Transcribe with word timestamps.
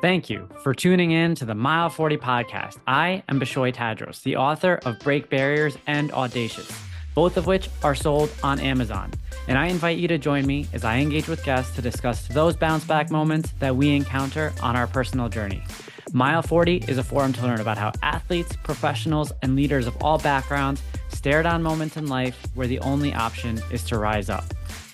Thank 0.00 0.30
you 0.30 0.48
for 0.62 0.74
tuning 0.74 1.10
in 1.10 1.34
to 1.34 1.44
the 1.44 1.56
Mile 1.56 1.90
40 1.90 2.18
podcast. 2.18 2.76
I 2.86 3.24
am 3.28 3.40
Bishoy 3.40 3.74
Tadros, 3.74 4.22
the 4.22 4.36
author 4.36 4.78
of 4.84 4.96
Break 5.00 5.28
Barriers 5.28 5.76
and 5.88 6.12
Audacious, 6.12 6.70
both 7.16 7.36
of 7.36 7.48
which 7.48 7.68
are 7.82 7.96
sold 7.96 8.30
on 8.44 8.60
Amazon. 8.60 9.10
And 9.48 9.58
I 9.58 9.66
invite 9.66 9.98
you 9.98 10.06
to 10.06 10.16
join 10.16 10.46
me 10.46 10.68
as 10.72 10.84
I 10.84 10.98
engage 10.98 11.26
with 11.26 11.42
guests 11.42 11.74
to 11.74 11.82
discuss 11.82 12.28
those 12.28 12.54
bounce 12.54 12.84
back 12.84 13.10
moments 13.10 13.52
that 13.58 13.74
we 13.74 13.96
encounter 13.96 14.52
on 14.62 14.76
our 14.76 14.86
personal 14.86 15.28
journey. 15.28 15.64
Mile 16.12 16.42
40 16.42 16.84
is 16.86 16.98
a 16.98 17.02
forum 17.02 17.32
to 17.32 17.42
learn 17.42 17.60
about 17.60 17.76
how 17.76 17.90
athletes, 18.00 18.54
professionals, 18.62 19.32
and 19.42 19.56
leaders 19.56 19.88
of 19.88 20.00
all 20.00 20.18
backgrounds 20.18 20.80
stare 21.08 21.42
down 21.42 21.60
moments 21.60 21.96
in 21.96 22.06
life 22.06 22.46
where 22.54 22.68
the 22.68 22.78
only 22.80 23.12
option 23.14 23.60
is 23.72 23.82
to 23.86 23.98
rise 23.98 24.30
up. 24.30 24.44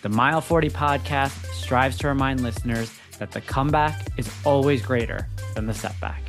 The 0.01 0.09
Mile 0.09 0.41
40 0.41 0.71
podcast 0.71 1.45
strives 1.53 1.99
to 1.99 2.09
remind 2.09 2.43
listeners 2.43 2.91
that 3.19 3.33
the 3.33 3.41
comeback 3.41 4.07
is 4.17 4.31
always 4.45 4.83
greater 4.83 5.29
than 5.55 5.67
the 5.67 5.75
setback. 5.75 6.23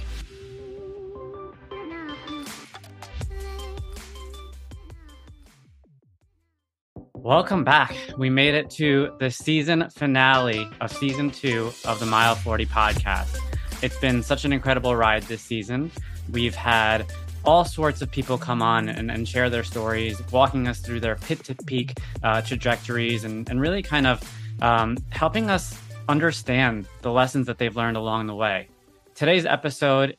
Welcome 7.14 7.64
back. 7.64 7.96
We 8.20 8.30
made 8.30 8.54
it 8.54 8.70
to 8.72 9.16
the 9.20 9.32
season 9.32 9.90
finale 9.90 10.70
of 10.80 10.92
season 10.92 11.32
two 11.32 11.72
of 11.84 12.00
the 12.00 12.06
Mile 12.06 12.36
40 12.36 12.68
podcast. 12.68 13.36
It's 13.82 13.98
been 13.98 14.22
such 14.22 14.46
an 14.46 14.54
incredible 14.54 14.96
ride 14.96 15.24
this 15.24 15.42
season. 15.42 15.92
We've 16.32 16.54
had 16.54 17.12
all 17.44 17.66
sorts 17.66 18.02
of 18.02 18.12
people 18.12 18.38
come 18.38 18.62
on 18.62 18.90
and, 18.90 19.10
and 19.10 19.28
share 19.28 19.50
their 19.50 19.64
stories, 19.64 20.22
walking 20.32 20.68
us 20.68 20.80
through 20.80 21.00
their 21.00 21.16
pit 21.16 21.44
to 21.46 21.56
peak 21.56 21.98
uh, 22.24 22.42
trajectories 22.42 23.24
and, 23.24 23.50
and 23.50 23.60
really 23.60 23.82
kind 23.82 24.06
of 24.06 24.22
um, 24.62 24.98
helping 25.10 25.50
us 25.50 25.80
understand 26.08 26.88
the 27.02 27.12
lessons 27.12 27.48
that 27.48 27.58
they've 27.58 27.76
learned 27.76 27.98
along 27.98 28.28
the 28.28 28.36
way. 28.36 28.70
Today's 29.16 29.46
episode, 29.46 30.16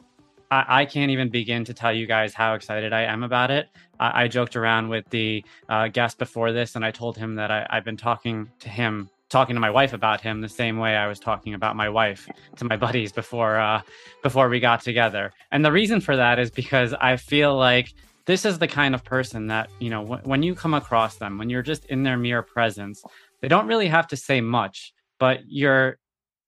I, 0.51 0.81
I 0.81 0.85
can't 0.85 1.11
even 1.11 1.29
begin 1.29 1.65
to 1.65 1.75
tell 1.75 1.93
you 1.93 2.07
guys 2.07 2.35
how 2.35 2.55
excited 2.55 2.93
I 2.93 3.03
am 3.03 3.23
about 3.23 3.51
it. 3.51 3.69
I, 4.01 4.25
I 4.25 4.29
joked 4.29 4.57
around 4.57 4.89
with 4.89 5.09
the 5.11 5.45
uh, 5.69 5.89
guest 5.89 6.19
before 6.19 6.53
this, 6.53 6.77
and 6.77 6.85
I 6.85 6.91
told 6.91 7.17
him 7.17 7.37
that 7.37 7.51
I, 7.51 7.67
I've 7.71 7.85
been 7.85 7.97
talking 7.97 8.51
to 8.61 8.69
him 8.69 9.11
talking 9.29 9.57
to 9.57 9.61
my 9.61 9.71
wife 9.71 9.93
about 9.93 10.21
him 10.21 10.41
the 10.41 10.49
same 10.49 10.79
way 10.79 10.97
I 10.97 11.09
was 11.09 11.19
talking 11.19 11.55
about 11.55 11.75
my 11.75 11.89
wife 11.89 12.29
to 12.57 12.65
my 12.65 12.77
buddies 12.77 13.11
before 13.13 13.57
uh, 13.57 13.83
before 14.23 14.49
we 14.49 14.61
got 14.61 14.83
together. 14.83 15.33
And 15.51 15.65
the 15.65 15.73
reason 15.73 16.01
for 16.01 16.17
that 16.17 16.39
is 16.39 16.51
because 16.51 16.95
I 16.95 17.17
feel 17.17 17.57
like 17.57 17.93
this 18.27 18.45
is 18.45 18.59
the 18.59 18.69
kind 18.69 18.95
of 18.95 19.05
person 19.05 19.49
that 19.49 19.69
you 19.81 19.91
know 19.91 20.03
w- 20.03 20.23
when 20.25 20.43
you 20.43 20.55
come 20.55 20.75
across 20.75 21.17
them, 21.17 21.39
when 21.39 21.51
you're 21.51 21.63
just 21.63 21.85
in 21.87 22.03
their 22.03 22.17
mere 22.17 22.43
presence, 22.43 23.05
they 23.41 23.49
don't 23.49 23.67
really 23.67 23.89
have 23.89 24.07
to 24.09 24.17
say 24.17 24.41
much, 24.41 24.93
but 25.19 25.41
you're 25.47 25.99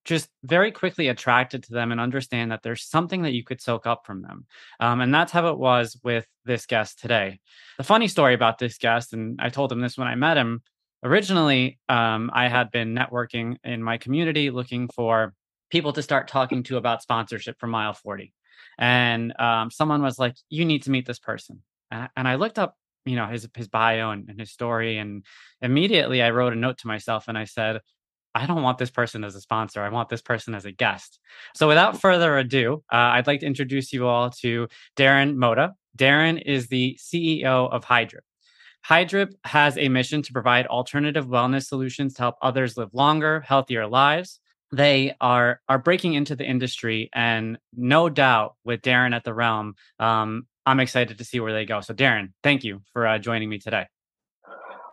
just 0.08 0.30
very 0.42 0.72
quickly 0.72 1.08
attracted 1.08 1.62
to 1.62 1.72
them 1.72 1.92
and 1.92 2.00
understand 2.00 2.50
that 2.50 2.62
there's 2.62 2.82
something 2.82 3.22
that 3.22 3.34
you 3.34 3.44
could 3.44 3.60
soak 3.60 3.86
up 3.86 4.06
from 4.06 4.22
them. 4.22 4.46
Um, 4.80 5.02
and 5.02 5.12
that's 5.12 5.32
how 5.32 5.48
it 5.48 5.58
was 5.58 5.98
with 6.02 6.26
this 6.46 6.64
guest 6.64 6.98
today. 6.98 7.40
The 7.76 7.84
funny 7.84 8.08
story 8.08 8.32
about 8.32 8.58
this 8.58 8.78
guest, 8.78 9.12
and 9.12 9.38
I 9.38 9.50
told 9.50 9.70
him 9.70 9.82
this 9.82 9.98
when 9.98 10.08
I 10.08 10.14
met 10.14 10.38
him, 10.38 10.62
originally 11.04 11.78
um, 11.90 12.30
I 12.32 12.48
had 12.48 12.70
been 12.70 12.94
networking 12.94 13.56
in 13.64 13.82
my 13.82 13.98
community 13.98 14.48
looking 14.48 14.88
for 14.88 15.34
people 15.70 15.92
to 15.92 16.02
start 16.02 16.26
talking 16.26 16.62
to 16.64 16.78
about 16.78 17.02
sponsorship 17.02 17.60
for 17.60 17.66
Mile 17.66 17.92
40. 17.92 18.32
And 18.78 19.38
um, 19.38 19.70
someone 19.70 20.00
was 20.00 20.18
like, 20.18 20.36
You 20.48 20.64
need 20.64 20.84
to 20.84 20.90
meet 20.90 21.06
this 21.06 21.18
person. 21.18 21.62
And 21.90 22.26
I 22.26 22.36
looked 22.36 22.58
up 22.58 22.76
you 23.04 23.16
know 23.16 23.26
his 23.26 23.48
his 23.54 23.68
bio 23.68 24.10
and, 24.10 24.28
and, 24.28 24.38
his 24.38 24.50
story 24.50 24.98
and 24.98 25.24
immediately 25.62 26.20
i 26.20 26.30
wrote 26.30 26.52
a 26.52 26.56
note 26.56 26.76
to 26.76 26.86
myself 26.86 27.26
and 27.26 27.38
i 27.38 27.44
said 27.44 27.80
I 28.38 28.46
don't 28.46 28.62
want 28.62 28.78
this 28.78 28.90
person 28.90 29.24
as 29.24 29.34
a 29.34 29.40
sponsor. 29.40 29.82
I 29.82 29.88
want 29.88 30.08
this 30.08 30.22
person 30.22 30.54
as 30.54 30.64
a 30.64 30.70
guest. 30.70 31.18
So, 31.54 31.66
without 31.66 32.00
further 32.00 32.38
ado, 32.38 32.84
uh, 32.92 32.96
I'd 33.14 33.26
like 33.26 33.40
to 33.40 33.46
introduce 33.46 33.92
you 33.92 34.06
all 34.06 34.30
to 34.42 34.68
Darren 34.96 35.34
Mota. 35.34 35.74
Darren 35.96 36.40
is 36.40 36.68
the 36.68 36.96
CEO 37.00 37.70
of 37.70 37.84
Hydrip. 37.84 38.20
Hydrip 38.88 39.32
has 39.44 39.76
a 39.76 39.88
mission 39.88 40.22
to 40.22 40.32
provide 40.32 40.66
alternative 40.66 41.26
wellness 41.26 41.66
solutions 41.66 42.14
to 42.14 42.22
help 42.22 42.36
others 42.40 42.76
live 42.76 42.90
longer, 42.92 43.40
healthier 43.40 43.86
lives. 43.88 44.40
They 44.70 45.14
are 45.20 45.60
are 45.68 45.78
breaking 45.78 46.14
into 46.14 46.36
the 46.36 46.44
industry, 46.44 47.10
and 47.12 47.58
no 47.74 48.08
doubt, 48.08 48.54
with 48.64 48.82
Darren 48.82 49.16
at 49.16 49.24
the 49.24 49.34
realm, 49.34 49.74
um, 49.98 50.46
I'm 50.64 50.78
excited 50.78 51.18
to 51.18 51.24
see 51.24 51.40
where 51.40 51.52
they 51.52 51.64
go. 51.64 51.80
So, 51.80 51.92
Darren, 51.92 52.32
thank 52.44 52.62
you 52.62 52.82
for 52.92 53.06
uh, 53.06 53.18
joining 53.18 53.48
me 53.48 53.58
today. 53.58 53.86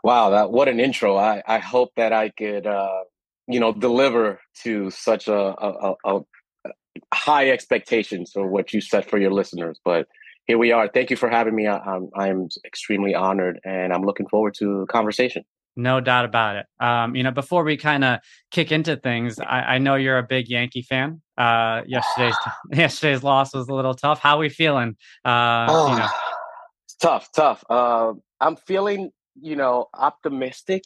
Wow, 0.03 0.31
that 0.31 0.50
what 0.50 0.67
an 0.67 0.79
intro! 0.79 1.16
I 1.16 1.44
I 1.45 1.59
hope 1.59 1.91
that 1.97 2.13
I 2.13 2.29
could 2.29 2.66
uh, 2.66 3.03
you 3.47 3.59
know 3.59 3.73
deliver 3.73 4.39
to 4.63 4.89
such 4.89 5.28
a, 5.28 5.35
a, 5.35 5.95
a, 6.06 6.22
high 7.13 7.50
expectations 7.50 8.31
for 8.33 8.47
what 8.47 8.73
you 8.73 8.81
set 8.81 9.09
for 9.09 9.17
your 9.17 9.31
listeners 9.31 9.79
but 9.83 10.07
here 10.47 10.57
we 10.57 10.72
are 10.72 10.88
thank 10.88 11.09
you 11.09 11.16
for 11.16 11.29
having 11.29 11.55
me 11.55 11.67
i'm, 11.67 12.09
I'm 12.16 12.47
extremely 12.66 13.13
honored 13.13 13.59
and 13.66 13.94
i'm 13.94 14.03
looking 14.03 14.28
forward 14.28 14.55
to 14.59 14.81
the 14.81 14.85
conversation 14.88 15.44
no 15.78 16.00
doubt 16.00 16.25
about 16.25 16.55
it. 16.55 16.66
Um, 16.79 17.16
you 17.16 17.23
know, 17.23 17.31
before 17.31 17.63
we 17.63 17.75
kind 17.75 18.03
of 18.03 18.19
kick 18.50 18.72
into 18.72 18.95
things, 18.95 19.39
I, 19.39 19.59
I, 19.59 19.78
know 19.78 19.95
you're 19.95 20.17
a 20.17 20.23
big 20.23 20.47
Yankee 20.47 20.84
fan. 20.84 21.22
Uh, 21.38 21.81
yesterday's 21.85 22.35
yesterday's 22.72 23.23
loss 23.23 23.53
was 23.53 23.67
a 23.67 23.73
little 23.73 23.94
tough. 23.94 24.19
How 24.19 24.38
are 24.38 24.39
we 24.39 24.50
feeling? 24.50 24.95
Uh, 25.25 25.67
oh, 25.69 25.91
you 25.91 26.00
know, 26.00 26.07
it's 26.85 26.95
tough, 26.95 27.29
tough. 27.35 27.63
Uh, 27.69 28.13
I'm 28.39 28.55
feeling, 28.55 29.11
you 29.35 29.57
know, 29.57 29.88
optimistic 29.94 30.84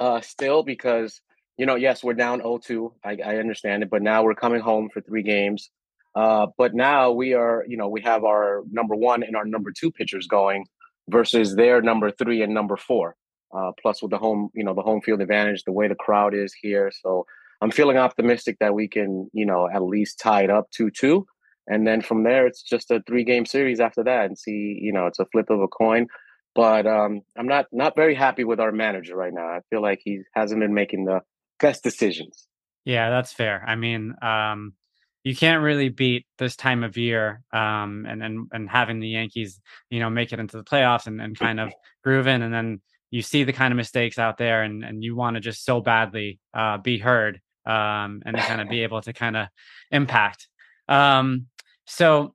uh, 0.00 0.20
still 0.20 0.62
because 0.62 1.20
you 1.58 1.66
know, 1.66 1.74
yes, 1.74 2.02
we're 2.04 2.14
down 2.14 2.40
0-2. 2.40 2.92
I, 3.04 3.18
I 3.24 3.36
understand 3.36 3.82
it, 3.82 3.90
but 3.90 4.00
now 4.00 4.22
we're 4.22 4.34
coming 4.34 4.60
home 4.60 4.88
for 4.92 5.00
three 5.00 5.24
games. 5.24 5.70
Uh, 6.14 6.46
but 6.56 6.74
now 6.74 7.10
we 7.10 7.34
are, 7.34 7.64
you 7.68 7.76
know, 7.76 7.88
we 7.88 8.00
have 8.02 8.24
our 8.24 8.62
number 8.70 8.94
one 8.94 9.22
and 9.22 9.36
our 9.36 9.44
number 9.44 9.72
two 9.72 9.90
pitchers 9.90 10.26
going 10.26 10.64
versus 11.08 11.56
their 11.56 11.82
number 11.82 12.10
three 12.10 12.42
and 12.42 12.54
number 12.54 12.76
four. 12.76 13.16
Uh, 13.54 13.72
plus 13.80 14.00
with 14.00 14.10
the 14.10 14.18
home, 14.18 14.50
you 14.54 14.62
know, 14.62 14.74
the 14.74 14.82
home 14.82 15.00
field 15.00 15.20
advantage, 15.20 15.64
the 15.64 15.72
way 15.72 15.88
the 15.88 15.94
crowd 15.94 16.34
is 16.34 16.54
here. 16.54 16.92
So 17.02 17.26
I'm 17.60 17.70
feeling 17.70 17.96
optimistic 17.96 18.58
that 18.60 18.74
we 18.74 18.88
can, 18.88 19.28
you 19.32 19.46
know, 19.46 19.68
at 19.72 19.82
least 19.82 20.20
tie 20.20 20.42
it 20.44 20.50
up 20.50 20.70
2 20.70 20.90
2. 20.90 21.26
And 21.66 21.86
then 21.86 22.00
from 22.02 22.22
there, 22.24 22.46
it's 22.46 22.62
just 22.62 22.90
a 22.90 23.02
three 23.06 23.24
game 23.24 23.44
series 23.44 23.80
after 23.80 24.04
that 24.04 24.26
and 24.26 24.38
see, 24.38 24.78
you 24.80 24.92
know, 24.92 25.06
it's 25.06 25.18
a 25.18 25.26
flip 25.26 25.50
of 25.50 25.60
a 25.60 25.68
coin. 25.68 26.06
But 26.54 26.86
um, 26.86 27.22
I'm 27.36 27.46
not 27.46 27.66
not 27.72 27.94
very 27.94 28.14
happy 28.14 28.44
with 28.44 28.58
our 28.58 28.72
manager 28.72 29.16
right 29.16 29.32
now. 29.32 29.46
I 29.46 29.60
feel 29.70 29.82
like 29.82 30.00
he 30.02 30.22
hasn't 30.34 30.60
been 30.60 30.74
making 30.74 31.04
the 31.04 31.20
best 31.60 31.82
decisions. 31.82 32.46
Yeah, 32.84 33.10
that's 33.10 33.32
fair. 33.32 33.64
I 33.66 33.74
mean, 33.74 34.14
um, 34.22 34.72
you 35.24 35.36
can't 35.36 35.62
really 35.62 35.88
beat 35.88 36.26
this 36.38 36.56
time 36.56 36.84
of 36.84 36.96
year 36.96 37.42
um, 37.52 38.06
and, 38.08 38.22
and 38.22 38.48
and 38.52 38.70
having 38.70 39.00
the 39.00 39.08
Yankees, 39.08 39.60
you 39.90 40.00
know, 40.00 40.08
make 40.08 40.32
it 40.32 40.40
into 40.40 40.56
the 40.56 40.64
playoffs 40.64 41.06
and, 41.06 41.20
and 41.20 41.38
kind 41.38 41.60
of 41.60 41.72
groove 42.02 42.26
in, 42.26 42.42
and 42.42 42.54
then 42.54 42.80
you 43.10 43.22
see 43.22 43.44
the 43.44 43.52
kind 43.52 43.72
of 43.72 43.76
mistakes 43.76 44.18
out 44.18 44.38
there, 44.38 44.62
and 44.62 44.84
and 44.84 45.04
you 45.04 45.16
want 45.16 45.34
to 45.34 45.40
just 45.40 45.64
so 45.64 45.80
badly 45.80 46.38
uh, 46.54 46.78
be 46.78 46.98
heard 46.98 47.40
um, 47.66 48.22
and 48.24 48.36
kind 48.36 48.60
of 48.60 48.68
be 48.68 48.82
able 48.82 49.02
to 49.02 49.12
kind 49.12 49.36
of 49.36 49.48
impact. 49.90 50.48
Um, 50.88 51.46
so, 51.86 52.34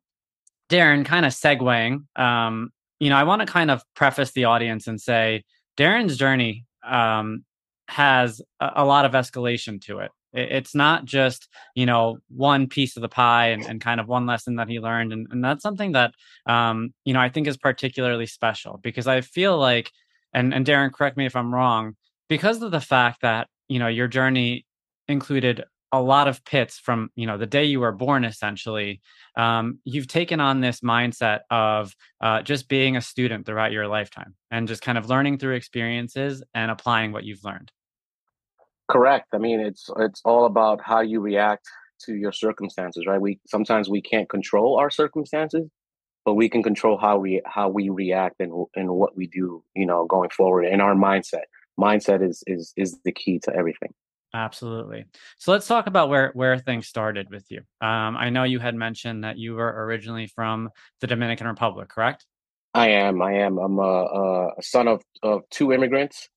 Darren, 0.70 1.06
kind 1.06 1.26
of 1.26 1.32
segueing, 1.32 2.06
um, 2.18 2.72
you 3.00 3.10
know, 3.10 3.18
I 3.18 3.24
want 3.24 3.42
to 3.42 3.46
kind 3.46 3.72
of 3.72 3.84
preface 3.96 4.32
the 4.32 4.46
audience 4.46 4.88
and 4.88 5.02
say 5.02 5.44
Darren's 5.78 6.18
journey 6.18 6.66
um, 6.86 7.44
has 7.88 8.42
a, 8.60 8.72
a 8.78 8.86
lot 8.86 9.06
of 9.06 9.12
escalation 9.12 9.82
to 9.82 10.00
it. 10.00 10.12
it. 10.34 10.52
It's 10.52 10.76
not 10.76 11.06
just, 11.06 11.48
you 11.76 11.86
know, 11.86 12.18
one 12.30 12.68
piece 12.68 12.96
of 12.96 13.02
the 13.02 13.10
pie 13.10 13.48
and, 13.48 13.64
and 13.66 13.82
kind 13.82 14.00
of 14.00 14.08
one 14.08 14.26
lesson 14.26 14.56
that 14.56 14.70
he 14.70 14.80
learned. 14.80 15.14
And, 15.14 15.28
and 15.32 15.44
that's 15.44 15.64
something 15.64 15.92
that, 15.94 16.14
um, 16.46 16.94
you 17.06 17.14
know, 17.14 17.20
I 17.20 17.30
think 17.30 17.48
is 17.48 17.58
particularly 17.58 18.26
special 18.26 18.80
because 18.84 19.08
I 19.08 19.22
feel 19.22 19.58
like, 19.58 19.92
and, 20.34 20.54
and 20.54 20.66
Darren, 20.66 20.92
correct 20.92 21.18
me 21.18 21.26
if 21.26 21.36
I'm 21.36 21.54
wrong, 21.54 21.96
because 22.30 22.62
of 22.62 22.72
the 22.72 22.82
fact 22.82 23.22
that, 23.22 23.48
you 23.68 23.80
know, 23.80 23.88
your 23.88 24.08
journey 24.08 24.66
included 25.08 25.64
a 25.94 26.02
lot 26.02 26.28
of 26.28 26.44
pits 26.44 26.80
from 26.80 27.10
you 27.16 27.28
know 27.28 27.38
the 27.38 27.46
day 27.46 27.64
you 27.64 27.80
were 27.80 27.92
born 27.92 28.26
essentially. 28.26 29.00
Um, 29.38 29.80
you've 29.86 30.08
taken 30.08 30.40
on 30.40 30.60
this 30.60 30.82
mindset 30.82 31.42
of 31.50 31.96
uh, 32.20 32.42
just 32.42 32.68
being 32.68 32.98
a 32.98 33.02
student 33.02 33.46
throughout 33.46 33.72
your 33.72 33.88
lifetime 33.88 34.36
and 34.52 34.68
just 34.68 34.82
kind 34.82 34.98
of 34.98 35.08
learning 35.08 35.38
through 35.38 35.54
experiences 35.54 36.44
and 36.54 36.72
applying 36.72 37.12
what 37.12 37.24
you've 37.24 37.44
learned. 37.44 37.72
Correct. 38.92 39.28
I 39.34 39.38
mean 39.38 39.60
it's 39.60 39.90
it's 39.98 40.22
all 40.26 40.46
about 40.46 40.82
how 40.84 41.02
you 41.02 41.22
react 41.22 41.70
to 42.06 42.16
your 42.16 42.32
circumstances 42.32 43.06
right? 43.08 43.22
We 43.22 43.40
sometimes 43.48 43.88
we 43.88 44.02
can't 44.02 44.28
control 44.28 44.78
our 44.78 44.90
circumstances 44.90 45.70
but 46.26 46.34
we 46.34 46.50
can 46.50 46.64
control 46.64 46.98
how 46.98 47.20
we 47.20 47.42
how 47.46 47.70
we 47.70 47.90
react 47.90 48.38
and 48.40 48.52
and 48.76 48.90
what 48.90 49.16
we 49.16 49.28
do 49.28 49.64
you 49.76 49.86
know 49.86 50.06
going 50.08 50.32
forward 50.32 50.64
in 50.64 50.82
our 50.82 50.96
mindset. 50.96 51.44
Mindset 51.80 52.28
is 52.28 52.44
is 52.48 52.74
is 52.78 52.98
the 53.06 53.12
key 53.12 53.40
to 53.44 53.56
everything 53.56 53.94
Absolutely. 54.34 55.06
So 55.38 55.52
let's 55.52 55.68
talk 55.68 55.86
about 55.88 56.10
where 56.10 56.32
where 56.34 56.58
things 56.58 56.88
started 56.88 57.30
with 57.30 57.46
you. 57.50 57.60
Um, 57.82 58.18
I 58.18 58.30
know 58.30 58.44
you 58.44 58.60
had 58.60 58.74
mentioned 58.74 59.24
that 59.24 59.38
you 59.38 59.54
were 59.54 59.86
originally 59.86 60.28
from 60.28 60.70
the 61.02 61.08
Dominican 61.08 61.48
Republic, 61.48 61.90
correct? 61.90 62.26
I 62.74 62.90
am. 62.90 63.22
I 63.22 63.34
am. 63.34 63.60
I'm 63.60 63.78
a, 63.78 64.52
a 64.58 64.64
son 64.64 64.88
of, 64.88 65.04
of 65.22 65.42
two 65.52 65.72
immigrants. 65.72 66.30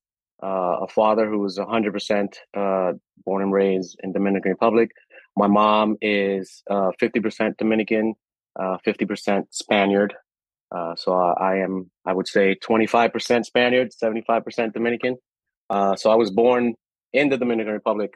Uh, 0.43 0.81
a 0.83 0.87
father 0.87 1.27
who 1.27 1.39
was 1.39 1.57
100% 1.57 2.27
uh, 2.55 2.93
born 3.25 3.41
and 3.41 3.51
raised 3.51 3.97
in 4.03 4.11
Dominican 4.11 4.51
Republic, 4.51 4.91
my 5.37 5.47
mom 5.47 5.97
is 6.01 6.63
uh, 6.69 6.89
50% 6.99 7.57
Dominican, 7.57 8.15
uh, 8.59 8.77
50% 8.85 9.43
Spaniard. 9.51 10.15
Uh, 10.75 10.95
so 10.95 11.13
I 11.13 11.57
am, 11.57 11.91
I 12.05 12.13
would 12.13 12.27
say, 12.27 12.55
25% 12.55 13.45
Spaniard, 13.45 13.91
75% 13.91 14.73
Dominican. 14.73 15.17
Uh, 15.69 15.95
so 15.95 16.11
I 16.11 16.15
was 16.15 16.31
born 16.31 16.73
in 17.17 17.29
the 17.29 17.37
Dominican 17.37 17.73
Republic, 17.73 18.13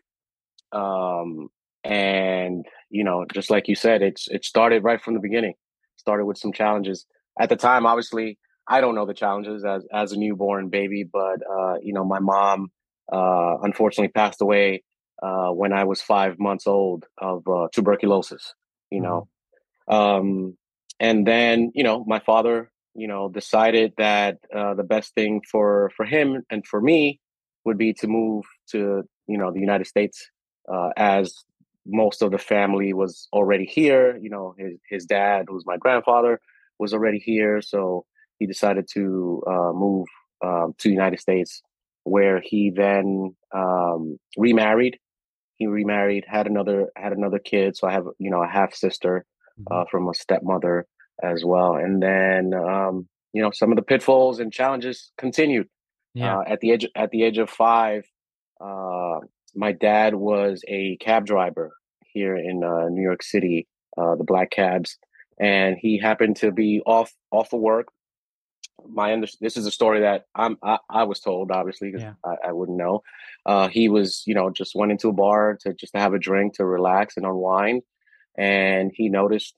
um, 0.71 1.49
and 1.83 2.65
you 2.89 3.03
know, 3.03 3.25
just 3.33 3.49
like 3.49 3.67
you 3.67 3.75
said, 3.75 4.01
it's 4.01 4.27
it 4.27 4.45
started 4.45 4.83
right 4.83 5.01
from 5.01 5.15
the 5.15 5.19
beginning. 5.19 5.55
Started 5.97 6.25
with 6.25 6.37
some 6.37 6.53
challenges 6.53 7.05
at 7.39 7.49
the 7.49 7.55
time. 7.55 7.85
Obviously, 7.85 8.37
I 8.67 8.81
don't 8.81 8.95
know 8.95 9.05
the 9.05 9.13
challenges 9.13 9.65
as 9.65 9.85
as 9.91 10.11
a 10.11 10.17
newborn 10.17 10.69
baby, 10.69 11.03
but 11.03 11.39
uh, 11.49 11.75
you 11.81 11.93
know, 11.93 12.05
my 12.05 12.19
mom 12.19 12.71
uh, 13.11 13.57
unfortunately 13.63 14.09
passed 14.09 14.41
away 14.41 14.83
uh, 15.23 15.49
when 15.49 15.73
I 15.73 15.83
was 15.85 16.01
five 16.01 16.39
months 16.39 16.67
old 16.67 17.05
of 17.17 17.47
uh, 17.47 17.67
tuberculosis. 17.73 18.53
You 18.91 19.01
know, 19.01 19.27
mm-hmm. 19.89 19.93
um, 19.93 20.57
and 20.99 21.25
then 21.25 21.71
you 21.73 21.83
know, 21.83 22.03
my 22.05 22.19
father, 22.19 22.71
you 22.93 23.07
know, 23.07 23.29
decided 23.29 23.93
that 23.97 24.37
uh, 24.55 24.75
the 24.75 24.83
best 24.83 25.15
thing 25.15 25.41
for 25.51 25.91
for 25.97 26.05
him 26.05 26.43
and 26.51 26.65
for 26.67 26.79
me 26.79 27.19
would 27.65 27.77
be 27.77 27.93
to 27.93 28.07
move 28.07 28.45
to 28.71 29.03
you 29.27 29.37
know 29.37 29.51
the 29.51 29.59
United 29.59 29.87
States 29.87 30.29
uh, 30.71 30.89
as 30.97 31.43
most 31.85 32.21
of 32.21 32.31
the 32.31 32.37
family 32.37 32.93
was 32.93 33.27
already 33.33 33.65
here. 33.65 34.17
You 34.17 34.29
know, 34.29 34.55
his 34.57 34.77
his 34.89 35.05
dad, 35.05 35.45
who's 35.47 35.65
my 35.65 35.77
grandfather, 35.77 36.39
was 36.79 36.93
already 36.93 37.19
here, 37.19 37.61
so 37.61 38.05
he 38.39 38.45
decided 38.45 38.87
to 38.93 39.43
uh, 39.47 39.71
move 39.73 40.07
um, 40.43 40.73
to 40.79 40.89
the 40.89 40.93
United 40.93 41.19
States, 41.19 41.61
where 42.03 42.41
he 42.41 42.71
then 42.71 43.35
um, 43.53 44.17
remarried. 44.37 44.99
He 45.55 45.67
remarried, 45.67 46.25
had 46.27 46.47
another 46.47 46.89
had 46.95 47.13
another 47.13 47.39
kid. 47.39 47.77
So 47.77 47.87
I 47.87 47.91
have 47.93 48.05
you 48.19 48.29
know 48.29 48.43
a 48.43 48.47
half 48.47 48.73
sister 48.73 49.25
uh, 49.69 49.73
mm-hmm. 49.73 49.89
from 49.89 50.09
a 50.09 50.13
stepmother 50.13 50.87
as 51.23 51.43
well, 51.45 51.75
and 51.75 52.01
then 52.01 52.53
um, 52.53 53.07
you 53.33 53.41
know 53.41 53.51
some 53.51 53.71
of 53.71 53.75
the 53.75 53.83
pitfalls 53.83 54.39
and 54.39 54.51
challenges 54.51 55.11
continued. 55.17 55.67
Yeah. 56.13 56.39
Uh, 56.39 56.43
at 56.47 56.59
the 56.59 56.71
age 56.71 56.87
at 56.95 57.11
the 57.11 57.23
age 57.23 57.37
of 57.37 57.49
five, 57.49 58.03
uh, 58.59 59.19
my 59.55 59.71
dad 59.71 60.15
was 60.15 60.63
a 60.67 60.97
cab 60.97 61.25
driver 61.25 61.71
here 62.01 62.35
in 62.35 62.63
uh, 62.63 62.89
New 62.89 63.01
York 63.01 63.23
City, 63.23 63.67
uh, 63.97 64.15
the 64.15 64.23
black 64.23 64.51
cabs, 64.51 64.97
and 65.39 65.77
he 65.79 65.97
happened 65.97 66.37
to 66.37 66.51
be 66.51 66.81
off 66.85 67.13
off 67.31 67.53
of 67.53 67.59
work. 67.59 67.87
My 68.87 69.13
under- 69.13 69.27
this 69.39 69.57
is 69.57 69.65
a 69.65 69.71
story 69.71 70.01
that 70.01 70.25
I'm 70.35 70.57
I, 70.63 70.79
I 70.89 71.03
was 71.03 71.19
told, 71.19 71.51
obviously, 71.51 71.91
because 71.91 72.03
yeah. 72.03 72.13
I, 72.25 72.49
I, 72.49 72.51
wouldn't 72.51 72.79
know. 72.79 73.03
Uh, 73.45 73.67
he 73.67 73.89
was, 73.89 74.23
you 74.25 74.33
know, 74.33 74.49
just 74.49 74.73
went 74.75 74.91
into 74.91 75.09
a 75.09 75.13
bar 75.13 75.57
to 75.61 75.73
just 75.73 75.93
to 75.93 75.99
have 75.99 76.13
a 76.13 76.19
drink 76.19 76.55
to 76.55 76.65
relax 76.65 77.15
and 77.15 77.25
unwind, 77.25 77.83
and 78.37 78.91
he 78.93 79.07
noticed 79.07 79.55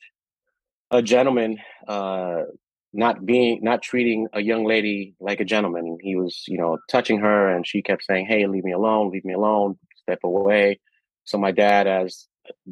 a 0.91 1.01
gentleman 1.01 1.57
uh, 1.87 2.43
not 2.93 3.25
being 3.25 3.59
not 3.63 3.81
treating 3.81 4.27
a 4.33 4.41
young 4.41 4.65
lady 4.65 5.15
like 5.19 5.39
a 5.39 5.45
gentleman. 5.45 5.97
He 6.01 6.15
was, 6.15 6.43
you 6.47 6.57
know, 6.57 6.77
touching 6.89 7.19
her, 7.19 7.49
and 7.49 7.65
she 7.67 7.81
kept 7.81 8.03
saying, 8.03 8.27
"Hey, 8.27 8.45
leave 8.47 8.63
me 8.63 8.71
alone, 8.71 9.11
leave 9.11 9.25
me 9.25 9.33
alone, 9.33 9.77
step 9.95 10.19
away." 10.23 10.79
So 11.25 11.37
my 11.37 11.51
dad, 11.51 11.87
as 11.87 12.27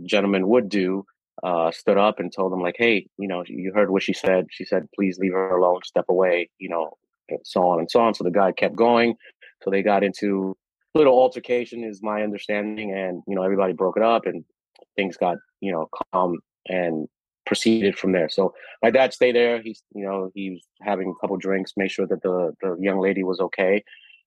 gentleman 0.06 0.48
would 0.48 0.70
do, 0.70 1.06
uh, 1.44 1.72
stood 1.72 1.98
up 1.98 2.20
and 2.20 2.32
told 2.32 2.54
him 2.54 2.62
like, 2.62 2.76
"Hey, 2.78 3.08
you 3.18 3.28
know, 3.28 3.44
you 3.48 3.74
heard 3.74 3.90
what 3.92 4.04
she 4.04 4.14
said. 4.14 4.48
She 4.52 4.66
said, 4.66 4.88
please 4.96 5.18
leave 5.20 5.34
her 5.34 5.58
alone, 5.58 5.82
step 5.84 6.06
away." 6.10 6.50
You 6.60 6.70
know, 6.70 6.98
so 7.44 7.64
on 7.64 7.80
and 7.80 7.90
so 7.90 8.02
on. 8.02 8.14
So 8.14 8.24
the 8.24 8.32
guy 8.32 8.52
kept 8.52 8.76
going. 8.76 9.16
So 9.64 9.70
they 9.72 9.84
got 9.84 10.04
into 10.04 10.56
a 10.96 10.98
little 10.98 11.18
altercation, 11.18 11.84
is 11.84 12.02
my 12.04 12.24
understanding, 12.24 12.94
and 12.94 13.24
you 13.28 13.36
know, 13.36 13.44
everybody 13.44 13.74
broke 13.74 13.98
it 13.98 14.04
up, 14.04 14.26
and 14.26 14.46
things 14.96 15.18
got 15.18 15.38
you 15.62 15.72
know 15.72 15.90
calm 16.14 16.38
and 16.68 17.08
proceeded 17.46 17.98
from 17.98 18.12
there. 18.12 18.30
So 18.30 18.54
my 18.82 18.92
dad 18.92 19.14
stayed 19.14 19.36
there. 19.36 19.62
He's 19.62 19.84
you 19.94 20.06
know 20.06 20.32
he 20.34 20.52
was 20.52 20.68
having 20.82 21.10
a 21.10 21.20
couple 21.22 21.38
drinks, 21.38 21.74
made 21.78 21.92
sure 21.92 22.08
that 22.08 22.22
the 22.22 22.54
the 22.62 22.78
young 22.80 23.00
lady 23.00 23.24
was 23.24 23.40
okay, 23.40 23.84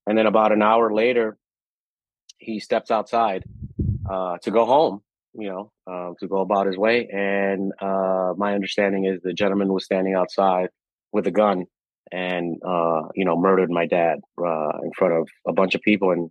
and 0.06 0.16
then 0.16 0.26
about 0.26 0.52
an 0.52 0.62
hour 0.62 0.92
later, 0.92 1.36
he 2.38 2.60
steps 2.60 2.90
outside 2.90 3.44
uh, 4.08 4.38
to 4.38 4.50
go 4.50 4.64
home 4.64 5.02
you 5.34 5.48
know, 5.48 5.72
uh, 5.86 6.12
to 6.20 6.28
go 6.28 6.40
about 6.40 6.66
his 6.66 6.76
way. 6.76 7.08
And 7.08 7.72
uh, 7.80 8.34
my 8.36 8.54
understanding 8.54 9.04
is 9.04 9.20
the 9.22 9.32
gentleman 9.32 9.72
was 9.72 9.84
standing 9.84 10.14
outside 10.14 10.68
with 11.12 11.26
a 11.26 11.30
gun 11.30 11.64
and, 12.12 12.60
uh, 12.64 13.02
you 13.14 13.24
know, 13.24 13.36
murdered 13.36 13.70
my 13.70 13.86
dad 13.86 14.20
uh, 14.38 14.78
in 14.82 14.92
front 14.96 15.14
of 15.14 15.28
a 15.46 15.52
bunch 15.52 15.74
of 15.74 15.82
people. 15.82 16.12
And 16.12 16.30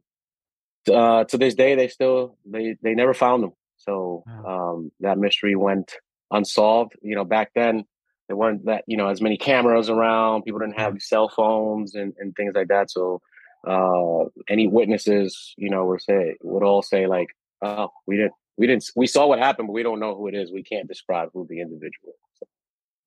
uh, 0.94 1.26
to 1.26 1.38
this 1.38 1.56
day, 1.56 1.76
they 1.76 1.88
still 1.88 2.38
they 2.46 2.76
they 2.82 2.94
never 2.94 3.14
found 3.14 3.44
him. 3.44 3.52
So 3.78 4.24
um, 4.46 4.92
that 5.02 5.18
mystery 5.18 5.56
went 5.56 5.94
unsolved. 6.34 6.94
You 7.02 7.16
know, 7.16 7.24
back 7.24 7.52
then 7.56 7.86
there 8.28 8.36
weren't 8.36 8.66
that 8.66 8.84
you 8.88 8.98
know 8.98 9.08
as 9.08 9.22
many 9.22 9.38
cameras 9.38 9.90
around. 9.90 10.44
People 10.44 10.60
didn't 10.60 10.80
have 10.80 11.02
cell 11.02 11.30
phones 11.30 11.96
and, 11.96 12.14
and 12.20 12.36
things 12.36 12.54
like 12.56 12.68
that. 12.68 12.92
So 12.92 13.22
uh, 13.66 14.26
any 14.50 14.68
witnesses, 14.68 15.54
you 15.58 15.70
know, 15.70 15.86
were 15.86 16.00
say 16.00 16.36
would 16.42 16.64
all 16.64 16.82
say 16.82 17.08
like, 17.08 17.30
"Oh, 17.62 17.90
we 18.08 18.18
didn't 18.18 18.34
we 18.58 18.68
didn't 18.68 18.86
we 18.96 19.08
saw 19.08 19.28
what 19.28 19.40
happened, 19.40 19.68
but 19.68 19.74
we 19.74 19.84
don't 19.84 20.00
know 20.00 20.16
who 20.16 20.28
it 20.28 20.36
is. 20.36 20.52
We 20.52 20.64
can't 20.64 20.88
describe 20.88 21.30
who 21.34 21.46
the 21.50 21.62
individual 21.62 22.14
is. 22.42 22.48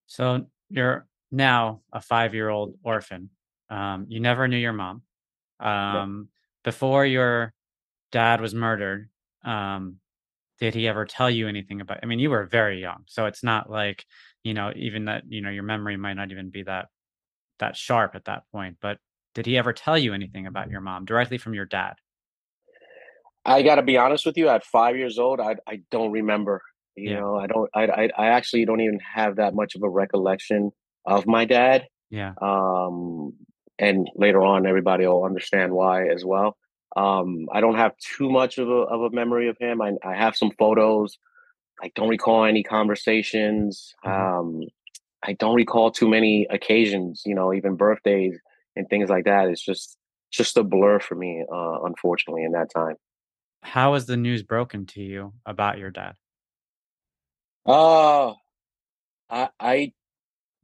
So 0.07 0.47
you're 0.71 1.07
now 1.31 1.81
a 1.93 2.01
five 2.01 2.35
year 2.35 2.49
old 2.49 2.75
orphan. 2.83 3.31
Um, 3.69 4.07
you 4.09 4.21
never 4.21 4.47
knew 4.49 4.57
your 4.57 4.73
mom. 4.73 5.03
Um, 5.61 5.69
yeah. 5.69 6.23
Before 6.65 7.05
your 7.05 7.53
dad 8.13 8.41
was 8.41 8.55
murdered, 8.55 9.09
um, 9.45 9.97
did 10.59 10.75
he 10.75 10.89
ever 10.89 11.05
tell 11.05 11.31
you 11.31 11.49
anything 11.49 11.81
about? 11.81 11.99
I 12.03 12.07
mean, 12.07 12.19
you 12.19 12.31
were 12.31 12.47
very 12.47 12.81
young, 12.81 13.05
so 13.07 13.27
it's 13.27 13.43
not 13.43 13.71
like 13.71 14.05
you 14.43 14.55
know 14.55 14.73
even 14.75 15.07
that 15.07 15.25
you 15.29 15.43
know 15.43 15.51
your 15.51 15.63
memory 15.63 15.97
might 15.97 16.15
not 16.15 16.31
even 16.31 16.51
be 16.51 16.63
that 16.65 16.87
that 17.59 17.77
sharp 17.77 18.15
at 18.15 18.25
that 18.25 18.43
point. 18.53 18.77
But 18.81 18.99
did 19.35 19.47
he 19.47 19.59
ever 19.59 19.73
tell 19.73 19.99
you 19.99 20.15
anything 20.15 20.47
about 20.47 20.71
your 20.71 20.81
mom 20.81 21.05
directly 21.05 21.39
from 21.39 21.55
your 21.55 21.67
dad? 21.67 21.95
I 23.45 23.63
got 23.63 23.77
to 23.77 23.83
be 23.83 23.97
honest 23.97 24.27
with 24.27 24.37
you. 24.37 24.49
At 24.49 24.65
five 24.65 24.97
years 24.97 25.19
old, 25.19 25.41
I 25.41 25.57
I 25.67 25.83
don't 25.91 26.13
remember. 26.13 26.63
You 26.97 27.11
yeah. 27.11 27.21
know, 27.21 27.37
I 27.37 27.47
don't. 27.47 27.71
I, 27.75 27.87
I 27.87 28.11
I 28.17 28.27
actually 28.29 28.65
don't 28.65 28.81
even 28.81 28.99
have 29.15 29.37
that 29.37 29.55
much 29.55 29.75
of 29.75 29.83
a 29.83 29.89
recollection 29.89 30.73
of 31.05 31.27
my 31.27 31.45
dad. 31.45 31.87
Yeah. 32.11 32.33
Um, 32.41 33.35
and 33.79 34.09
later 34.17 34.43
on, 34.43 34.67
everybody 34.67 35.07
will 35.07 35.25
understand 35.25 35.73
why 35.73 36.09
as 36.09 36.25
well. 36.25 36.57
Um, 36.97 37.47
I 37.53 37.61
don't 37.61 37.77
have 37.77 37.93
too 37.99 38.31
much 38.31 38.59
of 38.59 38.69
a 38.69 38.73
of 38.73 39.03
a 39.03 39.15
memory 39.15 39.49
of 39.49 39.59
him. 39.59 39.83
I 39.83 39.93
I 40.03 40.15
have 40.15 40.37
some 40.37 40.51
photos. 40.59 41.19
I 41.83 41.93
don't 41.95 42.09
recall 42.09 42.45
any 42.45 42.63
conversations. 42.63 43.95
Mm-hmm. 44.05 44.39
Um, 44.39 44.63
I 45.23 45.35
don't 45.35 45.55
recall 45.55 45.91
too 45.91 46.09
many 46.09 46.47
occasions. 46.51 47.23
You 47.27 47.35
know, 47.35 47.53
even 47.53 47.77
birthdays 47.77 48.39
and 48.75 48.89
things 48.89 49.11
like 49.11 49.27
that. 49.27 49.49
It's 49.49 49.65
just 49.65 49.97
just 50.33 50.57
a 50.57 50.65
blur 50.65 50.99
for 50.99 51.15
me, 51.15 51.45
uh, 51.51 51.83
unfortunately, 51.85 52.45
in 52.45 52.53
that 52.53 52.71
time 52.75 52.97
how 53.67 53.93
was 53.93 54.07
the 54.07 54.17
news 54.17 54.43
broken 54.43 54.87
to 54.87 55.03
you 55.03 55.33
about 55.45 55.79
your 55.79 55.91
dad? 55.91 56.15
Oh, 57.67 58.37
I, 59.29 59.49
I, 59.59 59.93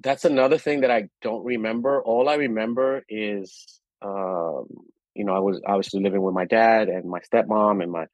that's 0.01 0.25
another 0.25 0.57
thing 0.57 0.83
that 0.83 0.91
I 0.91 1.09
don't 1.21 1.45
remember. 1.45 2.01
All 2.03 2.29
I 2.29 2.35
remember 2.35 3.05
is, 3.09 3.81
um, 4.03 4.69
you 5.15 5.25
know, 5.25 5.35
I 5.35 5.41
was 5.41 5.61
obviously 5.67 6.03
living 6.03 6.23
with 6.23 6.35
my 6.35 6.45
dad 6.45 6.89
and 6.89 7.09
my 7.09 7.21
stepmom 7.21 7.83
and 7.83 7.93
my, 7.93 8.07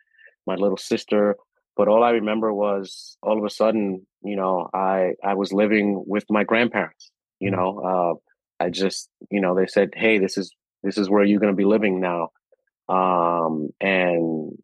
my 0.47 0.55
little 0.55 0.76
sister. 0.76 1.37
But 1.76 1.88
all 1.88 2.02
I 2.02 2.11
remember 2.11 2.52
was 2.52 3.17
all 3.23 3.38
of 3.38 3.45
a 3.45 3.50
sudden, 3.50 4.07
you 4.23 4.37
know, 4.37 4.69
I, 4.75 5.12
I 5.25 5.35
was 5.35 5.52
living 5.52 6.02
with 6.07 6.25
my 6.28 6.45
grandparents, 6.45 7.11
you 7.38 7.50
mm-hmm. 7.50 7.61
know, 7.61 8.19
uh, 8.61 8.64
I 8.64 8.71
just, 8.71 9.09
you 9.31 9.40
know, 9.40 9.55
they 9.55 9.67
said, 9.67 9.90
Hey, 9.95 10.19
this 10.19 10.37
is, 10.37 10.52
this 10.83 10.99
is 10.99 11.09
where 11.09 11.25
you're 11.25 11.40
going 11.40 11.52
to 11.52 11.57
be 11.57 11.64
living 11.64 12.00
now. 12.00 12.31
Um, 12.88 13.71
and 13.81 14.59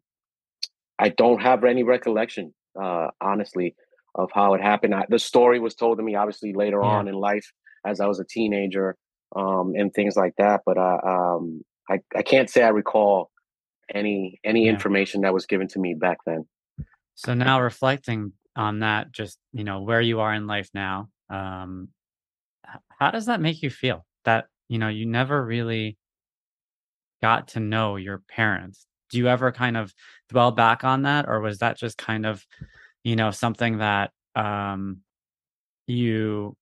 I 0.97 1.09
don't 1.09 1.41
have 1.41 1.63
any 1.63 1.83
recollection, 1.83 2.53
uh, 2.81 3.09
honestly, 3.21 3.75
of 4.13 4.29
how 4.33 4.53
it 4.53 4.61
happened. 4.61 4.95
I, 4.95 5.05
the 5.07 5.19
story 5.19 5.59
was 5.59 5.75
told 5.75 5.97
to 5.97 6.03
me, 6.03 6.15
obviously, 6.15 6.53
later 6.53 6.79
yeah. 6.81 6.89
on 6.89 7.07
in 7.07 7.15
life 7.15 7.51
as 7.85 7.99
I 7.99 8.07
was 8.07 8.19
a 8.19 8.25
teenager 8.25 8.95
um, 9.35 9.73
and 9.75 9.93
things 9.93 10.15
like 10.15 10.33
that. 10.37 10.61
But 10.65 10.77
uh, 10.77 10.99
um, 11.05 11.61
I, 11.89 11.99
I 12.15 12.21
can't 12.21 12.49
say 12.49 12.63
I 12.63 12.69
recall 12.69 13.31
any 13.93 14.39
any 14.43 14.65
yeah. 14.65 14.71
information 14.71 15.21
that 15.21 15.33
was 15.33 15.45
given 15.45 15.67
to 15.69 15.79
me 15.79 15.93
back 15.93 16.17
then. 16.25 16.45
So 17.15 17.33
now 17.33 17.61
reflecting 17.61 18.33
on 18.55 18.79
that, 18.79 19.11
just 19.11 19.37
you 19.53 19.63
know 19.63 19.81
where 19.81 20.01
you 20.01 20.19
are 20.19 20.33
in 20.33 20.47
life 20.47 20.69
now, 20.73 21.09
um, 21.29 21.89
how 22.99 23.11
does 23.11 23.27
that 23.27 23.41
make 23.41 23.61
you 23.61 23.69
feel? 23.69 24.05
That 24.25 24.45
you 24.67 24.79
know 24.79 24.89
you 24.89 25.05
never 25.05 25.43
really 25.45 25.97
got 27.21 27.49
to 27.49 27.59
know 27.59 27.95
your 27.95 28.21
parents 28.27 28.85
do 29.09 29.17
you 29.17 29.27
ever 29.27 29.51
kind 29.51 29.77
of 29.77 29.93
dwell 30.29 30.51
back 30.51 30.83
on 30.83 31.03
that 31.03 31.27
or 31.27 31.39
was 31.39 31.59
that 31.59 31.77
just 31.77 31.97
kind 31.97 32.25
of 32.25 32.45
you 33.03 33.15
know 33.15 33.31
something 33.31 33.77
that 33.77 34.11
um 34.35 34.97
you 35.87 36.55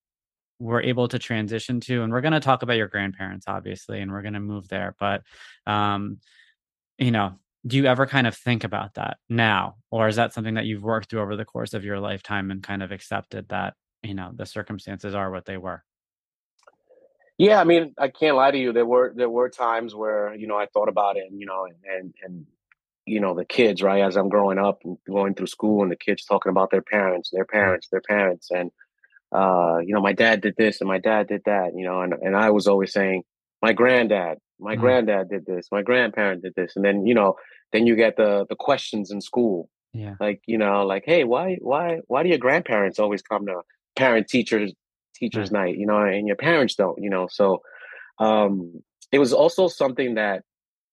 were 0.64 0.82
able 0.82 1.08
to 1.08 1.18
transition 1.18 1.80
to 1.80 2.02
and 2.02 2.12
we're 2.12 2.20
going 2.20 2.32
to 2.32 2.40
talk 2.40 2.62
about 2.62 2.76
your 2.76 2.88
grandparents 2.88 3.46
obviously 3.46 4.00
and 4.00 4.10
we're 4.10 4.22
going 4.22 4.34
to 4.34 4.40
move 4.40 4.66
there 4.68 4.94
but 4.98 5.22
um 5.66 6.18
you 6.98 7.10
know 7.10 7.34
do 7.66 7.76
you 7.76 7.86
ever 7.86 8.06
kind 8.06 8.26
of 8.26 8.36
think 8.36 8.64
about 8.64 8.94
that 8.94 9.18
now? 9.28 9.76
Or 9.90 10.08
is 10.08 10.16
that 10.16 10.34
something 10.34 10.54
that 10.54 10.66
you've 10.66 10.82
worked 10.82 11.10
through 11.10 11.22
over 11.22 11.36
the 11.36 11.44
course 11.44 11.72
of 11.72 11.84
your 11.84 11.98
lifetime 11.98 12.50
and 12.50 12.62
kind 12.62 12.82
of 12.82 12.92
accepted 12.92 13.48
that 13.48 13.74
you 14.02 14.14
know 14.14 14.30
the 14.34 14.46
circumstances 14.46 15.14
are 15.14 15.30
what 15.30 15.46
they 15.46 15.56
were? 15.56 15.82
Yeah 17.38 17.60
i 17.60 17.64
mean 17.64 17.94
i 17.98 18.08
can't 18.08 18.36
lie 18.36 18.52
to 18.52 18.58
you 18.58 18.72
there 18.72 18.86
were 18.86 19.12
there 19.16 19.30
were 19.30 19.48
times 19.48 19.92
where 19.92 20.34
you 20.34 20.46
know 20.46 20.56
i 20.56 20.66
thought 20.66 20.88
about 20.88 21.16
it 21.16 21.24
and 21.28 21.40
you 21.40 21.46
know 21.46 21.66
and 21.66 22.14
and 22.22 22.46
you 23.06 23.18
know 23.18 23.34
the 23.34 23.44
kids 23.44 23.82
right 23.82 24.02
as 24.02 24.16
i'm 24.16 24.28
growing 24.28 24.56
up 24.56 24.82
and 24.84 24.98
going 25.04 25.34
through 25.34 25.48
school 25.48 25.82
and 25.82 25.90
the 25.90 25.96
kids 25.96 26.24
talking 26.24 26.50
about 26.50 26.70
their 26.70 26.82
parents 26.82 27.30
their 27.30 27.44
parents 27.44 27.88
their 27.88 28.00
parents 28.02 28.52
and 28.52 28.70
uh 29.34 29.78
you 29.84 29.92
know 29.94 30.00
my 30.00 30.12
dad 30.12 30.40
did 30.40 30.54
this 30.56 30.80
and 30.80 30.88
my 30.88 30.98
dad 30.98 31.28
did 31.28 31.42
that 31.44 31.72
you 31.74 31.84
know 31.84 32.00
and, 32.00 32.14
and 32.22 32.36
i 32.36 32.50
was 32.50 32.66
always 32.66 32.92
saying 32.92 33.22
my 33.60 33.72
granddad 33.72 34.38
my 34.60 34.72
mm-hmm. 34.72 34.80
granddad 34.80 35.28
did 35.28 35.44
this 35.46 35.66
my 35.72 35.82
grandparent 35.82 36.42
did 36.42 36.54
this 36.54 36.72
and 36.76 36.84
then 36.84 37.06
you 37.06 37.14
know 37.14 37.34
then 37.74 37.86
you 37.86 37.96
get 37.96 38.16
the 38.16 38.46
the 38.48 38.56
questions 38.56 39.10
in 39.10 39.20
school. 39.20 39.68
Yeah. 39.92 40.14
Like 40.18 40.40
you 40.46 40.56
know 40.56 40.86
like 40.86 41.02
hey 41.04 41.24
why 41.24 41.58
why 41.60 42.00
why 42.06 42.22
do 42.22 42.28
your 42.30 42.38
grandparents 42.38 42.98
always 42.98 43.20
come 43.20 43.46
to 43.46 43.60
parent 43.96 44.28
teachers 44.28 44.72
teachers 45.14 45.50
night? 45.50 45.76
You 45.76 45.86
know 45.86 45.98
and 45.98 46.26
your 46.26 46.36
parents 46.36 46.76
don't 46.76 47.02
you 47.02 47.10
know 47.10 47.28
so 47.30 47.62
um 48.18 48.80
it 49.10 49.18
was 49.18 49.32
also 49.32 49.66
something 49.66 50.14
that 50.14 50.42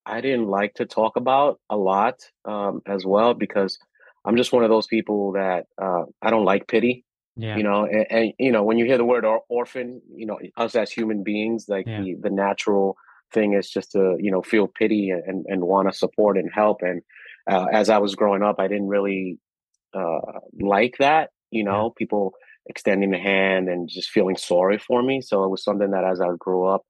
i 0.08 0.22
didn't 0.22 0.48
like 0.48 0.74
to 0.74 0.88
talk 0.88 1.16
about 1.16 1.60
a 1.70 1.78
lot 1.78 2.16
um 2.46 2.82
as 2.88 3.06
well 3.06 3.36
because 3.36 3.78
i'm 4.26 4.36
just 4.36 4.52
one 4.52 4.64
of 4.64 4.72
those 4.72 4.88
people 4.88 5.34
that 5.34 5.68
uh 5.80 6.02
i 6.24 6.32
don't 6.32 6.46
like 6.46 6.68
pity 6.68 7.06
yeah. 7.36 7.56
you 7.58 7.64
know 7.64 7.86
and, 7.86 8.06
and, 8.10 8.34
you 8.40 8.52
know 8.52 8.64
when 8.64 8.78
you 8.78 8.86
hear 8.86 8.98
the 8.98 9.06
word 9.06 9.26
or- 9.26 9.44
orphan 9.50 10.02
you 10.14 10.26
know 10.26 10.40
us 10.58 10.76
as 10.76 10.92
human 10.92 11.24
beings 11.24 11.66
like 11.68 11.88
yeah. 11.88 12.02
the 12.02 12.16
the 12.22 12.30
natural 12.30 12.96
thing 13.34 13.54
is 13.54 13.70
just 13.70 13.92
to 13.92 14.18
you 14.20 14.32
know 14.32 14.42
feel 14.42 14.68
pity 14.68 15.10
and 15.10 15.46
and 15.48 15.62
want 15.64 15.90
to 15.90 15.98
support 15.98 16.38
and 16.38 16.50
help 16.54 16.82
and 16.82 17.02
uh, 17.50 17.66
as 17.72 17.90
i 17.90 17.98
was 17.98 18.16
growing 18.16 18.44
up 18.44 18.60
i 18.60 18.68
didn't 18.68 18.88
really 18.88 19.40
uh, 19.94 20.40
like 20.60 20.96
that 21.00 21.30
you 21.50 21.64
know 21.64 21.86
yeah. 21.86 21.98
people 21.98 22.34
extending 22.68 23.12
the 23.12 23.18
hand 23.18 23.68
and 23.68 23.90
just 23.90 24.10
feeling 24.10 24.38
sorry 24.38 24.78
for 24.78 25.02
me 25.02 25.22
so 25.22 25.44
it 25.44 25.50
was 25.50 25.64
something 25.64 25.92
that 25.92 26.04
as 26.04 26.22
i 26.22 26.28
grew 26.38 26.66
up 26.66 26.84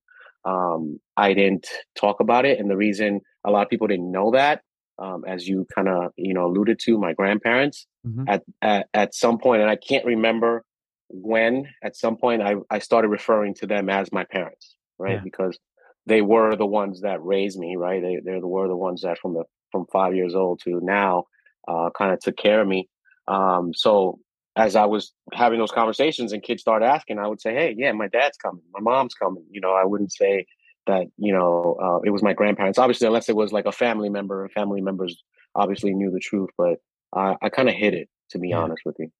um, 0.45 0.99
i 1.17 1.33
didn't 1.33 1.67
talk 1.95 2.19
about 2.19 2.45
it 2.45 2.59
and 2.59 2.69
the 2.69 2.77
reason 2.77 3.21
a 3.45 3.51
lot 3.51 3.63
of 3.63 3.69
people 3.69 3.87
didn't 3.87 4.11
know 4.11 4.31
that 4.31 4.61
um, 5.01 5.23
as 5.27 5.47
you 5.47 5.65
kind 5.73 5.87
of 5.87 6.11
you 6.15 6.33
know 6.33 6.45
alluded 6.45 6.79
to 6.79 6.97
my 6.97 7.13
grandparents 7.13 7.87
mm-hmm. 8.05 8.25
at, 8.27 8.43
at 8.61 8.87
at 8.93 9.15
some 9.15 9.37
point 9.37 9.61
and 9.61 9.69
i 9.69 9.75
can't 9.75 10.05
remember 10.05 10.63
when 11.09 11.67
at 11.83 11.95
some 11.95 12.17
point 12.17 12.41
i 12.41 12.55
i 12.69 12.79
started 12.79 13.07
referring 13.07 13.53
to 13.53 13.65
them 13.65 13.89
as 13.89 14.11
my 14.11 14.23
parents 14.23 14.75
right 14.99 15.15
yeah. 15.15 15.21
because 15.23 15.57
they 16.05 16.21
were 16.21 16.55
the 16.55 16.65
ones 16.65 17.01
that 17.01 17.23
raised 17.23 17.59
me, 17.59 17.75
right? 17.75 18.01
They 18.01 18.19
they 18.23 18.39
were 18.39 18.67
the 18.67 18.75
ones 18.75 19.01
that 19.01 19.19
from 19.19 19.33
the 19.33 19.43
from 19.71 19.85
five 19.91 20.15
years 20.15 20.35
old 20.35 20.61
to 20.63 20.79
now 20.81 21.25
uh, 21.67 21.89
kind 21.97 22.11
of 22.11 22.19
took 22.19 22.37
care 22.37 22.61
of 22.61 22.67
me. 22.67 22.89
Um, 23.27 23.71
so 23.73 24.19
as 24.55 24.75
I 24.75 24.85
was 24.85 25.13
having 25.33 25.59
those 25.59 25.71
conversations 25.71 26.33
and 26.33 26.43
kids 26.43 26.61
started 26.61 26.85
asking, 26.85 27.19
I 27.19 27.27
would 27.27 27.39
say, 27.39 27.53
"Hey, 27.53 27.75
yeah, 27.77 27.91
my 27.91 28.07
dad's 28.07 28.37
coming, 28.37 28.63
my 28.73 28.81
mom's 28.81 29.13
coming." 29.13 29.45
You 29.51 29.61
know, 29.61 29.73
I 29.73 29.85
wouldn't 29.85 30.11
say 30.11 30.45
that 30.87 31.07
you 31.17 31.33
know 31.33 31.77
uh, 31.81 31.99
it 32.03 32.09
was 32.09 32.23
my 32.23 32.33
grandparents. 32.33 32.79
Obviously, 32.79 33.07
unless 33.07 33.29
it 33.29 33.35
was 33.35 33.51
like 33.51 33.65
a 33.65 33.71
family 33.71 34.09
member, 34.09 34.49
family 34.49 34.81
members 34.81 35.23
obviously 35.55 35.93
knew 35.93 36.11
the 36.11 36.19
truth, 36.19 36.49
but 36.57 36.77
I, 37.13 37.35
I 37.41 37.49
kind 37.49 37.69
of 37.69 37.75
hid 37.75 37.93
it 37.93 38.09
to 38.31 38.39
be 38.39 38.49
yeah. 38.49 38.59
honest 38.59 38.83
with 38.85 38.95
you. 38.99 39.11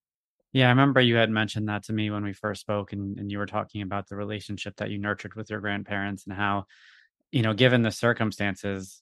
Yeah, 0.54 0.68
I 0.68 0.70
remember 0.70 1.00
you 1.00 1.16
had 1.16 1.30
mentioned 1.30 1.70
that 1.70 1.84
to 1.84 1.94
me 1.94 2.10
when 2.10 2.24
we 2.24 2.34
first 2.34 2.62
spoke, 2.62 2.92
and, 2.92 3.18
and 3.18 3.32
you 3.32 3.38
were 3.38 3.46
talking 3.46 3.82
about 3.82 4.10
the 4.10 4.18
relationship 4.18 4.76
that 4.78 4.90
you 4.90 4.98
nurtured 4.98 5.34
with 5.36 5.50
your 5.50 5.62
grandparents 5.62 6.26
and 6.26 6.36
how, 6.36 6.66
you 7.32 7.42
know, 7.42 7.54
given 7.54 7.84
the 7.84 7.92
circumstances, 7.92 9.02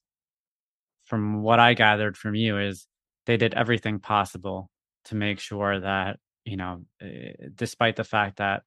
from 1.05 1.41
what 1.41 1.59
I 1.59 1.73
gathered 1.73 2.17
from 2.17 2.35
you, 2.35 2.59
is 2.59 2.85
they 3.25 3.37
did 3.37 3.55
everything 3.55 3.99
possible 3.99 4.69
to 5.05 5.15
make 5.15 5.39
sure 5.39 5.79
that, 5.79 6.19
you 6.45 6.55
know, 6.55 6.85
eh, 7.01 7.31
despite 7.55 7.95
the 7.95 8.03
fact 8.03 8.37
that 8.37 8.61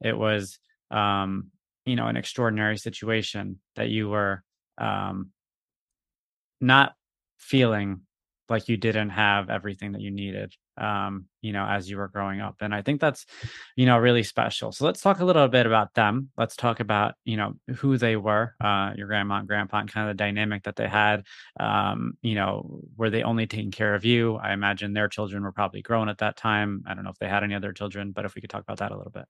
it 0.00 0.16
was, 0.16 0.60
um, 0.92 1.50
you 1.88 1.96
know, 1.96 2.06
an 2.06 2.16
extraordinary 2.16 2.78
situation, 2.78 3.58
that 3.76 3.88
you 3.88 4.08
were 4.08 4.42
um, 4.78 5.30
not 6.60 6.94
feeling 7.38 8.02
like 8.48 8.68
you 8.68 8.76
didn't 8.76 9.10
have 9.10 9.50
everything 9.50 9.92
that 9.92 10.00
you 10.00 10.10
needed 10.10 10.54
um, 10.78 11.26
you 11.42 11.52
know, 11.52 11.66
as 11.66 11.90
you 11.90 11.96
were 11.96 12.08
growing 12.08 12.40
up. 12.40 12.56
And 12.60 12.74
I 12.74 12.82
think 12.82 13.00
that's, 13.00 13.26
you 13.76 13.86
know, 13.86 13.98
really 13.98 14.22
special. 14.22 14.72
So 14.72 14.84
let's 14.84 15.00
talk 15.00 15.20
a 15.20 15.24
little 15.24 15.48
bit 15.48 15.66
about 15.66 15.94
them. 15.94 16.30
Let's 16.36 16.56
talk 16.56 16.80
about, 16.80 17.14
you 17.24 17.36
know, 17.36 17.54
who 17.76 17.98
they 17.98 18.16
were, 18.16 18.54
uh, 18.60 18.92
your 18.96 19.06
grandma 19.06 19.38
and 19.38 19.48
grandpa, 19.48 19.80
and 19.80 19.92
kind 19.92 20.08
of 20.08 20.16
the 20.16 20.22
dynamic 20.22 20.64
that 20.64 20.76
they 20.76 20.88
had. 20.88 21.24
Um, 21.58 22.14
you 22.22 22.34
know, 22.34 22.80
were 22.96 23.10
they 23.10 23.22
only 23.22 23.46
taking 23.46 23.70
care 23.70 23.94
of 23.94 24.04
you? 24.04 24.36
I 24.36 24.52
imagine 24.52 24.92
their 24.92 25.08
children 25.08 25.42
were 25.42 25.52
probably 25.52 25.82
grown 25.82 26.08
at 26.08 26.18
that 26.18 26.36
time. 26.36 26.82
I 26.86 26.94
don't 26.94 27.04
know 27.04 27.10
if 27.10 27.18
they 27.18 27.28
had 27.28 27.44
any 27.44 27.54
other 27.54 27.72
children, 27.72 28.12
but 28.12 28.24
if 28.24 28.34
we 28.34 28.40
could 28.40 28.50
talk 28.50 28.62
about 28.62 28.78
that 28.78 28.92
a 28.92 28.96
little 28.96 29.12
bit. 29.12 29.26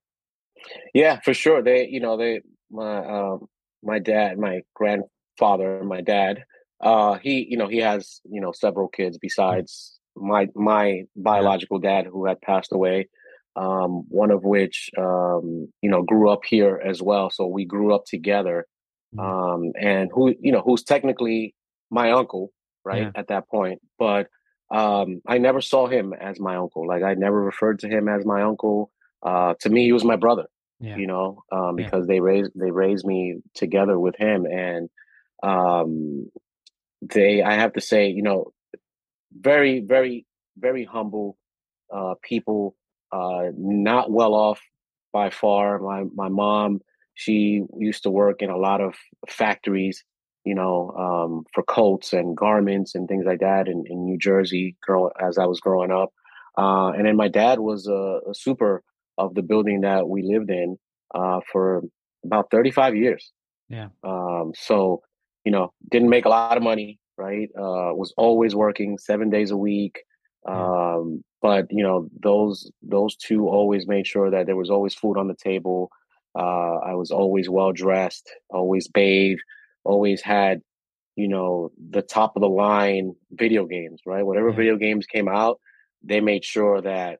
Yeah, 0.93 1.19
for 1.23 1.33
sure. 1.33 1.61
They, 1.61 1.87
you 1.87 1.99
know, 1.99 2.17
they, 2.17 2.41
my, 2.71 3.05
um, 3.05 3.47
my 3.83 3.99
dad, 3.99 4.37
my 4.37 4.61
grandfather, 4.75 5.83
my 5.83 6.01
dad, 6.01 6.43
uh, 6.81 7.15
he, 7.15 7.45
you 7.49 7.57
know, 7.57 7.67
he 7.67 7.77
has, 7.77 8.21
you 8.29 8.41
know, 8.41 8.51
several 8.51 8.87
kids 8.87 9.17
besides 9.17 9.99
my 10.15 10.47
my 10.55 11.03
biological 11.15 11.79
dad 11.79 12.05
who 12.05 12.25
had 12.25 12.41
passed 12.41 12.73
away 12.73 13.07
um, 13.55 14.05
one 14.09 14.31
of 14.31 14.43
which 14.43 14.89
um, 14.97 15.67
you 15.81 15.89
know 15.89 16.01
grew 16.01 16.29
up 16.29 16.41
here 16.45 16.81
as 16.83 17.01
well 17.01 17.29
so 17.29 17.45
we 17.45 17.65
grew 17.65 17.93
up 17.93 18.05
together 18.05 18.65
mm. 19.15 19.23
um, 19.23 19.71
and 19.79 20.09
who 20.13 20.33
you 20.39 20.51
know 20.51 20.61
who's 20.61 20.83
technically 20.83 21.55
my 21.89 22.11
uncle 22.11 22.51
right 22.85 23.03
yeah. 23.03 23.11
at 23.15 23.27
that 23.27 23.47
point 23.49 23.81
but 23.97 24.27
um, 24.71 25.21
i 25.27 25.37
never 25.37 25.61
saw 25.61 25.87
him 25.87 26.13
as 26.13 26.39
my 26.39 26.55
uncle 26.55 26.87
like 26.87 27.03
i 27.03 27.13
never 27.13 27.41
referred 27.41 27.79
to 27.79 27.87
him 27.87 28.07
as 28.07 28.25
my 28.25 28.41
uncle 28.41 28.91
uh, 29.23 29.53
to 29.59 29.69
me 29.69 29.83
he 29.83 29.93
was 29.93 30.03
my 30.03 30.15
brother 30.15 30.45
yeah. 30.79 30.95
you 30.95 31.07
know 31.07 31.43
um, 31.51 31.75
because 31.75 32.05
yeah. 32.07 32.13
they 32.13 32.19
raised 32.19 32.51
they 32.55 32.71
raised 32.71 33.05
me 33.05 33.39
together 33.53 33.99
with 33.99 34.15
him 34.15 34.45
and 34.45 34.89
um, 35.43 36.29
they 37.01 37.41
i 37.41 37.53
have 37.53 37.73
to 37.73 37.81
say 37.81 38.07
you 38.09 38.23
know 38.23 38.53
very, 39.37 39.81
very, 39.81 40.25
very 40.57 40.85
humble 40.85 41.37
uh, 41.93 42.15
people, 42.21 42.75
uh, 43.11 43.49
not 43.57 44.11
well 44.11 44.33
off 44.33 44.61
by 45.11 45.29
far. 45.29 45.79
My 45.79 46.03
my 46.13 46.29
mom, 46.29 46.81
she 47.15 47.63
used 47.77 48.03
to 48.03 48.09
work 48.09 48.41
in 48.41 48.49
a 48.49 48.57
lot 48.57 48.81
of 48.81 48.95
factories, 49.27 50.03
you 50.43 50.55
know, 50.55 50.91
um, 50.91 51.45
for 51.53 51.63
coats 51.63 52.13
and 52.13 52.37
garments 52.37 52.95
and 52.95 53.07
things 53.07 53.25
like 53.25 53.39
that 53.39 53.67
in, 53.67 53.83
in 53.87 54.05
New 54.05 54.17
Jersey. 54.17 54.75
Girl, 54.85 55.11
as 55.19 55.37
I 55.37 55.45
was 55.45 55.59
growing 55.59 55.91
up, 55.91 56.13
uh, 56.57 56.89
and 56.89 57.05
then 57.05 57.15
my 57.15 57.27
dad 57.27 57.59
was 57.59 57.87
a, 57.87 58.19
a, 58.29 58.33
super 58.33 58.83
of 59.23 59.35
the 59.35 59.45
building 59.51 59.81
that 59.81 60.01
we 60.13 60.19
lived 60.33 60.49
in 60.49 60.69
uh, 61.13 61.39
for 61.51 61.83
about 62.27 62.45
thirty 62.49 62.71
five 62.71 62.95
years. 63.03 63.23
Yeah. 63.77 63.89
Um, 64.03 64.47
so 64.55 65.03
you 65.45 65.51
know, 65.51 65.73
didn't 65.93 66.09
make 66.09 66.25
a 66.25 66.29
lot 66.37 66.57
of 66.57 66.63
money, 66.63 66.99
right? 67.17 67.49
Uh, 67.57 67.91
was 68.01 68.13
always 68.17 68.53
working 68.55 68.97
seven 68.97 69.29
days 69.29 69.51
a 69.51 69.57
week. 69.57 69.95
Um, 70.47 71.23
but 71.41 71.67
you 71.69 71.83
know, 71.83 72.09
those 72.21 72.71
those 72.81 73.15
two 73.15 73.47
always 73.47 73.87
made 73.87 74.07
sure 74.07 74.29
that 74.31 74.45
there 74.45 74.55
was 74.55 74.69
always 74.69 74.95
food 74.95 75.17
on 75.17 75.27
the 75.27 75.35
table. 75.35 75.89
Uh, 76.37 76.75
I 76.91 76.93
was 76.93 77.11
always 77.11 77.49
well 77.49 77.71
dressed, 77.71 78.29
always 78.49 78.87
bathed, 78.87 79.41
always 79.83 80.21
had, 80.21 80.61
you 81.15 81.27
know, 81.27 81.71
the 81.89 82.01
top 82.01 82.35
of 82.35 82.41
the 82.41 82.49
line 82.49 83.15
video 83.31 83.65
games, 83.65 84.01
right? 84.05 84.25
Whatever 84.25 84.49
yeah. 84.49 84.55
video 84.55 84.77
games 84.77 85.05
came 85.05 85.27
out, 85.27 85.59
they 86.03 86.21
made 86.21 86.45
sure 86.45 86.81
that, 86.81 87.19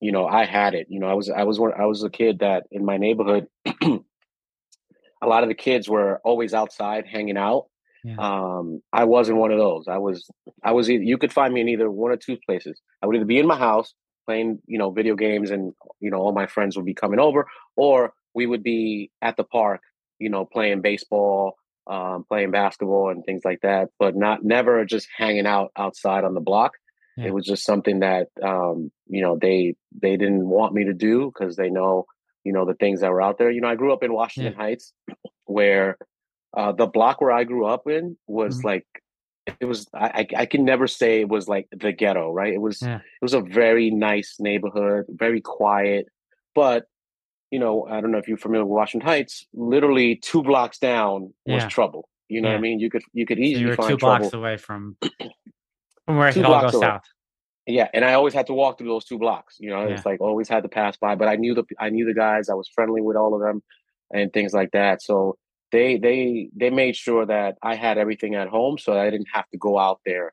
you 0.00 0.12
know, 0.12 0.26
I 0.26 0.44
had 0.44 0.74
it. 0.74 0.86
You 0.90 1.00
know, 1.00 1.06
I 1.06 1.14
was 1.14 1.30
I 1.30 1.44
was 1.44 1.58
one 1.58 1.72
I 1.78 1.86
was 1.86 2.02
a 2.02 2.10
kid 2.10 2.40
that 2.40 2.66
in 2.70 2.84
my 2.84 2.96
neighborhood 2.96 3.46
a 3.82 5.26
lot 5.26 5.42
of 5.42 5.48
the 5.48 5.54
kids 5.54 5.88
were 5.88 6.20
always 6.24 6.54
outside 6.54 7.06
hanging 7.06 7.36
out 7.36 7.66
yeah. 8.04 8.16
Um, 8.18 8.82
I 8.92 9.04
wasn't 9.04 9.38
one 9.38 9.50
of 9.50 9.58
those. 9.58 9.86
I 9.88 9.98
was, 9.98 10.28
I 10.62 10.72
was. 10.72 10.88
You 10.88 11.18
could 11.18 11.32
find 11.32 11.52
me 11.52 11.60
in 11.60 11.68
either 11.68 11.90
one 11.90 12.10
or 12.10 12.16
two 12.16 12.38
places. 12.46 12.80
I 13.02 13.06
would 13.06 13.16
either 13.16 13.24
be 13.24 13.38
in 13.38 13.46
my 13.46 13.58
house 13.58 13.94
playing, 14.26 14.60
you 14.66 14.78
know, 14.78 14.90
video 14.90 15.14
games, 15.14 15.50
and 15.50 15.72
you 16.00 16.10
know, 16.10 16.18
all 16.18 16.32
my 16.32 16.46
friends 16.46 16.76
would 16.76 16.86
be 16.86 16.94
coming 16.94 17.20
over, 17.20 17.46
or 17.76 18.12
we 18.34 18.46
would 18.46 18.62
be 18.62 19.10
at 19.20 19.36
the 19.36 19.44
park, 19.44 19.82
you 20.18 20.30
know, 20.30 20.44
playing 20.44 20.80
baseball, 20.80 21.56
um, 21.86 22.24
playing 22.28 22.50
basketball, 22.50 23.10
and 23.10 23.24
things 23.24 23.42
like 23.44 23.60
that. 23.62 23.90
But 23.98 24.16
not 24.16 24.44
never 24.44 24.84
just 24.84 25.08
hanging 25.16 25.46
out 25.46 25.70
outside 25.76 26.24
on 26.24 26.34
the 26.34 26.40
block. 26.40 26.72
Yeah. 27.16 27.26
It 27.26 27.34
was 27.34 27.44
just 27.44 27.64
something 27.64 28.00
that 28.00 28.28
um, 28.42 28.90
you 29.06 29.22
know 29.22 29.38
they 29.40 29.74
they 30.00 30.16
didn't 30.16 30.48
want 30.48 30.74
me 30.74 30.84
to 30.84 30.94
do 30.94 31.32
because 31.32 31.56
they 31.56 31.70
know 31.70 32.06
you 32.44 32.52
know 32.52 32.64
the 32.64 32.74
things 32.74 33.00
that 33.00 33.10
were 33.10 33.22
out 33.22 33.38
there. 33.38 33.50
You 33.50 33.60
know, 33.60 33.68
I 33.68 33.74
grew 33.74 33.92
up 33.92 34.02
in 34.02 34.12
Washington 34.12 34.54
yeah. 34.56 34.62
Heights, 34.62 34.92
where 35.44 35.98
uh, 36.56 36.72
the 36.72 36.86
block 36.86 37.20
where 37.20 37.32
I 37.32 37.44
grew 37.44 37.66
up 37.66 37.88
in 37.88 38.16
was 38.26 38.58
mm-hmm. 38.58 38.68
like 38.68 38.86
it 39.60 39.66
was 39.66 39.86
I, 39.94 40.26
I 40.36 40.46
can 40.46 40.64
never 40.64 40.86
say 40.86 41.20
it 41.20 41.28
was 41.28 41.48
like 41.48 41.68
the 41.72 41.92
ghetto, 41.92 42.32
right? 42.32 42.52
It 42.52 42.60
was 42.60 42.82
yeah. 42.82 42.96
it 42.96 43.22
was 43.22 43.34
a 43.34 43.40
very 43.40 43.90
nice 43.90 44.36
neighborhood, 44.38 45.06
very 45.08 45.40
quiet. 45.40 46.06
But 46.54 46.84
you 47.50 47.58
know, 47.58 47.86
I 47.86 48.00
don't 48.00 48.12
know 48.12 48.18
if 48.18 48.28
you're 48.28 48.36
familiar 48.36 48.64
with 48.64 48.76
Washington 48.76 49.06
Heights. 49.06 49.46
Literally 49.52 50.16
two 50.16 50.42
blocks 50.42 50.78
down 50.78 51.34
was 51.46 51.62
yeah. 51.62 51.68
trouble. 51.68 52.08
You 52.28 52.40
know 52.40 52.48
yeah. 52.48 52.54
what 52.54 52.58
I 52.58 52.62
mean? 52.62 52.78
You 52.78 52.90
could 52.90 53.02
you 53.12 53.26
could 53.26 53.38
easily 53.38 53.54
so 53.54 53.60
you 53.60 53.68
were 53.68 53.76
find 53.76 53.90
two 53.90 53.96
trouble. 53.96 54.18
blocks 54.18 54.34
away 54.34 54.56
from 54.56 54.96
from 56.10 56.18
where 56.18 56.28
it 56.28 56.34
could 56.34 56.44
all 56.44 56.60
go 56.60 56.78
away. 56.78 56.86
south. 56.86 57.02
Yeah, 57.66 57.88
and 57.94 58.04
I 58.04 58.14
always 58.14 58.34
had 58.34 58.46
to 58.48 58.54
walk 58.54 58.78
through 58.78 58.88
those 58.88 59.04
two 59.04 59.18
blocks. 59.18 59.56
You 59.60 59.70
know, 59.70 59.86
yeah. 59.86 59.94
it's 59.94 60.06
like 60.06 60.20
always 60.20 60.48
had 60.48 60.62
to 60.64 60.68
pass 60.68 60.96
by. 60.96 61.14
But 61.14 61.28
I 61.28 61.36
knew 61.36 61.54
the 61.54 61.64
I 61.78 61.90
knew 61.90 62.04
the 62.04 62.14
guys. 62.14 62.48
I 62.48 62.54
was 62.54 62.68
friendly 62.68 63.00
with 63.00 63.16
all 63.16 63.34
of 63.34 63.40
them, 63.40 63.62
and 64.12 64.32
things 64.32 64.52
like 64.52 64.72
that. 64.72 65.02
So 65.02 65.36
they 65.72 65.98
they 65.98 66.50
they 66.56 66.70
made 66.70 66.96
sure 66.96 67.26
that 67.26 67.58
I 67.62 67.76
had 67.76 67.98
everything 67.98 68.34
at 68.34 68.48
home, 68.48 68.78
so 68.78 68.98
I 68.98 69.10
didn't 69.10 69.28
have 69.32 69.48
to 69.50 69.58
go 69.58 69.78
out 69.78 70.00
there 70.04 70.32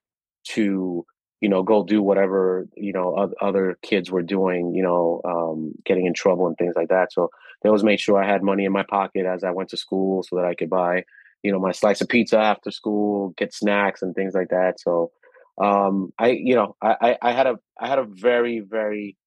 to 0.49 1.05
you 1.41 1.49
know 1.49 1.61
go 1.61 1.83
do 1.83 2.01
whatever 2.01 2.67
you 2.75 2.93
know 2.93 3.31
other 3.41 3.77
kids 3.83 4.09
were 4.09 4.23
doing. 4.23 4.73
You 4.73 4.83
know, 4.83 5.21
um, 5.25 5.73
getting 5.85 6.05
in 6.05 6.13
trouble 6.13 6.47
and 6.47 6.57
things 6.57 6.73
like 6.75 6.89
that. 6.89 7.13
So 7.13 7.29
they 7.61 7.69
always 7.69 7.83
made 7.83 7.99
sure 7.99 8.21
I 8.21 8.27
had 8.27 8.41
money 8.41 8.65
in 8.65 8.71
my 8.71 8.83
pocket 8.83 9.25
as 9.25 9.43
I 9.43 9.51
went 9.51 9.69
to 9.69 9.77
school, 9.77 10.23
so 10.23 10.37
that 10.37 10.45
I 10.45 10.55
could 10.55 10.69
buy 10.69 11.03
you 11.43 11.51
know 11.51 11.59
my 11.59 11.71
slice 11.71 12.01
of 12.01 12.09
pizza 12.09 12.39
after 12.39 12.71
school, 12.71 13.33
get 13.37 13.53
snacks 13.53 14.01
and 14.01 14.15
things 14.15 14.33
like 14.33 14.49
that. 14.49 14.79
So 14.79 15.11
um, 15.57 16.11
I 16.17 16.29
you 16.29 16.55
know 16.55 16.75
I, 16.81 17.17
I 17.21 17.31
had 17.31 17.47
a 17.47 17.59
I 17.79 17.87
had 17.87 17.99
a 17.99 18.05
very 18.05 18.59
very 18.59 19.17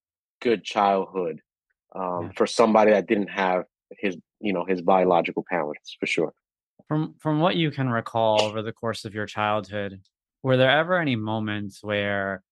good 0.41 0.65
childhood 0.65 1.41
um, 1.95 2.25
yeah. 2.25 2.31
for 2.37 2.47
somebody 2.47 2.93
that 2.93 3.07
didn't 3.07 3.31
have 3.31 3.65
his 3.99 4.17
you 4.41 4.53
know 4.53 4.65
his 4.65 4.81
biological 4.83 5.45
parents 5.49 5.97
for 5.99 6.07
sure. 6.07 6.33
From 6.89 7.15
from 7.19 7.41
what 7.41 7.57
you 7.57 7.71
can 7.71 7.89
recall 7.89 8.43
over 8.43 8.63
the 8.63 8.73
course 8.73 9.05
of 9.05 9.15
your 9.15 9.27
childhood, 9.27 10.01
were 10.43 10.57
there 10.57 10.71
ever 10.71 10.99
any 10.99 11.17
moments 11.17 11.83
where 11.83 12.43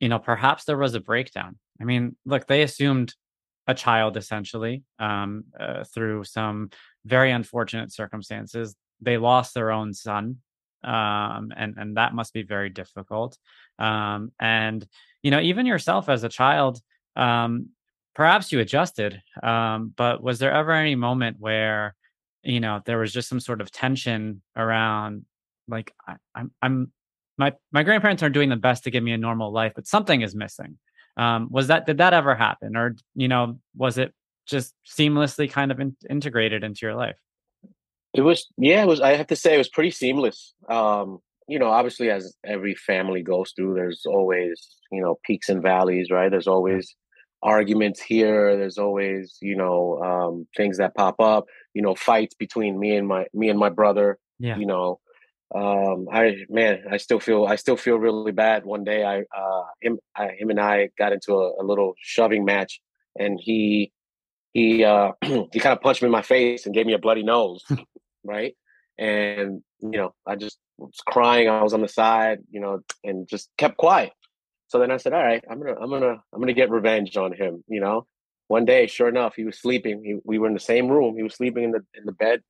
you 0.00 0.08
know 0.08 0.18
perhaps 0.18 0.64
there 0.64 0.78
was 0.78 0.94
a 0.94 1.00
breakdown? 1.00 1.58
I 1.80 1.84
mean, 1.84 2.16
look, 2.24 2.46
they 2.46 2.62
assumed 2.62 3.14
a 3.66 3.74
child 3.74 4.16
essentially 4.16 4.82
um, 4.98 5.44
uh, 5.58 5.84
through 5.84 6.24
some 6.24 6.70
very 7.04 7.30
unfortunate 7.30 7.92
circumstances. 7.92 8.74
They 9.00 9.16
lost 9.18 9.54
their 9.54 9.70
own 9.70 9.94
son 9.94 10.38
um, 10.84 11.52
and 11.56 11.74
and 11.76 11.96
that 11.96 12.14
must 12.14 12.32
be 12.32 12.42
very 12.42 12.70
difficult. 12.70 13.36
Um, 13.78 14.32
and 14.40 14.86
you 15.22 15.30
know, 15.30 15.40
even 15.40 15.66
yourself 15.66 16.08
as 16.08 16.24
a 16.24 16.28
child, 16.28 16.80
um, 17.16 17.68
perhaps 18.14 18.52
you 18.52 18.60
adjusted, 18.60 19.20
um, 19.42 19.92
but 19.96 20.22
was 20.22 20.38
there 20.38 20.52
ever 20.52 20.72
any 20.72 20.94
moment 20.94 21.36
where 21.38 21.94
you 22.42 22.60
know 22.60 22.80
there 22.84 22.98
was 22.98 23.12
just 23.12 23.28
some 23.28 23.40
sort 23.40 23.60
of 23.60 23.70
tension 23.70 24.42
around, 24.56 25.24
like 25.68 25.92
I, 26.06 26.16
I'm 26.34 26.50
I'm 26.60 26.92
my 27.38 27.52
my 27.72 27.82
grandparents 27.82 28.22
are 28.22 28.30
doing 28.30 28.48
the 28.48 28.56
best 28.56 28.84
to 28.84 28.90
give 28.90 29.02
me 29.02 29.12
a 29.12 29.18
normal 29.18 29.52
life, 29.52 29.72
but 29.74 29.86
something 29.86 30.22
is 30.22 30.34
missing. 30.34 30.78
Um, 31.16 31.48
was 31.50 31.68
that 31.68 31.86
did 31.86 31.98
that 31.98 32.14
ever 32.14 32.34
happen, 32.34 32.76
or 32.76 32.96
you 33.14 33.28
know, 33.28 33.58
was 33.76 33.98
it 33.98 34.12
just 34.46 34.74
seamlessly 34.86 35.50
kind 35.50 35.70
of 35.70 35.80
in, 35.80 35.96
integrated 36.10 36.64
into 36.64 36.80
your 36.86 36.94
life? 36.94 37.16
It 38.14 38.22
was 38.22 38.46
yeah, 38.58 38.82
it 38.82 38.86
was 38.86 39.00
I 39.00 39.16
have 39.16 39.28
to 39.28 39.36
say 39.36 39.54
it 39.54 39.58
was 39.58 39.68
pretty 39.68 39.90
seamless. 39.90 40.54
Um, 40.68 41.18
you 41.48 41.58
know, 41.58 41.70
obviously 41.70 42.10
as 42.10 42.34
every 42.44 42.74
family 42.74 43.22
goes 43.22 43.52
through, 43.54 43.74
there's 43.74 44.02
always, 44.06 44.76
you 44.90 45.02
know, 45.02 45.18
peaks 45.24 45.48
and 45.48 45.62
valleys, 45.62 46.10
right? 46.10 46.30
There's 46.30 46.46
always 46.46 46.94
arguments 47.42 48.00
here, 48.00 48.56
there's 48.56 48.78
always, 48.78 49.36
you 49.42 49.56
know, 49.56 50.00
um, 50.02 50.46
things 50.56 50.78
that 50.78 50.94
pop 50.94 51.20
up, 51.20 51.46
you 51.74 51.82
know, 51.82 51.94
fights 51.94 52.34
between 52.34 52.78
me 52.78 52.96
and 52.96 53.08
my 53.08 53.26
me 53.34 53.48
and 53.48 53.58
my 53.58 53.70
brother. 53.70 54.18
Yeah. 54.38 54.56
You 54.56 54.66
know, 54.66 55.00
um 55.54 56.08
i 56.10 56.34
man 56.48 56.82
i 56.90 56.96
still 56.96 57.20
feel 57.20 57.44
i 57.44 57.56
still 57.56 57.76
feel 57.76 57.96
really 57.96 58.32
bad 58.32 58.64
one 58.64 58.84
day 58.84 59.04
i 59.04 59.18
uh 59.20 59.64
him 59.82 59.98
I, 60.16 60.30
him 60.38 60.48
and 60.48 60.58
i 60.58 60.88
got 60.96 61.12
into 61.12 61.34
a, 61.34 61.60
a, 61.60 61.64
little 61.64 61.94
shoving 62.00 62.44
match 62.44 62.80
and 63.18 63.38
he 63.38 63.92
he 64.52 64.84
uh 64.84 65.12
he 65.22 65.60
kind 65.60 65.72
of 65.72 65.80
punched 65.80 66.02
me 66.02 66.06
in 66.06 66.12
my 66.12 66.22
face 66.22 66.66
and 66.66 66.74
gave 66.74 66.86
me 66.86 66.92
a 66.92 66.98
bloody 66.98 67.22
nose 67.22 67.64
right? 68.24 68.54
And 68.98 69.62
you 69.80 69.90
know, 69.90 70.14
I 70.26 70.36
just 70.36 70.58
was 70.78 71.00
crying. 71.06 71.48
I 71.48 71.62
was 71.62 71.74
on 71.74 71.80
the 71.80 71.88
side, 71.88 72.40
you 72.50 72.60
know, 72.60 72.80
and 73.04 73.26
just 73.28 73.50
kept 73.58 73.76
quiet. 73.76 74.12
So 74.68 74.78
then 74.78 74.90
I 74.90 74.96
said, 74.96 75.12
"All 75.12 75.22
right, 75.22 75.44
I'm 75.50 75.60
gonna, 75.60 75.78
I'm 75.80 75.90
gonna, 75.90 76.22
I'm 76.32 76.40
gonna 76.40 76.52
get 76.52 76.70
revenge 76.70 77.16
on 77.16 77.32
him." 77.32 77.64
You 77.68 77.80
know, 77.80 78.06
one 78.48 78.64
day, 78.64 78.86
sure 78.86 79.08
enough, 79.08 79.34
he 79.34 79.44
was 79.44 79.58
sleeping. 79.58 80.02
He, 80.04 80.16
we 80.24 80.38
were 80.38 80.48
in 80.48 80.54
the 80.54 80.60
same 80.60 80.88
room. 80.88 81.16
He 81.16 81.22
was 81.22 81.34
sleeping 81.34 81.64
in 81.64 81.70
the 81.72 81.84
in 81.94 82.04
the 82.04 82.12
bed. 82.12 82.42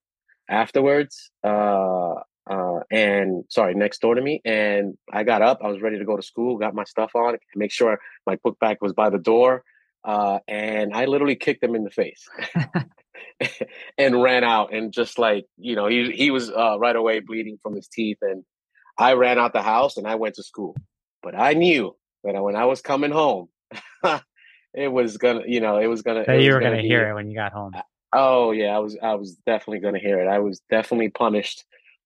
Afterwards, 0.48 1.30
uh, 1.44 2.14
uh, 2.50 2.80
and 2.90 3.44
sorry, 3.48 3.74
next 3.74 4.00
door 4.00 4.14
to 4.14 4.20
me. 4.20 4.42
And 4.44 4.98
I 5.12 5.22
got 5.22 5.40
up. 5.40 5.60
I 5.62 5.68
was 5.68 5.80
ready 5.80 5.98
to 5.98 6.04
go 6.04 6.16
to 6.16 6.22
school. 6.22 6.58
Got 6.58 6.74
my 6.74 6.84
stuff 6.84 7.12
on. 7.14 7.36
Make 7.54 7.72
sure 7.72 7.98
my 8.26 8.36
book 8.42 8.58
bag 8.58 8.78
was 8.80 8.92
by 8.92 9.08
the 9.08 9.18
door. 9.18 9.64
Uh, 10.04 10.40
and 10.48 10.94
I 10.94 11.04
literally 11.04 11.36
kicked 11.36 11.62
him 11.62 11.74
in 11.74 11.84
the 11.84 11.90
face. 11.90 12.28
and 13.98 14.22
ran 14.22 14.44
out 14.44 14.72
and 14.72 14.92
just 14.92 15.18
like 15.18 15.46
you 15.56 15.74
know 15.74 15.86
he 15.86 16.10
he 16.12 16.30
was 16.30 16.50
uh, 16.50 16.78
right 16.78 16.96
away 16.96 17.20
bleeding 17.20 17.58
from 17.62 17.74
his 17.74 17.88
teeth 17.88 18.18
and 18.22 18.44
I 18.98 19.14
ran 19.14 19.38
out 19.38 19.52
the 19.52 19.62
house 19.62 19.96
and 19.96 20.06
I 20.06 20.16
went 20.16 20.34
to 20.36 20.42
school. 20.42 20.76
But 21.22 21.34
I 21.38 21.54
knew 21.54 21.96
that 22.24 22.40
when 22.42 22.56
I 22.56 22.66
was 22.66 22.80
coming 22.80 23.10
home 23.10 23.48
it 24.74 24.88
was 24.88 25.16
gonna 25.16 25.42
you 25.46 25.60
know 25.60 25.78
it 25.78 25.86
was 25.86 26.02
gonna 26.02 26.24
that 26.26 26.42
you 26.42 26.52
were 26.52 26.60
gonna, 26.60 26.76
gonna 26.76 26.82
hear 26.82 27.08
it 27.08 27.14
when 27.14 27.30
you 27.30 27.36
got 27.36 27.52
home. 27.52 27.72
oh 28.12 28.50
yeah 28.52 28.76
I 28.76 28.78
was 28.78 28.96
I 29.02 29.14
was 29.14 29.36
definitely 29.46 29.80
gonna 29.80 29.98
hear 29.98 30.20
it. 30.20 30.28
I 30.28 30.38
was 30.38 30.60
definitely 30.70 31.10
punished 31.10 31.64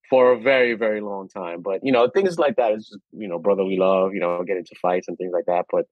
for 0.08 0.32
a 0.32 0.40
very 0.40 0.74
very 0.74 1.00
long 1.00 1.28
time. 1.28 1.62
But 1.62 1.80
you 1.82 1.92
know 1.92 2.08
things 2.08 2.38
like 2.38 2.56
that 2.56 2.72
is 2.72 2.86
just 2.86 3.00
you 3.12 3.28
know 3.28 3.38
brotherly 3.38 3.76
love 3.76 4.14
you 4.14 4.20
know 4.20 4.42
get 4.44 4.58
into 4.58 4.74
fights 4.80 5.08
and 5.08 5.16
things 5.18 5.32
like 5.32 5.46
that. 5.46 5.66
But 5.70 5.86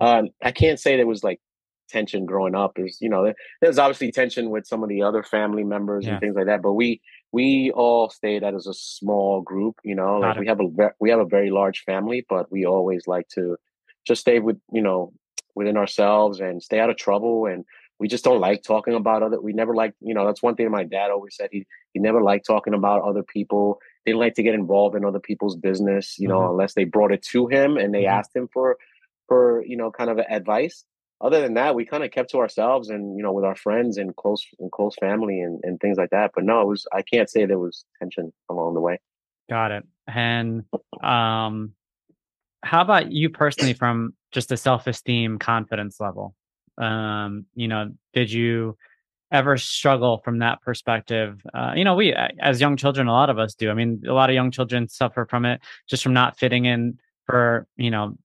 um, 0.00 0.30
I 0.42 0.50
can't 0.50 0.80
say 0.80 0.96
there 0.96 1.06
was 1.06 1.22
like 1.22 1.40
tension 1.90 2.24
growing 2.24 2.54
up 2.54 2.78
is 2.78 2.98
you 3.00 3.08
know 3.08 3.32
there's 3.60 3.78
obviously 3.78 4.12
tension 4.12 4.50
with 4.50 4.66
some 4.66 4.82
of 4.82 4.88
the 4.88 5.02
other 5.02 5.22
family 5.22 5.64
members 5.64 6.04
yeah. 6.04 6.12
and 6.12 6.20
things 6.20 6.36
like 6.36 6.46
that 6.46 6.62
but 6.62 6.72
we 6.72 7.00
we 7.32 7.70
all 7.74 8.08
stayed 8.08 8.42
as 8.42 8.66
a 8.66 8.74
small 8.74 9.40
group 9.40 9.76
you 9.84 9.94
know 9.94 10.18
like 10.18 10.38
we 10.38 10.46
have 10.46 10.60
a 10.60 10.90
we 11.00 11.10
have 11.10 11.20
a 11.20 11.24
very 11.24 11.50
large 11.50 11.82
family 11.84 12.24
but 12.28 12.50
we 12.50 12.64
always 12.64 13.06
like 13.06 13.28
to 13.28 13.56
just 14.06 14.20
stay 14.20 14.38
with 14.38 14.58
you 14.72 14.82
know 14.82 15.12
within 15.54 15.76
ourselves 15.76 16.40
and 16.40 16.62
stay 16.62 16.80
out 16.80 16.90
of 16.90 16.96
trouble 16.96 17.46
and 17.46 17.64
we 17.98 18.08
just 18.08 18.24
don't 18.24 18.40
like 18.40 18.62
talking 18.62 18.94
about 18.94 19.22
other 19.22 19.40
we 19.40 19.52
never 19.52 19.74
like 19.74 19.94
you 20.00 20.14
know 20.14 20.24
that's 20.26 20.42
one 20.42 20.54
thing 20.54 20.70
my 20.70 20.84
dad 20.84 21.10
always 21.10 21.36
said 21.36 21.48
he 21.52 21.66
he 21.92 22.00
never 22.00 22.22
liked 22.22 22.46
talking 22.46 22.74
about 22.74 23.02
other 23.02 23.22
people 23.22 23.78
didn't 24.06 24.20
like 24.20 24.34
to 24.34 24.42
get 24.42 24.54
involved 24.54 24.96
in 24.96 25.04
other 25.04 25.20
people's 25.20 25.56
business 25.56 26.18
you 26.18 26.26
know 26.26 26.40
mm-hmm. 26.40 26.52
unless 26.52 26.74
they 26.74 26.84
brought 26.84 27.12
it 27.12 27.22
to 27.22 27.46
him 27.46 27.76
and 27.76 27.94
they 27.94 28.04
mm-hmm. 28.04 28.18
asked 28.18 28.34
him 28.34 28.48
for 28.52 28.76
for 29.28 29.62
you 29.66 29.76
know 29.76 29.90
kind 29.90 30.10
of 30.10 30.18
advice 30.18 30.84
other 31.20 31.40
than 31.40 31.54
that, 31.54 31.74
we 31.74 31.84
kind 31.84 32.02
of 32.02 32.10
kept 32.10 32.30
to 32.30 32.38
ourselves 32.38 32.88
and 32.88 33.16
you 33.16 33.22
know 33.22 33.32
with 33.32 33.44
our 33.44 33.54
friends 33.56 33.98
and 33.98 34.16
close 34.16 34.44
and 34.58 34.72
close 34.72 34.94
family 35.00 35.40
and, 35.40 35.60
and 35.62 35.80
things 35.80 35.98
like 35.98 36.10
that. 36.10 36.32
But 36.34 36.44
no, 36.44 36.62
it 36.62 36.66
was 36.66 36.86
I 36.92 37.02
can't 37.02 37.28
say 37.28 37.44
there 37.44 37.58
was 37.58 37.84
tension 37.98 38.32
along 38.48 38.74
the 38.74 38.80
way. 38.80 38.98
Got 39.48 39.72
it. 39.72 39.84
And 40.06 40.64
um, 41.02 41.72
how 42.62 42.82
about 42.82 43.12
you 43.12 43.30
personally, 43.30 43.74
from 43.74 44.14
just 44.32 44.52
a 44.52 44.56
self 44.56 44.86
esteem, 44.86 45.38
confidence 45.38 46.00
level? 46.00 46.34
Um, 46.78 47.46
you 47.54 47.68
know, 47.68 47.90
did 48.14 48.32
you 48.32 48.76
ever 49.32 49.56
struggle 49.56 50.18
from 50.24 50.38
that 50.38 50.62
perspective? 50.62 51.40
Uh, 51.52 51.72
you 51.76 51.84
know, 51.84 51.94
we 51.94 52.14
as 52.40 52.60
young 52.60 52.76
children, 52.76 53.08
a 53.08 53.12
lot 53.12 53.30
of 53.30 53.38
us 53.38 53.54
do. 53.54 53.70
I 53.70 53.74
mean, 53.74 54.02
a 54.08 54.12
lot 54.12 54.30
of 54.30 54.34
young 54.34 54.50
children 54.50 54.88
suffer 54.88 55.26
from 55.26 55.44
it 55.44 55.60
just 55.88 56.02
from 56.02 56.14
not 56.14 56.38
fitting 56.38 56.64
in 56.64 56.98
for 57.26 57.66
you 57.76 57.90
know 57.90 58.16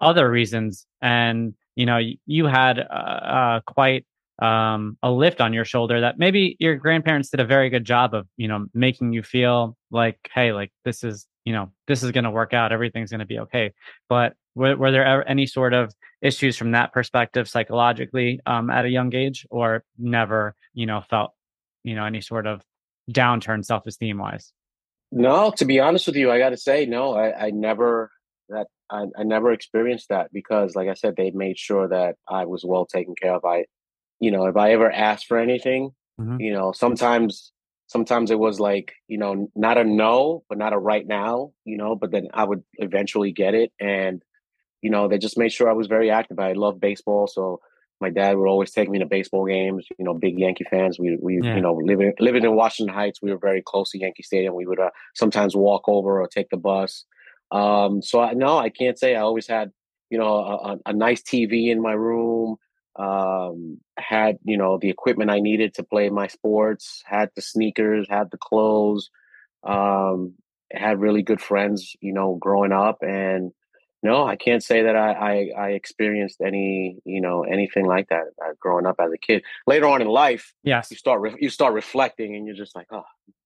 other 0.00 0.30
reasons 0.30 0.86
and 1.00 1.54
you 1.78 1.86
know 1.86 1.98
you 2.26 2.46
had 2.46 2.80
uh, 2.80 2.82
uh, 2.82 3.60
quite 3.64 4.04
um, 4.40 4.98
a 5.02 5.10
lift 5.10 5.40
on 5.40 5.52
your 5.52 5.64
shoulder 5.64 6.00
that 6.00 6.18
maybe 6.18 6.56
your 6.58 6.76
grandparents 6.76 7.30
did 7.30 7.40
a 7.40 7.44
very 7.46 7.70
good 7.70 7.84
job 7.84 8.14
of 8.14 8.26
you 8.36 8.48
know 8.48 8.66
making 8.74 9.12
you 9.12 9.22
feel 9.22 9.76
like 9.92 10.18
hey 10.34 10.52
like 10.52 10.72
this 10.84 11.04
is 11.04 11.26
you 11.44 11.52
know 11.52 11.70
this 11.86 12.02
is 12.02 12.10
going 12.10 12.24
to 12.24 12.30
work 12.30 12.52
out. 12.52 12.72
Everything's 12.72 13.10
going 13.10 13.20
to 13.20 13.26
be 13.26 13.38
okay. 13.38 13.72
But 14.08 14.34
were, 14.56 14.76
were 14.76 14.90
there 14.90 15.26
any 15.28 15.46
sort 15.46 15.72
of 15.72 15.94
issues 16.20 16.56
from 16.56 16.72
that 16.72 16.92
perspective 16.92 17.48
psychologically 17.48 18.40
um, 18.44 18.70
at 18.70 18.84
a 18.84 18.88
young 18.88 19.14
age 19.14 19.46
or 19.48 19.84
never 19.96 20.56
you 20.74 20.84
know 20.84 21.00
felt 21.08 21.30
you 21.84 21.94
know 21.94 22.04
any 22.04 22.20
sort 22.20 22.46
of 22.48 22.60
downturn 23.10 23.64
self-esteem 23.64 24.18
wise 24.18 24.52
no 25.12 25.50
to 25.52 25.64
be 25.64 25.78
honest 25.80 26.06
with 26.06 26.16
you 26.16 26.30
i 26.30 26.38
gotta 26.38 26.56
say 26.56 26.84
no 26.84 27.14
i, 27.14 27.46
I 27.46 27.50
never 27.50 28.10
that 28.48 28.66
I, 28.90 29.06
I 29.18 29.22
never 29.24 29.52
experienced 29.52 30.08
that 30.08 30.32
because 30.32 30.74
like 30.74 30.88
i 30.88 30.94
said 30.94 31.14
they 31.16 31.30
made 31.30 31.58
sure 31.58 31.88
that 31.88 32.16
i 32.28 32.44
was 32.44 32.64
well 32.64 32.86
taken 32.86 33.14
care 33.14 33.34
of. 33.34 33.44
I 33.44 33.66
you 34.20 34.30
know 34.30 34.46
if 34.46 34.56
i 34.56 34.72
ever 34.72 34.90
asked 34.90 35.26
for 35.26 35.38
anything 35.38 35.90
mm-hmm. 36.20 36.40
you 36.40 36.52
know 36.52 36.72
sometimes 36.72 37.52
sometimes 37.88 38.30
it 38.30 38.38
was 38.38 38.60
like 38.60 38.92
you 39.08 39.18
know 39.18 39.50
not 39.54 39.78
a 39.78 39.84
no 39.84 40.44
but 40.48 40.58
not 40.58 40.72
a 40.72 40.78
right 40.78 41.06
now 41.06 41.50
you 41.64 41.76
know 41.76 41.96
but 41.96 42.10
then 42.10 42.28
i 42.34 42.44
would 42.44 42.62
eventually 42.74 43.32
get 43.32 43.54
it. 43.54 43.72
And 43.80 44.22
you 44.82 44.90
know 44.90 45.08
they 45.08 45.18
just 45.18 45.38
made 45.38 45.52
sure 45.52 45.68
i 45.68 45.74
was 45.74 45.88
very 45.88 46.10
active. 46.10 46.38
I 46.38 46.52
love 46.52 46.80
baseball 46.80 47.26
so 47.26 47.60
my 48.00 48.10
dad 48.10 48.36
would 48.36 48.48
always 48.48 48.70
take 48.70 48.88
me 48.88 49.00
to 49.00 49.06
baseball 49.06 49.44
games 49.44 49.86
you 49.98 50.04
know 50.04 50.14
big 50.14 50.38
yankee 50.38 50.66
fans. 50.70 50.98
We 50.98 51.18
we 51.20 51.40
yeah. 51.42 51.56
you 51.56 51.60
know 51.60 51.74
living 51.74 52.12
living 52.20 52.44
in 52.44 52.54
washington 52.54 52.94
heights 52.94 53.20
we 53.22 53.32
were 53.32 53.38
very 53.38 53.62
close 53.62 53.90
to 53.90 53.98
yankee 53.98 54.22
stadium. 54.22 54.54
We 54.54 54.66
would 54.66 54.80
uh, 54.80 54.90
sometimes 55.14 55.56
walk 55.56 55.88
over 55.88 56.20
or 56.20 56.28
take 56.28 56.50
the 56.50 56.56
bus 56.56 57.04
um, 57.50 58.02
so 58.02 58.20
I, 58.20 58.34
no, 58.34 58.58
I 58.58 58.70
can't 58.70 58.98
say 58.98 59.14
I 59.14 59.20
always 59.20 59.46
had, 59.46 59.72
you 60.10 60.18
know, 60.18 60.36
a, 60.36 60.78
a 60.86 60.92
nice 60.92 61.22
TV 61.22 61.68
in 61.68 61.80
my 61.80 61.92
room. 61.92 62.56
Um, 62.96 63.78
had 63.96 64.38
you 64.44 64.56
know 64.56 64.76
the 64.76 64.90
equipment 64.90 65.30
I 65.30 65.38
needed 65.38 65.74
to 65.74 65.84
play 65.84 66.10
my 66.10 66.26
sports. 66.26 67.02
Had 67.06 67.30
the 67.36 67.42
sneakers, 67.42 68.06
had 68.08 68.30
the 68.30 68.38
clothes. 68.38 69.10
Um, 69.62 70.34
had 70.72 71.00
really 71.00 71.22
good 71.22 71.40
friends, 71.40 71.96
you 72.00 72.12
know, 72.12 72.34
growing 72.34 72.72
up, 72.72 72.98
and 73.02 73.52
no, 74.02 74.26
I 74.26 74.36
can't 74.36 74.62
say 74.62 74.82
that 74.82 74.96
I 74.96 75.12
I, 75.12 75.50
I 75.56 75.68
experienced 75.70 76.40
any 76.44 76.98
you 77.04 77.20
know 77.20 77.44
anything 77.44 77.86
like 77.86 78.08
that 78.08 78.24
uh, 78.44 78.52
growing 78.58 78.86
up 78.86 78.96
as 78.98 79.12
a 79.12 79.18
kid. 79.18 79.44
Later 79.66 79.86
on 79.86 80.02
in 80.02 80.08
life, 80.08 80.52
yes, 80.64 80.90
you 80.90 80.96
start 80.96 81.20
re- 81.20 81.38
you 81.38 81.50
start 81.50 81.74
reflecting, 81.74 82.34
and 82.34 82.46
you're 82.46 82.56
just 82.56 82.74
like, 82.74 82.88
oh 82.90 83.04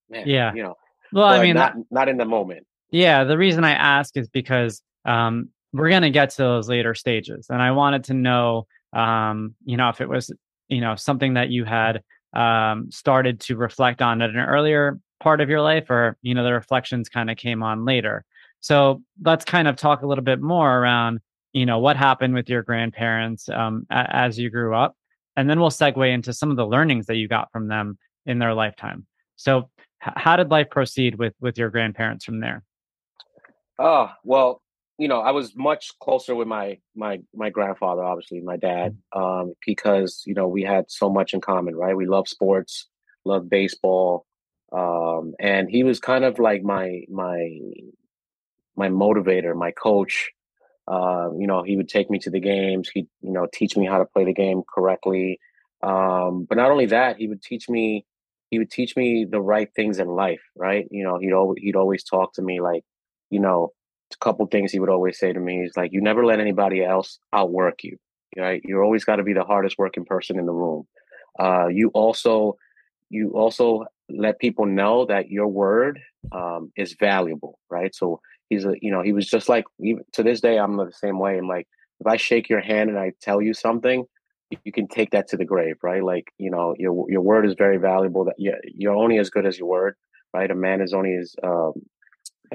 man, 0.09 0.27
yeah, 0.27 0.55
you 0.55 0.63
know. 0.63 0.77
Well, 1.13 1.27
I 1.27 1.43
mean, 1.43 1.55
not 1.55 1.75
not 1.91 2.09
in 2.09 2.17
the 2.17 2.25
moment. 2.25 2.67
Yeah, 2.93 3.25
the 3.25 3.39
reason 3.39 3.65
I 3.65 3.73
ask 3.73 4.17
is 4.19 4.29
because 4.29 4.83
um, 5.07 5.49
we're 5.73 5.91
going 5.91 6.03
to 6.03 6.11
get 6.11 6.31
to 6.31 6.39
those 6.43 6.69
later 6.69 6.95
stages, 6.95 7.49
and 7.51 7.63
I 7.63 7.73
wanted 7.73 8.05
to 8.05 8.15
know, 8.15 8.67
um, 8.93 9.55
you 9.65 9.77
know, 9.79 9.89
if 9.89 10.01
it 10.03 10.09
was, 10.09 10.31
you 10.69 10.81
know, 10.83 10.97
something 10.97 11.35
that 11.35 11.51
you 11.51 11.65
had 11.65 12.03
um, 12.35 12.91
started 12.93 13.41
to 13.43 13.57
reflect 13.57 14.03
on 14.03 14.23
at 14.23 14.31
an 14.31 14.37
earlier 14.39 15.01
part 15.21 15.41
of 15.41 15.49
your 15.51 15.63
life, 15.63 15.91
or 15.91 16.19
you 16.23 16.35
know, 16.35 16.45
the 16.45 16.53
reflections 16.53 17.09
kind 17.09 17.31
of 17.31 17.37
came 17.39 17.63
on 17.63 17.85
later. 17.87 18.25
So 18.61 19.03
let's 19.23 19.45
kind 19.45 19.69
of 19.69 19.77
talk 19.77 20.03
a 20.03 20.07
little 20.07 20.25
bit 20.25 20.41
more 20.41 20.79
around, 20.79 21.21
you 21.53 21.67
know, 21.67 21.81
what 21.81 21.97
happened 21.97 22.35
with 22.35 22.49
your 22.51 22.63
grandparents 22.63 23.49
um, 23.49 23.87
a- 23.91 24.17
as 24.17 24.39
you 24.39 24.51
grew 24.51 24.75
up, 24.77 24.97
and 25.37 25.49
then 25.51 25.61
we'll 25.61 25.71
segue 25.71 26.13
into 26.13 26.35
some 26.35 26.51
of 26.53 26.57
the 26.59 26.67
learnings 26.67 27.07
that 27.07 27.17
you 27.17 27.29
got 27.29 27.51
from 27.53 27.69
them 27.69 27.99
in 28.27 28.39
their 28.39 28.55
lifetime. 28.55 29.07
So, 29.37 29.71
h- 30.07 30.13
how 30.17 30.37
did 30.37 30.51
life 30.51 30.69
proceed 30.71 31.15
with 31.19 31.35
with 31.41 31.57
your 31.59 31.71
grandparents 31.71 32.25
from 32.27 32.41
there? 32.41 32.63
Oh 33.79 34.11
well, 34.25 34.63
you 34.99 35.09
know, 35.09 35.21
I 35.21 35.31
was 35.31 35.57
much 35.57 35.91
closer 36.01 36.35
with 36.35 36.49
my 36.49 36.79
my 36.95 37.21
my 37.35 37.51
grandfather, 37.51 38.03
obviously 38.05 38.41
my 38.41 38.57
dad, 38.57 38.97
um, 39.15 39.55
because 39.67 40.23
you 40.27 40.35
know 40.35 40.47
we 40.49 40.63
had 40.63 40.91
so 40.91 41.11
much 41.11 41.35
in 41.35 41.41
common, 41.41 41.75
right? 41.77 41.97
We 41.97 42.07
love 42.07 42.29
sports, 42.29 42.89
love 43.25 43.49
baseball, 43.49 44.27
um, 44.73 45.35
and 45.41 45.71
he 45.71 45.85
was 45.85 46.01
kind 46.01 46.25
of 46.25 46.39
like 46.39 46.63
my 46.63 47.03
my 47.11 47.49
my 48.77 48.89
motivator, 48.89 49.55
my 49.55 49.71
coach. 49.73 50.31
Uh, 50.89 51.31
you 51.39 51.47
know, 51.47 51.63
he 51.63 51.77
would 51.77 51.89
take 51.89 52.11
me 52.11 52.19
to 52.21 52.31
the 52.31 52.41
games. 52.41 52.91
He'd 52.93 53.09
you 53.23 53.33
know 53.33 53.47
teach 53.53 53.77
me 53.77 53.87
how 53.87 53.99
to 53.99 54.07
play 54.07 54.25
the 54.25 54.35
game 54.35 54.63
correctly. 54.73 55.41
Um, 55.83 56.47
but 56.49 56.59
not 56.59 56.71
only 56.71 56.87
that, 56.87 57.17
he 57.19 57.29
would 57.29 57.43
teach 57.43 57.69
me 57.69 58.07
he 58.51 58.59
would 58.59 58.71
teach 58.71 58.97
me 58.97 59.27
the 59.31 59.41
right 59.41 59.69
things 59.77 59.99
in 59.99 60.09
life, 60.09 60.43
right? 60.57 60.87
You 60.91 61.05
know, 61.05 61.19
he'd 61.19 61.33
always 61.35 61.59
he'd 61.63 61.77
always 61.77 62.05
talk 62.05 62.35
to 62.35 62.43
me 62.43 62.61
like, 62.61 62.85
you 63.33 63.41
know, 63.41 63.73
a 64.13 64.17
couple 64.25 64.47
things 64.47 64.71
he 64.71 64.79
would 64.79 64.91
always 64.91 65.19
say 65.19 65.33
to 65.33 65.41
me 65.41 65.63
is 65.63 65.73
like, 65.77 65.93
you 65.93 66.03
never 66.03 66.25
let 66.25 66.39
anybody 66.39 66.85
else 66.85 67.19
outwork 67.33 67.83
you, 67.83 67.97
right? 68.37 68.61
You're 68.63 68.85
always 68.85 69.05
got 69.05 69.17
to 69.17 69.23
be 69.23 69.33
the 69.33 69.43
hardest 69.43 69.79
working 69.79 70.05
person 70.05 70.39
in 70.39 70.45
the 70.47 70.53
room. 70.53 70.87
Uh, 71.41 71.69
you 71.69 71.89
also 71.95 72.57
you 73.09 73.31
also 73.31 73.87
let 74.11 74.39
people 74.39 74.67
know 74.67 75.07
that 75.07 75.31
your 75.31 75.49
word 75.49 75.99
um, 76.33 76.71
is 76.77 76.95
valuable, 77.01 77.59
right? 77.71 77.95
So 77.95 78.21
he's 78.51 78.67
a 78.67 78.75
you 78.83 78.91
know 78.91 79.01
he 79.03 79.15
was 79.15 79.27
just 79.27 79.49
like 79.49 79.65
even 79.81 80.05
to 80.13 80.23
this 80.23 80.43
day 80.43 80.59
I'm 80.59 80.77
the 80.77 80.93
same 80.93 81.19
way. 81.19 81.39
I'm 81.39 81.49
like 81.49 81.67
if 82.01 82.07
I 82.07 82.19
shake 82.19 82.51
your 82.51 82.61
hand 82.61 82.91
and 82.91 82.99
I 82.99 83.13
tell 83.23 83.41
you 83.41 83.55
something, 83.55 84.05
you 84.65 84.73
can 84.73 84.89
take 84.89 85.13
that 85.13 85.29
to 85.29 85.39
the 85.39 85.47
grave, 85.47 85.77
right? 85.83 86.05
Like 86.05 86.31
you 86.37 86.51
know 86.51 86.75
your 86.79 87.07
your 87.11 87.23
word 87.23 87.47
is 87.47 87.55
very 87.57 87.79
valuable. 87.79 88.27
That 88.27 88.35
you're 88.39 88.95
only 88.95 89.17
as 89.17 89.31
good 89.31 89.47
as 89.47 89.59
your 89.59 89.69
word, 89.69 89.97
right? 90.35 90.51
A 90.51 90.55
man 90.55 90.83
is 90.83 90.93
only 90.93 91.15
as 91.15 91.35
um, 91.43 91.73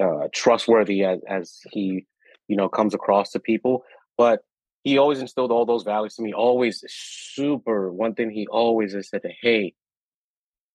uh, 0.00 0.28
trustworthy 0.32 1.04
as 1.04 1.20
as 1.28 1.60
he 1.70 2.06
you 2.48 2.56
know 2.56 2.68
comes 2.68 2.94
across 2.94 3.30
to 3.32 3.40
people. 3.40 3.84
But 4.16 4.40
he 4.84 4.98
always 4.98 5.20
instilled 5.20 5.52
all 5.52 5.66
those 5.66 5.82
values 5.82 6.14
to 6.16 6.22
me. 6.22 6.32
Always 6.32 6.84
super. 6.88 7.92
One 7.92 8.14
thing 8.14 8.30
he 8.30 8.46
always 8.46 8.94
has 8.94 9.08
said, 9.08 9.22
"Hey, 9.40 9.74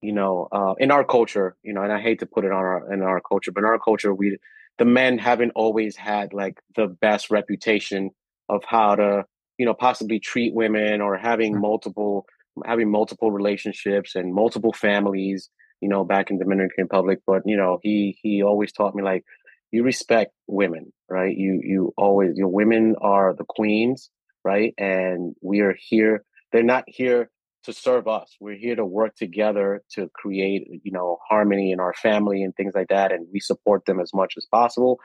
you 0.03 0.12
know, 0.12 0.49
uh, 0.51 0.73
in 0.79 0.91
our 0.91 1.05
culture, 1.05 1.55
you 1.63 1.73
know, 1.73 1.81
and 1.81 1.91
I 1.91 2.01
hate 2.01 2.19
to 2.19 2.25
put 2.25 2.43
it 2.43 2.51
on 2.51 2.57
our 2.57 2.93
in 2.93 3.01
our 3.01 3.21
culture, 3.21 3.51
but 3.51 3.62
in 3.62 3.65
our 3.65 3.79
culture, 3.79 4.13
we 4.13 4.38
the 4.77 4.86
men 4.86 5.17
haven't 5.17 5.51
always 5.55 5.95
had 5.95 6.33
like 6.33 6.59
the 6.75 6.88
best 6.88 7.31
reputation 7.31 8.12
of 8.49 8.63
how 8.65 8.95
to, 8.95 9.23
you 9.57 9.65
know, 9.65 9.73
possibly 9.73 10.19
treat 10.19 10.53
women 10.53 10.99
or 10.99 11.17
having 11.17 11.59
multiple 11.59 12.25
having 12.65 12.91
multiple 12.91 13.31
relationships 13.31 14.13
and 14.15 14.33
multiple 14.33 14.73
families, 14.73 15.49
you 15.83 15.89
know, 15.89 16.05
back 16.05 16.31
in 16.31 16.39
Dominican 16.39 16.85
Republic. 16.85 17.19
But 17.27 17.43
you 17.45 17.57
know, 17.57 17.79
he 17.83 18.17
he 18.23 18.41
always 18.41 18.71
taught 18.71 18.95
me 18.95 19.03
like 19.03 19.23
you 19.71 19.83
respect 19.83 20.31
women, 20.47 20.93
right? 21.09 21.35
You 21.35 21.59
you 21.63 21.93
always 21.97 22.31
your 22.35 22.47
women 22.47 22.95
are 23.01 23.35
the 23.35 23.43
queens, 23.47 24.09
right? 24.45 24.73
And 24.77 25.35
we 25.41 25.59
are 25.59 25.75
here. 25.77 26.23
They're 26.51 26.63
not 26.63 26.85
here 26.87 27.29
to 27.65 27.73
serve 27.73 28.07
us. 28.07 28.35
We're 28.39 28.57
here 28.57 28.75
to 28.75 28.85
work 28.85 29.15
together 29.15 29.83
to 29.95 30.09
create, 30.13 30.67
you 30.83 30.91
know, 30.91 31.17
harmony 31.27 31.71
in 31.71 31.79
our 31.79 31.93
family 31.93 32.43
and 32.43 32.55
things 32.55 32.73
like 32.75 32.89
that. 32.89 33.11
And 33.11 33.27
we 33.33 33.39
support 33.39 33.85
them 33.85 33.99
as 33.99 34.13
much 34.13 34.35
as 34.37 34.45
possible. 34.45 34.99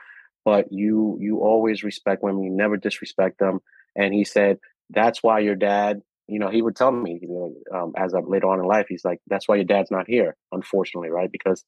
But 0.45 0.71
you 0.71 1.17
you 1.19 1.39
always 1.39 1.83
respect 1.83 2.23
women. 2.23 2.43
You 2.43 2.51
never 2.51 2.77
disrespect 2.77 3.39
them. 3.39 3.59
And 3.95 4.13
he 4.13 4.23
said 4.23 4.59
that's 4.89 5.21
why 5.21 5.39
your 5.39 5.55
dad, 5.55 6.01
you 6.29 6.39
know, 6.39 6.49
he 6.49 6.61
would 6.61 6.75
tell 6.75 6.91
me, 6.91 7.19
you 7.21 7.27
know, 7.27 7.77
um, 7.77 7.93
as 7.97 8.13
I 8.13 8.19
later 8.19 8.47
on 8.47 8.59
in 8.59 8.65
life, 8.65 8.85
he's 8.89 9.05
like, 9.05 9.19
that's 9.27 9.47
why 9.47 9.55
your 9.55 9.65
dad's 9.65 9.91
not 9.91 10.07
here, 10.07 10.35
unfortunately, 10.51 11.09
right? 11.09 11.31
Because 11.31 11.63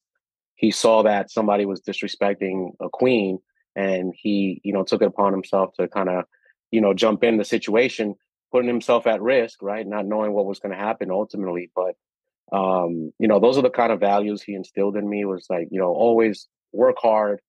he 0.56 0.71
saw 0.71 1.04
that 1.04 1.32
somebody 1.32 1.65
was 1.65 1.82
disrespecting 1.82 2.71
a 2.80 2.89
queen, 2.89 3.39
and 3.76 4.13
he, 4.15 4.62
you 4.63 4.74
know, 4.74 4.84
took 4.84 5.02
it 5.02 5.08
upon 5.08 5.34
himself 5.34 5.74
to 5.80 5.88
kind 5.88 6.10
of, 6.10 6.26
you 6.71 6.82
know, 6.82 6.93
jump 6.93 7.24
in 7.24 7.38
the 7.38 7.45
situation 7.45 8.15
putting 8.52 8.67
himself 8.67 9.08
at 9.08 9.21
risk, 9.21 9.62
right? 9.62 9.88
Not 9.88 10.06
knowing 10.06 10.34
what 10.34 10.45
was 10.45 10.60
going 10.60 10.74
to 10.74 10.78
happen 10.78 11.10
ultimately. 11.10 11.71
But, 11.76 11.95
um, 12.56 13.13
you 13.17 13.28
know, 13.28 13.39
those 13.39 13.58
are 13.58 13.62
the 13.62 13.69
kind 13.69 13.91
of 13.91 14.00
values 14.00 14.41
he 14.41 14.54
instilled 14.54 14.97
in 14.97 15.10
me 15.10 15.26
was 15.26 15.45
like, 15.50 15.69
you 15.71 15.80
know, 15.80 15.93
always 15.93 16.47
work 16.74 16.97
hard, 17.00 17.39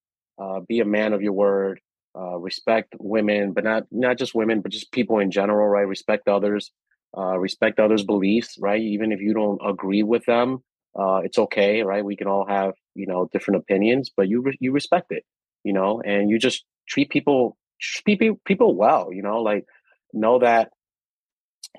uh, 0.41 0.61
be 0.61 0.81
a 0.81 0.85
man 0.85 1.13
of 1.13 1.23
your 1.23 1.33
word, 1.33 1.81
uh, 2.17 2.39
respect 2.39 2.95
women, 2.99 3.53
but 3.53 3.65
not, 3.65 3.85
not 3.91 4.17
just 4.17 4.35
women, 4.35 4.61
but 4.61 4.71
just 4.71 4.93
people 4.93 5.19
in 5.19 5.31
general, 5.31 5.67
right? 5.67 5.87
Respect 5.87 6.29
others, 6.29 6.71
uh, 7.17 7.39
respect 7.39 7.81
others' 7.81 8.05
beliefs, 8.05 8.57
right? 8.59 8.81
Even 8.81 9.13
if 9.13 9.21
you 9.21 9.35
don't 9.35 9.61
agree 9.65 10.03
with 10.03 10.25
them, 10.27 10.63
uh, 10.99 11.21
it's 11.25 11.39
okay, 11.39 11.83
right? 11.83 12.05
We 12.05 12.17
can 12.17 12.27
all 12.27 12.47
have, 12.47 12.75
you 12.95 13.07
know, 13.07 13.29
different 13.33 13.61
opinions, 13.61 14.11
but 14.15 14.29
you, 14.29 14.43
re- 14.43 14.59
you 14.61 14.73
respect 14.73 15.11
it, 15.11 15.25
you 15.65 15.73
know, 15.73 16.03
and 16.05 16.31
you 16.31 16.39
just 16.39 16.65
treat 16.89 17.11
people, 17.11 17.57
treat 17.81 18.21
people 18.45 18.75
well, 18.77 19.13
you 19.13 19.23
know, 19.23 19.43
like 19.43 19.65
know 20.13 20.39
that 20.39 20.71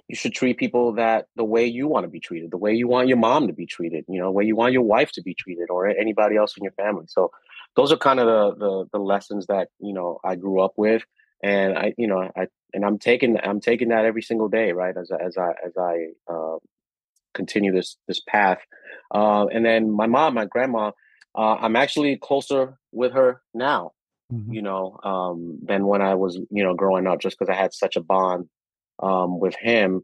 you 0.08 0.16
should 0.16 0.34
treat 0.34 0.58
people 0.58 0.94
that 0.94 1.28
the 1.36 1.44
way 1.44 1.66
you 1.66 1.88
want 1.88 2.04
to 2.04 2.10
be 2.10 2.20
treated, 2.20 2.52
the 2.52 2.58
way 2.58 2.74
you 2.74 2.88
want 2.88 3.08
your 3.08 3.18
mom 3.18 3.48
to 3.48 3.54
be 3.54 3.66
treated, 3.66 4.06
you 4.08 4.20
know, 4.20 4.26
the 4.26 4.32
way 4.32 4.44
you 4.44 4.56
want 4.56 4.74
your 4.74 4.82
wife 4.82 5.12
to 5.12 5.22
be 5.22 5.34
treated 5.34 5.70
or 5.70 5.88
anybody 5.88 6.36
else 6.36 6.56
in 6.58 6.64
your 6.64 6.74
family. 6.74 7.06
So 7.08 7.32
those 7.76 7.92
are 7.92 7.98
kind 7.98 8.20
of 8.20 8.26
the, 8.26 8.66
the, 8.66 8.86
the 8.94 9.00
lessons 9.00 9.46
that, 9.48 9.70
you 9.80 9.94
know, 9.94 10.20
I 10.24 10.36
grew 10.36 10.62
up 10.62 10.74
with. 10.78 11.04
And 11.44 11.78
I, 11.78 11.94
you 11.98 12.08
know, 12.08 12.32
I, 12.36 12.48
and 12.74 12.86
I'm 12.86 12.98
taking, 12.98 13.38
I'm 13.44 13.60
taking 13.60 13.90
that 13.90 14.06
every 14.06 14.22
single 14.24 14.48
day, 14.48 14.72
right. 14.72 14.96
As, 14.98 15.12
as 15.12 15.38
I, 15.38 15.50
as 15.64 15.74
I, 15.78 16.08
uh, 16.34 16.58
continue 17.34 17.74
this, 17.74 17.98
this 18.08 18.22
path. 18.26 18.60
Uh, 19.14 19.48
and 19.48 19.66
then 19.66 19.92
my 19.92 20.08
mom, 20.08 20.36
my 20.36 20.46
grandma, 20.46 20.92
uh, 21.36 21.56
I'm 21.56 21.76
actually 21.76 22.16
closer 22.18 22.78
with 22.92 23.12
her 23.14 23.42
now, 23.54 23.92
mm-hmm. 24.32 24.54
you 24.54 24.62
know, 24.62 24.98
um, 25.04 25.60
than 25.64 25.86
when 25.86 26.02
I 26.02 26.16
was, 26.16 26.40
you 26.50 26.64
know, 26.64 26.76
growing 26.76 27.08
up, 27.08 27.20
just 27.20 27.38
because 27.38 27.52
I 27.52 27.60
had 27.60 27.74
such 27.74 27.96
a 27.96 28.02
bond 28.02 28.50
um, 29.02 29.40
with 29.40 29.56
him. 29.60 30.02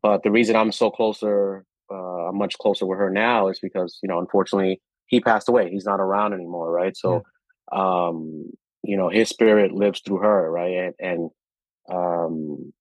But 0.00 0.22
the 0.22 0.30
reason 0.30 0.56
I'm 0.56 0.72
so 0.72 0.90
closer, 0.90 1.64
uh, 1.90 2.28
I'm 2.28 2.38
much 2.38 2.56
closer 2.58 2.86
with 2.86 2.98
her 2.98 3.10
now 3.10 3.48
is 3.48 3.58
because, 3.58 3.98
you 4.02 4.08
know, 4.08 4.20
unfortunately 4.20 4.80
he 5.06 5.20
passed 5.20 5.48
away. 5.48 5.70
He's 5.70 5.84
not 5.84 6.00
around 6.00 6.32
anymore. 6.32 6.70
Right. 6.70 6.96
So, 6.96 7.24
yeah. 7.72 8.06
um, 8.06 8.50
you 8.88 8.96
know, 8.96 9.08
his 9.08 9.28
spirit 9.28 9.72
lives 9.72 10.00
through 10.00 10.18
her. 10.18 10.50
Right. 10.50 10.76
And, 10.76 10.94
and, 10.98 11.30
um, 11.90 12.72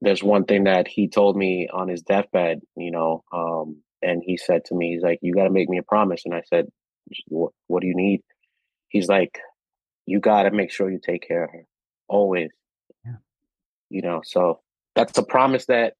there's 0.00 0.22
one 0.22 0.44
thing 0.44 0.64
that 0.64 0.86
he 0.86 1.08
told 1.08 1.36
me 1.36 1.68
on 1.72 1.88
his 1.88 2.02
deathbed, 2.02 2.60
you 2.76 2.90
know, 2.90 3.24
um, 3.32 3.78
and 4.02 4.22
he 4.24 4.36
said 4.36 4.66
to 4.66 4.74
me, 4.74 4.92
he's 4.92 5.02
like, 5.02 5.18
you 5.22 5.32
got 5.32 5.44
to 5.44 5.50
make 5.50 5.70
me 5.70 5.78
a 5.78 5.82
promise. 5.82 6.22
And 6.26 6.34
I 6.34 6.42
said, 6.50 6.66
what, 7.28 7.52
what 7.68 7.80
do 7.80 7.86
you 7.86 7.96
need? 7.96 8.20
He's 8.88 9.08
like, 9.08 9.38
you 10.06 10.20
got 10.20 10.42
to 10.42 10.50
make 10.50 10.70
sure 10.70 10.90
you 10.90 11.00
take 11.02 11.26
care 11.26 11.44
of 11.44 11.50
her 11.50 11.66
always 12.08 12.50
yeah. 13.04 13.12
you 13.90 14.02
know 14.02 14.20
so 14.24 14.60
that's 14.94 15.16
a 15.18 15.22
promise 15.22 15.66
that 15.66 15.94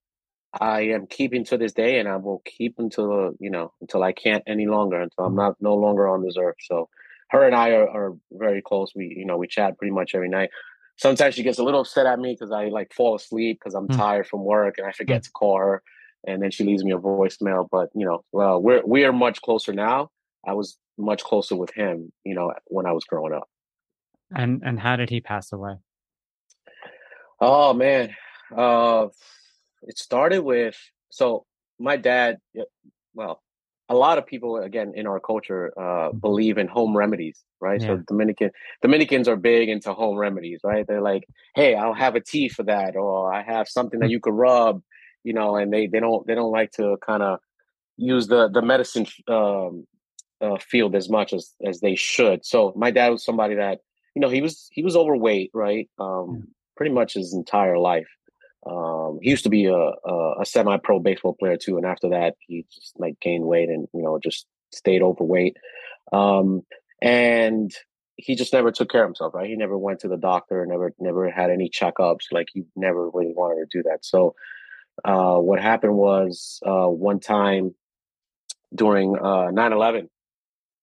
i 0.60 0.82
am 0.82 1.06
keeping 1.06 1.44
to 1.44 1.56
this 1.56 1.72
day 1.72 1.98
and 1.98 2.08
i 2.08 2.16
will 2.16 2.42
keep 2.44 2.78
until 2.78 3.32
you 3.40 3.50
know 3.50 3.72
until 3.80 4.02
i 4.02 4.12
can't 4.12 4.44
any 4.46 4.66
longer 4.66 5.00
until 5.00 5.24
i'm 5.24 5.30
mm-hmm. 5.30 5.38
not 5.38 5.56
no 5.60 5.74
longer 5.74 6.06
on 6.06 6.22
this 6.22 6.36
earth 6.38 6.56
so 6.60 6.88
her 7.30 7.44
and 7.44 7.54
i 7.54 7.70
are, 7.70 7.88
are 7.88 8.16
very 8.32 8.62
close 8.62 8.92
we 8.94 9.14
you 9.16 9.24
know 9.24 9.36
we 9.36 9.46
chat 9.46 9.76
pretty 9.78 9.92
much 9.92 10.14
every 10.14 10.28
night 10.28 10.50
sometimes 10.96 11.34
she 11.34 11.42
gets 11.42 11.58
a 11.58 11.64
little 11.64 11.80
upset 11.80 12.06
at 12.06 12.18
me 12.18 12.32
because 12.32 12.52
i 12.52 12.66
like 12.66 12.92
fall 12.92 13.14
asleep 13.14 13.58
because 13.58 13.74
i'm 13.74 13.88
mm-hmm. 13.88 13.98
tired 13.98 14.26
from 14.26 14.44
work 14.44 14.78
and 14.78 14.86
i 14.86 14.92
forget 14.92 15.22
mm-hmm. 15.22 15.24
to 15.24 15.32
call 15.32 15.58
her 15.58 15.82
and 16.26 16.42
then 16.42 16.50
she 16.50 16.64
leaves 16.64 16.84
me 16.84 16.92
a 16.92 16.98
voicemail 16.98 17.68
but 17.70 17.88
you 17.94 18.04
know 18.04 18.24
well 18.32 18.60
we're 18.60 18.84
we 18.86 19.04
are 19.04 19.12
much 19.12 19.40
closer 19.42 19.72
now 19.72 20.08
i 20.46 20.52
was 20.52 20.78
much 20.96 21.24
closer 21.24 21.56
with 21.56 21.72
him 21.74 22.12
you 22.24 22.34
know 22.34 22.52
when 22.66 22.86
i 22.86 22.92
was 22.92 23.04
growing 23.04 23.34
up 23.34 23.48
and 24.36 24.62
and 24.64 24.78
how 24.80 24.96
did 24.96 25.10
he 25.10 25.20
pass 25.20 25.52
away 25.52 25.76
Oh 27.40 27.74
man, 27.74 28.14
uh, 28.56 29.08
it 29.82 29.98
started 29.98 30.40
with 30.42 30.76
so 31.10 31.44
my 31.78 31.96
dad. 31.96 32.38
Well, 33.12 33.42
a 33.88 33.94
lot 33.94 34.18
of 34.18 34.26
people 34.26 34.56
again 34.56 34.92
in 34.94 35.06
our 35.06 35.20
culture 35.20 35.72
uh, 35.78 36.12
Mm-hmm. 36.12 36.18
believe 36.22 36.58
in 36.58 36.68
home 36.68 36.96
remedies, 36.96 37.44
right? 37.60 37.82
Yeah. 37.82 37.86
So 37.86 38.02
Dominican 38.08 38.50
Dominicans 38.82 39.28
are 39.28 39.36
big 39.36 39.68
into 39.68 39.92
home 39.92 40.16
remedies, 40.16 40.60
right? 40.64 40.86
They're 40.86 41.02
like, 41.02 41.28
"Hey, 41.54 41.74
I'll 41.74 41.94
have 41.94 42.14
a 42.14 42.20
tea 42.20 42.48
for 42.48 42.62
that," 42.64 42.96
or 42.96 43.32
"I 43.32 43.42
have 43.42 43.68
something 43.68 44.00
that 44.00 44.10
you 44.10 44.20
could 44.20 44.34
rub," 44.34 44.82
you 45.24 45.32
know, 45.34 45.56
and 45.56 45.72
they 45.72 45.86
they 45.86 46.00
don't 46.00 46.26
they 46.26 46.34
don't 46.34 46.52
like 46.52 46.70
to 46.72 46.96
kind 47.04 47.22
of 47.22 47.40
use 47.96 48.26
the 48.28 48.48
the 48.48 48.62
medicine 48.62 49.06
um, 49.28 49.86
uh, 50.40 50.58
field 50.58 50.94
as 50.94 51.08
much 51.08 51.32
as 51.32 51.52
as 51.66 51.80
they 51.80 51.94
should. 51.94 52.44
So 52.44 52.72
my 52.76 52.90
dad 52.90 53.10
was 53.10 53.24
somebody 53.24 53.54
that 53.56 53.80
you 54.14 54.20
know 54.20 54.28
he 54.30 54.40
was 54.42 54.68
he 54.72 54.82
was 54.82 54.96
overweight, 54.96 55.50
right? 55.54 55.88
Um, 55.98 56.38
Yeah. 56.38 56.40
Pretty 56.76 56.92
much 56.92 57.14
his 57.14 57.32
entire 57.34 57.78
life. 57.78 58.08
Um, 58.66 59.18
he 59.22 59.30
used 59.30 59.44
to 59.44 59.50
be 59.50 59.66
a, 59.66 59.74
a, 59.74 60.40
a 60.40 60.46
semi-pro 60.46 61.00
baseball 61.00 61.36
player 61.38 61.56
too, 61.56 61.76
and 61.76 61.86
after 61.86 62.08
that, 62.10 62.36
he 62.46 62.66
just 62.72 62.94
like 62.98 63.20
gained 63.20 63.44
weight 63.44 63.68
and 63.68 63.86
you 63.92 64.02
know 64.02 64.18
just 64.22 64.46
stayed 64.72 65.02
overweight. 65.02 65.56
Um, 66.12 66.62
and 67.02 67.72
he 68.16 68.34
just 68.34 68.52
never 68.52 68.70
took 68.70 68.90
care 68.90 69.02
of 69.02 69.08
himself, 69.08 69.34
right? 69.34 69.48
He 69.48 69.56
never 69.56 69.76
went 69.76 70.00
to 70.00 70.08
the 70.08 70.16
doctor, 70.16 70.64
never 70.66 70.92
never 70.98 71.30
had 71.30 71.50
any 71.50 71.68
checkups. 71.68 72.32
Like 72.32 72.48
he 72.52 72.64
never 72.76 73.10
really 73.10 73.32
wanted 73.34 73.70
to 73.70 73.78
do 73.78 73.82
that. 73.88 74.04
So 74.04 74.34
uh, 75.04 75.36
what 75.38 75.60
happened 75.60 75.96
was 75.96 76.60
uh, 76.64 76.86
one 76.86 77.20
time 77.20 77.74
during 78.74 79.16
uh, 79.16 79.50
9-11, 79.50 80.08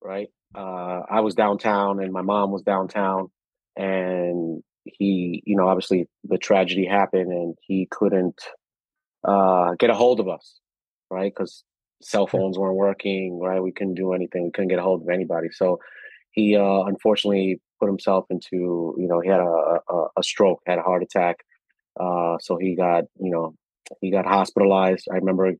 right? 0.03 0.27
Uh, 0.53 1.01
I 1.09 1.21
was 1.21 1.35
downtown 1.35 2.01
and 2.01 2.11
my 2.11 2.21
mom 2.21 2.51
was 2.51 2.61
downtown, 2.61 3.31
and 3.77 4.61
he, 4.85 5.43
you 5.45 5.55
know, 5.55 5.67
obviously 5.67 6.07
the 6.23 6.37
tragedy 6.37 6.85
happened, 6.85 7.31
and 7.31 7.55
he 7.61 7.87
couldn't 7.89 8.41
uh, 9.23 9.75
get 9.79 9.89
a 9.89 9.95
hold 9.95 10.19
of 10.19 10.27
us, 10.27 10.59
right? 11.09 11.33
Because 11.33 11.63
cell 12.01 12.27
phones 12.27 12.57
weren't 12.57 12.75
working, 12.75 13.39
right? 13.39 13.61
We 13.61 13.71
couldn't 13.71 13.95
do 13.95 14.13
anything. 14.13 14.45
We 14.45 14.51
couldn't 14.51 14.69
get 14.69 14.79
a 14.79 14.83
hold 14.83 15.01
of 15.03 15.09
anybody. 15.09 15.49
So 15.51 15.79
he 16.31 16.55
uh, 16.55 16.83
unfortunately 16.83 17.59
put 17.79 17.87
himself 17.87 18.25
into, 18.29 18.95
you 18.97 19.07
know, 19.07 19.19
he 19.19 19.29
had 19.29 19.39
a, 19.39 19.79
a, 19.89 20.07
a 20.17 20.23
stroke, 20.23 20.61
had 20.65 20.79
a 20.79 20.83
heart 20.83 21.03
attack. 21.03 21.37
Uh, 21.99 22.37
so 22.39 22.57
he 22.57 22.75
got, 22.75 23.03
you 23.19 23.31
know, 23.31 23.55
he 23.99 24.11
got 24.11 24.25
hospitalized. 24.25 25.07
I 25.11 25.15
remember 25.15 25.53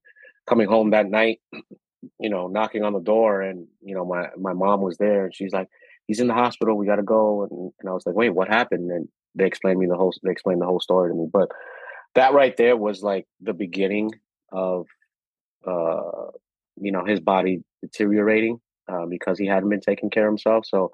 coming 0.48 0.68
home 0.68 0.92
that 0.92 1.10
night, 1.10 1.40
you 2.20 2.30
know, 2.30 2.48
knocking 2.48 2.84
on 2.84 2.94
the 2.94 3.00
door, 3.02 3.42
and 3.42 3.68
you 3.82 3.94
know, 3.94 4.06
my 4.06 4.30
my 4.38 4.54
mom 4.54 4.82
was 4.82 4.98
there, 4.98 5.26
and 5.26 5.36
she's 5.36 5.52
like, 5.52 5.68
"He's 6.12 6.20
in 6.20 6.28
the 6.28 6.34
hospital. 6.44 6.78
We 6.78 6.86
got 6.86 6.98
to 6.98 7.04
go." 7.04 7.44
And, 7.44 7.72
and 7.80 7.90
I 7.90 7.94
was 7.94 8.06
like, 8.06 8.16
"Wait, 8.16 8.36
what 8.38 8.50
happened?" 8.50 8.92
And 8.92 9.08
they 9.36 9.46
explained 9.46 9.80
me 9.80 9.88
the 9.88 9.96
whole. 9.96 10.14
They 10.24 10.32
explained 10.32 10.62
the 10.62 10.66
whole 10.66 10.82
story 10.82 11.10
to 11.10 11.16
me. 11.16 11.28
But 11.32 11.50
that 12.16 12.34
right 12.34 12.56
there 12.58 12.76
was 12.76 13.02
like 13.02 13.26
the 13.40 13.54
beginning 13.54 14.12
of, 14.52 14.86
uh, 15.66 16.32
you 16.76 16.92
know, 16.92 17.06
his 17.06 17.22
body 17.22 17.64
deteriorating 17.82 18.60
uh, 18.92 19.06
because 19.06 19.40
he 19.40 19.48
hadn't 19.48 19.70
been 19.70 19.80
taking 19.80 20.10
care 20.10 20.28
of 20.28 20.32
himself. 20.32 20.66
So 20.68 20.92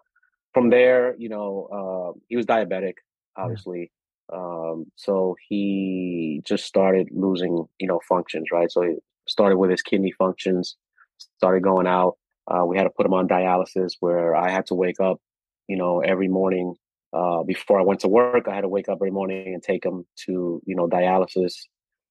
from 0.54 0.70
there, 0.70 1.16
you 1.18 1.30
know, 1.30 1.50
uh, 1.78 2.20
he 2.30 2.36
was 2.38 2.46
diabetic, 2.46 2.96
obviously. 3.36 3.92
Um, 4.32 4.86
so 4.96 5.36
he 5.48 6.42
just 6.46 6.66
started 6.66 7.08
losing, 7.12 7.66
you 7.80 7.88
know, 7.88 8.00
functions, 8.08 8.48
right? 8.52 8.72
So 8.72 8.82
he 8.84 8.96
started 9.28 9.58
with 9.58 9.72
his 9.72 9.82
kidney 9.82 10.14
functions, 10.18 10.76
started 11.38 11.64
going 11.64 11.88
out. 11.88 12.18
Uh, 12.50 12.66
we 12.66 12.78
had 12.78 12.84
to 12.84 12.90
put 12.90 13.06
him 13.06 13.14
on 13.14 13.28
dialysis 13.28 13.94
where 14.00 14.36
I 14.36 14.50
had 14.50 14.66
to 14.68 14.76
wake 14.76 15.00
up, 15.00 15.20
you 15.68 15.78
know, 15.78 16.00
every 16.00 16.28
morning 16.28 16.76
uh, 17.14 17.44
before 17.44 17.80
I 17.80 17.84
went 17.84 18.02
to 18.02 18.08
work. 18.08 18.48
I 18.48 18.56
had 18.56 18.62
to 18.62 18.70
wake 18.70 18.90
up 18.90 18.98
every 19.00 19.12
morning 19.12 19.54
and 19.54 19.62
take 19.62 19.86
him 19.86 20.06
to, 20.26 20.62
you 20.66 20.76
know, 20.76 20.88
dialysis, 20.88 21.54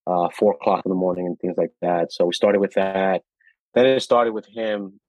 uh, 0.07 0.29
four 0.31 0.53
o'clock 0.53 0.83
in 0.85 0.91
the 0.91 0.97
morning 0.97 1.27
and 1.27 1.39
things 1.39 1.57
like 1.57 1.73
that. 1.83 2.13
So 2.13 2.27
we 2.27 2.33
started 2.33 2.61
with 2.61 2.75
that. 2.75 3.23
Then 3.75 3.87
it 3.87 4.01
started 4.01 4.33
with 4.33 4.47
him, 4.47 5.01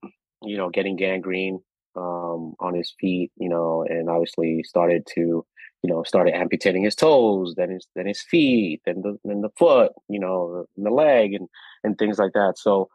you 0.43 0.57
know, 0.57 0.69
getting 0.69 0.95
gangrene 0.95 1.61
um, 1.95 2.53
on 2.59 2.73
his 2.75 2.93
feet, 2.99 3.31
you 3.37 3.49
know, 3.49 3.85
and 3.87 4.09
obviously 4.09 4.63
started 4.63 5.07
to, 5.15 5.45
you 5.83 5.93
know, 5.93 6.03
started 6.03 6.35
amputating 6.35 6.83
his 6.83 6.95
toes, 6.95 7.53
then 7.55 7.69
his 7.69 7.87
then 7.95 8.07
his 8.07 8.21
feet, 8.21 8.81
then 8.85 9.01
the 9.01 9.17
then 9.23 9.41
the 9.41 9.49
foot, 9.57 9.91
you 10.09 10.19
know, 10.19 10.65
and 10.75 10.85
the 10.85 10.91
leg, 10.91 11.33
and 11.33 11.47
and 11.83 11.97
things 11.97 12.19
like 12.19 12.33
that. 12.33 12.55
So, 12.57 12.89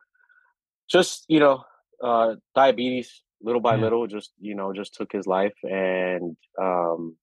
just 0.91 1.25
you 1.29 1.41
know, 1.41 1.65
uh, 2.03 2.35
diabetes, 2.55 3.23
little 3.43 3.61
by 3.61 3.77
Yeah. 3.77 3.83
little, 3.83 4.07
just 4.07 4.33
you 4.41 4.55
know, 4.55 4.73
just 4.73 4.95
took 4.95 5.13
his 5.13 5.27
life. 5.27 5.55
And 5.63 6.37
um, 6.61 7.17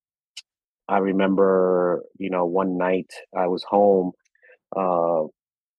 I 0.87 0.99
remember, 0.99 2.03
you 2.17 2.29
know, 2.29 2.45
one 2.45 2.77
night 2.77 3.11
I 3.35 3.47
was 3.47 3.63
home, 3.63 4.11
uh, 4.75 5.23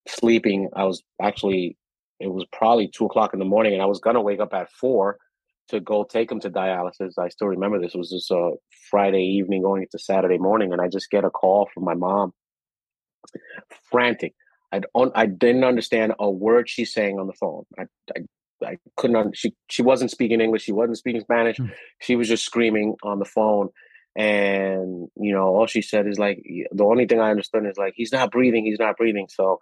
sleeping. 0.09 0.69
I 0.75 0.85
was 0.85 1.03
actually, 1.21 1.77
it 2.21 2.29
was 2.29 2.45
probably 2.53 2.89
two 2.89 3.07
o'clock 3.07 3.33
in 3.33 3.39
the 3.39 3.45
morning, 3.45 3.73
and 3.75 3.83
I 3.83 3.87
was 3.87 4.01
gonna 4.01 4.23
wake 4.23 4.41
up 4.41 4.55
at 4.55 4.71
four 4.73 5.19
to 5.69 5.81
go 5.81 6.05
take 6.05 6.31
him 6.31 6.41
to 6.41 6.51
dialysis. 6.51 7.19
I 7.19 7.29
still 7.29 7.49
remember 7.49 7.81
this. 7.81 7.95
It 7.95 7.99
was 7.99 8.11
just 8.11 8.31
a 8.31 8.53
Friday 8.91 9.23
evening 9.23 9.63
going 9.63 9.83
into 9.83 9.99
Saturday 9.99 10.39
morning, 10.39 10.73
and 10.73 10.81
I 10.81 10.89
just 10.89 11.11
get 11.11 11.25
a 11.25 11.31
call 11.31 11.69
from 11.73 11.85
my 11.85 11.95
mom, 11.95 12.33
frantic. 13.91 14.35
I 14.73 14.81
don't, 14.95 15.13
I 15.17 15.27
didn't 15.27 15.65
understand 15.65 16.15
a 16.19 16.31
word 16.31 16.69
she's 16.69 16.93
saying 16.93 17.19
on 17.19 17.27
the 17.27 17.33
phone. 17.33 17.65
I 17.79 17.85
couldn't. 19.01 19.37
She 19.37 19.55
she 19.69 19.83
wasn't 19.83 20.11
speaking 20.11 20.41
English. 20.41 20.63
She 20.63 20.73
wasn't 20.73 20.99
speaking 20.99 21.21
Spanish. 21.23 21.57
Hmm. 21.57 21.67
She 22.01 22.17
was 22.17 22.29
just 22.29 22.45
screaming 22.45 22.97
on 23.03 23.19
the 23.19 23.25
phone, 23.25 23.69
and 24.17 25.09
you 25.17 25.33
know 25.33 25.49
all 25.49 25.67
she 25.67 25.83
said 25.83 26.07
is 26.07 26.19
like 26.19 26.43
the 26.73 26.85
only 26.85 27.07
thing 27.07 27.21
I 27.21 27.31
understood 27.31 27.67
is 27.67 27.77
like 27.77 27.95
he's 27.97 28.13
not 28.13 28.31
breathing. 28.31 28.65
He's 28.65 28.79
not 28.79 28.97
breathing. 28.97 29.27
So 29.31 29.59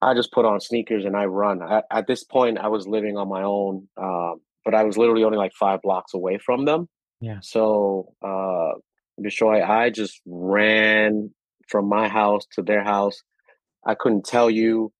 I 0.00 0.14
just 0.14 0.32
put 0.32 0.44
on 0.44 0.60
sneakers 0.60 1.04
and 1.04 1.16
I 1.16 1.24
run. 1.24 1.60
At, 1.62 1.84
at 1.90 2.06
this 2.06 2.24
point, 2.24 2.58
I 2.58 2.68
was 2.68 2.86
living 2.86 3.16
on 3.16 3.28
my 3.28 3.42
own, 3.42 3.88
um, 3.96 4.40
but 4.64 4.74
I 4.74 4.84
was 4.84 4.96
literally 4.96 5.24
only 5.24 5.38
like 5.38 5.52
five 5.58 5.80
blocks 5.82 6.14
away 6.14 6.38
from 6.38 6.66
them. 6.66 6.88
Yeah. 7.20 7.38
So, 7.42 8.12
uh, 8.24 8.78
Bishoy, 9.20 9.68
I 9.68 9.90
just 9.90 10.20
ran 10.24 11.34
from 11.68 11.88
my 11.88 12.08
house 12.08 12.44
to 12.52 12.62
their 12.62 12.84
house. 12.84 13.22
I 13.84 13.94
couldn't 13.94 14.24
tell 14.24 14.48
you 14.48 14.92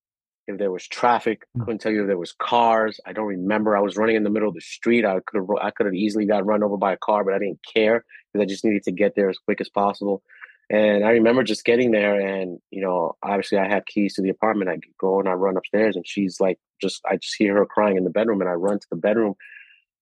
if 0.49 0.59
there 0.59 0.73
was 0.73 0.89
traffic. 0.89 1.45
Mm. 1.57 1.61
Couldn't 1.65 1.79
tell 1.79 1.93
you 1.93 2.03
if 2.03 2.07
there 2.09 2.19
was 2.19 2.33
cars. 2.33 2.99
I 3.07 3.13
don't 3.13 3.27
remember. 3.27 3.77
I 3.77 3.81
was 3.81 3.97
running 3.97 4.17
in 4.17 4.25
the 4.25 4.31
middle 4.31 4.49
of 4.49 4.55
the 4.55 4.61
street. 4.61 5.05
I 5.05 5.21
could 5.27 5.39
have 5.39 5.51
I 5.63 5.71
could 5.71 5.87
have 5.87 5.95
easily 5.95 6.25
got 6.25 6.47
run 6.47 6.63
over 6.63 6.77
by 6.77 6.93
a 6.95 6.97
car, 6.97 7.23
but 7.23 7.35
I 7.35 7.39
didn't 7.39 7.61
care 7.73 8.05
because 8.33 8.43
I 8.43 8.49
just 8.49 8.65
needed 8.65 8.83
to 8.85 8.93
get 8.93 9.15
there 9.15 9.29
as 9.29 9.39
quick 9.39 9.61
as 9.61 9.69
possible. 9.69 10.23
And 10.71 11.05
I 11.05 11.11
remember 11.11 11.43
just 11.45 11.65
getting 11.65 11.93
there, 11.93 12.21
and 12.21 12.59
you 12.71 12.83
know, 12.83 13.17
obviously, 13.23 13.59
I 13.59 13.69
have 13.69 13.87
keys 13.87 14.15
to 14.15 14.23
the 14.23 14.29
apartment. 14.31 14.71
I 14.71 14.79
go 14.99 15.21
and 15.21 15.29
I 15.29 15.33
run 15.33 15.57
upstairs, 15.57 15.97
and 15.97 16.07
she's 16.07 16.41
like, 16.41 16.59
just 16.81 17.01
I 17.07 17.17
just 17.17 17.37
hear 17.39 17.55
her 17.57 17.67
crying 17.67 17.97
in 17.97 18.05
the 18.05 18.11
bedroom, 18.11 18.41
and 18.41 18.51
I 18.51 18.55
run 18.55 18.79
to 18.79 18.87
the 18.91 18.97
bedroom, 18.97 19.35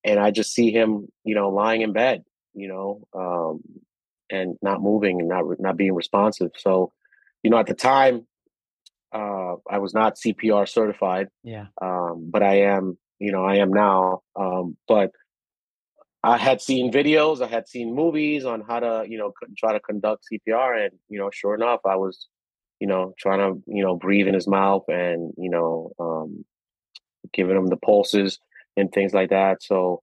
and 0.05 0.19
I 0.19 0.31
just 0.31 0.53
see 0.53 0.73
him, 0.73 1.09
you 1.25 1.35
know, 1.35 1.51
lying 1.51 1.83
in 1.83 1.93
bed, 1.93 2.25
you 2.55 2.69
know, 2.69 3.07
um, 3.15 3.61
and 4.31 4.57
not 4.61 4.83
moving 4.83 5.21
and 5.21 5.29
not 5.29 5.45
not 5.61 5.77
being 5.77 5.95
responsive. 5.95 6.51
So, 6.57 6.93
you 7.45 7.51
know, 7.51 7.59
at 7.59 7.67
the 7.67 7.75
time, 7.75 8.27
uh, 9.17 9.55
I 9.71 9.79
was 9.79 9.95
not 9.95 10.17
CPR 10.17 10.69
certified, 10.69 11.29
Yeah. 11.43 11.67
um, 11.81 12.29
but 12.31 12.43
I 12.43 12.55
am, 12.75 12.99
you 13.19 13.33
know, 13.33 13.45
I 13.45 13.57
am 13.57 13.71
now. 13.73 14.21
Um, 14.39 14.77
but 14.87 15.11
I 16.23 16.37
had 16.37 16.61
seen 16.61 16.93
videos, 16.93 17.41
I 17.41 17.47
had 17.47 17.67
seen 17.69 17.95
movies 17.95 18.45
on 18.45 18.61
how 18.69 18.81
to, 18.81 19.05
you 19.09 19.17
know, 19.17 19.33
try 19.57 19.73
to 19.73 19.81
conduct 19.81 20.25
CPR, 20.29 20.85
and 20.85 20.93
you 21.09 21.19
know, 21.19 21.31
sure 21.33 21.55
enough, 21.55 21.81
I 21.87 21.97
was, 21.97 22.29
you 22.81 22.87
know, 22.87 23.15
trying 23.19 23.39
to, 23.39 23.63
you 23.67 23.83
know, 23.85 23.95
breathe 23.97 24.27
in 24.29 24.35
his 24.35 24.49
mouth 24.49 24.85
and 24.89 25.33
you 25.39 25.51
know, 25.51 25.93
um, 25.99 26.45
giving 27.33 27.57
him 27.57 27.69
the 27.69 27.77
pulses 27.77 28.39
and 28.77 28.93
things 28.93 29.15
like 29.15 29.31
that. 29.31 29.63
So 29.63 30.03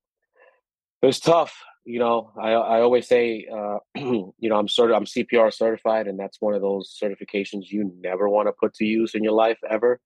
it 1.02 1.06
was 1.06 1.19
tough. 1.19 1.54
You 1.86 2.00
know, 2.00 2.32
I 2.39 2.52
I 2.52 2.82
always 2.82 3.08
say, 3.08 3.46
uh, 3.54 3.80
you 3.96 4.34
know, 4.50 4.56
I'm 4.58 4.67
sort 4.69 4.91
of 4.91 4.98
I'm 4.98 5.06
CPR 5.06 5.52
certified, 5.54 6.08
and 6.08 6.17
that's 6.19 6.39
one 6.39 6.54
of 6.54 6.62
those 6.62 6.98
certifications 7.02 7.69
you 7.69 7.91
never 8.00 8.30
want 8.30 8.48
to 8.48 8.54
put 8.54 8.74
to 8.76 8.86
use 8.86 9.15
in 9.15 9.24
your 9.24 9.34
life 9.34 9.60
ever. 9.69 10.00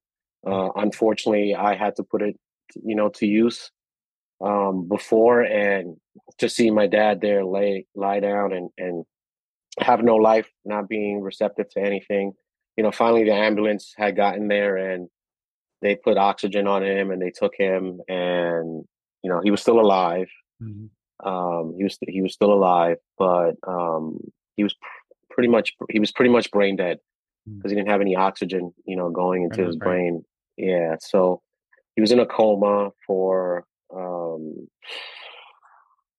Uh, 0.45 0.69
unfortunately, 0.75 1.55
I 1.55 1.75
had 1.75 1.95
to 1.97 2.03
put 2.03 2.21
it, 2.21 2.35
you 2.83 2.95
know, 2.95 3.09
to 3.09 3.27
use 3.27 3.71
um, 4.41 4.87
before, 4.87 5.41
and 5.43 5.97
to 6.39 6.49
see 6.49 6.71
my 6.71 6.87
dad 6.87 7.21
there 7.21 7.45
lay 7.45 7.85
lie 7.95 8.19
down 8.21 8.53
and 8.53 8.69
and 8.77 9.05
have 9.79 10.03
no 10.03 10.15
life, 10.15 10.49
not 10.65 10.89
being 10.89 11.21
receptive 11.21 11.69
to 11.69 11.79
anything. 11.79 12.33
You 12.75 12.83
know, 12.83 12.91
finally 12.91 13.23
the 13.23 13.33
ambulance 13.33 13.93
had 13.97 14.15
gotten 14.15 14.47
there, 14.47 14.77
and 14.77 15.09
they 15.83 15.95
put 15.95 16.17
oxygen 16.17 16.67
on 16.67 16.83
him, 16.83 17.11
and 17.11 17.21
they 17.21 17.31
took 17.31 17.53
him, 17.55 17.99
and 18.07 18.85
you 19.23 19.29
know, 19.29 19.41
he 19.43 19.51
was 19.51 19.61
still 19.61 19.79
alive. 19.79 20.29
Mhm. 20.61 20.89
Um, 21.23 21.73
he 21.77 21.84
was 21.84 21.97
he 22.08 22.21
was 22.21 22.34
still 22.34 22.53
alive, 22.53 22.97
but 23.17 23.56
um, 23.67 24.19
he 24.56 24.63
was 24.63 24.73
pr- 24.73 25.15
pretty 25.32 25.49
much 25.49 25.73
he 25.89 25.99
was 25.99 26.12
pretty 26.12 26.32
much 26.32 26.51
brain 26.51 26.75
dead 26.75 26.99
because 27.58 27.71
he 27.71 27.75
didn't 27.75 27.89
have 27.89 28.01
any 28.01 28.15
oxygen, 28.15 28.73
you 28.86 28.95
know, 28.95 29.10
going 29.10 29.43
into 29.43 29.58
From 29.58 29.65
his 29.67 29.75
brain. 29.77 30.23
brain. 30.58 30.69
Yeah, 30.69 30.95
so 30.99 31.41
he 31.95 32.01
was 32.01 32.12
in 32.12 32.19
a 32.19 32.25
coma 32.25 32.91
for 33.06 33.65
um, 33.95 34.67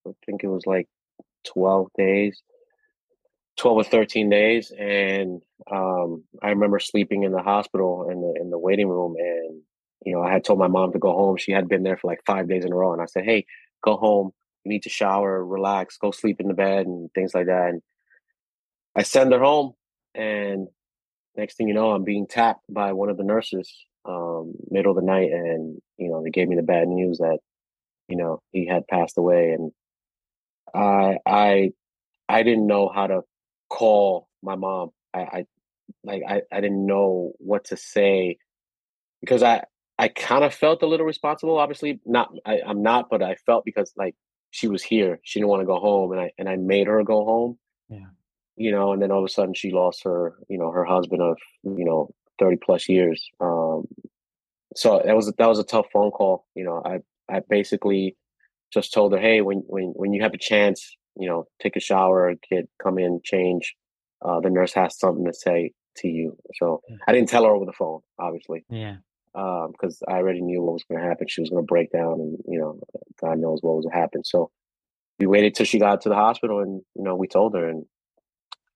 I 0.07 0.11
think 0.25 0.43
it 0.43 0.47
was 0.47 0.65
like 0.65 0.87
twelve 1.45 1.87
days, 1.97 2.41
twelve 3.57 3.77
or 3.77 3.83
thirteen 3.83 4.29
days, 4.29 4.71
and 4.77 5.41
um, 5.71 6.23
I 6.41 6.49
remember 6.49 6.79
sleeping 6.79 7.23
in 7.23 7.31
the 7.31 7.41
hospital 7.41 8.09
in 8.09 8.21
the 8.21 8.33
in 8.41 8.49
the 8.49 8.59
waiting 8.59 8.89
room, 8.89 9.15
and 9.17 9.61
you 10.05 10.13
know, 10.13 10.21
I 10.21 10.31
had 10.31 10.43
told 10.43 10.59
my 10.59 10.67
mom 10.67 10.91
to 10.93 10.99
go 10.99 11.13
home. 11.13 11.37
She 11.37 11.51
had 11.51 11.67
been 11.67 11.83
there 11.83 11.97
for 11.97 12.07
like 12.07 12.21
five 12.25 12.47
days 12.47 12.65
in 12.65 12.71
a 12.71 12.75
row, 12.75 12.93
and 12.93 13.01
I 13.01 13.05
said, 13.05 13.25
"Hey, 13.25 13.45
go 13.83 13.97
home. 13.97 14.31
Need 14.69 14.83
to 14.83 14.89
shower, 14.89 15.45
relax, 15.45 15.97
go 15.97 16.11
sleep 16.11 16.39
in 16.39 16.47
the 16.47 16.53
bed, 16.53 16.85
and 16.87 17.09
things 17.13 17.33
like 17.33 17.47
that." 17.47 17.69
And 17.69 17.81
I 18.95 19.03
send 19.03 19.33
her 19.33 19.39
home, 19.39 19.73
and 20.15 20.67
next 21.35 21.55
thing 21.55 21.67
you 21.67 21.73
know, 21.73 21.91
I'm 21.91 22.03
being 22.03 22.27
tapped 22.27 22.63
by 22.69 22.93
one 22.93 23.09
of 23.09 23.17
the 23.17 23.23
nurses, 23.23 23.71
um, 24.05 24.53
middle 24.69 24.91
of 24.91 24.97
the 24.97 25.05
night, 25.05 25.31
and 25.31 25.81
you 25.97 26.09
know, 26.09 26.23
they 26.23 26.29
gave 26.29 26.47
me 26.47 26.55
the 26.55 26.63
bad 26.63 26.87
news 26.87 27.17
that 27.17 27.39
you 28.07 28.17
know 28.17 28.41
he 28.51 28.67
had 28.67 28.87
passed 28.87 29.17
away, 29.17 29.51
and 29.51 29.71
I 30.73 31.17
I 31.25 31.71
I 32.27 32.43
didn't 32.43 32.67
know 32.67 32.89
how 32.93 33.07
to 33.07 33.21
call 33.69 34.27
my 34.41 34.55
mom. 34.55 34.91
I, 35.13 35.19
I 35.19 35.45
like 36.03 36.21
I, 36.27 36.41
I 36.51 36.61
didn't 36.61 36.85
know 36.85 37.33
what 37.39 37.65
to 37.65 37.77
say 37.77 38.37
because 39.21 39.43
I 39.43 39.63
I 39.97 40.07
kind 40.07 40.43
of 40.43 40.53
felt 40.53 40.83
a 40.83 40.87
little 40.87 41.05
responsible. 41.05 41.57
Obviously, 41.57 41.99
not 42.05 42.31
I, 42.45 42.61
I'm 42.65 42.81
not, 42.81 43.09
but 43.09 43.21
I 43.21 43.35
felt 43.45 43.65
because 43.65 43.91
like 43.97 44.15
she 44.51 44.67
was 44.67 44.83
here, 44.83 45.19
she 45.23 45.39
didn't 45.39 45.49
want 45.49 45.61
to 45.61 45.65
go 45.65 45.79
home, 45.79 46.11
and 46.11 46.21
I 46.21 46.31
and 46.37 46.49
I 46.49 46.55
made 46.55 46.87
her 46.87 47.03
go 47.03 47.25
home. 47.25 47.57
Yeah. 47.89 48.07
You 48.55 48.71
know, 48.71 48.91
and 48.91 49.01
then 49.01 49.11
all 49.11 49.19
of 49.19 49.25
a 49.25 49.29
sudden 49.29 49.53
she 49.53 49.71
lost 49.71 50.03
her, 50.03 50.35
you 50.49 50.57
know, 50.57 50.71
her 50.71 50.83
husband 50.83 51.21
of 51.21 51.37
you 51.63 51.85
know 51.85 52.09
thirty 52.39 52.57
plus 52.57 52.89
years. 52.89 53.23
Um, 53.39 53.87
so 54.75 55.01
that 55.05 55.15
was 55.15 55.31
that 55.37 55.47
was 55.47 55.59
a 55.59 55.63
tough 55.63 55.87
phone 55.93 56.11
call. 56.11 56.45
You 56.55 56.65
know, 56.65 56.81
I 56.85 56.99
I 57.33 57.41
basically 57.47 58.15
just 58.73 58.93
told 58.93 59.13
her, 59.13 59.19
hey, 59.19 59.41
when 59.41 59.63
when 59.67 59.93
when 59.95 60.13
you 60.13 60.21
have 60.21 60.33
a 60.33 60.37
chance, 60.37 60.95
you 61.17 61.27
know, 61.27 61.45
take 61.61 61.75
a 61.75 61.79
shower, 61.79 62.33
get 62.49 62.67
come 62.81 62.97
in, 62.99 63.21
change. 63.23 63.75
Uh, 64.23 64.41
the 64.41 64.49
nurse 64.49 64.73
has 64.73 64.99
something 64.99 65.25
to 65.25 65.33
say 65.33 65.71
to 65.95 66.07
you. 66.07 66.37
So 66.55 66.81
Yeah. 66.89 66.97
I 67.07 67.13
didn't 67.13 67.29
tell 67.29 67.45
her 67.45 67.51
over 67.51 67.65
the 67.65 67.71
phone, 67.73 68.01
obviously, 68.19 68.65
Yeah. 68.69 68.97
Because 69.33 70.01
I 70.07 70.13
already 70.13 70.41
knew 70.41 70.61
what 70.61 70.73
was 70.73 70.83
going 70.89 71.01
to 71.01 71.07
happen. 71.07 71.27
She 71.27 71.41
was 71.41 71.49
going 71.49 71.63
to 71.63 71.67
break 71.67 71.91
down, 71.91 72.19
and 72.19 72.37
you 72.47 72.59
know, 72.59 72.79
God 73.21 73.39
knows 73.39 73.59
what 73.61 73.75
was 73.75 73.85
going 73.85 73.93
to 73.93 73.99
happen. 73.99 74.23
So 74.23 74.51
we 75.19 75.27
waited 75.27 75.55
till 75.55 75.65
she 75.65 75.79
got 75.79 76.01
to 76.01 76.09
the 76.09 76.15
hospital, 76.15 76.59
and 76.59 76.81
you 76.95 77.03
know, 77.03 77.15
we 77.15 77.27
told 77.27 77.55
her, 77.55 77.67
and 77.67 77.85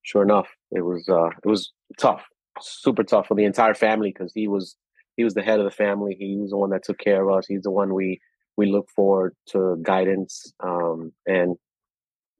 sure 0.03 0.23
enough, 0.23 0.47
it 0.71 0.81
was 0.81 1.07
uh, 1.09 1.29
it 1.43 1.47
was 1.47 1.71
tough, 1.97 2.23
super 2.61 3.03
tough 3.03 3.27
for 3.27 3.35
the 3.35 3.45
entire 3.45 3.73
family 3.73 4.11
because 4.11 4.31
he 4.33 4.47
was 4.47 4.75
he 5.17 5.23
was 5.23 5.33
the 5.33 5.43
head 5.43 5.59
of 5.59 5.65
the 5.65 5.71
family. 5.71 6.15
He 6.17 6.37
was 6.37 6.51
the 6.51 6.57
one 6.57 6.71
that 6.71 6.83
took 6.83 6.99
care 6.99 7.27
of 7.27 7.35
us. 7.35 7.47
He's 7.47 7.63
the 7.63 7.71
one 7.71 7.93
we 7.93 8.19
we 8.57 8.71
look 8.71 8.89
forward 8.89 9.35
to 9.49 9.77
guidance, 9.81 10.53
um, 10.59 11.11
and 11.25 11.55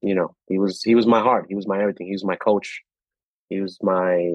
you 0.02 0.13
know, 0.13 0.36
he 0.47 0.60
was 0.60 0.84
he 0.84 0.95
was 0.95 1.08
my 1.08 1.21
heart. 1.21 1.45
He 1.47 1.56
was 1.56 1.67
my 1.67 1.80
everything. 1.80 2.08
He 2.08 2.13
was 2.13 2.26
my 2.26 2.36
coach. 2.36 2.82
He 3.49 3.62
was 3.62 3.78
my 3.82 4.30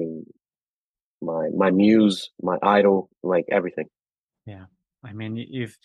my 1.21 1.49
my 1.49 1.71
muse, 1.71 2.31
my 2.41 2.57
idol, 2.61 3.09
like 3.23 3.45
everything. 3.51 3.87
Yeah, 4.45 4.65
I 5.03 5.13
mean, 5.13 5.35
you've 5.35 5.77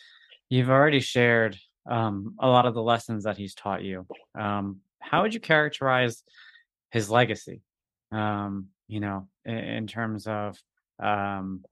you've 0.49 0.71
already 0.71 1.01
shared 1.01 1.59
um, 1.87 2.35
a 2.39 2.49
lot 2.49 2.67
of 2.67 2.75
the 2.75 2.83
lessons 2.83 3.25
that 3.25 3.37
he's 3.37 3.55
taught 3.55 3.83
you. 3.83 4.07
Um, 4.35 4.81
how 5.01 5.23
would 5.23 5.35
you 5.35 5.41
characterize 5.41 6.23
his 6.91 7.11
legacy? 7.11 7.63
Um, 8.13 8.69
you 8.87 9.01
know, 9.01 9.29
in, 9.45 9.57
in 9.57 9.87
terms 9.87 10.27
of 10.27 10.57
um, 11.03 11.65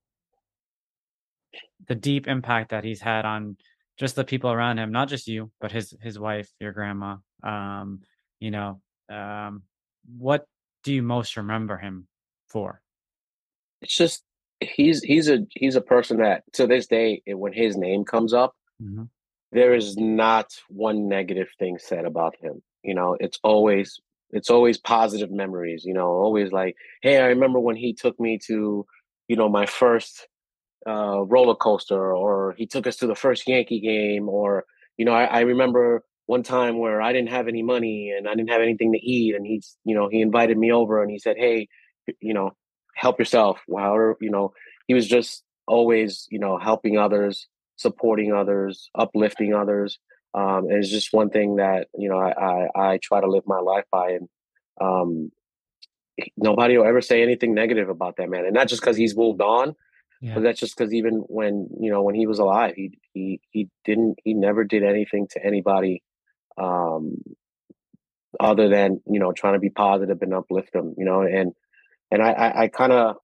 the 1.86 1.94
deep 1.94 2.26
impact 2.28 2.70
that 2.70 2.84
he's 2.84 3.00
had 3.00 3.24
on 3.24 3.56
just 3.98 4.16
the 4.16 4.24
people 4.24 4.50
around 4.50 4.78
him, 4.78 4.92
not 4.92 5.08
just 5.08 5.28
you, 5.28 5.50
but 5.60 5.72
his 5.72 5.94
his 6.00 6.18
wife, 6.18 6.50
your 6.60 6.72
grandma. 6.72 7.16
Um, 7.42 8.00
you 8.40 8.50
know, 8.50 8.80
um, 9.08 9.62
what 10.18 10.46
do 10.82 10.92
you 10.92 11.02
most 11.02 11.36
remember 11.36 11.78
him 11.78 12.08
for? 12.48 12.81
It's 13.82 13.96
just 13.96 14.24
he's 14.60 15.02
he's 15.02 15.28
a 15.28 15.40
he's 15.50 15.76
a 15.76 15.80
person 15.80 16.18
that 16.18 16.44
to 16.54 16.66
this 16.66 16.86
day, 16.86 17.22
when 17.26 17.52
his 17.52 17.76
name 17.76 18.04
comes 18.04 18.32
up, 18.32 18.54
Mhm. 18.80 19.08
there 19.50 19.74
is 19.74 19.96
not 19.96 20.46
one 20.68 21.08
negative 21.08 21.48
thing 21.58 21.78
said 21.78 22.04
about 22.04 22.36
him. 22.40 22.62
You 22.82 22.94
know, 22.94 23.16
it's 23.20 23.38
always 23.42 24.00
it's 24.30 24.50
always 24.50 24.78
positive 24.78 25.30
memories. 25.30 25.84
You 25.84 25.94
know, 25.94 26.06
always 26.08 26.52
like, 26.52 26.76
hey, 27.02 27.18
I 27.18 27.26
remember 27.26 27.60
when 27.60 27.76
he 27.76 27.92
took 27.92 28.18
me 28.18 28.38
to, 28.46 28.86
you 29.28 29.36
know, 29.36 29.48
my 29.48 29.66
first 29.66 30.28
uh, 30.86 31.22
roller 31.26 31.54
coaster, 31.54 32.14
or 32.14 32.54
he 32.58 32.66
took 32.66 32.86
us 32.86 32.96
to 32.98 33.06
the 33.06 33.14
first 33.14 33.46
Yankee 33.48 33.80
game, 33.80 34.28
or 34.28 34.64
you 34.96 35.04
know, 35.04 35.12
I, 35.12 35.24
I 35.24 35.40
remember 35.40 36.04
one 36.26 36.42
time 36.42 36.78
where 36.78 37.02
I 37.02 37.12
didn't 37.12 37.30
have 37.30 37.48
any 37.48 37.62
money 37.62 38.12
and 38.16 38.28
I 38.28 38.34
didn't 38.34 38.50
have 38.50 38.62
anything 38.62 38.92
to 38.92 38.98
eat, 38.98 39.34
and 39.34 39.46
he's, 39.46 39.76
you 39.84 39.94
know, 39.94 40.08
he 40.08 40.20
invited 40.20 40.56
me 40.58 40.72
over 40.72 41.02
and 41.02 41.10
he 41.10 41.18
said, 41.18 41.36
hey, 41.36 41.68
you 42.20 42.34
know, 42.34 42.52
help 42.94 43.18
yourself. 43.18 43.60
However, 43.68 44.16
you 44.20 44.30
know, 44.30 44.52
he 44.86 44.94
was 44.94 45.06
just 45.08 45.42
always, 45.66 46.26
you 46.30 46.38
know, 46.38 46.58
helping 46.58 46.98
others, 46.98 47.46
supporting 47.76 48.32
others, 48.32 48.90
uplifting 48.94 49.54
others. 49.54 49.98
Um, 50.34 50.66
and 50.68 50.72
it's 50.72 50.90
just 50.90 51.12
one 51.12 51.28
thing 51.30 51.56
that 51.56 51.88
you 51.96 52.08
know 52.08 52.18
I, 52.18 52.32
I 52.32 52.92
I 52.92 52.98
try 53.02 53.20
to 53.20 53.28
live 53.30 53.44
my 53.46 53.58
life 53.58 53.84
by, 53.92 54.12
and 54.12 54.28
um, 54.80 55.30
nobody 56.36 56.78
will 56.78 56.86
ever 56.86 57.00
say 57.02 57.22
anything 57.22 57.54
negative 57.54 57.88
about 57.90 58.16
that 58.16 58.30
man, 58.30 58.44
and 58.46 58.54
not 58.54 58.68
just 58.68 58.80
because 58.80 58.96
he's 58.96 59.14
moved 59.16 59.42
on, 59.42 59.74
Yeah. 60.22 60.34
but 60.34 60.42
that's 60.42 60.58
just 60.60 60.76
because 60.76 60.94
even 60.94 61.16
when 61.28 61.68
you 61.78 61.90
know 61.90 62.02
when 62.02 62.14
he 62.14 62.26
was 62.26 62.38
alive, 62.38 62.74
he 62.76 62.98
he 63.12 63.40
he 63.50 63.68
didn't 63.84 64.20
he 64.24 64.32
never 64.32 64.64
did 64.64 64.82
anything 64.84 65.28
to 65.32 65.44
anybody, 65.44 66.02
um, 66.56 67.16
other 68.40 68.70
than 68.70 69.02
you 69.06 69.20
know 69.20 69.32
trying 69.32 69.52
to 69.54 69.60
be 69.60 69.68
positive 69.70 70.22
and 70.22 70.32
uplift 70.32 70.72
them, 70.72 70.94
you 70.96 71.04
know, 71.04 71.20
and 71.20 71.52
and 72.12 72.22
I 72.22 72.52
I 72.54 72.68
kind 72.68 72.92
of 72.92 73.16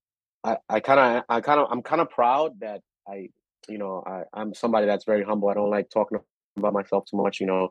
I 0.43 0.57
I 0.69 0.81
kind 0.81 0.99
of 0.99 1.25
I 1.29 1.41
kind 1.41 1.61
of 1.61 1.69
I'm 1.71 1.83
kind 1.83 2.01
of 2.01 2.11
proud 2.11 2.59
that 2.61 2.81
I 3.07 3.29
you 3.69 3.79
know 3.79 4.03
I 4.07 4.23
I'm 4.33 4.55
somebody 4.55 4.87
that's 4.87 5.05
very 5.05 5.23
humble. 5.23 5.49
I 5.49 5.55
don't 5.55 5.71
like 5.71 5.91
talking 5.91 6.19
about 6.57 6.73
myself 6.73 7.05
too 7.09 7.19
much, 7.19 7.41
you 7.41 7.47
know. 7.47 7.69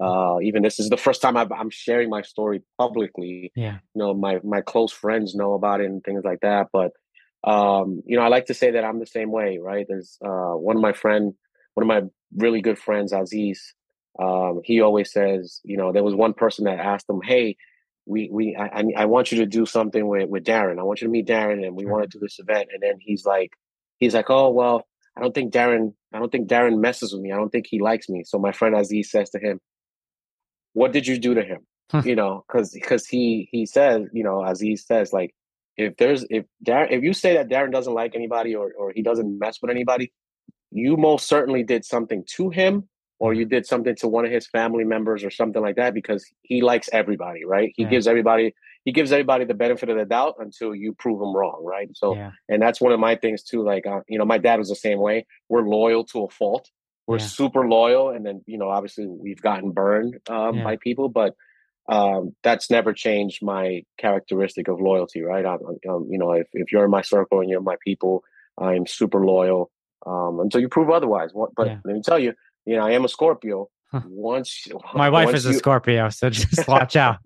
Uh, 0.00 0.40
even 0.40 0.62
this 0.62 0.80
is 0.80 0.88
the 0.88 0.96
first 0.96 1.20
time 1.20 1.36
I've, 1.36 1.52
I'm 1.52 1.68
sharing 1.68 2.08
my 2.08 2.22
story 2.22 2.62
publicly 2.78 3.52
Yeah. 3.54 3.78
you 3.94 3.98
know 3.98 4.14
my 4.14 4.38
my 4.42 4.62
close 4.62 4.92
friends 4.92 5.34
know 5.34 5.52
about 5.52 5.82
it 5.82 5.86
and 5.86 6.02
things 6.02 6.24
like 6.24 6.40
that 6.40 6.68
but 6.72 6.92
um 7.44 8.02
you 8.06 8.16
know 8.16 8.22
i 8.22 8.28
like 8.28 8.46
to 8.46 8.54
say 8.54 8.70
that 8.70 8.84
i'm 8.84 8.98
the 8.98 9.06
same 9.06 9.30
way 9.30 9.58
right 9.58 9.84
there's 9.88 10.16
uh 10.24 10.54
one 10.54 10.76
of 10.76 10.80
my 10.80 10.92
friend 10.92 11.34
one 11.74 11.82
of 11.82 11.88
my 11.88 12.08
really 12.36 12.62
good 12.62 12.78
friends 12.78 13.12
aziz 13.12 13.74
um 14.18 14.60
he 14.64 14.80
always 14.80 15.12
says 15.12 15.60
you 15.64 15.76
know 15.76 15.92
there 15.92 16.04
was 16.04 16.14
one 16.14 16.32
person 16.32 16.64
that 16.64 16.78
asked 16.78 17.08
him 17.08 17.20
hey 17.22 17.56
we 18.06 18.28
we 18.32 18.56
i 18.56 18.80
i 18.80 18.84
I 18.96 19.04
want 19.06 19.32
you 19.32 19.38
to 19.38 19.46
do 19.46 19.66
something 19.66 20.06
with 20.06 20.28
with 20.28 20.44
darren. 20.44 20.78
I 20.78 20.82
want 20.82 21.00
you 21.00 21.06
to 21.06 21.12
meet 21.12 21.26
darren 21.26 21.64
and 21.66 21.76
we 21.76 21.86
want 21.86 22.02
to 22.02 22.18
do 22.18 22.20
this 22.20 22.38
event. 22.38 22.68
And 22.72 22.82
then 22.82 22.96
he's 23.00 23.24
like 23.24 23.52
he's 23.98 24.14
like 24.14 24.30
oh 24.30 24.50
well 24.50 24.86
i 25.16 25.20
don't 25.20 25.34
think 25.34 25.52
darren 25.52 25.94
i 26.12 26.18
don't 26.18 26.32
think 26.32 26.48
darren 26.48 26.78
messes 26.78 27.12
with 27.12 27.22
me. 27.22 27.32
I 27.32 27.36
don't 27.36 27.50
think 27.50 27.66
he 27.68 27.80
likes 27.80 28.08
me. 28.08 28.24
So 28.24 28.38
my 28.38 28.52
friend 28.52 28.74
aziz 28.74 29.10
says 29.10 29.30
to 29.30 29.38
him 29.38 29.60
what 30.72 30.92
did 30.92 31.06
you 31.06 31.18
do 31.18 31.34
to 31.34 31.42
him? 31.42 31.66
You 32.04 32.14
know, 32.14 32.44
because 32.46 32.70
because 32.70 33.06
he 33.06 33.48
he 33.50 33.66
says, 33.66 34.06
you 34.12 34.22
know, 34.22 34.44
Aziz 34.44 34.86
says, 34.86 35.12
like 35.12 35.34
if 35.76 35.96
there's 35.96 36.24
if 36.30 36.44
Darren 36.64 36.90
if 36.90 37.02
you 37.02 37.12
say 37.12 37.34
that 37.34 37.48
Darren 37.48 37.72
doesn't 37.72 37.92
like 37.92 38.14
anybody 38.14 38.54
or 38.54 38.72
or 38.78 38.92
he 38.94 39.02
doesn't 39.02 39.38
mess 39.38 39.58
with 39.60 39.70
anybody, 39.70 40.12
you 40.70 40.96
most 40.96 41.26
certainly 41.26 41.64
did 41.64 41.84
something 41.84 42.24
to 42.36 42.50
him 42.50 42.88
or 43.20 43.34
you 43.34 43.44
did 43.44 43.66
something 43.66 43.94
to 43.96 44.08
one 44.08 44.24
of 44.24 44.32
his 44.32 44.46
family 44.48 44.84
members 44.84 45.22
or 45.22 45.30
something 45.30 45.62
like 45.62 45.76
that 45.76 45.94
because 45.94 46.24
he 46.42 46.62
likes 46.62 46.88
everybody, 46.92 47.44
right? 47.44 47.72
He 47.76 47.84
Yeah. 47.84 47.90
gives 47.90 48.06
everybody 48.08 48.54
he 48.86 48.92
gives 48.92 49.12
everybody 49.12 49.44
the 49.44 49.52
benefit 49.54 49.90
of 49.90 49.98
the 49.98 50.06
doubt 50.06 50.36
until 50.38 50.74
you 50.74 50.94
prove 50.94 51.20
him 51.20 51.36
wrong, 51.36 51.62
right? 51.64 51.88
So 51.94 52.16
Yeah. 52.16 52.30
and 52.48 52.62
that's 52.62 52.80
one 52.80 52.92
of 52.92 52.98
my 52.98 53.14
things 53.14 53.42
too. 53.42 53.62
Like, 53.62 53.86
uh, 53.86 54.00
you 54.08 54.18
know, 54.18 54.24
my 54.24 54.38
dad 54.38 54.58
was 54.58 54.70
the 54.70 54.74
same 54.74 54.98
way. 54.98 55.26
We're 55.50 55.68
loyal 55.68 56.04
to 56.06 56.24
a 56.24 56.30
fault. 56.30 56.70
We're 57.06 57.18
Yeah. 57.18 57.26
super 57.26 57.68
loyal, 57.68 58.10
and 58.10 58.24
then 58.24 58.42
you 58.46 58.56
know, 58.58 58.70
obviously, 58.70 59.06
we've 59.06 59.40
gotten 59.42 59.72
burned 59.72 60.16
um, 60.30 60.62
by 60.62 60.76
people, 60.76 61.08
but 61.08 61.34
um, 61.88 62.34
that's 62.42 62.70
never 62.70 62.92
changed 62.92 63.42
my 63.42 63.82
characteristic 63.98 64.68
of 64.68 64.80
loyalty, 64.80 65.22
right? 65.22 65.44
I'm, 65.44 65.58
um, 65.88 66.06
you 66.08 66.18
know, 66.18 66.32
if, 66.32 66.46
if 66.52 66.70
you're 66.72 66.84
in 66.84 66.90
my 66.90 67.02
circle 67.02 67.40
and 67.40 67.50
you're 67.50 67.60
my 67.60 67.76
people, 67.84 68.22
I'm 68.58 68.86
super 68.86 69.24
loyal 69.26 69.70
um, 70.06 70.38
until 70.40 70.60
you 70.60 70.68
prove 70.68 70.88
otherwise. 70.90 71.30
What, 71.32 71.50
but 71.56 71.68
let 71.84 71.94
me 71.94 72.00
tell 72.04 72.18
you, 72.18 72.34
you 72.66 72.76
know, 72.76 72.86
I 72.86 72.92
am 72.92 73.04
a 73.04 73.08
Scorpio. 73.08 73.68
Huh. 73.92 74.02
Once 74.06 74.66
My 74.94 75.10
wife 75.10 75.26
once 75.26 75.38
is 75.38 75.46
a 75.46 75.52
you- 75.52 75.58
Scorpio, 75.58 76.08
so 76.10 76.30
just 76.40 76.66
watch 76.68 76.96
out. 76.96 77.18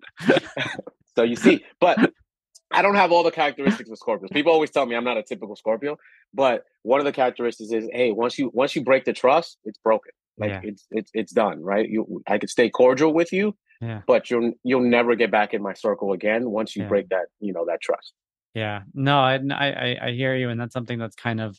so 1.15 1.23
you 1.23 1.35
see, 1.35 1.63
but 1.79 2.11
I 2.71 2.81
don't 2.81 2.95
have 2.95 3.11
all 3.11 3.23
the 3.23 3.31
characteristics 3.31 3.89
of 3.89 3.97
Scorpios. 3.99 4.31
People 4.31 4.51
always 4.51 4.71
tell 4.71 4.85
me 4.85 4.95
I'm 4.95 5.03
not 5.03 5.17
a 5.17 5.23
typical 5.23 5.55
Scorpio, 5.55 5.97
but 6.33 6.63
one 6.81 6.99
of 6.99 7.05
the 7.05 7.11
characteristics 7.13 7.71
is, 7.71 7.87
hey, 7.93 8.11
once 8.11 8.37
you 8.39 8.49
once 8.53 8.75
you 8.75 8.83
break 8.83 9.05
the 9.05 9.13
trust, 9.13 9.57
it's 9.65 9.77
broken. 9.77 10.11
Like 10.37 10.49
Yeah. 10.49 10.61
it's 10.63 10.87
it's 10.91 11.11
it's 11.13 11.31
done, 11.31 11.61
right? 11.61 11.87
You 11.87 12.21
I 12.27 12.37
could 12.37 12.49
stay 12.49 12.69
cordial 12.69 13.13
with 13.13 13.31
you, 13.31 13.55
Yeah. 13.81 14.01
but 14.07 14.29
you'll 14.29 14.51
you'll 14.63 14.81
never 14.89 15.15
get 15.15 15.31
back 15.31 15.53
in 15.53 15.61
my 15.61 15.73
circle 15.73 16.11
again 16.13 16.49
once 16.49 16.75
you 16.75 16.81
Yeah. 16.83 16.89
break 16.89 17.09
that, 17.09 17.27
you 17.39 17.53
know, 17.53 17.65
that 17.67 17.79
trust. 17.81 18.13
Yeah, 18.55 18.81
no, 18.93 19.19
I 19.19 19.35
I- 19.51 19.97
I 20.07 20.11
hear 20.11 20.35
you, 20.35 20.49
and 20.49 20.59
that's 20.59 20.73
something 20.73 20.97
that's 20.97 21.15
kind 21.15 21.39
of 21.39 21.57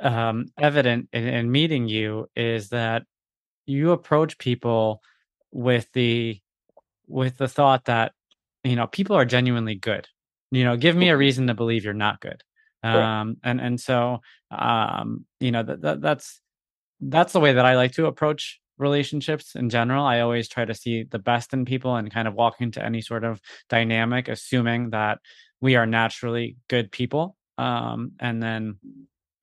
um, 0.00 0.46
evident 0.58 1.08
in, 1.12 1.26
in 1.26 1.50
meeting 1.50 1.88
you 1.88 2.28
is 2.36 2.70
that 2.70 3.04
you 3.66 3.92
approach 3.92 4.38
people 4.38 5.02
with 5.50 5.90
the 5.92 6.40
with 7.08 7.36
the 7.38 7.48
thought 7.48 7.84
that 7.86 8.12
you 8.64 8.76
know 8.76 8.86
people 8.86 9.16
are 9.16 9.24
genuinely 9.24 9.74
good. 9.74 10.08
You 10.50 10.64
know, 10.64 10.76
give 10.76 10.96
me 10.96 11.08
a 11.08 11.16
reason 11.16 11.46
to 11.48 11.54
believe 11.54 11.84
you're 11.84 11.94
not 11.94 12.20
good. 12.20 12.42
Um, 12.82 13.38
and 13.42 13.60
and 13.60 13.80
so 13.80 14.20
um, 14.50 15.24
you 15.40 15.50
know 15.50 15.62
that, 15.62 15.80
that 15.80 16.00
that's 16.00 16.40
that's 17.00 17.32
the 17.32 17.40
way 17.40 17.52
that 17.52 17.66
I 17.66 17.76
like 17.76 17.92
to 17.92 18.06
approach 18.06 18.60
relationships 18.78 19.54
in 19.54 19.70
general. 19.70 20.04
I 20.04 20.20
always 20.20 20.48
try 20.48 20.64
to 20.64 20.74
see 20.74 21.02
the 21.04 21.18
best 21.18 21.52
in 21.52 21.64
people 21.64 21.96
and 21.96 22.12
kind 22.12 22.28
of 22.28 22.34
walk 22.34 22.60
into 22.60 22.84
any 22.84 23.00
sort 23.00 23.24
of 23.24 23.40
dynamic, 23.68 24.28
assuming 24.28 24.90
that 24.90 25.18
we 25.60 25.76
are 25.76 25.86
naturally 25.86 26.56
good 26.68 26.92
people. 26.92 27.36
Um, 27.58 28.12
and 28.20 28.42
then, 28.42 28.76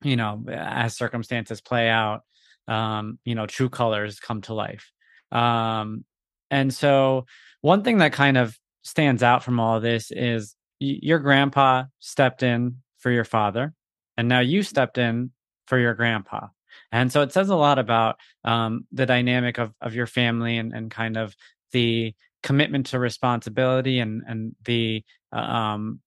you 0.04 0.16
know, 0.16 0.44
as 0.48 0.96
circumstances 0.96 1.60
play 1.60 1.88
out, 1.88 2.22
um, 2.68 3.18
you 3.24 3.34
know, 3.34 3.46
true 3.46 3.68
colors 3.68 4.20
come 4.20 4.42
to 4.42 4.54
life. 4.54 4.90
Um, 5.32 6.04
and 6.50 6.72
so, 6.72 7.26
one 7.62 7.82
thing 7.82 7.98
that 7.98 8.12
kind 8.12 8.36
of 8.36 8.56
stands 8.82 9.22
out 9.22 9.42
from 9.42 9.58
all 9.58 9.80
this 9.80 10.10
is 10.10 10.54
y- 10.80 10.98
your 11.02 11.18
grandpa 11.18 11.84
stepped 11.98 12.42
in 12.42 12.76
for 12.98 13.10
your 13.10 13.24
father, 13.24 13.72
and 14.16 14.28
now 14.28 14.40
you 14.40 14.62
stepped 14.62 14.98
in 14.98 15.30
for 15.66 15.78
your 15.78 15.94
grandpa. 15.94 16.48
And 16.92 17.10
so 17.10 17.22
it 17.22 17.32
says 17.32 17.48
a 17.48 17.56
lot 17.56 17.78
about 17.78 18.16
um, 18.44 18.86
the 18.92 19.06
dynamic 19.06 19.58
of, 19.58 19.72
of 19.80 19.94
your 19.94 20.06
family 20.06 20.58
and, 20.58 20.72
and 20.72 20.90
kind 20.90 21.16
of 21.16 21.34
the 21.72 22.14
commitment 22.42 22.86
to 22.86 22.98
responsibility 22.98 23.98
and, 23.98 24.22
and 24.26 24.54
the 24.64 25.02
uh, 25.34 25.40
um, 25.40 26.00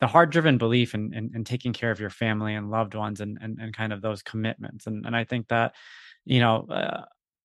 the 0.00 0.06
hard 0.06 0.30
driven 0.30 0.58
belief 0.58 0.94
in, 0.94 1.12
in, 1.12 1.30
in, 1.34 1.44
taking 1.44 1.72
care 1.72 1.90
of 1.90 2.00
your 2.00 2.10
family 2.10 2.54
and 2.54 2.70
loved 2.70 2.94
ones 2.94 3.20
and, 3.20 3.38
and, 3.40 3.58
and 3.60 3.76
kind 3.76 3.92
of 3.92 4.00
those 4.00 4.22
commitments. 4.22 4.86
And, 4.86 5.04
and 5.04 5.16
I 5.16 5.24
think 5.24 5.48
that, 5.48 5.74
you 6.24 6.40
know, 6.40 6.66
uh, 6.70 7.02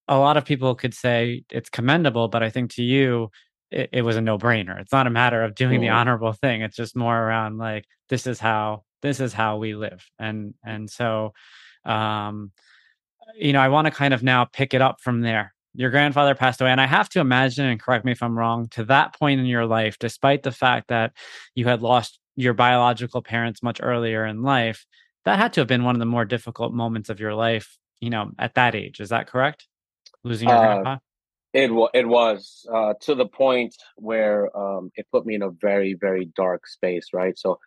a 0.07 0.17
lot 0.17 0.37
of 0.37 0.45
people 0.45 0.75
could 0.75 0.93
say 0.93 1.43
it's 1.49 1.69
commendable, 1.69 2.27
but 2.27 2.43
I 2.43 2.49
think 2.49 2.71
to 2.75 2.83
you, 2.83 3.31
it, 3.71 3.89
it 3.91 4.01
was 4.03 4.17
a 4.17 4.21
no 4.21 4.37
brainer. 4.37 4.79
It's 4.79 4.91
not 4.91 5.07
a 5.07 5.11
matter 5.11 5.43
of 5.43 5.55
doing 5.55 5.81
the 5.81 5.89
honorable 5.89 6.33
thing. 6.33 6.61
It's 6.61 6.75
just 6.75 6.95
more 6.95 7.17
around 7.17 7.57
like, 7.57 7.85
this 8.09 8.27
is 8.27 8.39
how, 8.39 8.83
this 9.01 9.19
is 9.19 9.33
how 9.33 9.57
we 9.57 9.75
live. 9.75 10.05
And, 10.19 10.53
and 10.63 10.89
so, 10.89 11.33
um, 11.85 12.51
you 13.35 13.53
know, 13.53 13.61
I 13.61 13.69
want 13.69 13.85
to 13.85 13.91
kind 13.91 14.13
of 14.13 14.21
now 14.21 14.45
pick 14.45 14.73
it 14.73 14.81
up 14.81 15.01
from 15.01 15.21
there. 15.21 15.53
Your 15.75 15.89
grandfather 15.89 16.35
passed 16.35 16.61
away, 16.61 16.69
and 16.69 16.79
I 16.79 16.85
have 16.85 17.09
to 17.09 17.19
imagine, 17.19 17.65
and 17.65 17.81
correct 17.81 18.05
me 18.05 18.11
if 18.11 18.21
I'm 18.21 18.37
wrong, 18.37 18.67
to 18.71 18.83
that 18.85 19.17
point 19.17 19.39
in 19.39 19.47
your 19.47 19.65
life, 19.65 19.97
despite 19.97 20.43
the 20.43 20.51
fact 20.51 20.89
that 20.89 21.13
you 21.55 21.65
had 21.65 21.81
lost 21.81 22.19
your 22.35 22.53
biological 22.53 23.21
parents 23.21 23.63
much 23.63 23.79
earlier 23.81 24.25
in 24.25 24.41
life, 24.41 24.85
that 25.25 25.39
had 25.39 25.53
to 25.53 25.61
have 25.61 25.67
been 25.67 25.83
one 25.83 25.95
of 25.95 25.99
the 25.99 26.05
more 26.05 26.25
difficult 26.25 26.73
moments 26.73 27.09
of 27.09 27.19
your 27.19 27.33
life, 27.33 27.77
you 27.99 28.09
know, 28.09 28.31
at 28.37 28.55
that 28.55 28.75
age. 28.75 28.99
Is 28.99 29.09
that 29.09 29.27
correct? 29.27 29.67
Losing 30.23 30.49
your 30.49 30.57
uh, 30.57 30.61
grandpa? 30.61 30.97
It, 31.53 31.71
it 31.93 32.07
was 32.07 32.65
uh, 32.73 32.93
to 33.01 33.15
the 33.15 33.27
point 33.27 33.75
where 33.95 34.55
um, 34.57 34.91
it 34.95 35.07
put 35.11 35.25
me 35.25 35.35
in 35.35 35.43
a 35.43 35.49
very, 35.49 35.93
very 35.93 36.25
dark 36.35 36.67
space, 36.67 37.07
right? 37.13 37.37
So 37.37 37.59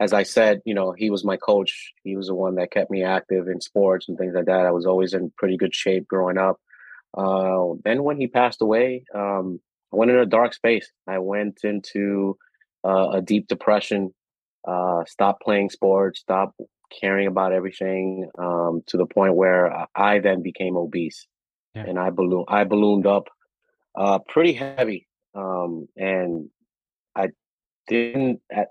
as 0.00 0.12
I 0.12 0.24
said, 0.24 0.60
you 0.64 0.74
know, 0.74 0.92
he 0.92 1.10
was 1.10 1.24
my 1.24 1.36
coach. 1.36 1.92
He 2.02 2.16
was 2.16 2.26
the 2.26 2.34
one 2.34 2.56
that 2.56 2.72
kept 2.72 2.90
me 2.90 3.04
active 3.04 3.48
in 3.48 3.60
sports 3.60 4.08
and 4.08 4.18
things 4.18 4.34
like 4.34 4.46
that. 4.46 4.66
I 4.66 4.72
was 4.72 4.86
always 4.86 5.14
in 5.14 5.32
pretty 5.36 5.56
good 5.56 5.74
shape 5.74 6.08
growing 6.08 6.38
up. 6.38 6.56
Uh, 7.16 7.74
then 7.84 8.02
when 8.02 8.18
he 8.18 8.26
passed 8.26 8.60
away, 8.60 9.04
um, 9.14 9.60
I 9.92 9.96
went 9.96 10.10
in 10.10 10.18
a 10.18 10.26
dark 10.26 10.52
space. 10.52 10.90
I 11.06 11.18
went 11.18 11.60
into 11.62 12.36
uh, 12.84 13.10
a 13.10 13.22
deep 13.22 13.48
depression. 13.48 14.12
Uh, 14.66 15.04
stopped 15.06 15.42
playing 15.42 15.70
sports. 15.70 16.20
Stopped 16.20 16.58
caring 17.00 17.26
about 17.26 17.52
everything 17.52 18.28
um, 18.38 18.82
to 18.86 18.96
the 18.96 19.06
point 19.06 19.34
where 19.34 19.86
I 19.94 20.20
then 20.20 20.42
became 20.42 20.76
obese, 20.76 21.26
yeah. 21.74 21.84
and 21.86 21.98
I 21.98 22.10
balloon 22.10 22.44
I 22.48 22.64
ballooned 22.64 23.06
up 23.06 23.28
uh, 23.94 24.18
pretty 24.28 24.52
heavy, 24.52 25.06
um, 25.34 25.88
and 25.96 26.48
I 27.14 27.28
didn't. 27.86 28.40
At, 28.50 28.68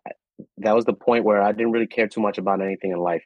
that 0.57 0.75
was 0.75 0.85
the 0.85 0.93
point 0.93 1.25
where 1.25 1.41
I 1.41 1.51
didn't 1.51 1.71
really 1.71 1.87
care 1.87 2.07
too 2.07 2.21
much 2.21 2.37
about 2.37 2.61
anything 2.61 2.91
in 2.91 2.99
life. 2.99 3.23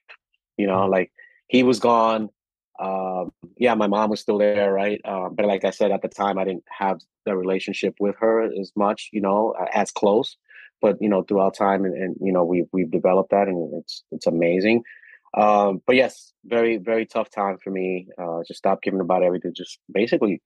You 0.57 0.67
know, 0.67 0.87
mm. 0.87 0.89
like 0.89 1.11
he 1.47 1.63
was 1.63 1.79
gone. 1.79 2.29
Um, 2.79 3.31
yeah, 3.57 3.73
my 3.73 3.87
mom 3.87 4.11
was 4.11 4.19
still 4.19 4.37
there, 4.37 4.71
right? 4.71 5.01
Um, 5.03 5.33
but 5.33 5.45
like 5.45 5.65
I 5.65 5.71
said 5.71 5.91
at 5.91 6.03
the 6.03 6.07
time, 6.07 6.37
I 6.37 6.43
didn't 6.43 6.65
have 6.69 6.99
the 7.25 7.35
relationship 7.35 7.95
with 7.99 8.15
her 8.19 8.43
as 8.43 8.71
much, 8.75 9.09
you 9.11 9.21
know, 9.21 9.55
as 9.73 9.91
close. 9.91 10.37
But 10.81 10.97
you 11.01 11.09
know, 11.09 11.23
throughout 11.23 11.55
time, 11.55 11.85
and, 11.85 11.95
and 11.95 12.15
you 12.21 12.31
know, 12.31 12.43
we've 12.43 12.67
we've 12.71 12.91
developed 12.91 13.31
that, 13.31 13.47
and 13.47 13.73
it's 13.75 14.03
it's 14.11 14.27
amazing. 14.27 14.83
Um, 15.35 15.81
but 15.85 15.95
yes, 15.95 16.33
very 16.45 16.77
very 16.77 17.05
tough 17.05 17.29
time 17.29 17.57
for 17.63 17.71
me. 17.71 18.07
Uh, 18.17 18.41
just 18.47 18.59
stopped 18.59 18.83
giving 18.83 19.01
about 19.01 19.23
everything. 19.23 19.53
Just 19.55 19.79
basically 19.91 20.41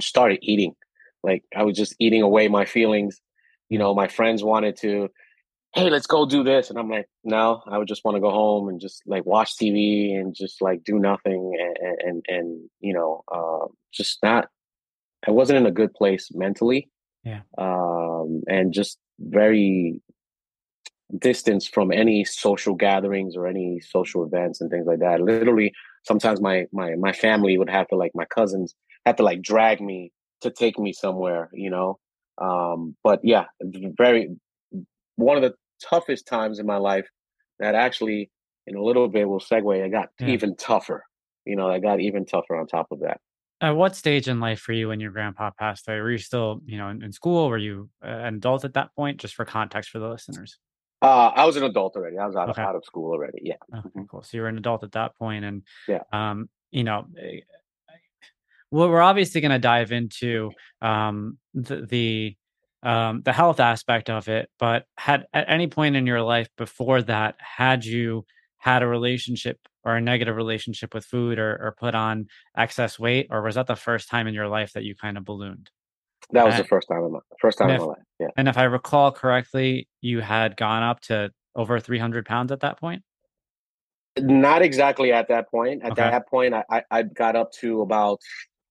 started 0.00 0.38
eating. 0.42 0.74
Like 1.22 1.44
I 1.56 1.64
was 1.64 1.76
just 1.76 1.94
eating 1.98 2.22
away 2.22 2.48
my 2.48 2.64
feelings. 2.64 3.20
You 3.68 3.78
know, 3.78 3.94
my 3.94 4.06
friends 4.06 4.44
wanted 4.44 4.76
to 4.78 5.10
hey, 5.76 5.90
let's 5.90 6.06
go 6.06 6.24
do 6.24 6.42
this. 6.42 6.70
And 6.70 6.78
I'm 6.78 6.88
like, 6.88 7.06
no, 7.22 7.62
I 7.66 7.76
would 7.76 7.86
just 7.86 8.02
want 8.02 8.16
to 8.16 8.20
go 8.20 8.30
home 8.30 8.68
and 8.68 8.80
just 8.80 9.02
like 9.06 9.26
watch 9.26 9.56
TV 9.56 10.18
and 10.18 10.34
just 10.34 10.62
like 10.62 10.82
do 10.82 10.98
nothing 10.98 11.54
and, 11.60 11.98
and, 12.00 12.24
and 12.28 12.70
you 12.80 12.94
know, 12.94 13.22
uh, 13.30 13.66
just 13.92 14.18
not, 14.22 14.48
I 15.28 15.32
wasn't 15.32 15.58
in 15.58 15.66
a 15.66 15.70
good 15.70 15.92
place 15.92 16.30
mentally. 16.32 16.88
Yeah. 17.26 17.40
Um, 17.58 18.42
and 18.48 18.72
just 18.72 18.98
very 19.18 20.00
distance 21.18 21.66
from 21.66 21.90
any 21.92 22.24
social 22.24 22.74
gatherings 22.74 23.36
or 23.36 23.48
any 23.48 23.80
social 23.80 24.24
events 24.24 24.60
and 24.60 24.70
things 24.70 24.86
like 24.86 25.00
that. 25.00 25.20
Literally, 25.20 25.72
sometimes 26.04 26.40
my, 26.40 26.66
my, 26.72 26.94
my 26.94 27.12
family 27.12 27.58
would 27.58 27.68
have 27.68 27.88
to 27.88 27.96
like, 27.96 28.12
my 28.14 28.26
cousins 28.26 28.76
have 29.04 29.16
to 29.16 29.24
like 29.24 29.42
drag 29.42 29.80
me 29.80 30.12
to 30.42 30.50
take 30.50 30.78
me 30.78 30.92
somewhere, 30.92 31.50
you 31.52 31.70
know? 31.70 31.98
Um, 32.38 32.94
but 33.02 33.20
yeah, 33.24 33.46
very, 33.60 34.36
one 35.16 35.36
of 35.36 35.42
the 35.42 35.54
toughest 35.82 36.28
times 36.28 36.60
in 36.60 36.66
my 36.66 36.76
life 36.76 37.08
that 37.58 37.74
actually 37.74 38.30
in 38.66 38.76
a 38.76 38.82
little 38.82 39.08
bit 39.08 39.28
will 39.28 39.40
segue 39.40 39.84
it 39.84 39.90
got 39.90 40.08
yeah. 40.20 40.28
even 40.28 40.56
tougher 40.56 41.04
you 41.44 41.56
know 41.56 41.70
i 41.70 41.78
got 41.78 42.00
even 42.00 42.24
tougher 42.24 42.56
on 42.56 42.66
top 42.66 42.86
of 42.90 43.00
that 43.00 43.20
at 43.60 43.76
what 43.76 43.96
stage 43.96 44.28
in 44.28 44.40
life 44.40 44.60
for 44.60 44.72
you 44.72 44.88
when 44.88 45.00
your 45.00 45.10
grandpa 45.10 45.50
passed 45.58 45.88
away 45.88 46.00
were 46.00 46.10
you 46.10 46.18
still 46.18 46.60
you 46.66 46.78
know 46.78 46.88
in, 46.88 47.02
in 47.02 47.12
school 47.12 47.48
were 47.48 47.58
you 47.58 47.88
an 48.02 48.36
adult 48.36 48.64
at 48.64 48.74
that 48.74 48.94
point 48.94 49.18
just 49.18 49.34
for 49.34 49.44
context 49.44 49.90
for 49.90 49.98
the 49.98 50.08
listeners 50.08 50.58
uh, 51.02 51.30
I 51.34 51.44
was 51.44 51.56
an 51.56 51.62
adult 51.62 51.94
already. 51.94 52.16
I 52.16 52.26
was 52.26 52.36
out, 52.36 52.48
okay. 52.48 52.62
of, 52.62 52.68
out 52.68 52.74
of 52.74 52.84
school 52.84 53.12
already. 53.12 53.40
Yeah. 53.42 53.56
Okay, 53.72 53.88
mm-hmm. 53.88 54.04
cool. 54.10 54.22
So 54.22 54.36
you 54.36 54.42
were 54.42 54.48
an 54.48 54.56
adult 54.56 54.82
at 54.82 54.92
that 54.92 55.14
point, 55.16 55.44
and 55.44 55.62
yeah, 55.86 56.02
um, 56.10 56.48
you 56.70 56.84
know, 56.84 57.06
eh, 57.20 57.40
well, 58.70 58.88
we're 58.88 59.02
obviously 59.02 59.40
going 59.40 59.52
to 59.52 59.58
dive 59.58 59.92
into 59.92 60.50
um, 60.80 61.38
the, 61.54 61.82
the 61.82 62.36
um, 62.82 63.22
the 63.24 63.32
health 63.32 63.60
aspect 63.60 64.10
of 64.10 64.28
it. 64.28 64.48
But 64.58 64.86
had 64.96 65.26
at 65.32 65.48
any 65.48 65.66
point 65.66 65.96
in 65.96 66.06
your 66.06 66.22
life 66.22 66.48
before 66.56 67.02
that, 67.02 67.36
had 67.38 67.84
you 67.84 68.24
had 68.58 68.82
a 68.82 68.86
relationship 68.86 69.58
or 69.84 69.96
a 69.96 70.00
negative 70.00 70.36
relationship 70.36 70.94
with 70.94 71.04
food 71.04 71.38
or, 71.38 71.52
or 71.52 71.74
put 71.78 71.94
on 71.94 72.26
excess 72.56 72.98
weight, 72.98 73.28
or 73.30 73.42
was 73.42 73.54
that 73.54 73.66
the 73.66 73.76
first 73.76 74.08
time 74.08 74.26
in 74.26 74.34
your 74.34 74.48
life 74.48 74.72
that 74.72 74.84
you 74.84 74.94
kind 74.94 75.16
of 75.16 75.24
ballooned? 75.24 75.70
That 76.30 76.44
was 76.44 76.54
and, 76.54 76.64
the 76.64 76.68
first 76.68 76.88
time 76.88 77.04
in 77.04 77.12
my 77.12 77.20
first 77.40 77.58
time 77.58 77.70
if, 77.70 77.76
in 77.76 77.80
my 77.82 77.86
life. 77.86 78.02
Yeah. 78.18 78.26
And 78.36 78.48
if 78.48 78.58
I 78.58 78.64
recall 78.64 79.12
correctly, 79.12 79.88
you 80.00 80.20
had 80.20 80.56
gone 80.56 80.82
up 80.82 81.00
to 81.02 81.30
over 81.54 81.78
300 81.78 82.26
pounds 82.26 82.50
at 82.50 82.60
that 82.60 82.80
point. 82.80 83.02
Not 84.18 84.62
exactly 84.62 85.12
at 85.12 85.28
that 85.28 85.50
point. 85.50 85.82
At 85.84 85.92
okay. 85.92 86.02
that 86.02 86.28
point, 86.28 86.54
I, 86.54 86.82
I 86.90 87.02
got 87.02 87.36
up 87.36 87.52
to 87.60 87.82
about 87.82 88.20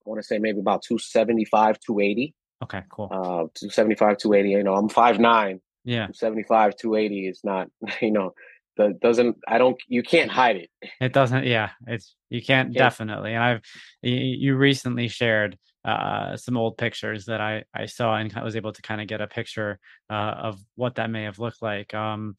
I 0.06 0.10
want 0.10 0.22
to 0.22 0.28
say 0.28 0.38
maybe 0.38 0.60
about 0.60 0.84
275, 0.84 1.80
280. 1.80 2.34
Okay, 2.64 2.82
cool. 2.90 3.10
Uh, 3.12 3.50
275, 3.56 4.18
280. 4.18 4.50
You 4.50 4.64
know, 4.64 4.76
I'm 4.76 4.90
five 4.90 5.20
nine. 5.20 5.62
Yeah. 5.84 6.08
75, 6.14 6.76
280 6.78 7.28
is 7.28 7.42
not, 7.44 7.70
you 8.02 8.12
know, 8.12 8.34
that 8.78 9.00
doesn't, 9.00 9.38
I 9.48 9.58
don't, 9.58 9.78
you 9.88 10.04
can't 10.04 10.32
hide 10.32 10.58
it. 10.58 10.70
It 11.00 11.14
doesn't, 11.14 11.46
yeah. 11.46 11.72
It's, 11.88 12.16
you 12.30 12.42
can't 12.42 12.74
definitely. 12.74 13.34
And 13.34 13.44
I've, 13.44 13.62
you 14.02 14.56
recently 14.56 15.08
shared 15.08 15.58
uh, 15.84 16.36
some 16.38 16.58
old 16.58 16.78
pictures 16.78 17.26
that 17.26 17.42
I, 17.42 17.64
I 17.74 17.86
saw 17.86 18.16
and 18.16 18.34
I 18.36 18.44
was 18.44 18.56
able 18.56 18.74
to 18.74 18.82
kind 18.82 19.02
of 19.02 19.08
get 19.08 19.22
a 19.22 19.28
picture 19.28 19.80
uh, 20.10 20.14
of 20.14 20.60
what 20.76 20.96
that 20.96 21.10
may 21.10 21.24
have 21.24 21.40
looked 21.40 21.62
like. 21.62 21.94
Um, 21.94 22.36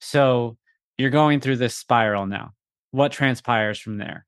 so 0.00 0.56
you're 0.98 1.10
going 1.10 1.40
through 1.40 1.56
this 1.56 1.76
spiral 1.76 2.26
now. 2.26 2.52
What 2.90 3.12
transpires 3.12 3.78
from 3.78 3.98
there? 3.98 4.26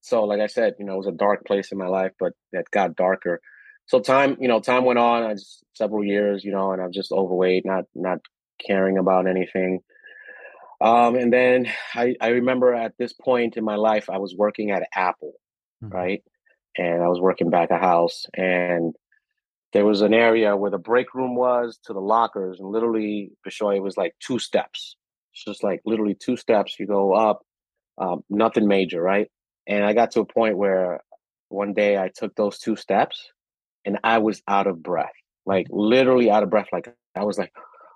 So, 0.00 0.24
like 0.24 0.40
I 0.40 0.48
said, 0.48 0.74
you 0.80 0.84
know, 0.84 0.94
it 0.94 0.98
was 0.98 1.06
a 1.06 1.12
dark 1.12 1.46
place 1.46 1.70
in 1.70 1.78
my 1.78 1.86
life, 1.86 2.10
but 2.18 2.32
it 2.52 2.68
got 2.72 2.96
darker 2.96 3.40
so 3.86 4.00
time, 4.00 4.36
you 4.40 4.48
know, 4.48 4.60
time 4.60 4.84
went 4.84 4.98
on. 4.98 5.22
I 5.22 5.34
just 5.34 5.64
several 5.74 6.04
years, 6.04 6.44
you 6.44 6.52
know, 6.52 6.72
and 6.72 6.80
I'm 6.80 6.92
just 6.92 7.12
overweight, 7.12 7.66
not 7.66 7.84
not 7.94 8.20
caring 8.64 8.98
about 8.98 9.26
anything. 9.26 9.80
Um, 10.82 11.14
and 11.14 11.32
then 11.32 11.68
I, 11.94 12.16
I 12.20 12.28
remember 12.28 12.74
at 12.74 12.94
this 12.98 13.12
point 13.12 13.56
in 13.56 13.64
my 13.64 13.76
life, 13.76 14.10
I 14.10 14.18
was 14.18 14.34
working 14.36 14.72
at 14.72 14.82
Apple, 14.94 15.34
mm-hmm. 15.82 15.94
right? 15.94 16.22
And 16.76 17.02
I 17.02 17.08
was 17.08 17.20
working 17.20 17.50
back 17.50 17.70
a 17.70 17.78
house, 17.78 18.26
and 18.34 18.94
there 19.72 19.84
was 19.84 20.00
an 20.00 20.14
area 20.14 20.56
where 20.56 20.70
the 20.70 20.78
break 20.78 21.14
room 21.14 21.36
was 21.36 21.78
to 21.84 21.92
the 21.92 22.00
lockers, 22.00 22.58
and 22.58 22.68
literally, 22.68 23.30
Bishoy, 23.46 23.76
it 23.76 23.82
was 23.82 23.96
like 23.96 24.14
two 24.20 24.38
steps. 24.38 24.96
It's 25.32 25.44
just 25.44 25.62
like 25.62 25.80
literally 25.84 26.14
two 26.14 26.36
steps. 26.36 26.76
You 26.80 26.86
go 26.86 27.14
up, 27.14 27.42
um, 27.98 28.24
nothing 28.28 28.66
major, 28.66 29.00
right? 29.00 29.28
And 29.66 29.84
I 29.84 29.92
got 29.92 30.10
to 30.12 30.20
a 30.20 30.26
point 30.26 30.56
where 30.56 31.00
one 31.48 31.74
day 31.74 31.96
I 31.96 32.10
took 32.14 32.34
those 32.34 32.58
two 32.58 32.76
steps 32.76 33.30
and 33.84 33.98
I 34.02 34.18
was 34.18 34.42
out 34.48 34.66
of 34.66 34.82
breath, 34.82 35.12
like 35.46 35.66
literally 35.70 36.30
out 36.30 36.42
of 36.42 36.50
breath. 36.50 36.68
Like 36.72 36.92
I 37.14 37.24
was 37.24 37.38
like, 37.38 37.52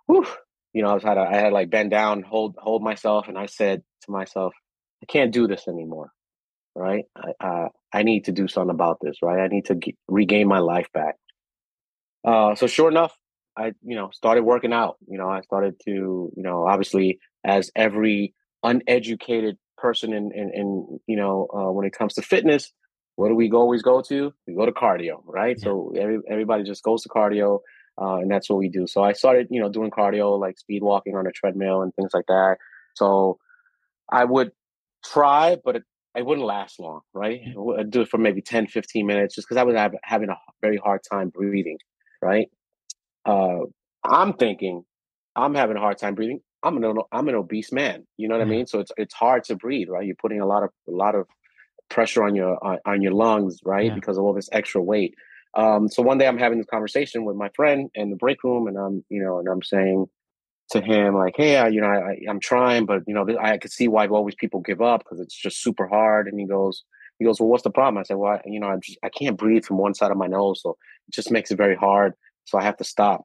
whew, 0.06 0.26
you 0.76 0.82
know, 0.82 0.90
I 0.90 0.92
was 0.94 1.02
had 1.02 1.16
a, 1.16 1.22
I 1.22 1.36
had 1.36 1.54
like 1.54 1.70
bend 1.70 1.90
down, 1.90 2.20
hold 2.20 2.54
hold 2.58 2.82
myself, 2.82 3.28
and 3.28 3.38
I 3.38 3.46
said 3.46 3.82
to 4.02 4.10
myself, 4.10 4.52
I 5.02 5.06
can't 5.06 5.32
do 5.32 5.48
this 5.48 5.68
anymore, 5.68 6.10
right? 6.74 7.06
I 7.16 7.46
uh, 7.46 7.68
I 7.94 8.02
need 8.02 8.26
to 8.26 8.32
do 8.32 8.46
something 8.46 8.74
about 8.74 8.98
this, 9.00 9.16
right? 9.22 9.40
I 9.42 9.46
need 9.48 9.64
to 9.66 9.76
g- 9.76 9.96
regain 10.06 10.48
my 10.48 10.58
life 10.58 10.88
back. 10.92 11.14
Uh, 12.26 12.54
so 12.56 12.66
sure 12.66 12.90
enough, 12.90 13.16
I 13.56 13.72
you 13.82 13.96
know 13.96 14.10
started 14.12 14.42
working 14.42 14.74
out. 14.74 14.98
You 15.08 15.16
know, 15.16 15.30
I 15.30 15.40
started 15.40 15.80
to 15.86 15.90
you 16.36 16.42
know 16.42 16.66
obviously 16.66 17.20
as 17.42 17.70
every 17.74 18.34
uneducated 18.62 19.56
person 19.78 20.12
in 20.12 20.30
in, 20.32 20.50
in 20.52 21.00
you 21.06 21.16
know 21.16 21.48
uh, 21.54 21.72
when 21.72 21.86
it 21.86 21.94
comes 21.94 22.12
to 22.16 22.22
fitness, 22.22 22.70
what 23.14 23.28
do 23.28 23.34
we 23.34 23.50
always 23.50 23.80
go 23.80 24.02
to? 24.02 24.34
We 24.46 24.54
go 24.54 24.66
to 24.66 24.72
cardio, 24.72 25.22
right? 25.24 25.56
Yeah. 25.58 25.64
So 25.64 25.94
every, 25.98 26.18
everybody 26.28 26.64
just 26.64 26.82
goes 26.82 27.02
to 27.04 27.08
cardio, 27.08 27.60
uh, 28.00 28.16
and 28.16 28.30
that's 28.30 28.48
what 28.48 28.58
we 28.58 28.68
do. 28.68 28.86
So 28.86 29.02
I 29.02 29.12
started, 29.12 29.48
you 29.50 29.60
know, 29.60 29.68
doing 29.68 29.90
cardio, 29.90 30.38
like 30.38 30.58
speed 30.58 30.82
walking 30.82 31.16
on 31.16 31.26
a 31.26 31.32
treadmill 31.32 31.82
and 31.82 31.94
things 31.94 32.10
like 32.12 32.26
that. 32.26 32.56
So 32.94 33.38
I 34.10 34.24
would 34.24 34.52
try, 35.04 35.56
but 35.64 35.76
it, 35.76 35.82
it 36.14 36.24
wouldn't 36.24 36.46
last 36.46 36.80
long, 36.80 37.00
right? 37.12 37.40
I'd 37.78 37.90
do 37.90 38.02
it 38.02 38.08
for 38.08 38.18
maybe 38.18 38.40
10, 38.40 38.68
15 38.68 39.06
minutes 39.06 39.34
just 39.34 39.48
because 39.48 39.60
I 39.60 39.64
was 39.64 39.76
having 40.02 40.30
a 40.30 40.36
very 40.62 40.78
hard 40.78 41.00
time 41.10 41.28
breathing, 41.30 41.78
right? 42.22 42.48
Uh, 43.24 43.60
I'm 44.04 44.34
thinking 44.34 44.84
I'm 45.34 45.54
having 45.54 45.76
a 45.76 45.80
hard 45.80 45.98
time 45.98 46.14
breathing. 46.14 46.40
I'm 46.62 46.82
an 46.82 46.98
I'm 47.12 47.28
an 47.28 47.34
obese 47.34 47.70
man. 47.70 48.06
You 48.16 48.28
know 48.28 48.36
what 48.36 48.46
I 48.46 48.46
mean? 48.46 48.66
So 48.66 48.80
it's 48.80 48.90
it's 48.96 49.14
hard 49.14 49.44
to 49.44 49.56
breathe, 49.56 49.88
right? 49.88 50.06
You're 50.06 50.16
putting 50.16 50.40
a 50.40 50.46
lot 50.46 50.62
of 50.62 50.70
a 50.88 50.90
lot 50.90 51.14
of 51.14 51.26
pressure 51.90 52.24
on 52.24 52.34
your 52.34 52.62
on, 52.64 52.78
on 52.86 53.02
your 53.02 53.12
lungs, 53.12 53.60
right? 53.64 53.86
Yeah. 53.86 53.94
Because 53.94 54.16
of 54.16 54.24
all 54.24 54.32
this 54.32 54.48
extra 54.52 54.82
weight. 54.82 55.14
Um, 55.56 55.88
so 55.88 56.02
one 56.02 56.18
day 56.18 56.28
I'm 56.28 56.38
having 56.38 56.58
this 56.58 56.66
conversation 56.66 57.24
with 57.24 57.34
my 57.36 57.48
friend 57.56 57.90
in 57.94 58.10
the 58.10 58.16
break 58.16 58.44
room, 58.44 58.68
and 58.68 58.76
I'm 58.76 59.04
you 59.08 59.22
know, 59.22 59.38
and 59.38 59.48
I'm 59.48 59.62
saying 59.62 60.06
to 60.70 60.80
him 60.80 61.14
like, 61.14 61.34
hey, 61.36 61.56
I, 61.56 61.68
you 61.68 61.80
know, 61.80 61.86
I, 61.86 62.18
I'm 62.28 62.40
trying, 62.40 62.86
but 62.86 63.02
you 63.06 63.14
know, 63.14 63.26
I 63.40 63.56
could 63.56 63.70
see 63.70 63.88
why 63.88 64.06
always 64.08 64.34
people 64.34 64.60
give 64.60 64.82
up 64.82 65.04
because 65.04 65.20
it's 65.20 65.34
just 65.34 65.62
super 65.62 65.86
hard. 65.86 66.26
And 66.26 66.40
he 66.40 66.46
goes, 66.46 66.82
he 67.18 67.24
goes, 67.24 67.40
well, 67.40 67.48
what's 67.48 67.62
the 67.62 67.70
problem? 67.70 67.98
I 67.98 68.02
said, 68.02 68.16
well, 68.16 68.32
I, 68.32 68.40
you 68.44 68.60
know, 68.60 68.68
I 68.68 68.76
just 68.76 68.98
I 69.02 69.08
can't 69.08 69.38
breathe 69.38 69.64
from 69.64 69.78
one 69.78 69.94
side 69.94 70.10
of 70.10 70.16
my 70.16 70.26
nose, 70.26 70.60
so 70.62 70.76
it 71.08 71.14
just 71.14 71.30
makes 71.30 71.50
it 71.50 71.56
very 71.56 71.76
hard. 71.76 72.12
So 72.44 72.58
I 72.58 72.64
have 72.64 72.76
to 72.78 72.84
stop. 72.84 73.24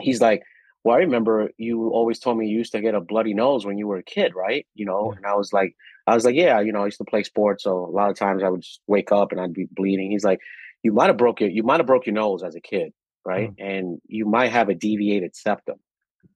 He's 0.00 0.20
like, 0.20 0.42
well, 0.84 0.96
I 0.96 1.00
remember 1.00 1.50
you 1.56 1.88
always 1.88 2.18
told 2.18 2.38
me 2.38 2.46
you 2.46 2.58
used 2.58 2.72
to 2.72 2.80
get 2.80 2.94
a 2.94 3.00
bloody 3.00 3.34
nose 3.34 3.66
when 3.66 3.78
you 3.78 3.86
were 3.88 3.96
a 3.96 4.04
kid, 4.04 4.34
right? 4.36 4.66
You 4.74 4.86
know, 4.86 5.12
and 5.16 5.24
I 5.26 5.34
was 5.34 5.52
like, 5.52 5.74
I 6.06 6.14
was 6.14 6.24
like, 6.24 6.36
yeah, 6.36 6.60
you 6.60 6.72
know, 6.72 6.82
I 6.82 6.84
used 6.84 6.98
to 6.98 7.04
play 7.04 7.22
sports, 7.22 7.64
so 7.64 7.86
a 7.86 7.90
lot 7.90 8.10
of 8.10 8.16
times 8.16 8.42
I 8.42 8.48
would 8.48 8.62
just 8.62 8.80
wake 8.86 9.10
up 9.10 9.32
and 9.32 9.40
I'd 9.40 9.52
be 9.52 9.66
bleeding. 9.72 10.10
He's 10.10 10.24
like, 10.24 10.40
you 10.86 10.92
might 10.92 11.08
have 11.08 11.16
broke 11.16 11.40
your, 11.40 11.50
you 11.50 11.64
might 11.64 11.80
have 11.80 11.86
broke 11.86 12.06
your 12.06 12.14
nose 12.14 12.44
as 12.44 12.54
a 12.54 12.60
kid, 12.60 12.92
right? 13.24 13.50
Mm. 13.56 13.70
And 13.70 14.00
you 14.06 14.24
might 14.24 14.52
have 14.52 14.68
a 14.68 14.74
deviated 14.74 15.34
septum. 15.34 15.80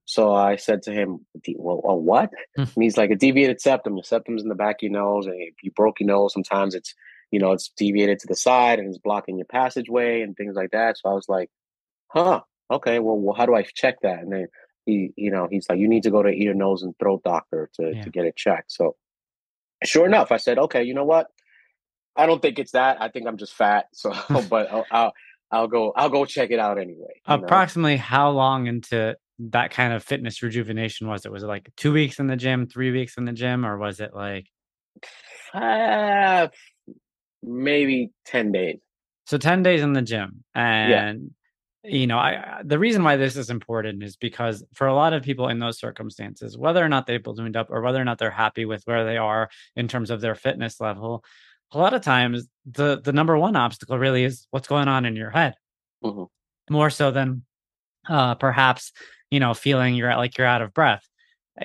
So 0.03 0.33
I 0.33 0.57
said 0.57 0.81
to 0.83 0.91
him, 0.91 1.25
well, 1.55 1.81
a 1.85 1.95
what? 1.95 2.31
Hmm. 2.57 2.63
and 2.63 2.83
he's 2.83 2.97
like, 2.97 3.11
a 3.11 3.15
deviated 3.15 3.61
septum. 3.61 3.95
Your 3.95 4.03
septum's 4.03 4.43
in 4.43 4.49
the 4.49 4.55
back 4.55 4.77
of 4.77 4.83
your 4.83 4.91
nose, 4.91 5.25
and 5.25 5.35
if 5.39 5.53
you 5.63 5.71
broke 5.71 6.01
your 6.01 6.07
nose, 6.07 6.33
sometimes 6.33 6.75
it's, 6.75 6.93
you 7.31 7.39
know, 7.39 7.53
it's 7.53 7.71
deviated 7.77 8.19
to 8.19 8.27
the 8.27 8.35
side 8.35 8.77
and 8.77 8.89
it's 8.89 8.97
blocking 8.97 9.37
your 9.37 9.45
passageway 9.45 10.21
and 10.21 10.35
things 10.35 10.55
like 10.57 10.71
that. 10.71 10.97
So 10.97 11.09
I 11.09 11.13
was 11.13 11.29
like, 11.29 11.49
huh, 12.07 12.41
okay, 12.69 12.99
well, 12.99 13.17
well 13.17 13.35
how 13.35 13.45
do 13.45 13.55
I 13.55 13.63
check 13.63 14.01
that? 14.01 14.19
And 14.19 14.33
then 14.33 14.47
he, 14.85 15.11
you 15.15 15.31
know, 15.31 15.47
he's 15.49 15.67
like, 15.69 15.79
you 15.79 15.87
need 15.87 16.03
to 16.03 16.11
go 16.11 16.21
to 16.21 16.29
ear, 16.29 16.53
nose, 16.53 16.83
and 16.83 16.93
throat 16.99 17.21
doctor 17.23 17.69
to, 17.75 17.93
yeah. 17.95 18.03
to 18.03 18.09
get 18.09 18.25
it 18.25 18.35
checked. 18.35 18.73
So 18.73 18.97
sure 19.85 20.05
enough, 20.05 20.29
I 20.33 20.37
said, 20.37 20.59
okay, 20.59 20.83
you 20.83 20.93
know 20.93 21.05
what? 21.05 21.27
I 22.15 22.25
don't 22.25 22.41
think 22.41 22.59
it's 22.59 22.71
that. 22.71 23.01
I 23.01 23.09
think 23.09 23.27
I'm 23.27 23.37
just 23.37 23.53
fat. 23.53 23.85
So, 23.93 24.13
but 24.49 24.71
I'll, 24.71 24.85
I'll, 24.91 25.13
I'll 25.51 25.67
go 25.67 25.91
I'll 25.95 26.09
go 26.09 26.25
check 26.25 26.51
it 26.51 26.59
out 26.59 26.79
anyway. 26.79 27.21
Approximately 27.25 27.95
know? 27.95 28.01
how 28.01 28.29
long 28.29 28.67
into 28.67 29.15
that 29.49 29.71
kind 29.71 29.93
of 29.93 30.03
fitness 30.03 30.41
rejuvenation 30.41 31.07
was 31.07 31.25
it? 31.25 31.31
Was 31.31 31.43
it 31.43 31.47
like 31.47 31.69
two 31.75 31.91
weeks 31.91 32.19
in 32.19 32.27
the 32.27 32.35
gym, 32.35 32.67
three 32.67 32.91
weeks 32.91 33.17
in 33.17 33.25
the 33.25 33.33
gym, 33.33 33.65
or 33.65 33.77
was 33.77 33.99
it 33.99 34.13
like 34.13 34.47
uh, 35.53 36.47
maybe 37.43 38.11
ten 38.25 38.51
days? 38.51 38.79
So 39.25 39.37
ten 39.37 39.63
days 39.63 39.81
in 39.81 39.93
the 39.93 40.01
gym, 40.01 40.43
and 40.55 41.31
yeah. 41.83 41.91
you 41.91 42.07
know, 42.07 42.17
I 42.17 42.61
the 42.63 42.79
reason 42.79 43.03
why 43.03 43.17
this 43.17 43.35
is 43.35 43.49
important 43.49 44.03
is 44.03 44.15
because 44.15 44.63
for 44.73 44.87
a 44.87 44.95
lot 44.95 45.13
of 45.13 45.23
people 45.23 45.49
in 45.49 45.59
those 45.59 45.79
circumstances, 45.79 46.57
whether 46.57 46.83
or 46.83 46.89
not 46.89 47.07
they've 47.07 47.21
ballooned 47.21 47.57
up 47.57 47.67
or 47.69 47.81
whether 47.81 48.01
or 48.01 48.05
not 48.05 48.19
they're 48.19 48.31
happy 48.31 48.65
with 48.65 48.83
where 48.85 49.05
they 49.05 49.17
are 49.17 49.49
in 49.75 49.87
terms 49.87 50.11
of 50.11 50.21
their 50.21 50.35
fitness 50.35 50.79
level, 50.79 51.23
a 51.71 51.77
lot 51.77 51.93
of 51.93 52.01
times 52.01 52.47
the 52.65 52.99
the 53.01 53.13
number 53.13 53.37
one 53.37 53.55
obstacle 53.55 53.97
really 53.97 54.23
is 54.23 54.47
what's 54.51 54.67
going 54.67 54.87
on 54.87 55.05
in 55.05 55.15
your 55.15 55.29
head, 55.29 55.55
mm-hmm. 56.03 56.23
more 56.73 56.89
so 56.89 57.11
than 57.11 57.43
uh, 58.09 58.35
perhaps 58.35 58.91
you 59.29 59.39
know 59.39 59.53
feeling 59.53 59.95
you're 59.95 60.15
like 60.15 60.37
you're 60.37 60.47
out 60.47 60.61
of 60.61 60.73
breath 60.73 61.07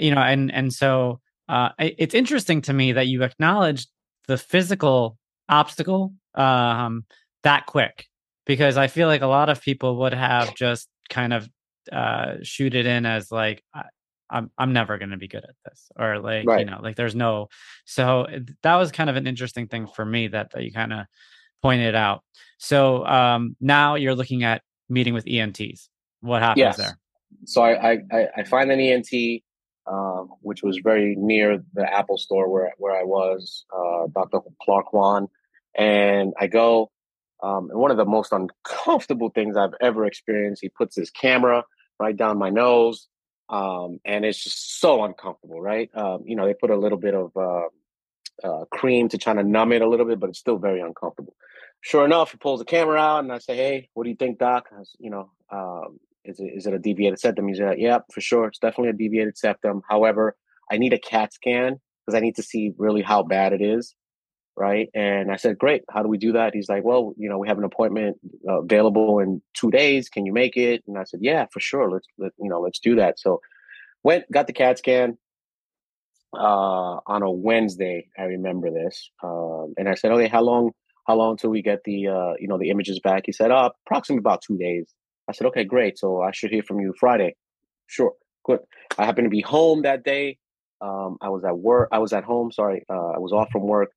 you 0.01 0.15
know 0.15 0.21
and 0.21 0.53
and 0.53 0.73
so 0.73 1.21
uh, 1.49 1.71
it's 1.79 2.15
interesting 2.15 2.61
to 2.61 2.73
me 2.73 2.93
that 2.93 3.07
you 3.07 3.23
acknowledged 3.23 3.89
the 4.27 4.37
physical 4.37 5.17
obstacle 5.49 6.13
um, 6.35 7.05
that 7.45 7.67
quick 7.67 8.07
because 8.47 8.77
I 8.77 8.89
feel 8.89 9.07
like 9.07 9.23
a 9.23 9.29
lot 9.29 9.49
of 9.49 9.63
people 9.63 9.99
would 9.99 10.13
have 10.13 10.55
just 10.57 10.89
kind 11.09 11.33
of 11.33 11.49
uh, 11.93 12.35
shoot 12.43 12.75
it 12.75 12.87
in 12.87 13.07
as 13.07 13.31
like 13.31 13.63
I'm 14.31 14.51
I'm 14.59 14.72
never 14.72 14.99
going 14.99 15.11
to 15.11 15.16
be 15.16 15.29
good 15.29 15.45
at 15.45 15.55
this 15.64 15.91
or 15.99 16.18
like 16.18 16.47
right. 16.47 16.61
you 16.61 16.66
know 16.66 16.81
like 16.83 16.97
there's 16.97 17.14
no 17.14 17.49
so 17.85 18.27
that 18.62 18.77
was 18.77 18.91
kind 18.91 19.09
of 19.09 19.16
an 19.16 19.27
interesting 19.27 19.68
thing 19.68 19.87
for 19.87 20.05
me 20.05 20.29
that 20.29 20.51
that 20.53 20.64
you 20.64 20.72
kind 20.72 20.93
of 20.93 21.07
pointed 21.62 21.95
out. 21.95 22.22
So 22.59 23.05
um, 23.07 23.57
now 23.61 23.95
you're 23.95 24.14
looking 24.14 24.45
at 24.45 24.62
meeting 24.89 25.14
with 25.14 25.27
ENTs. 25.27 25.89
What 26.20 26.43
happens 26.43 26.61
yes. 26.61 26.77
there? 26.77 26.99
so 27.45 27.62
I, 27.62 27.99
I, 28.12 28.29
I 28.37 28.45
find 28.45 28.70
an 28.70 28.81
ENT, 28.81 29.43
um, 29.87 30.31
which 30.41 30.62
was 30.62 30.79
very 30.83 31.14
near 31.16 31.62
the 31.74 31.93
Apple 31.93 32.18
store 32.18 32.49
where, 32.49 32.72
where 32.79 32.99
I 32.99 33.05
was, 33.05 33.64
uh, 33.74 34.07
Dr. 34.14 34.41
Clark 34.62 34.93
Wan. 34.93 35.29
And 35.77 36.33
I 36.41 36.47
go, 36.47 36.91
um, 37.43 37.70
and 37.70 37.79
one 37.79 37.91
of 37.91 37.97
the 37.97 38.05
most 38.05 38.33
uncomfortable 38.33 39.31
things 39.31 39.57
I've 39.57 39.74
ever 39.81 40.07
experienced, 40.07 40.62
he 40.62 40.70
puts 40.70 40.97
his 40.97 41.11
camera 41.11 41.64
right 42.01 42.16
down 42.16 42.39
my 42.39 42.51
nose. 42.51 43.09
Um, 43.49 44.01
and 44.05 44.25
it's 44.25 44.43
just 44.43 44.81
so 44.81 45.05
uncomfortable, 45.05 45.61
right? 45.61 45.89
Um, 45.95 46.25
you 46.27 46.37
know, 46.37 46.47
they 46.47 46.55
put 46.55 46.71
a 46.71 46.77
little 46.77 46.99
bit 46.99 47.15
of 47.15 47.31
uh, 47.37 47.69
uh, 48.43 48.65
cream 48.73 49.09
to 49.11 49.19
try 49.19 49.35
to 49.35 49.43
numb 49.43 49.73
it 49.73 49.83
a 49.83 49.89
little 49.89 50.07
bit, 50.07 50.19
but 50.19 50.31
it's 50.31 50.39
still 50.39 50.59
very 50.59 50.81
uncomfortable. 50.81 51.35
Sure 51.81 52.05
enough, 52.05 52.33
he 52.33 52.39
pulls 52.39 52.59
the 52.59 52.65
camera 52.65 52.99
out, 52.99 53.21
and 53.21 53.33
I 53.33 53.39
say, 53.39 53.57
"Hey, 53.57 53.89
what 53.95 54.05
do 54.05 54.11
you 54.11 54.17
think, 54.17 54.39
Doc?" 54.39 54.69
Was, 54.73 54.97
you 54.99 55.11
know, 55.11 55.31
um, 55.53 56.01
is 56.27 56.41
it, 56.41 56.53
is 56.55 56.67
it 56.67 56.75
a 56.75 56.79
deviated 56.79 57.19
septum? 57.21 57.49
He's 57.49 57.61
like, 57.61 57.79
yeah, 57.79 57.99
for 58.13 58.21
sure. 58.21 58.47
It's 58.47 58.59
definitely 58.59 58.91
a 58.91 58.95
deviated 58.95 59.39
septum. 59.39 59.83
However, 59.89 60.37
I 60.71 60.79
need 60.79 60.93
a 60.93 60.99
CAT 60.99 61.33
scan 61.33 61.81
because 62.05 62.17
I 62.17 62.21
need 62.21 62.37
to 62.37 62.43
see 62.43 62.73
really 62.79 63.03
how 63.03 63.23
bad 63.23 63.53
it 63.53 63.63
is. 63.63 63.95
Right. 64.59 64.89
And 64.95 65.31
I 65.31 65.37
said, 65.37 65.59
great. 65.59 65.83
How 65.91 66.03
do 66.03 66.09
we 66.09 66.17
do 66.17 66.33
that? 66.33 66.55
He's 66.55 66.71
like, 66.71 66.83
well, 66.83 67.13
you 67.19 67.29
know, 67.29 67.37
we 67.37 67.47
have 67.47 67.59
an 67.59 67.65
appointment 67.65 68.17
uh, 68.49 68.63
available 68.63 69.19
in 69.19 69.43
two 69.53 69.71
days. 69.71 70.09
Can 70.09 70.25
you 70.25 70.33
make 70.33 70.57
it? 70.57 70.83
And 70.87 70.97
I 70.97 71.05
said, 71.05 71.21
yeah, 71.23 71.45
for 71.53 71.61
sure. 71.61 71.91
Let's, 71.91 72.07
let, 72.17 72.33
you 72.39 72.49
know, 72.49 72.61
let's 72.63 72.79
do 72.79 72.97
that. 72.97 73.19
So 73.19 73.43
went, 74.03 74.25
got 74.33 74.47
the 74.47 74.55
CAT 74.55 74.79
scan 74.79 75.19
uh, 76.33 77.01
on 77.07 77.21
a 77.23 77.31
Wednesday. 77.31 78.09
I 78.19 78.23
remember 78.23 78.71
this. 78.71 79.11
Um, 79.23 79.75
and 79.77 79.91
I 79.91 79.95
said, 79.95 80.11
okay, 80.13 80.29
how 80.29 80.41
long, 80.41 80.71
how 81.07 81.17
long 81.17 81.37
till 81.37 81.51
we 81.51 81.61
get 81.61 81.85
the, 81.85 82.09
uh, 82.09 82.33
you 82.41 82.49
know, 82.49 82.57
the 82.57 82.71
images 82.71 82.99
back? 82.99 83.25
He 83.27 83.33
said, 83.33 83.51
uh, 83.51 83.69
approximately 83.87 84.21
about 84.21 84.41
two 84.41 84.57
days. 84.57 84.91
I 85.29 85.33
said, 85.33 85.47
okay, 85.49 85.65
great. 85.65 85.99
So 85.99 86.23
I 86.23 86.31
should 86.33 86.51
hear 86.51 86.63
from 86.63 86.81
you 86.81 86.95
Friday. 86.99 87.37
Sure. 87.89 88.15
Good. 88.47 88.61
I 88.97 89.05
happened 89.05 89.27
to 89.27 89.31
be 89.31 89.43
home 89.43 89.83
that 89.83 90.03
day. 90.03 90.39
Um, 90.81 91.19
I 91.21 91.29
was 91.29 91.45
at 91.45 91.59
work. 91.59 91.91
I 91.93 91.99
was 91.99 92.15
at 92.15 92.25
home. 92.25 92.51
Sorry. 92.53 92.87
Uh, 92.89 93.11
I 93.11 93.19
was 93.19 93.35
off 93.35 93.51
from 93.51 93.63
work. 93.63 93.91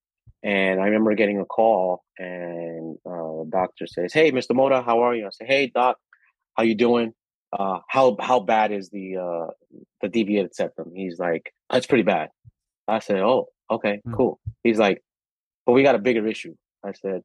And 0.44 0.80
I 0.80 0.86
remember 0.86 1.14
getting 1.16 1.40
a 1.40 1.46
call 1.46 2.04
and 2.18 2.98
uh, 3.06 3.44
doctor 3.50 3.88
says, 3.88 4.14
hey, 4.14 4.32
Mr. 4.32 4.54
Mota, 4.54 4.82
how 4.82 5.02
are 5.02 5.16
you? 5.16 5.26
I 5.26 5.30
said, 5.32 5.48
hey, 5.48 5.68
doc, 5.68 5.98
how 6.56 6.64
you 6.64 6.76
doing? 6.76 7.14
Uh, 7.52 7.80
how 7.88 8.16
how 8.20 8.40
bad 8.40 8.72
is 8.72 8.90
the 8.90 9.18
uh, 9.18 9.52
the 10.02 10.08
deviated 10.08 10.54
septum? 10.54 10.92
He's 10.96 11.18
like, 11.18 11.52
that's 11.70 11.88
pretty 11.88 12.04
bad. 12.04 12.30
I 12.88 13.00
said, 13.00 13.22
oh, 13.22 13.48
okay, 13.72 14.02
mm. 14.08 14.16
cool. 14.16 14.40
He's 14.64 14.78
like, 14.78 15.04
but 15.66 15.74
we 15.74 15.84
got 15.84 15.96
a 15.96 16.00
bigger 16.00 16.26
issue. 16.28 16.56
I 16.86 16.94
said, 16.94 17.24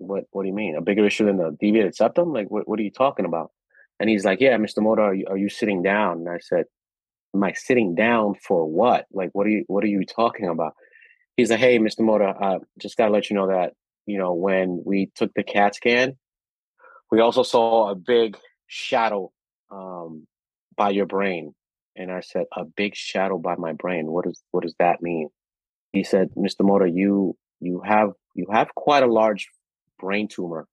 what 0.00 0.24
What 0.32 0.42
do 0.42 0.48
you 0.48 0.54
mean? 0.54 0.76
A 0.76 0.80
bigger 0.80 1.06
issue 1.06 1.26
than 1.26 1.36
the 1.36 1.56
deviated 1.60 1.94
septum? 1.94 2.32
Like, 2.32 2.50
what 2.50 2.68
What 2.68 2.78
are 2.80 2.82
you 2.82 2.90
talking 2.90 3.24
about? 3.24 3.50
And 3.98 4.08
he's 4.08 4.24
like, 4.24 4.40
Yeah, 4.40 4.56
Mr. 4.56 4.82
Mota, 4.82 5.02
are 5.02 5.14
you, 5.14 5.26
are 5.28 5.36
you 5.36 5.48
sitting 5.48 5.82
down? 5.82 6.18
And 6.18 6.28
I 6.28 6.38
said, 6.40 6.64
Am 7.34 7.44
I 7.44 7.52
sitting 7.52 7.94
down 7.94 8.34
for 8.34 8.66
what? 8.66 9.06
Like, 9.12 9.30
what 9.32 9.46
are 9.46 9.50
you 9.50 9.64
What 9.68 9.84
are 9.84 9.88
you 9.88 10.04
talking 10.04 10.48
about? 10.48 10.74
He's 11.36 11.50
like, 11.50 11.60
Hey, 11.60 11.78
Mr. 11.78 12.00
Mota, 12.00 12.26
uh, 12.26 12.58
just 12.78 12.96
gotta 12.96 13.12
let 13.12 13.30
you 13.30 13.36
know 13.36 13.48
that 13.48 13.74
you 14.06 14.18
know 14.18 14.34
when 14.34 14.82
we 14.84 15.10
took 15.14 15.32
the 15.34 15.42
CAT 15.42 15.74
scan, 15.74 16.16
we 17.10 17.20
also 17.20 17.42
saw 17.42 17.90
a 17.90 17.94
big 17.94 18.36
shadow 18.66 19.32
um, 19.70 20.26
by 20.76 20.90
your 20.90 21.06
brain. 21.06 21.54
And 21.96 22.10
I 22.10 22.20
said, 22.20 22.44
A 22.56 22.64
big 22.64 22.94
shadow 22.94 23.38
by 23.38 23.56
my 23.56 23.72
brain. 23.72 24.06
What 24.06 24.24
does 24.24 24.42
What 24.50 24.62
does 24.62 24.74
that 24.78 25.02
mean? 25.02 25.28
He 25.92 26.04
said, 26.04 26.30
Mr. 26.36 26.60
Mota, 26.60 26.88
you 26.88 27.36
you 27.60 27.82
have 27.84 28.10
you 28.34 28.46
have 28.52 28.74
quite 28.74 29.02
a 29.02 29.12
large 29.12 29.48
brain 29.98 30.28
tumor 30.28 30.66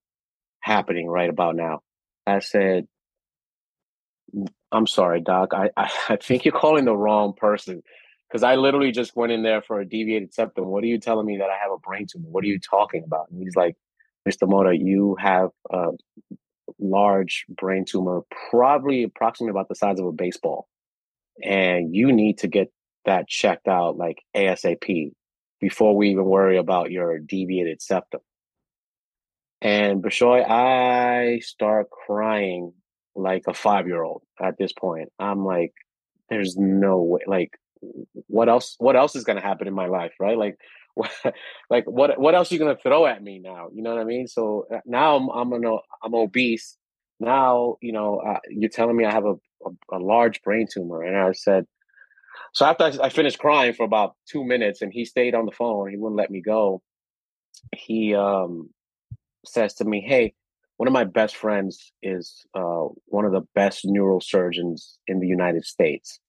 happening 0.60 1.08
right 1.08 1.30
about 1.30 1.56
now. 1.56 1.82
I 2.26 2.40
said, 2.40 2.88
I'm 4.72 4.88
sorry, 4.88 5.22
Doc. 5.22 5.54
I, 5.54 5.70
I, 5.76 5.90
I 6.10 6.16
think 6.18 6.46
you're 6.46 6.54
calling 6.54 6.86
the 6.86 6.96
wrong 6.96 7.34
person 7.34 7.84
because 8.28 8.44
I 8.44 8.56
literally 8.56 8.92
just 8.92 9.16
went 9.16 9.32
in 9.32 9.44
there 9.44 9.62
for 9.62 9.80
a 9.80 9.88
deviated 9.88 10.34
septum. 10.34 10.66
What 10.66 10.84
are 10.84 10.88
you 10.88 11.00
telling 11.00 11.26
me 11.26 11.38
that 11.38 11.50
I 11.50 11.58
have 11.62 11.72
a 11.72 11.78
brain 11.78 12.08
tumor? 12.12 12.28
What 12.30 12.44
are 12.44 12.48
you 12.48 12.60
talking 12.60 13.04
about? 13.06 13.30
And 13.32 13.42
he's 13.42 13.56
like, 13.56 13.76
Mr. 14.28 14.48
Mota, 14.48 14.78
you 14.78 15.16
have 15.20 15.50
a 15.72 15.92
large 16.80 17.46
brain 17.50 17.86
tumor, 17.86 18.22
probably 18.50 19.04
approximately 19.04 19.52
about 19.52 19.70
the 19.70 19.76
size 19.76 20.00
of 20.00 20.06
a 20.06 20.12
baseball. 20.12 20.68
And 21.44 21.96
you 21.96 22.12
need 22.12 22.40
to 22.40 22.48
get 22.48 22.72
that 23.06 23.28
checked 23.28 23.68
out 23.68 23.96
like 23.96 24.24
ASAP 24.36 25.14
before 25.62 25.96
we 25.96 26.10
even 26.10 26.26
worry 26.26 26.58
about 26.58 26.92
your 26.92 27.20
deviated 27.20 27.82
septum. 27.82 28.22
And 29.62 30.04
Bishoy, 30.04 30.48
I 30.48 31.40
start 31.40 31.90
crying 31.90 32.74
like 33.16 33.44
a 33.48 33.54
five 33.54 33.88
year 33.88 34.04
old 34.04 34.22
at 34.40 34.58
this 34.58 34.74
point. 34.74 35.10
I'm 35.18 35.46
like, 35.46 35.74
there's 36.30 36.58
no 36.58 37.02
way. 37.02 37.22
Like, 37.26 37.58
what 38.28 38.50
else? 38.50 38.76
What 38.80 38.96
else 38.96 39.16
is 39.16 39.24
going 39.24 39.38
to 39.38 39.42
happen 39.42 39.68
in 39.68 39.74
my 39.74 39.88
life, 39.88 40.14
right? 40.20 40.38
Like, 40.38 40.58
what, 40.96 41.12
like 41.70 41.86
what? 41.86 42.20
What 42.20 42.36
else 42.36 42.52
are 42.52 42.56
you 42.56 42.60
going 42.60 42.76
to 42.76 42.82
throw 42.82 43.06
at 43.06 43.24
me 43.24 43.40
now? 43.40 43.68
You 43.74 43.84
know 43.84 43.94
what 43.94 44.02
I 44.02 44.06
mean? 44.06 44.28
So 44.28 44.66
uh, 44.74 44.80
now 44.86 45.18
I'm 45.18 45.30
I'm 45.30 45.54
an, 45.54 45.80
I'm 46.04 46.16
obese. 46.16 46.78
Now 47.20 47.78
you 47.82 47.92
know 47.92 48.20
uh, 48.20 48.40
you're 48.50 48.70
telling 48.70 48.96
me 48.96 49.06
I 49.06 49.12
have 49.12 49.26
a, 49.26 49.36
a, 49.66 49.98
a 49.98 50.00
large 50.00 50.42
brain 50.44 50.68
tumor, 50.72 51.02
and 51.02 51.18
I 51.18 51.32
said. 51.34 51.66
So 52.54 52.66
after 52.66 52.86
I, 52.86 52.94
I 53.04 53.10
finished 53.10 53.40
crying 53.40 53.74
for 53.74 53.84
about 53.84 54.16
two 54.28 54.44
minutes, 54.44 54.82
and 54.82 54.92
he 54.92 55.06
stayed 55.06 55.36
on 55.36 55.46
the 55.46 55.52
phone, 55.52 55.90
he 55.90 55.98
wouldn't 55.98 56.18
let 56.18 56.32
me 56.32 56.42
go. 56.42 56.82
He 57.76 58.16
um 58.16 58.70
says 59.46 59.74
to 59.76 59.86
me, 59.86 60.02
"Hey, 60.02 60.34
one 60.78 60.88
of 60.88 60.94
my 60.94 61.04
best 61.04 61.36
friends 61.36 61.92
is 62.02 62.46
uh, 62.56 62.86
one 63.06 63.26
of 63.26 63.32
the 63.32 63.46
best 63.56 63.86
neurosurgeons 63.86 64.98
in 65.08 65.20
the 65.20 65.28
United 65.28 65.66
States. 65.66 66.20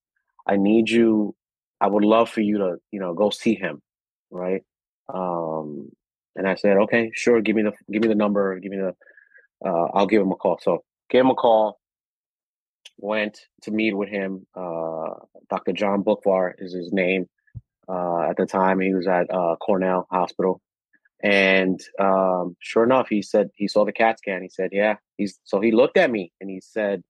I 0.46 0.56
need 0.56 0.88
you. 0.88 1.34
I 1.80 1.86
would 1.86 2.04
love 2.04 2.30
for 2.30 2.40
you 2.40 2.58
to, 2.58 2.76
you 2.90 3.00
know, 3.00 3.14
go 3.14 3.30
see 3.30 3.54
him, 3.54 3.80
right? 4.30 4.62
Um, 5.12 5.90
and 6.36 6.48
I 6.48 6.54
said, 6.54 6.76
okay, 6.78 7.10
sure. 7.14 7.40
Give 7.40 7.56
me 7.56 7.62
the 7.62 7.72
give 7.90 8.02
me 8.02 8.08
the 8.08 8.14
number. 8.14 8.58
Give 8.58 8.70
me 8.70 8.78
the. 8.78 8.94
Uh, 9.64 9.88
I'll 9.94 10.06
give 10.06 10.22
him 10.22 10.30
a 10.30 10.36
call. 10.36 10.58
So 10.62 10.84
gave 11.10 11.22
him 11.22 11.30
a 11.30 11.34
call. 11.34 11.78
Went 12.98 13.40
to 13.62 13.70
meet 13.70 13.96
with 13.96 14.08
him. 14.08 14.46
Uh, 14.54 15.14
Dr. 15.50 15.72
John 15.72 16.04
Boockvar 16.04 16.52
is 16.58 16.72
his 16.72 16.92
name. 16.92 17.28
Uh, 17.88 18.20
at 18.28 18.36
the 18.36 18.46
time, 18.46 18.80
he 18.80 18.94
was 18.94 19.06
at 19.06 19.32
uh, 19.32 19.56
Cornell 19.56 20.06
Hospital 20.10 20.60
and 21.20 21.80
um, 21.98 22.56
sure 22.60 22.84
enough, 22.84 23.08
he 23.08 23.22
said 23.22 23.50
he 23.56 23.66
saw 23.66 23.84
the 23.84 23.92
CAT 23.92 24.18
scan. 24.18 24.42
He 24.42 24.48
said, 24.48 24.70
"Yeah." 24.72 24.96
He's 25.16 25.38
so 25.44 25.60
he 25.60 25.72
looked 25.72 25.96
at 25.96 26.10
me 26.10 26.32
and 26.40 26.48
he 26.48 26.60
said, 26.60 27.02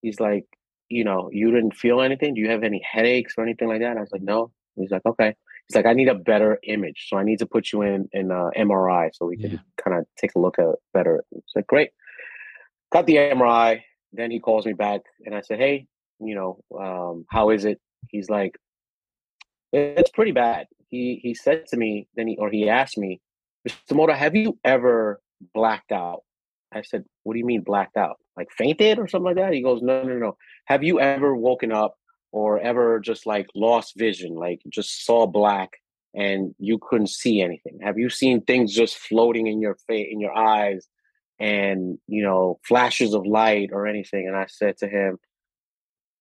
"He's 0.00 0.20
like, 0.20 0.46
you 0.88 1.04
know, 1.04 1.28
you 1.32 1.50
didn't 1.50 1.76
feel 1.76 2.00
anything. 2.00 2.34
Do 2.34 2.40
you 2.40 2.50
have 2.50 2.62
any 2.62 2.80
headaches 2.90 3.34
or 3.36 3.44
anything 3.44 3.68
like 3.68 3.80
that?" 3.80 3.90
And 3.90 3.98
I 3.98 4.02
was 4.02 4.12
like, 4.12 4.22
"No." 4.22 4.52
He's 4.76 4.90
like, 4.90 5.06
"Okay." 5.06 5.34
He's 5.68 5.76
like, 5.76 5.86
"I 5.86 5.94
need 5.94 6.08
a 6.08 6.14
better 6.14 6.58
image, 6.62 7.06
so 7.08 7.16
I 7.16 7.24
need 7.24 7.38
to 7.40 7.46
put 7.46 7.72
you 7.72 7.82
in 7.82 8.08
an 8.12 8.30
uh, 8.30 8.50
MRI 8.56 9.10
so 9.12 9.26
we 9.26 9.36
can 9.36 9.52
yeah. 9.52 9.58
kind 9.82 9.98
of 9.98 10.06
take 10.16 10.32
a 10.36 10.38
look 10.38 10.58
at 10.58 10.66
it 10.66 10.78
better." 10.92 11.24
It's 11.32 11.52
like, 11.54 11.66
"Great." 11.66 11.90
Got 12.92 13.06
the 13.06 13.16
MRI. 13.16 13.82
Then 14.12 14.30
he 14.30 14.40
calls 14.40 14.64
me 14.64 14.72
back 14.72 15.00
and 15.24 15.34
I 15.34 15.40
said, 15.40 15.58
"Hey, 15.58 15.86
you 16.20 16.34
know, 16.34 16.60
um, 16.78 17.24
how 17.30 17.50
is 17.50 17.64
it?" 17.64 17.80
He's 18.08 18.30
like, 18.30 18.56
"It's 19.72 20.10
pretty 20.10 20.32
bad." 20.32 20.66
he 20.88 21.20
he 21.22 21.34
said 21.34 21.66
to 21.66 21.76
me 21.76 22.08
then 22.14 22.28
he 22.28 22.36
or 22.36 22.50
he 22.50 22.68
asked 22.68 22.98
me, 22.98 23.20
Mr. 23.68 23.96
Mota, 23.96 24.14
have 24.14 24.34
you 24.34 24.58
ever 24.64 25.20
blacked 25.54 25.92
out? 25.92 26.22
I 26.72 26.82
said, 26.82 27.04
What 27.22 27.34
do 27.34 27.38
you 27.38 27.46
mean 27.46 27.62
blacked 27.62 27.96
out? 27.96 28.18
Like 28.36 28.48
fainted 28.50 28.98
or 28.98 29.08
something 29.08 29.26
like 29.26 29.36
that? 29.36 29.52
He 29.52 29.62
goes, 29.62 29.82
No, 29.82 30.02
no, 30.02 30.18
no. 30.18 30.36
Have 30.66 30.82
you 30.82 31.00
ever 31.00 31.34
woken 31.34 31.72
up 31.72 31.96
or 32.32 32.58
ever 32.60 33.00
just 33.00 33.26
like 33.26 33.46
lost 33.54 33.94
vision, 33.96 34.34
like 34.34 34.60
just 34.68 35.04
saw 35.04 35.26
black 35.26 35.70
and 36.14 36.54
you 36.58 36.78
couldn't 36.78 37.10
see 37.10 37.40
anything? 37.40 37.78
Have 37.82 37.98
you 37.98 38.10
seen 38.10 38.42
things 38.42 38.74
just 38.74 38.96
floating 38.96 39.46
in 39.46 39.60
your 39.60 39.76
face 39.86 40.08
in 40.10 40.20
your 40.20 40.36
eyes 40.36 40.86
and 41.38 41.98
you 42.06 42.22
know 42.22 42.58
flashes 42.64 43.14
of 43.14 43.26
light 43.26 43.70
or 43.72 43.86
anything? 43.86 44.26
And 44.26 44.36
I 44.36 44.46
said 44.48 44.76
to 44.78 44.88
him, 44.88 45.18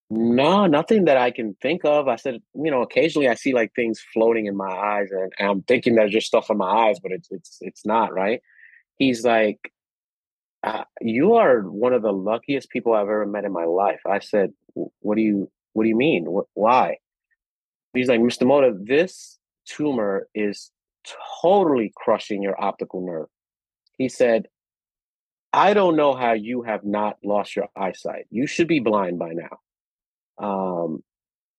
no, 0.09 0.67
nothing 0.67 1.05
that 1.05 1.17
I 1.17 1.31
can 1.31 1.55
think 1.61 1.83
of. 1.83 2.07
I 2.07 2.15
said, 2.15 2.41
you 2.53 2.69
know, 2.69 2.81
occasionally 2.81 3.27
I 3.27 3.33
see 3.33 3.53
like 3.53 3.73
things 3.73 4.03
floating 4.13 4.45
in 4.45 4.55
my 4.55 4.69
eyes, 4.69 5.09
and, 5.11 5.33
and 5.39 5.49
I'm 5.49 5.61
thinking 5.63 5.95
there's 5.95 6.11
just 6.11 6.27
stuff 6.27 6.49
in 6.49 6.57
my 6.57 6.89
eyes, 6.89 6.99
but 7.01 7.11
it's 7.11 7.27
it's 7.31 7.57
it's 7.61 7.85
not 7.85 8.13
right. 8.13 8.41
He's 8.97 9.25
like, 9.25 9.71
uh, 10.65 10.83
you 10.99 11.35
are 11.35 11.61
one 11.61 11.93
of 11.93 12.01
the 12.01 12.11
luckiest 12.11 12.69
people 12.71 12.93
I've 12.93 13.03
ever 13.03 13.25
met 13.25 13.45
in 13.45 13.53
my 13.53 13.65
life. 13.65 14.01
I 14.05 14.19
said, 14.19 14.51
what 14.73 15.15
do 15.15 15.21
you 15.21 15.51
what 15.73 15.83
do 15.83 15.89
you 15.89 15.95
mean? 15.95 16.25
Wh- 16.25 16.57
why? 16.57 16.97
He's 17.93 18.07
like, 18.07 18.19
Mr. 18.19 18.47
Mota, 18.47 18.75
this 18.75 19.37
tumor 19.67 20.27
is 20.33 20.71
totally 21.41 21.93
crushing 21.95 22.41
your 22.41 22.59
optical 22.61 23.05
nerve. 23.05 23.27
He 23.97 24.09
said, 24.09 24.47
I 25.53 25.73
don't 25.73 25.95
know 25.95 26.15
how 26.15 26.33
you 26.33 26.63
have 26.63 26.83
not 26.83 27.17
lost 27.23 27.55
your 27.55 27.67
eyesight. 27.77 28.25
You 28.31 28.47
should 28.47 28.67
be 28.67 28.79
blind 28.79 29.19
by 29.19 29.33
now. 29.33 29.57
Um, 30.37 31.03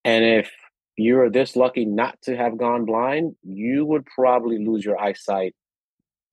and 0.03 0.23
if 0.23 0.51
you're 0.97 1.29
this 1.29 1.55
lucky 1.55 1.85
not 1.85 2.21
to 2.23 2.35
have 2.35 2.57
gone 2.57 2.85
blind, 2.85 3.35
you 3.43 3.85
would 3.85 4.05
probably 4.05 4.63
lose 4.63 4.83
your 4.83 4.99
eyesight 4.99 5.55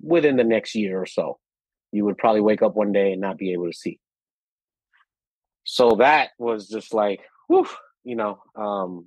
within 0.02 0.36
the 0.36 0.44
next 0.44 0.74
year 0.74 1.00
or 1.00 1.06
so. 1.06 1.38
You 1.94 2.04
would 2.06 2.18
probably 2.18 2.40
wake 2.40 2.60
up 2.60 2.74
one 2.74 2.90
day 2.90 3.12
and 3.12 3.20
not 3.20 3.38
be 3.38 3.52
able 3.52 3.66
to 3.70 3.76
see. 3.76 4.00
So 5.62 5.96
that 6.00 6.30
was 6.38 6.68
just 6.68 6.92
like, 6.92 7.20
whew, 7.46 7.68
you 8.02 8.16
know, 8.16 8.42
um, 8.56 9.06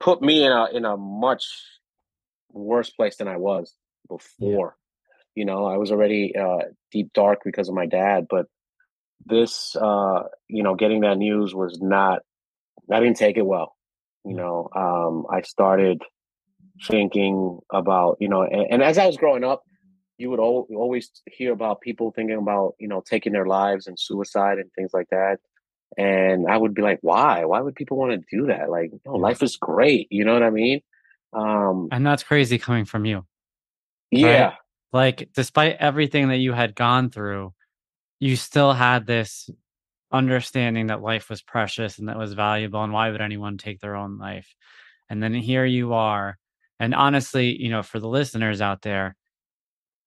put 0.00 0.22
me 0.22 0.44
in 0.44 0.50
a 0.50 0.66
in 0.72 0.84
a 0.86 0.96
much 0.96 1.44
worse 2.50 2.88
place 2.88 3.16
than 3.16 3.28
I 3.28 3.36
was 3.36 3.74
before. 4.08 4.76
Yeah. 4.76 4.84
You 5.34 5.44
know, 5.44 5.66
I 5.66 5.76
was 5.76 5.92
already 5.92 6.34
uh, 6.34 6.70
deep 6.90 7.12
dark 7.12 7.40
because 7.44 7.68
of 7.68 7.74
my 7.74 7.86
dad, 7.86 8.26
but 8.28 8.46
this, 9.26 9.76
uh, 9.76 10.22
you 10.48 10.62
know, 10.62 10.74
getting 10.74 11.02
that 11.02 11.18
news 11.18 11.54
was 11.54 11.78
not 11.80 12.22
I 12.90 13.00
didn't 13.00 13.18
take 13.18 13.36
it 13.36 13.46
well. 13.46 13.76
You 14.24 14.34
know, 14.34 14.68
um, 14.74 15.26
I 15.30 15.42
started 15.42 16.02
thinking 16.86 17.58
about, 17.70 18.16
you 18.18 18.28
know, 18.28 18.42
and, 18.42 18.66
and, 18.70 18.82
as 18.82 18.98
I 18.98 19.06
was 19.06 19.16
growing 19.16 19.44
up, 19.44 19.62
you 20.18 20.30
would 20.30 20.40
al- 20.40 20.66
always 20.74 21.10
hear 21.26 21.52
about 21.52 21.80
people 21.80 22.10
thinking 22.10 22.36
about, 22.36 22.74
you 22.78 22.88
know, 22.88 23.02
taking 23.04 23.32
their 23.32 23.46
lives 23.46 23.86
and 23.86 23.98
suicide 23.98 24.58
and 24.58 24.70
things 24.72 24.90
like 24.92 25.08
that. 25.10 25.38
And 25.96 26.46
I 26.48 26.56
would 26.56 26.74
be 26.74 26.82
like, 26.82 26.98
why? 27.00 27.44
Why 27.44 27.60
would 27.60 27.74
people 27.74 27.96
want 27.96 28.12
to 28.12 28.36
do 28.36 28.46
that? 28.46 28.68
Like, 28.68 28.90
no, 29.06 29.14
life 29.14 29.42
is 29.42 29.56
great. 29.56 30.08
You 30.10 30.24
know 30.24 30.34
what 30.34 30.42
I 30.42 30.50
mean? 30.50 30.80
Um, 31.32 31.88
and 31.90 32.06
that's 32.06 32.22
crazy 32.22 32.58
coming 32.58 32.84
from 32.84 33.04
you. 33.04 33.24
Yeah. 34.10 34.44
Right? 34.44 34.54
Like, 34.92 35.30
despite 35.34 35.76
everything 35.78 36.28
that 36.28 36.38
you 36.38 36.52
had 36.52 36.74
gone 36.74 37.10
through, 37.10 37.54
you 38.20 38.36
still 38.36 38.72
had 38.72 39.06
this 39.06 39.48
understanding 40.12 40.86
that 40.88 41.02
life 41.02 41.28
was 41.28 41.42
precious 41.42 41.98
and 41.98 42.08
that 42.08 42.18
was 42.18 42.32
valuable 42.32 42.82
and 42.82 42.92
why 42.92 43.10
would 43.10 43.20
anyone 43.20 43.58
take 43.58 43.78
their 43.80 43.94
own 43.94 44.18
life 44.18 44.54
and 45.10 45.22
then 45.22 45.34
here 45.34 45.66
you 45.66 45.92
are 45.92 46.38
and 46.80 46.94
honestly 46.94 47.54
you 47.62 47.68
know 47.68 47.82
for 47.82 48.00
the 48.00 48.08
listeners 48.08 48.62
out 48.62 48.80
there 48.80 49.14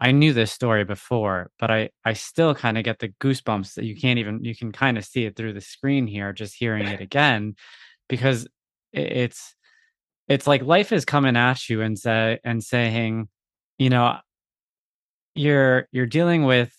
i 0.01 0.11
knew 0.11 0.33
this 0.33 0.51
story 0.51 0.83
before 0.83 1.49
but 1.59 1.71
i 1.71 1.89
i 2.03 2.13
still 2.13 2.53
kind 2.53 2.77
of 2.77 2.83
get 2.83 2.99
the 2.99 3.09
goosebumps 3.21 3.75
that 3.75 3.85
you 3.85 3.95
can't 3.95 4.19
even 4.19 4.43
you 4.43 4.55
can 4.55 4.71
kind 4.71 4.97
of 4.97 5.05
see 5.05 5.25
it 5.25 5.35
through 5.35 5.53
the 5.53 5.61
screen 5.61 6.07
here 6.07 6.33
just 6.33 6.55
hearing 6.55 6.87
it 6.87 6.99
again 6.99 7.55
because 8.09 8.47
it's 8.91 9.55
it's 10.27 10.47
like 10.47 10.61
life 10.63 10.91
is 10.91 11.05
coming 11.05 11.37
at 11.37 11.69
you 11.69 11.81
and 11.81 11.97
say 11.97 12.39
and 12.43 12.63
saying 12.63 13.29
you 13.77 13.89
know 13.89 14.17
you're 15.35 15.87
you're 15.93 16.05
dealing 16.05 16.43
with 16.43 16.75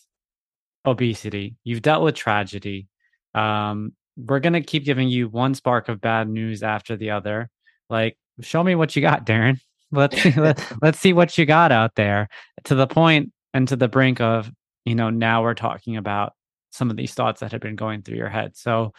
obesity 0.84 1.56
you've 1.64 1.82
dealt 1.82 2.02
with 2.02 2.14
tragedy 2.14 2.88
um, 3.34 3.92
we're 4.16 4.40
going 4.40 4.52
to 4.52 4.60
keep 4.60 4.84
giving 4.84 5.08
you 5.08 5.28
one 5.28 5.54
spark 5.54 5.88
of 5.88 6.00
bad 6.00 6.28
news 6.28 6.62
after 6.62 6.96
the 6.96 7.10
other. 7.10 7.48
Like, 7.88 8.16
show 8.40 8.62
me 8.62 8.74
what 8.74 8.94
you 8.94 9.02
got, 9.02 9.26
Darren. 9.26 9.58
Let's 9.92 10.20
see, 10.20 10.32
let, 10.36 10.82
let's 10.82 10.98
see 10.98 11.12
what 11.12 11.36
you 11.38 11.46
got 11.46 11.70
out 11.70 11.94
there 11.94 12.28
to 12.64 12.74
the 12.74 12.86
point 12.86 13.32
and 13.54 13.68
to 13.68 13.76
the 13.76 13.88
brink 13.88 14.20
of, 14.20 14.50
you 14.84 14.94
know, 14.94 15.10
now 15.10 15.42
we're 15.42 15.54
talking 15.54 15.96
about 15.96 16.32
some 16.70 16.90
of 16.90 16.96
these 16.96 17.14
thoughts 17.14 17.40
that 17.40 17.52
have 17.52 17.60
been 17.60 17.76
going 17.76 18.02
through 18.02 18.16
your 18.16 18.28
head. 18.28 18.56
So, 18.56 18.92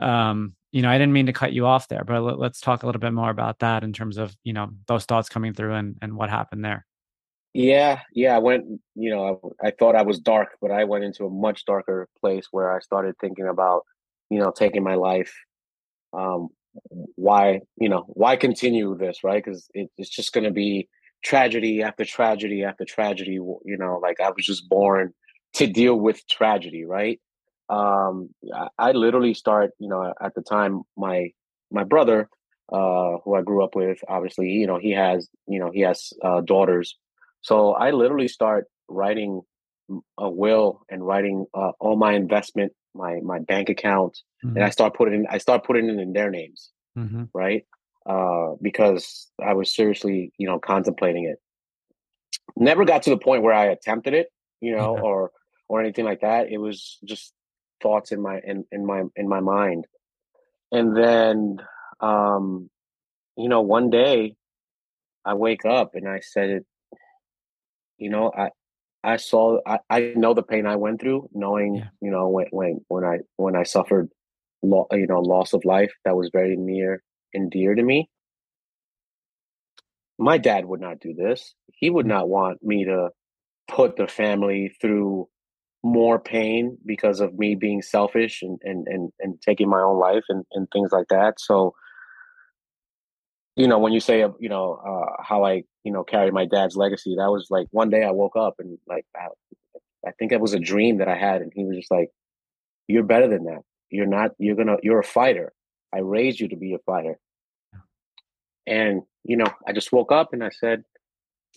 um, 0.00 0.54
you 0.70 0.80
know, 0.80 0.88
I 0.88 0.96
didn't 0.96 1.12
mean 1.12 1.26
to 1.26 1.32
cut 1.32 1.52
you 1.52 1.66
off 1.66 1.88
there, 1.88 2.04
but 2.04 2.22
let, 2.22 2.38
let's 2.38 2.60
talk 2.60 2.82
a 2.82 2.86
little 2.86 3.00
bit 3.00 3.12
more 3.12 3.28
about 3.28 3.58
that 3.58 3.84
in 3.84 3.92
terms 3.92 4.16
of, 4.16 4.34
you 4.44 4.52
know, 4.52 4.70
those 4.86 5.04
thoughts 5.04 5.28
coming 5.28 5.52
through 5.52 5.74
and, 5.74 5.96
and 6.00 6.16
what 6.16 6.30
happened 6.30 6.64
there. 6.64 6.86
Yeah, 7.54 8.00
yeah. 8.14 8.34
I 8.34 8.38
went, 8.38 8.64
you 8.94 9.10
know, 9.10 9.52
I, 9.62 9.68
I, 9.68 9.70
thought 9.78 9.94
I 9.94 10.02
was 10.02 10.18
dark, 10.18 10.56
but 10.62 10.70
I 10.70 10.84
went 10.84 11.04
into 11.04 11.26
a 11.26 11.30
much 11.30 11.66
darker 11.66 12.08
place 12.18 12.46
where 12.50 12.74
I 12.74 12.80
started 12.80 13.14
thinking 13.20 13.46
about, 13.46 13.82
you 14.30 14.38
know, 14.38 14.50
taking 14.50 14.82
my 14.82 14.94
life. 14.94 15.34
Um, 16.14 16.48
why, 16.90 17.60
you 17.76 17.88
know, 17.88 18.04
why 18.08 18.36
continue 18.36 18.96
this, 18.96 19.24
right? 19.24 19.42
Because 19.44 19.68
it, 19.74 19.90
it's 19.98 20.10
just 20.10 20.32
going 20.32 20.44
to 20.44 20.50
be 20.50 20.88
tragedy 21.24 21.82
after 21.82 22.04
tragedy 22.04 22.64
after 22.64 22.84
tragedy. 22.84 23.32
You 23.32 23.60
know, 23.64 23.98
like 24.02 24.20
I 24.20 24.30
was 24.30 24.46
just 24.46 24.68
born 24.68 25.12
to 25.54 25.66
deal 25.66 25.96
with 25.96 26.26
tragedy, 26.28 26.84
right? 26.84 27.20
um, 27.72 28.28
I, 28.54 28.68
I, 28.78 28.92
literally 28.92 29.32
start, 29.32 29.70
you 29.78 29.88
know, 29.88 30.12
at 30.20 30.34
the 30.34 30.42
time, 30.42 30.82
my 30.96 31.30
my 31.70 31.84
brother, 31.84 32.28
uh, 32.70 33.16
who 33.24 33.34
I 33.34 33.42
grew 33.42 33.64
up 33.64 33.74
with, 33.74 33.98
obviously, 34.08 34.50
you 34.50 34.66
know, 34.66 34.78
he 34.78 34.92
has, 34.92 35.28
you 35.46 35.58
know, 35.58 35.70
he 35.72 35.80
has 35.80 36.12
uh, 36.22 36.42
daughters, 36.42 36.96
so 37.40 37.72
I 37.72 37.90
literally 37.90 38.28
start 38.28 38.66
writing 38.88 39.40
a 40.18 40.30
will 40.30 40.82
and 40.90 41.06
writing 41.06 41.46
uh, 41.54 41.72
all 41.80 41.96
my 41.96 42.12
investment, 42.12 42.72
my 42.94 43.20
my 43.22 43.38
bank 43.38 43.68
account, 43.68 44.18
mm-hmm. 44.44 44.56
and 44.56 44.64
I 44.64 44.70
start 44.70 44.94
putting 44.94 45.14
in, 45.14 45.26
I 45.30 45.38
start 45.38 45.64
putting 45.64 45.88
it 45.88 45.98
in 45.98 46.12
their 46.12 46.30
names, 46.30 46.70
mm-hmm. 46.96 47.24
right? 47.34 47.64
Uh, 48.04 48.54
because 48.60 49.30
I 49.40 49.54
was 49.54 49.74
seriously, 49.74 50.32
you 50.38 50.46
know, 50.46 50.58
contemplating 50.58 51.24
it. 51.24 51.36
Never 52.56 52.84
got 52.84 53.04
to 53.04 53.10
the 53.10 53.18
point 53.18 53.42
where 53.42 53.54
I 53.54 53.66
attempted 53.66 54.14
it, 54.14 54.28
you 54.60 54.76
know, 54.76 54.96
yeah. 54.96 55.02
or 55.02 55.30
or 55.68 55.80
anything 55.80 56.04
like 56.04 56.20
that. 56.20 56.50
It 56.50 56.58
was 56.58 56.98
just 57.04 57.32
thoughts 57.82 58.12
in 58.12 58.20
my 58.20 58.40
in, 58.44 58.64
in 58.72 58.84
my 58.86 59.04
in 59.16 59.28
my 59.28 59.40
mind. 59.40 59.86
And 60.70 60.96
then 60.96 61.58
um, 62.00 62.68
you 63.36 63.48
know, 63.48 63.62
one 63.62 63.90
day 63.90 64.36
I 65.24 65.34
wake 65.34 65.64
up 65.64 65.94
and 65.94 66.08
I 66.08 66.20
said 66.20 66.50
it, 66.50 66.66
you 67.96 68.10
know, 68.10 68.32
I 68.36 68.50
I 69.04 69.16
saw 69.16 69.58
I, 69.66 69.78
I 69.90 70.12
know 70.16 70.34
the 70.34 70.42
pain 70.42 70.66
I 70.66 70.76
went 70.76 71.00
through, 71.00 71.28
knowing, 71.32 71.76
yeah. 71.76 71.88
you 72.00 72.10
know, 72.10 72.28
when 72.28 72.46
when 72.50 72.80
when 72.88 73.04
I 73.04 73.18
when 73.36 73.56
I 73.56 73.64
suffered 73.64 74.10
lo- 74.62 74.86
you 74.92 75.06
know, 75.06 75.20
loss 75.20 75.52
of 75.52 75.64
life 75.64 75.92
that 76.04 76.16
was 76.16 76.30
very 76.32 76.56
near 76.56 77.02
and 77.34 77.50
dear 77.50 77.74
to 77.74 77.82
me. 77.82 78.08
My 80.18 80.38
dad 80.38 80.66
would 80.66 80.80
not 80.80 81.00
do 81.00 81.14
this. 81.14 81.54
He 81.72 81.90
would 81.90 82.06
mm. 82.06 82.10
not 82.10 82.28
want 82.28 82.62
me 82.62 82.84
to 82.84 83.10
put 83.68 83.96
the 83.96 84.06
family 84.06 84.74
through 84.80 85.28
more 85.82 86.20
pain 86.20 86.78
because 86.86 87.20
of 87.20 87.36
me 87.36 87.56
being 87.56 87.82
selfish 87.82 88.42
and 88.42 88.60
and 88.62 88.86
and, 88.86 89.12
and 89.18 89.40
taking 89.42 89.68
my 89.68 89.80
own 89.80 89.98
life 89.98 90.24
and, 90.28 90.44
and 90.52 90.68
things 90.72 90.92
like 90.92 91.08
that. 91.10 91.40
So 91.40 91.74
you 93.56 93.68
know 93.68 93.78
when 93.78 93.92
you 93.92 94.00
say 94.00 94.20
you 94.38 94.48
know 94.48 94.74
uh, 94.74 95.22
how 95.22 95.44
I 95.44 95.64
you 95.84 95.92
know 95.92 96.04
carry 96.04 96.30
my 96.30 96.46
dad's 96.46 96.76
legacy, 96.76 97.16
that 97.16 97.30
was 97.30 97.48
like 97.50 97.66
one 97.70 97.90
day 97.90 98.04
I 98.04 98.10
woke 98.10 98.36
up 98.36 98.54
and 98.58 98.78
like 98.86 99.04
I, 99.16 99.28
I 100.06 100.12
think 100.12 100.32
it 100.32 100.40
was 100.40 100.54
a 100.54 100.58
dream 100.58 100.98
that 100.98 101.08
I 101.08 101.16
had, 101.16 101.42
and 101.42 101.52
he 101.54 101.64
was 101.64 101.76
just 101.76 101.90
like, 101.90 102.10
"You're 102.88 103.02
better 103.04 103.28
than 103.28 103.44
that. 103.44 103.62
You're 103.90 104.06
not. 104.06 104.32
You're 104.38 104.56
gonna. 104.56 104.76
You're 104.82 105.00
a 105.00 105.04
fighter. 105.04 105.52
I 105.94 105.98
raised 105.98 106.40
you 106.40 106.48
to 106.48 106.56
be 106.56 106.74
a 106.74 106.78
fighter." 106.78 107.18
And 108.66 109.02
you 109.24 109.36
know, 109.36 109.52
I 109.66 109.72
just 109.72 109.92
woke 109.92 110.12
up 110.12 110.32
and 110.32 110.42
I 110.42 110.50
said, 110.50 110.84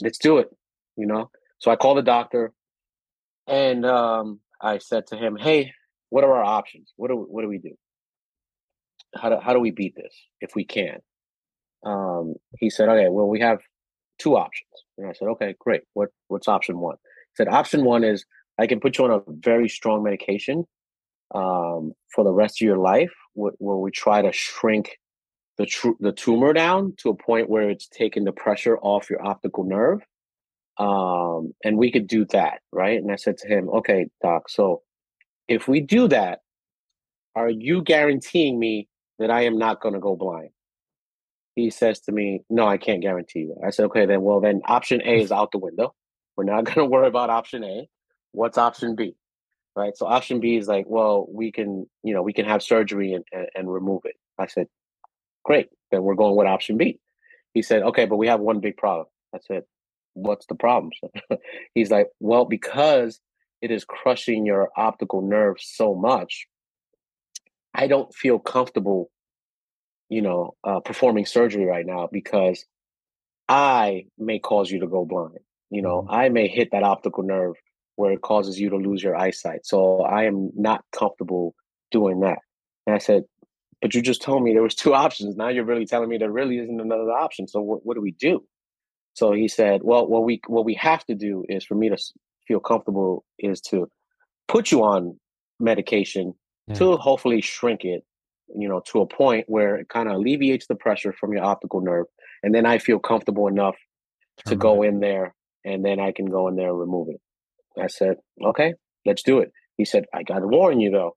"Let's 0.01 0.17
do 0.17 0.39
it." 0.39 0.49
You 0.97 1.07
know, 1.07 1.31
so 1.59 1.71
I 1.71 1.75
called 1.75 1.97
the 1.97 2.03
doctor. 2.03 2.51
And 3.47 3.85
um, 3.85 4.39
I 4.61 4.79
said 4.79 5.07
to 5.07 5.17
him, 5.17 5.37
"Hey, 5.37 5.71
what 6.09 6.23
are 6.23 6.33
our 6.33 6.43
options? 6.43 6.91
What 6.97 7.07
do 7.07 7.15
what 7.15 7.41
do 7.41 7.47
we 7.47 7.59
do? 7.59 7.77
How 9.15 9.29
do 9.29 9.39
how 9.39 9.53
do 9.53 9.59
we 9.59 9.71
beat 9.71 9.95
this 9.95 10.13
if 10.41 10.55
we 10.55 10.65
can?" 10.65 10.99
Um, 11.85 12.35
he 12.59 12.69
said, 12.69 12.89
"Okay, 12.89 13.09
well, 13.09 13.27
we 13.27 13.39
have 13.39 13.59
two 14.19 14.35
options." 14.37 14.71
And 14.97 15.07
I 15.07 15.13
said, 15.13 15.27
"Okay, 15.29 15.55
great. 15.59 15.83
What 15.93 16.09
what's 16.27 16.47
option 16.47 16.79
one?" 16.79 16.97
He 17.31 17.43
said, 17.43 17.47
"Option 17.47 17.85
one 17.85 18.03
is 18.03 18.25
I 18.59 18.67
can 18.67 18.79
put 18.79 18.97
you 18.97 19.05
on 19.05 19.11
a 19.11 19.21
very 19.27 19.69
strong 19.69 20.03
medication 20.03 20.65
um, 21.33 21.93
for 22.13 22.23
the 22.23 22.33
rest 22.33 22.61
of 22.61 22.65
your 22.65 22.77
life, 22.77 23.13
where, 23.33 23.53
we 23.59 23.91
try 23.91 24.21
to 24.21 24.31
shrink 24.31 24.97
the 25.57 25.65
tr- 25.65 25.99
the 25.99 26.11
tumor 26.11 26.53
down 26.53 26.93
to 26.97 27.09
a 27.09 27.15
point 27.15 27.49
where 27.49 27.69
it's 27.69 27.87
taking 27.87 28.23
the 28.25 28.31
pressure 28.31 28.77
off 28.79 29.09
your 29.09 29.25
optical 29.25 29.63
nerve." 29.63 30.01
Um, 30.77 31.53
and 31.63 31.77
we 31.77 31.91
could 31.91 32.07
do 32.07 32.25
that, 32.25 32.59
right? 32.71 33.01
And 33.01 33.11
I 33.11 33.15
said 33.15 33.37
to 33.37 33.47
him, 33.47 33.69
okay, 33.69 34.07
doc, 34.21 34.49
so 34.49 34.81
if 35.47 35.67
we 35.67 35.79
do 35.79 36.07
that, 36.09 36.39
are 37.35 37.49
you 37.49 37.81
guaranteeing 37.81 38.59
me 38.59 38.87
that 39.19 39.31
I 39.31 39.43
am 39.43 39.57
not 39.57 39.81
going 39.81 39.93
to 39.93 39.99
go 39.99 40.15
blind? 40.15 40.49
He 41.55 41.69
says 41.69 41.99
to 42.01 42.11
me, 42.11 42.43
no, 42.49 42.67
I 42.67 42.77
can't 42.77 43.01
guarantee 43.01 43.39
you. 43.39 43.55
I 43.65 43.69
said, 43.69 43.85
okay, 43.85 44.05
then, 44.05 44.21
well, 44.21 44.41
then 44.41 44.61
option 44.65 45.01
A 45.05 45.21
is 45.21 45.31
out 45.31 45.51
the 45.51 45.57
window. 45.57 45.95
We're 46.35 46.43
not 46.43 46.63
going 46.65 46.77
to 46.77 46.85
worry 46.85 47.07
about 47.07 47.29
option 47.29 47.63
A. 47.63 47.87
What's 48.31 48.57
option 48.57 48.95
B? 48.95 49.15
Right. 49.75 49.95
So 49.97 50.05
option 50.05 50.39
B 50.39 50.55
is 50.55 50.67
like, 50.67 50.85
well, 50.87 51.27
we 51.29 51.51
can, 51.51 51.85
you 52.03 52.13
know, 52.13 52.21
we 52.21 52.33
can 52.33 52.45
have 52.45 52.63
surgery 52.63 53.13
and, 53.13 53.25
and, 53.33 53.47
and 53.55 53.73
remove 53.73 54.01
it. 54.05 54.15
I 54.37 54.47
said, 54.47 54.67
great. 55.43 55.67
Then 55.91 56.03
we're 56.03 56.15
going 56.15 56.35
with 56.35 56.47
option 56.47 56.77
B. 56.77 56.99
He 57.53 57.61
said, 57.61 57.83
okay, 57.83 58.05
but 58.05 58.17
we 58.17 58.27
have 58.27 58.39
one 58.39 58.59
big 58.59 58.77
problem. 58.77 59.07
I 59.33 59.39
said, 59.45 59.63
what's 60.13 60.45
the 60.47 60.55
problem? 60.55 60.91
He's 61.75 61.91
like, 61.91 62.07
well, 62.19 62.45
because 62.45 63.19
it 63.61 63.71
is 63.71 63.85
crushing 63.85 64.45
your 64.45 64.69
optical 64.77 65.21
nerve 65.21 65.57
so 65.59 65.95
much, 65.95 66.47
I 67.73 67.87
don't 67.87 68.13
feel 68.13 68.39
comfortable, 68.39 69.11
you 70.09 70.21
know, 70.21 70.55
uh, 70.63 70.79
performing 70.79 71.25
surgery 71.25 71.65
right 71.65 71.85
now 71.85 72.07
because 72.11 72.65
I 73.47 74.05
may 74.17 74.39
cause 74.39 74.71
you 74.71 74.79
to 74.79 74.87
go 74.87 75.05
blind. 75.05 75.39
You 75.69 75.81
know, 75.81 76.01
mm-hmm. 76.01 76.11
I 76.11 76.29
may 76.29 76.47
hit 76.47 76.69
that 76.71 76.83
optical 76.83 77.23
nerve 77.23 77.55
where 77.95 78.11
it 78.11 78.21
causes 78.21 78.59
you 78.59 78.69
to 78.69 78.77
lose 78.77 79.01
your 79.01 79.15
eyesight. 79.15 79.65
So 79.65 80.01
I 80.01 80.25
am 80.25 80.51
not 80.55 80.83
comfortable 80.91 81.55
doing 81.91 82.19
that. 82.21 82.39
And 82.85 82.95
I 82.95 82.99
said, 82.99 83.23
but 83.81 83.93
you 83.93 84.01
just 84.01 84.21
told 84.21 84.43
me 84.43 84.53
there 84.53 84.63
was 84.63 84.75
two 84.75 84.93
options. 85.05 85.35
Now 85.35 85.49
you're 85.49 85.65
really 85.65 85.85
telling 85.85 86.09
me 86.09 86.17
there 86.17 86.31
really 86.31 86.57
isn't 86.59 86.79
another 86.79 87.11
option. 87.11 87.47
So 87.47 87.61
what, 87.61 87.85
what 87.85 87.95
do 87.95 88.01
we 88.01 88.11
do? 88.11 88.43
So 89.13 89.31
he 89.31 89.47
said, 89.47 89.81
"Well, 89.81 90.05
what 90.07 90.25
we 90.25 90.41
what 90.47 90.65
we 90.65 90.73
have 90.73 91.05
to 91.05 91.15
do 91.15 91.45
is 91.47 91.63
for 91.63 91.75
me 91.75 91.87
to 91.87 91.97
feel 92.47 92.59
comfortable 92.59 93.23
is 93.39 93.61
to 93.61 93.89
put 94.47 94.71
you 94.71 94.83
on 94.83 95.17
medication 95.59 96.33
yeah. 96.67 96.75
to 96.75 96.97
hopefully 96.97 97.39
shrink 97.39 97.85
it, 97.85 98.03
you 98.53 98.67
know, 98.67 98.81
to 98.91 99.01
a 99.01 99.07
point 99.07 99.45
where 99.47 99.77
it 99.77 99.89
kind 99.89 100.09
of 100.09 100.15
alleviates 100.15 100.67
the 100.67 100.75
pressure 100.75 101.13
from 101.13 101.33
your 101.33 101.43
optical 101.43 101.81
nerve, 101.81 102.05
and 102.43 102.53
then 102.53 102.65
I 102.65 102.77
feel 102.77 102.99
comfortable 102.99 103.47
enough 103.47 103.75
to 104.47 104.55
go 104.55 104.83
in 104.83 104.99
there, 104.99 105.33
and 105.63 105.83
then 105.83 105.99
I 105.99 106.11
can 106.11 106.25
go 106.25 106.47
in 106.47 106.55
there 106.55 106.69
and 106.69 106.79
remove 106.79 107.09
it." 107.09 107.21
I 107.81 107.87
said, 107.87 108.17
"Okay, 108.43 108.73
let's 109.05 109.23
do 109.23 109.39
it." 109.39 109.51
He 109.77 109.85
said, 109.85 110.05
"I 110.13 110.23
got 110.23 110.39
to 110.39 110.47
warn 110.47 110.79
you 110.79 110.91
though." 110.91 111.15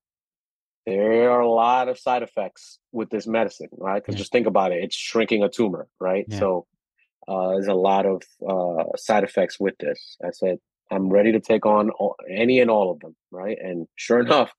There 0.86 1.30
are 1.30 1.40
a 1.40 1.50
lot 1.50 1.88
of 1.88 1.98
side 1.98 2.22
effects 2.22 2.78
with 2.92 3.10
this 3.10 3.26
medicine, 3.26 3.68
right? 3.76 4.02
Because 4.02 4.14
yeah. 4.14 4.20
just 4.20 4.32
think 4.32 4.46
about 4.46 4.72
it, 4.72 4.82
it's 4.82 4.96
shrinking 4.96 5.42
a 5.42 5.50
tumor, 5.50 5.86
right? 6.00 6.24
Yeah. 6.28 6.38
So 6.38 6.66
uh, 7.28 7.50
there's 7.50 7.66
a 7.66 7.74
lot 7.74 8.06
of 8.06 8.22
uh, 8.48 8.96
side 8.96 9.22
effects 9.22 9.60
with 9.60 9.74
this. 9.78 10.16
I 10.24 10.30
said, 10.30 10.58
I'm 10.90 11.10
ready 11.10 11.32
to 11.32 11.40
take 11.40 11.66
on 11.66 11.90
all, 11.90 12.16
any 12.30 12.60
and 12.60 12.70
all 12.70 12.90
of 12.90 13.00
them, 13.00 13.14
right? 13.30 13.58
And 13.60 13.86
sure 13.96 14.20
enough, 14.20 14.50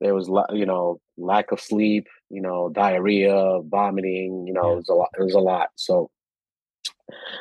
there 0.00 0.14
was, 0.14 0.30
you 0.52 0.66
know, 0.66 1.00
lack 1.16 1.52
of 1.52 1.60
sleep, 1.60 2.06
you 2.30 2.40
know, 2.40 2.70
diarrhea, 2.70 3.60
vomiting, 3.62 4.44
you 4.46 4.52
know, 4.52 4.68
yeah. 4.68 4.72
it 4.72 4.76
was 4.76 4.88
a 4.88 4.94
lot. 4.94 5.08
It 5.18 5.22
was 5.22 5.34
a 5.34 5.40
lot. 5.40 5.68
So 5.76 6.10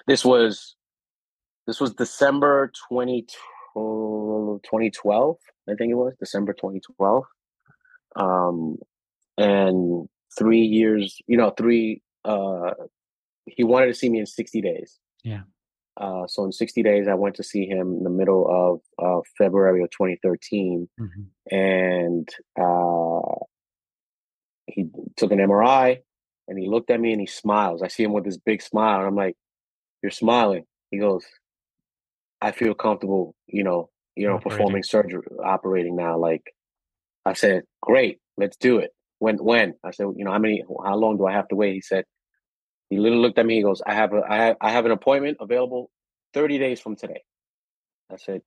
this 0.07 0.25
was, 0.25 0.75
this 1.67 1.79
was 1.79 1.93
December 1.93 2.71
20, 2.89 3.27
2012, 3.75 5.37
I 5.69 5.73
think 5.75 5.91
it 5.91 5.95
was 5.95 6.13
December 6.19 6.53
2012. 6.53 7.23
Um, 8.15 8.77
and 9.37 10.07
three 10.37 10.61
years, 10.61 11.17
you 11.27 11.37
know, 11.37 11.51
three, 11.51 12.01
uh, 12.25 12.71
he 13.45 13.63
wanted 13.63 13.87
to 13.87 13.93
see 13.93 14.09
me 14.09 14.19
in 14.19 14.25
60 14.25 14.61
days. 14.61 14.99
Yeah. 15.23 15.41
Uh, 15.99 16.27
so 16.27 16.43
in 16.45 16.51
60 16.51 16.83
days, 16.83 17.07
I 17.07 17.15
went 17.15 17.35
to 17.35 17.43
see 17.43 17.65
him 17.65 17.93
in 17.93 18.03
the 18.03 18.09
middle 18.09 18.45
of 18.47 18.81
uh, 19.03 19.21
February 19.37 19.81
of 19.81 19.89
2013, 19.91 20.87
mm-hmm. 20.99 21.55
and 21.55 22.29
uh, 22.59 23.45
he 24.67 24.85
took 25.15 25.31
an 25.31 25.39
MRI, 25.39 25.99
and 26.47 26.59
he 26.59 26.67
looked 26.67 26.91
at 26.91 26.99
me 26.99 27.11
and 27.13 27.21
he 27.21 27.27
smiles. 27.27 27.81
I 27.81 27.87
see 27.87 28.03
him 28.03 28.13
with 28.13 28.25
this 28.25 28.37
big 28.37 28.61
smile, 28.61 28.99
and 28.99 29.07
I'm 29.07 29.15
like, 29.15 29.35
"You're 30.03 30.11
smiling." 30.11 30.65
He 30.91 30.99
goes, 30.99 31.25
"I 32.41 32.51
feel 32.51 32.75
comfortable, 32.75 33.33
you 33.47 33.63
know, 33.63 33.89
you 34.15 34.27
know, 34.27 34.35
operating. 34.35 34.57
performing 34.57 34.83
surgery, 34.83 35.23
operating 35.43 35.95
now." 35.95 36.17
Like, 36.17 36.53
I 37.25 37.33
said, 37.33 37.63
"Great, 37.81 38.19
let's 38.37 38.57
do 38.57 38.77
it." 38.77 38.91
When? 39.17 39.37
When? 39.37 39.73
I 39.83 39.89
said, 39.91 40.05
"You 40.15 40.25
know, 40.25 40.31
how 40.31 40.39
many? 40.39 40.63
How 40.85 40.95
long 40.95 41.17
do 41.17 41.25
I 41.25 41.33
have 41.33 41.47
to 41.47 41.55
wait?" 41.55 41.73
He 41.73 41.81
said, 41.81 42.05
he 42.89 42.97
literally 42.97 43.21
looked 43.21 43.37
at 43.37 43.45
me. 43.45 43.55
He 43.55 43.63
goes, 43.63 43.81
"I 43.85 43.93
have 43.93 44.13
a, 44.13 44.21
I 44.27 44.37
have, 44.37 44.57
I 44.61 44.71
have 44.71 44.85
an 44.85 44.91
appointment 44.91 45.37
available 45.39 45.91
30 46.33 46.57
days 46.57 46.79
from 46.79 46.95
today." 46.95 47.23
I 48.11 48.17
said, 48.17 48.41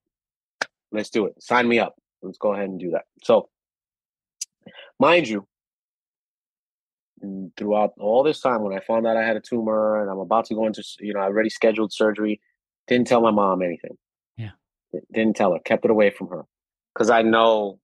"Let's 0.93 1.11
do 1.11 1.27
it. 1.27 1.43
Sign 1.43 1.69
me 1.69 1.79
up. 1.79 1.97
Let's 2.23 2.39
go 2.39 2.53
ahead 2.53 2.69
and 2.69 2.81
do 2.81 2.91
that." 2.91 3.05
So, 3.23 3.49
mind 4.99 5.29
you, 5.29 5.47
throughout 7.57 7.93
all 7.99 8.23
this 8.23 8.41
time, 8.41 8.63
when 8.63 8.77
I 8.77 8.81
found 8.81 9.07
out 9.07 9.17
I 9.17 9.27
had 9.27 9.37
a 9.37 9.41
tumor 9.41 10.01
and 10.01 10.11
I'm 10.11 10.19
about 10.19 10.47
to 10.47 10.55
go 10.55 10.67
into, 10.67 10.83
you 11.01 11.15
know, 11.15 11.21
I 11.21 11.25
already 11.25 11.51
scheduled 11.51 11.93
surgery, 11.93 12.41
didn't 12.87 13.07
tell 13.07 13.21
my 13.21 13.31
mom 13.31 13.63
anything. 13.63 13.97
Yeah, 14.37 14.53
didn't 15.13 15.37
tell 15.37 15.53
her. 15.53 15.59
Kept 15.61 15.85
it 15.85 15.91
away 15.91 16.11
from 16.11 16.29
her 16.29 16.45
because 16.95 17.11
I 17.11 17.23
know 17.23 17.79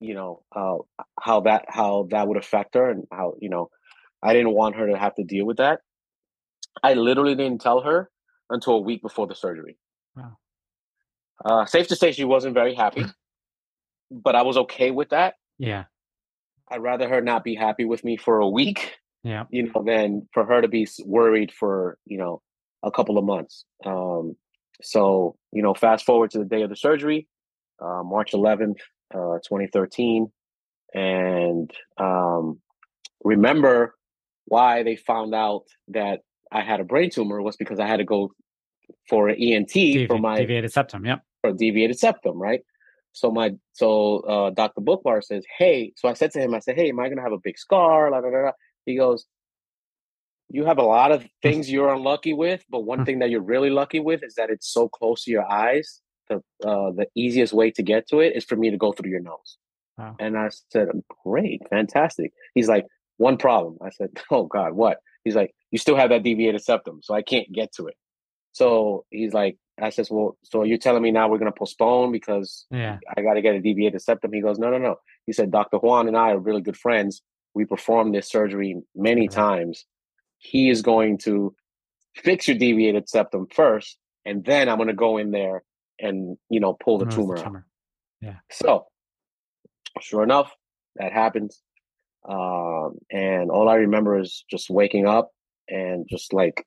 you 0.00 0.14
know 0.14 0.42
uh, 0.54 0.76
how 1.18 1.40
that 1.40 1.64
how 1.68 2.06
that 2.10 2.28
would 2.28 2.36
affect 2.36 2.74
her 2.74 2.90
and 2.90 3.06
how 3.10 3.34
you 3.40 3.48
know 3.48 3.70
I 4.22 4.32
didn't 4.32 4.52
want 4.52 4.76
her 4.76 4.86
to 4.88 4.98
have 4.98 5.14
to 5.16 5.24
deal 5.24 5.44
with 5.46 5.58
that. 5.58 5.80
I 6.82 6.94
literally 6.94 7.34
didn't 7.34 7.60
tell 7.60 7.80
her 7.82 8.10
until 8.50 8.74
a 8.74 8.80
week 8.80 9.02
before 9.02 9.26
the 9.26 9.34
surgery. 9.34 9.76
Wow. 10.16 10.36
Uh, 11.44 11.64
safe 11.66 11.88
to 11.88 11.96
say, 11.96 12.12
she 12.12 12.24
wasn't 12.24 12.54
very 12.54 12.74
happy. 12.74 13.04
but 14.10 14.34
I 14.34 14.42
was 14.42 14.56
okay 14.56 14.90
with 14.90 15.10
that. 15.10 15.34
Yeah. 15.58 15.84
I'd 16.70 16.82
rather 16.82 17.08
her 17.08 17.20
not 17.20 17.44
be 17.44 17.54
happy 17.54 17.84
with 17.84 18.04
me 18.04 18.16
for 18.16 18.38
a 18.40 18.48
week, 18.48 18.96
Yeah. 19.22 19.44
you 19.50 19.64
know, 19.64 19.82
than 19.84 20.28
for 20.32 20.44
her 20.44 20.60
to 20.60 20.68
be 20.68 20.86
worried 21.04 21.52
for, 21.52 21.98
you 22.06 22.18
know, 22.18 22.42
a 22.82 22.90
couple 22.90 23.18
of 23.18 23.24
months. 23.24 23.64
Um, 23.84 24.36
so, 24.82 25.36
you 25.52 25.62
know, 25.62 25.74
fast 25.74 26.04
forward 26.04 26.30
to 26.32 26.38
the 26.38 26.44
day 26.44 26.62
of 26.62 26.70
the 26.70 26.76
surgery, 26.76 27.26
uh, 27.80 28.02
March 28.04 28.32
11th, 28.32 28.78
uh, 29.14 29.38
2013. 29.46 30.30
And 30.94 31.70
um, 31.98 32.60
remember 33.24 33.95
why 34.46 34.82
they 34.82 34.96
found 34.96 35.34
out 35.34 35.64
that 35.88 36.20
I 36.50 36.62
had 36.62 36.80
a 36.80 36.84
brain 36.84 37.10
tumor 37.10 37.42
was 37.42 37.56
because 37.56 37.78
I 37.78 37.86
had 37.86 37.98
to 37.98 38.04
go 38.04 38.32
for 39.08 39.28
an 39.28 39.36
ENT 39.40 40.06
for 40.08 40.18
my 40.18 40.38
deviated 40.38 40.72
septum. 40.72 41.04
Yep. 41.04 41.22
for 41.40 41.52
deviated 41.52 41.98
septum, 41.98 42.38
right? 42.38 42.60
So 43.12 43.30
my 43.30 43.52
so 43.72 44.20
uh, 44.20 44.50
Dr. 44.50 44.80
Boockvar 44.80 45.24
says, 45.24 45.44
"Hey," 45.58 45.92
so 45.96 46.08
I 46.08 46.12
said 46.12 46.32
to 46.32 46.40
him, 46.40 46.54
"I 46.54 46.60
said, 46.60 46.76
hey, 46.76 46.90
am 46.90 47.00
I 47.00 47.08
gonna 47.08 47.22
have 47.22 47.32
a 47.32 47.38
big 47.42 47.58
scar?" 47.58 48.10
La, 48.10 48.20
da, 48.20 48.30
da, 48.30 48.42
da. 48.42 48.50
He 48.84 48.96
goes, 48.96 49.24
"You 50.50 50.66
have 50.66 50.78
a 50.78 50.82
lot 50.82 51.12
of 51.12 51.26
things 51.42 51.70
you're 51.70 51.92
unlucky 51.92 52.34
with, 52.34 52.64
but 52.68 52.80
one 52.80 53.04
thing 53.04 53.20
that 53.20 53.30
you're 53.30 53.40
really 53.42 53.70
lucky 53.70 54.00
with 54.00 54.22
is 54.22 54.34
that 54.34 54.50
it's 54.50 54.70
so 54.70 54.88
close 54.88 55.24
to 55.24 55.30
your 55.30 55.50
eyes. 55.50 56.00
The 56.28 56.36
uh, 56.64 56.92
the 56.92 57.06
easiest 57.14 57.52
way 57.52 57.70
to 57.72 57.82
get 57.82 58.06
to 58.08 58.20
it 58.20 58.36
is 58.36 58.44
for 58.44 58.56
me 58.56 58.70
to 58.70 58.76
go 58.76 58.92
through 58.92 59.10
your 59.10 59.20
nose." 59.20 59.58
Wow. 59.96 60.16
And 60.20 60.36
I 60.36 60.50
said, 60.70 60.88
"Great, 61.24 61.62
fantastic." 61.70 62.32
He's 62.54 62.68
like, 62.68 62.84
"One 63.18 63.36
problem." 63.36 63.78
I 63.82 63.90
said, 63.90 64.10
"Oh 64.30 64.44
God, 64.44 64.72
what?" 64.72 64.98
He's 65.24 65.34
like, 65.34 65.54
"You 65.70 65.78
still 65.78 65.96
have 65.96 66.10
that 66.10 66.22
deviated 66.22 66.62
septum, 66.62 67.00
so 67.02 67.14
I 67.14 67.22
can't 67.22 67.50
get 67.52 67.72
to 67.74 67.86
it." 67.86 67.94
So 68.52 69.04
he's 69.10 69.34
like, 69.34 69.58
I 69.78 69.90
says, 69.90 70.10
well, 70.10 70.38
so 70.42 70.62
you're 70.62 70.78
telling 70.78 71.02
me 71.02 71.10
now 71.10 71.28
we're 71.28 71.36
going 71.36 71.52
to 71.52 71.58
postpone 71.58 72.10
because 72.12 72.64
Yeah. 72.70 72.98
I 73.14 73.20
got 73.20 73.34
to 73.34 73.42
get 73.42 73.54
a 73.54 73.60
deviated 73.60 74.00
septum? 74.00 74.32
He 74.32 74.40
goes, 74.40 74.58
no, 74.58 74.70
no, 74.70 74.78
no. 74.78 74.96
He 75.26 75.34
said, 75.34 75.50
Dr. 75.50 75.76
Juan 75.76 76.08
and 76.08 76.16
I 76.16 76.30
are 76.30 76.38
really 76.38 76.62
good 76.62 76.78
friends. 76.78 77.20
We 77.52 77.66
performed 77.66 78.14
this 78.14 78.30
surgery 78.30 78.76
many 78.94 79.22
Right. 79.28 79.30
times. 79.30 79.84
He 80.38 80.70
is 80.70 80.80
going 80.80 81.18
to 81.18 81.54
fix 82.14 82.48
your 82.48 82.56
deviated 82.56 83.08
septum 83.10 83.46
first, 83.52 83.98
and 84.24 84.42
then 84.44 84.70
I'm 84.70 84.78
going 84.78 84.88
to 84.88 84.94
go 84.94 85.18
in 85.18 85.30
there 85.32 85.62
and, 86.00 86.38
you 86.48 86.60
know, 86.60 86.72
pull 86.72 86.96
the 86.96 87.04
Remove 87.04 87.26
tumor 87.26 87.38
out. 87.38 87.44
tumor. 87.44 87.66
So, 88.50 88.86
sure 90.00 90.22
enough, 90.22 90.50
that 90.96 91.12
happens. 91.12 91.60
Um, 92.28 92.98
and 93.10 93.50
all 93.50 93.68
I 93.68 93.76
remember 93.76 94.18
is 94.18 94.44
just 94.50 94.68
waking 94.70 95.06
up 95.06 95.30
and 95.68 96.06
just 96.08 96.32
like 96.32 96.64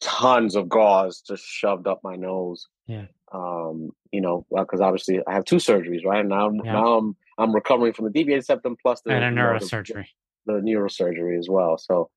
tons 0.00 0.56
of 0.56 0.68
gauze 0.68 1.20
just 1.26 1.44
shoved 1.44 1.86
up 1.86 2.00
my 2.02 2.16
nose. 2.16 2.66
Yeah. 2.86 3.06
Um, 3.32 3.90
you 4.10 4.20
know, 4.20 4.44
because 4.54 4.80
obviously 4.80 5.20
I 5.26 5.32
have 5.34 5.44
two 5.44 5.56
surgeries, 5.56 6.04
right? 6.04 6.26
Now, 6.26 6.50
Yeah. 6.50 6.72
now 6.72 6.98
I'm 6.98 7.16
I'm 7.38 7.54
recovering 7.54 7.92
from 7.94 8.04
the 8.04 8.10
deviated 8.10 8.44
septum 8.44 8.76
plus 8.82 9.00
the 9.02 9.12
And 9.12 9.24
a 9.24 9.30
know, 9.30 9.58
the- 9.58 9.64
neurosurgery. 9.64 10.06
the 10.46 10.52
neurosurgery 10.54 11.38
as 11.38 11.48
well. 11.48 11.78
So 11.78 12.10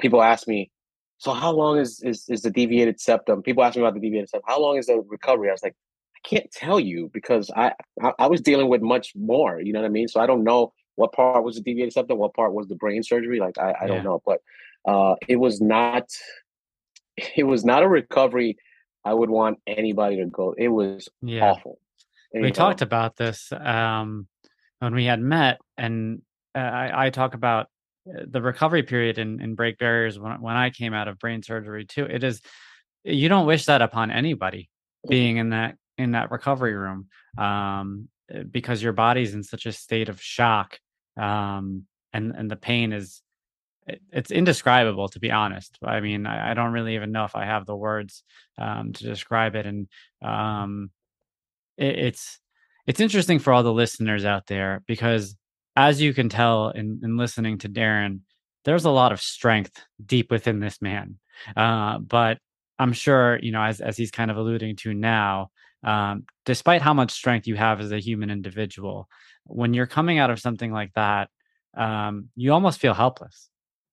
people 0.00 0.22
ask 0.22 0.46
me, 0.46 0.70
so 1.18 1.32
how 1.32 1.50
long 1.52 1.78
is, 1.78 2.00
is 2.02 2.26
is 2.28 2.42
the 2.42 2.50
deviated 2.50 3.00
septum? 3.00 3.42
People 3.42 3.64
ask 3.64 3.76
me 3.76 3.82
about 3.82 3.94
the 3.94 4.00
deviated 4.00 4.28
septum. 4.28 4.44
How 4.46 4.60
long 4.60 4.76
is 4.76 4.86
the 4.86 5.02
recovery? 5.08 5.48
I 5.48 5.52
was 5.52 5.62
like, 5.62 5.74
I 6.16 6.20
can't 6.28 6.50
tell 6.52 6.78
you 6.78 7.10
because 7.12 7.50
I, 7.56 7.72
I 8.02 8.12
I 8.18 8.26
was 8.28 8.40
dealing 8.40 8.68
with 8.68 8.82
much 8.82 9.12
more. 9.16 9.60
You 9.60 9.72
know 9.72 9.80
what 9.80 9.86
I 9.86 9.90
mean? 9.90 10.08
So 10.08 10.20
I 10.20 10.26
don't 10.26 10.44
know 10.44 10.72
what 10.96 11.12
part 11.12 11.44
was 11.44 11.56
the 11.56 11.62
deviated 11.62 11.92
septum, 11.92 12.18
what 12.18 12.34
part 12.34 12.52
was 12.52 12.66
the 12.68 12.74
brain 12.74 13.02
surgery. 13.02 13.40
Like 13.40 13.58
I, 13.58 13.70
I 13.80 13.86
Yeah. 13.86 13.88
don't 13.88 14.04
know, 14.04 14.22
but 14.24 14.40
uh, 14.86 15.14
it 15.28 15.36
was 15.36 15.60
not 15.60 16.08
it 17.36 17.44
was 17.44 17.64
not 17.64 17.82
a 17.82 17.88
recovery 17.88 18.56
I 19.04 19.14
would 19.14 19.30
want 19.30 19.58
anybody 19.66 20.16
to 20.16 20.26
go. 20.26 20.54
It 20.56 20.68
was 20.68 21.08
Yeah. 21.22 21.50
awful. 21.50 21.78
We 22.32 22.52
talked 22.52 22.82
about 22.82 23.16
this 23.16 23.52
um, 23.52 24.28
when 24.78 24.94
we 24.94 25.04
had 25.04 25.20
met, 25.20 25.58
and 25.76 26.22
uh, 26.54 26.58
I, 26.58 27.06
I 27.06 27.10
talk 27.10 27.34
about 27.34 27.66
uh, 28.08 28.22
the 28.26 28.40
recovery 28.40 28.82
period 28.82 29.18
and, 29.18 29.40
and 29.40 29.56
break 29.56 29.78
barriers 29.78 30.18
when, 30.18 30.40
when 30.40 30.56
I 30.56 30.70
came 30.70 30.94
out 30.94 31.08
of 31.08 31.18
brain 31.18 31.42
surgery 31.42 31.84
too. 31.84 32.04
It 32.04 32.22
is 32.22 32.40
you 33.04 33.28
don't 33.28 33.46
wish 33.46 33.64
that 33.66 33.82
upon 33.82 34.10
anybody 34.10 34.68
being 35.08 35.38
in 35.38 35.50
that 35.50 35.76
in 35.96 36.12
that 36.12 36.30
recovery 36.30 36.74
room 36.74 37.08
um, 37.38 38.08
because 38.50 38.82
your 38.82 38.92
body's 38.92 39.34
in 39.34 39.42
such 39.42 39.66
a 39.66 39.72
state 39.72 40.08
of 40.08 40.20
shock 40.22 40.78
um, 41.16 41.84
and 42.12 42.34
and 42.36 42.50
the 42.50 42.56
pain 42.56 42.92
is 42.92 43.22
it- 43.86 44.02
it's 44.12 44.30
indescribable 44.30 45.08
to 45.08 45.20
be 45.20 45.30
honest. 45.30 45.78
I 45.84 46.00
mean 46.00 46.26
I, 46.26 46.50
I 46.50 46.54
don't 46.54 46.72
really 46.72 46.94
even 46.94 47.12
know 47.12 47.24
if 47.24 47.34
i 47.36 47.44
have 47.44 47.66
the 47.66 47.76
words 47.76 48.22
um, 48.58 48.92
to 48.92 49.04
describe 49.04 49.54
it 49.56 49.66
and 49.66 49.88
um, 50.22 50.90
it, 51.76 51.98
it's 51.98 52.38
it's 52.86 53.00
interesting 53.00 53.38
for 53.38 53.52
all 53.52 53.62
the 53.62 53.72
listeners 53.72 54.24
out 54.24 54.46
there 54.46 54.82
because 54.86 55.36
as 55.76 56.00
you 56.00 56.12
can 56.14 56.28
tell 56.28 56.70
in, 56.70 57.00
in 57.02 57.16
listening 57.16 57.58
to 57.58 57.68
darren 57.68 58.20
there's 58.64 58.84
a 58.84 58.90
lot 58.90 59.12
of 59.12 59.20
strength 59.22 59.72
deep 60.04 60.30
within 60.30 60.60
this 60.60 60.82
man. 60.82 61.18
Uh, 61.56 61.98
but 61.98 62.38
i'm 62.78 62.92
sure 62.92 63.38
you 63.42 63.52
know 63.52 63.62
as, 63.62 63.80
as 63.80 63.96
he's 63.96 64.10
kind 64.10 64.30
of 64.30 64.36
alluding 64.36 64.76
to 64.76 64.92
now 64.94 65.50
um, 65.82 66.24
despite 66.44 66.82
how 66.82 66.94
much 66.94 67.10
strength 67.10 67.46
you 67.46 67.56
have 67.56 67.80
as 67.80 67.92
a 67.92 67.98
human 67.98 68.30
individual 68.30 69.08
when 69.44 69.74
you're 69.74 69.86
coming 69.86 70.18
out 70.18 70.30
of 70.30 70.40
something 70.40 70.72
like 70.72 70.92
that 70.94 71.28
um, 71.76 72.28
you 72.36 72.52
almost 72.52 72.80
feel 72.80 72.94
helpless 72.94 73.48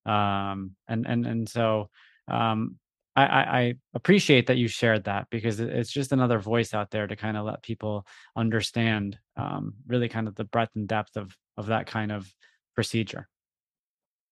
um, 0.05 0.71
and 0.87 1.05
and 1.05 1.25
and 1.25 1.49
so 1.49 1.89
um, 2.27 2.77
I, 3.17 3.23
I, 3.23 3.73
appreciate 3.95 4.45
that 4.47 4.57
you 4.57 4.67
shared 4.67 5.05
that 5.05 5.27
because 5.31 5.59
it's 5.59 5.91
just 5.91 6.11
another 6.11 6.37
voice 6.37 6.73
out 6.75 6.91
there 6.91 7.07
to 7.07 7.15
kind 7.15 7.35
of 7.35 7.45
let 7.45 7.63
people 7.63 8.05
understand 8.35 9.17
um, 9.35 9.73
really 9.87 10.07
kind 10.07 10.27
of 10.27 10.35
the 10.35 10.43
breadth 10.43 10.75
and 10.75 10.87
depth 10.87 11.17
of 11.17 11.35
of 11.57 11.67
that 11.67 11.87
kind 11.87 12.11
of 12.11 12.31
procedure. 12.75 13.27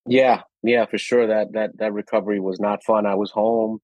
Yeah, 0.07 0.43
yeah, 0.61 0.85
for 0.85 0.99
sure. 0.99 1.25
That 1.25 1.53
that 1.53 1.77
that 1.79 1.93
recovery 1.93 2.39
was 2.39 2.59
not 2.59 2.83
fun. 2.83 3.07
I 3.07 3.15
was 3.15 3.31
home. 3.31 3.79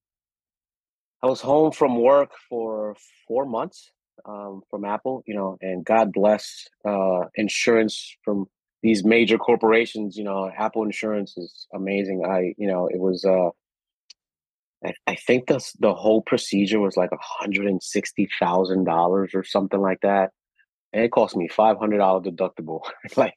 I 1.22 1.26
was 1.28 1.40
home 1.40 1.72
from 1.72 2.00
work 2.00 2.32
for 2.48 2.96
four 3.28 3.46
months 3.46 3.90
um, 4.24 4.62
from 4.70 4.84
Apple, 4.84 5.22
you 5.26 5.34
know, 5.34 5.56
and 5.60 5.84
God 5.84 6.12
bless 6.12 6.68
uh, 6.84 7.24
insurance 7.36 8.16
from 8.24 8.46
these 8.82 9.04
major 9.04 9.38
corporations. 9.38 10.16
You 10.16 10.24
know, 10.24 10.50
Apple 10.56 10.82
Insurance 10.82 11.36
is 11.36 11.66
amazing. 11.72 12.24
I, 12.28 12.54
you 12.58 12.66
know, 12.66 12.88
it 12.88 12.98
was. 12.98 13.24
Uh, 13.24 13.50
I, 14.84 14.94
I 15.06 15.14
think 15.14 15.46
the 15.46 15.64
the 15.78 15.94
whole 15.94 16.22
procedure 16.22 16.80
was 16.80 16.96
like 16.96 17.10
hundred 17.20 17.66
and 17.66 17.82
sixty 17.82 18.28
thousand 18.40 18.84
dollars 18.84 19.30
or 19.34 19.44
something 19.44 19.80
like 19.80 20.00
that, 20.02 20.30
and 20.92 21.04
it 21.04 21.12
cost 21.12 21.36
me 21.36 21.46
five 21.48 21.78
hundred 21.78 21.98
dollar 21.98 22.20
deductible. 22.20 22.80
like, 23.16 23.36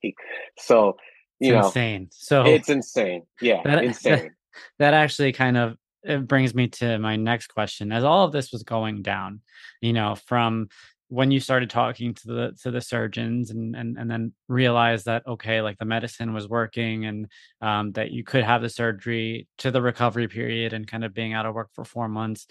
so 0.57 0.97
It's 1.39 1.47
you 1.47 1.53
know, 1.53 1.67
insane. 1.67 2.07
So 2.11 2.45
it's 2.45 2.69
insane. 2.69 3.23
Yeah, 3.41 3.61
That- 3.63 3.83
insane. 3.83 4.31
that 4.79 4.93
actually 4.95 5.33
kind 5.33 5.57
of 5.57 5.77
it 6.05 6.27
brings 6.27 6.53
me 6.53 6.67
to 6.67 6.97
my 6.99 7.15
next 7.15 7.47
question. 7.47 7.91
As 7.91 8.03
all 8.03 8.25
of 8.25 8.31
this 8.31 8.51
was 8.51 8.63
going 8.63 9.01
down, 9.01 9.41
you 9.81 9.93
know, 9.93 10.15
from 10.15 10.69
when 11.09 11.31
you 11.31 11.39
started 11.39 11.69
talking 11.69 12.13
to 12.13 12.27
the 12.27 12.57
to 12.63 12.71
the 12.71 12.81
surgeons 12.81 13.51
and 13.51 13.75
and 13.75 13.97
and 13.97 14.09
then 14.09 14.33
realized 14.47 15.05
that 15.05 15.25
okay, 15.27 15.61
like 15.61 15.77
the 15.77 15.85
medicine 15.85 16.33
was 16.33 16.47
working 16.47 17.05
and 17.05 17.27
um, 17.61 17.91
that 17.93 18.11
you 18.11 18.23
could 18.23 18.43
have 18.43 18.61
the 18.61 18.69
surgery 18.69 19.47
to 19.59 19.71
the 19.71 19.81
recovery 19.81 20.27
period 20.27 20.73
and 20.73 20.87
kind 20.87 21.03
of 21.03 21.13
being 21.13 21.33
out 21.33 21.45
of 21.45 21.55
work 21.55 21.69
for 21.73 21.85
four 21.85 22.07
months. 22.07 22.47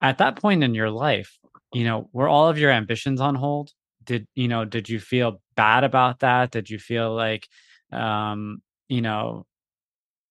At 0.00 0.18
that 0.18 0.36
point 0.36 0.62
in 0.62 0.74
your 0.74 0.90
life, 0.90 1.38
you 1.72 1.84
know, 1.84 2.08
were 2.12 2.28
all 2.28 2.48
of 2.48 2.58
your 2.58 2.70
ambitions 2.70 3.20
on 3.20 3.34
hold? 3.34 3.72
Did 4.04 4.26
you 4.34 4.48
know? 4.48 4.64
Did 4.64 4.88
you 4.88 5.00
feel 5.00 5.40
bad 5.56 5.84
about 5.84 6.20
that? 6.20 6.50
Did 6.50 6.70
you 6.70 6.78
feel 6.78 7.14
like, 7.14 7.48
um, 7.92 8.62
you 8.88 9.02
know, 9.02 9.44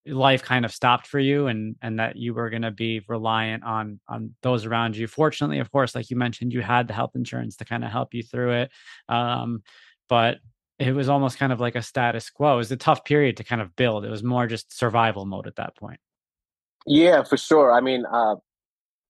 life 0.08 0.44
kind 0.44 0.66
of 0.66 0.72
stopped 0.72 1.08
for 1.08 1.20
you 1.20 1.48
and 1.48 1.76
and 1.82 2.00
that 2.00 2.16
you 2.16 2.34
were 2.34 2.50
going 2.50 2.62
to 2.62 2.72
be 2.72 3.02
reliant 3.08 3.64
on 3.64 4.00
on 4.08 4.34
those 4.42 4.66
around 4.66 4.96
you 4.96 5.08
fortunately 5.08 5.60
of 5.60 5.72
course 5.72 5.96
like 5.96 6.10
you 6.10 6.16
mentioned 6.16 6.54
you 6.54 6.62
had 6.62 6.88
the 6.88 6.94
health 6.94 7.12
insurance 7.16 7.56
to 7.58 7.66
kind 7.66 7.84
of 7.84 7.92
help 7.92 8.14
you 8.14 8.24
through 8.24 8.52
it 8.52 8.72
um 9.10 9.62
but 10.10 10.38
it 10.80 10.94
was 10.94 11.10
almost 11.10 11.38
kind 11.38 11.52
of 11.52 11.60
like 11.60 11.76
a 11.76 11.82
status 11.82 12.30
quo 12.30 12.54
it 12.54 12.58
was 12.58 12.72
a 12.72 12.78
tough 12.78 13.04
period 13.04 13.38
to 13.38 13.44
kind 13.44 13.62
of 13.62 13.76
build 13.76 14.06
it 14.06 14.10
was 14.12 14.24
more 14.24 14.48
just 14.48 14.78
survival 14.78 15.26
mode 15.26 15.48
at 15.48 15.56
that 15.56 15.76
point 15.76 16.00
Yeah, 16.86 17.24
for 17.24 17.38
sure. 17.38 17.72
I 17.74 17.82
mean, 17.82 18.06
uh, 18.06 18.36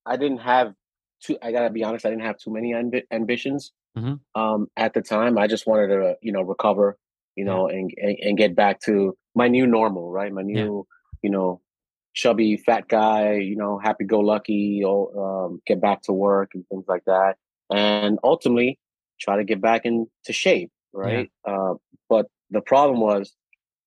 I 0.05 0.17
didn't 0.17 0.39
have 0.39 0.73
too. 1.21 1.37
I 1.41 1.51
gotta 1.51 1.69
be 1.69 1.83
honest. 1.83 2.05
I 2.05 2.09
didn't 2.09 2.23
have 2.25 2.37
too 2.37 2.51
many 2.51 2.73
ambi- 2.73 3.05
ambitions 3.11 3.71
Mhm. 3.97 4.19
um, 4.35 4.67
at 4.75 4.93
the 4.93 5.01
time. 5.01 5.37
I 5.37 5.47
just 5.47 5.67
wanted 5.67 5.87
to, 5.87 6.15
you 6.21 6.31
know, 6.31 6.41
recover, 6.41 6.97
you 7.35 7.45
know, 7.45 7.67
and, 7.67 7.91
and 7.97 8.17
and 8.21 8.37
get 8.37 8.55
back 8.55 8.79
to 8.81 9.17
my 9.37 9.47
new 9.47 9.67
normal, 9.67 10.11
right? 10.11 10.31
My 10.31 10.41
new, 10.41 10.85
you 11.21 11.29
know, 11.29 11.61
chubby 12.13 12.57
fat 12.57 12.87
guy, 12.87 13.35
you 13.35 13.55
know, 13.55 13.79
happy 13.79 14.03
go 14.03 14.19
lucky, 14.19 14.83
um, 14.85 15.61
get 15.65 15.79
back 15.79 16.01
to 16.03 16.13
work 16.13 16.51
and 16.53 16.65
things 16.67 16.85
like 16.87 17.03
that, 17.05 17.35
and 17.71 18.19
ultimately 18.23 18.79
try 19.19 19.37
to 19.37 19.43
get 19.43 19.61
back 19.61 19.85
into 19.85 20.07
shape, 20.31 20.71
right? 20.93 21.31
Uh, 21.47 21.75
but 22.09 22.27
the 22.49 22.61
problem 22.61 22.99
was 22.99 23.33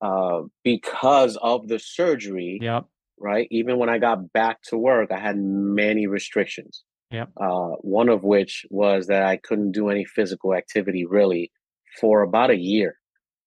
uh, 0.01 0.43
because 0.65 1.37
of 1.37 1.69
the 1.69 1.79
surgery 1.79 2.59
yep 2.63 2.87
right? 3.21 3.47
Even 3.51 3.79
when 3.79 3.89
I 3.89 3.99
got 3.99 4.33
back 4.33 4.63
to 4.69 4.77
work, 4.77 5.13
I 5.13 5.21
had 5.21 5.37
many 5.39 6.07
restrictions. 6.07 6.83
Yep. 7.11 7.31
Uh, 7.41 7.71
one 7.81 8.09
of 8.09 8.25
which 8.25 8.67
was 8.71 9.09
that 9.09 9.23
I 9.23 9.37
couldn't 9.37 9.73
do 9.73 9.91
any 9.91 10.05
physical 10.05 10.55
activity 10.55 11.05
really 11.05 11.53
for 12.01 12.23
about 12.23 12.51
a 12.51 12.57
year 12.57 12.97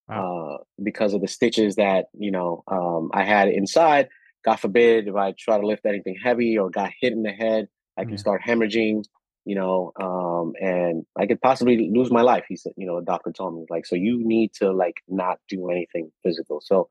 wow. 0.08 0.58
uh, 0.60 0.64
because 0.82 1.14
of 1.14 1.22
the 1.22 1.28
stitches 1.28 1.76
that 1.76 2.06
you 2.18 2.32
know 2.32 2.64
um, 2.68 3.12
I 3.14 3.24
had 3.24 3.50
inside. 3.50 4.10
God 4.46 4.58
forbid 4.58 5.08
if 5.08 5.16
I 5.16 5.34
try 5.38 5.60
to 5.60 5.66
lift 5.66 5.86
anything 5.86 6.18
heavy 6.22 6.58
or 6.58 6.70
got 6.70 6.92
hit 7.00 7.14
in 7.14 7.24
the 7.24 7.32
head, 7.32 7.70
I 7.98 8.04
can 8.04 8.12
yeah. 8.12 8.18
start 8.18 8.42
hemorrhaging. 8.46 9.06
You 9.46 9.56
know, 9.56 9.92
um, 10.00 10.54
and 10.62 11.06
I 11.18 11.26
could 11.26 11.42
possibly 11.42 11.90
lose 11.94 12.10
my 12.10 12.22
life. 12.22 12.46
He 12.48 12.56
said, 12.56 12.72
you 12.78 12.88
know, 12.88 12.98
a 12.98 13.04
doctor 13.04 13.32
told 13.34 13.56
me 13.56 13.66
like, 13.70 13.86
so 13.86 13.96
you 13.96 14.26
need 14.26 14.54
to 14.54 14.72
like 14.72 14.96
not 15.10 15.40
do 15.50 15.70
anything 15.70 16.14
physical. 16.24 16.62
So 16.62 16.90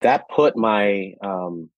that 0.00 0.28
put 0.28 0.56
my 0.56 1.14
um, 1.22 1.70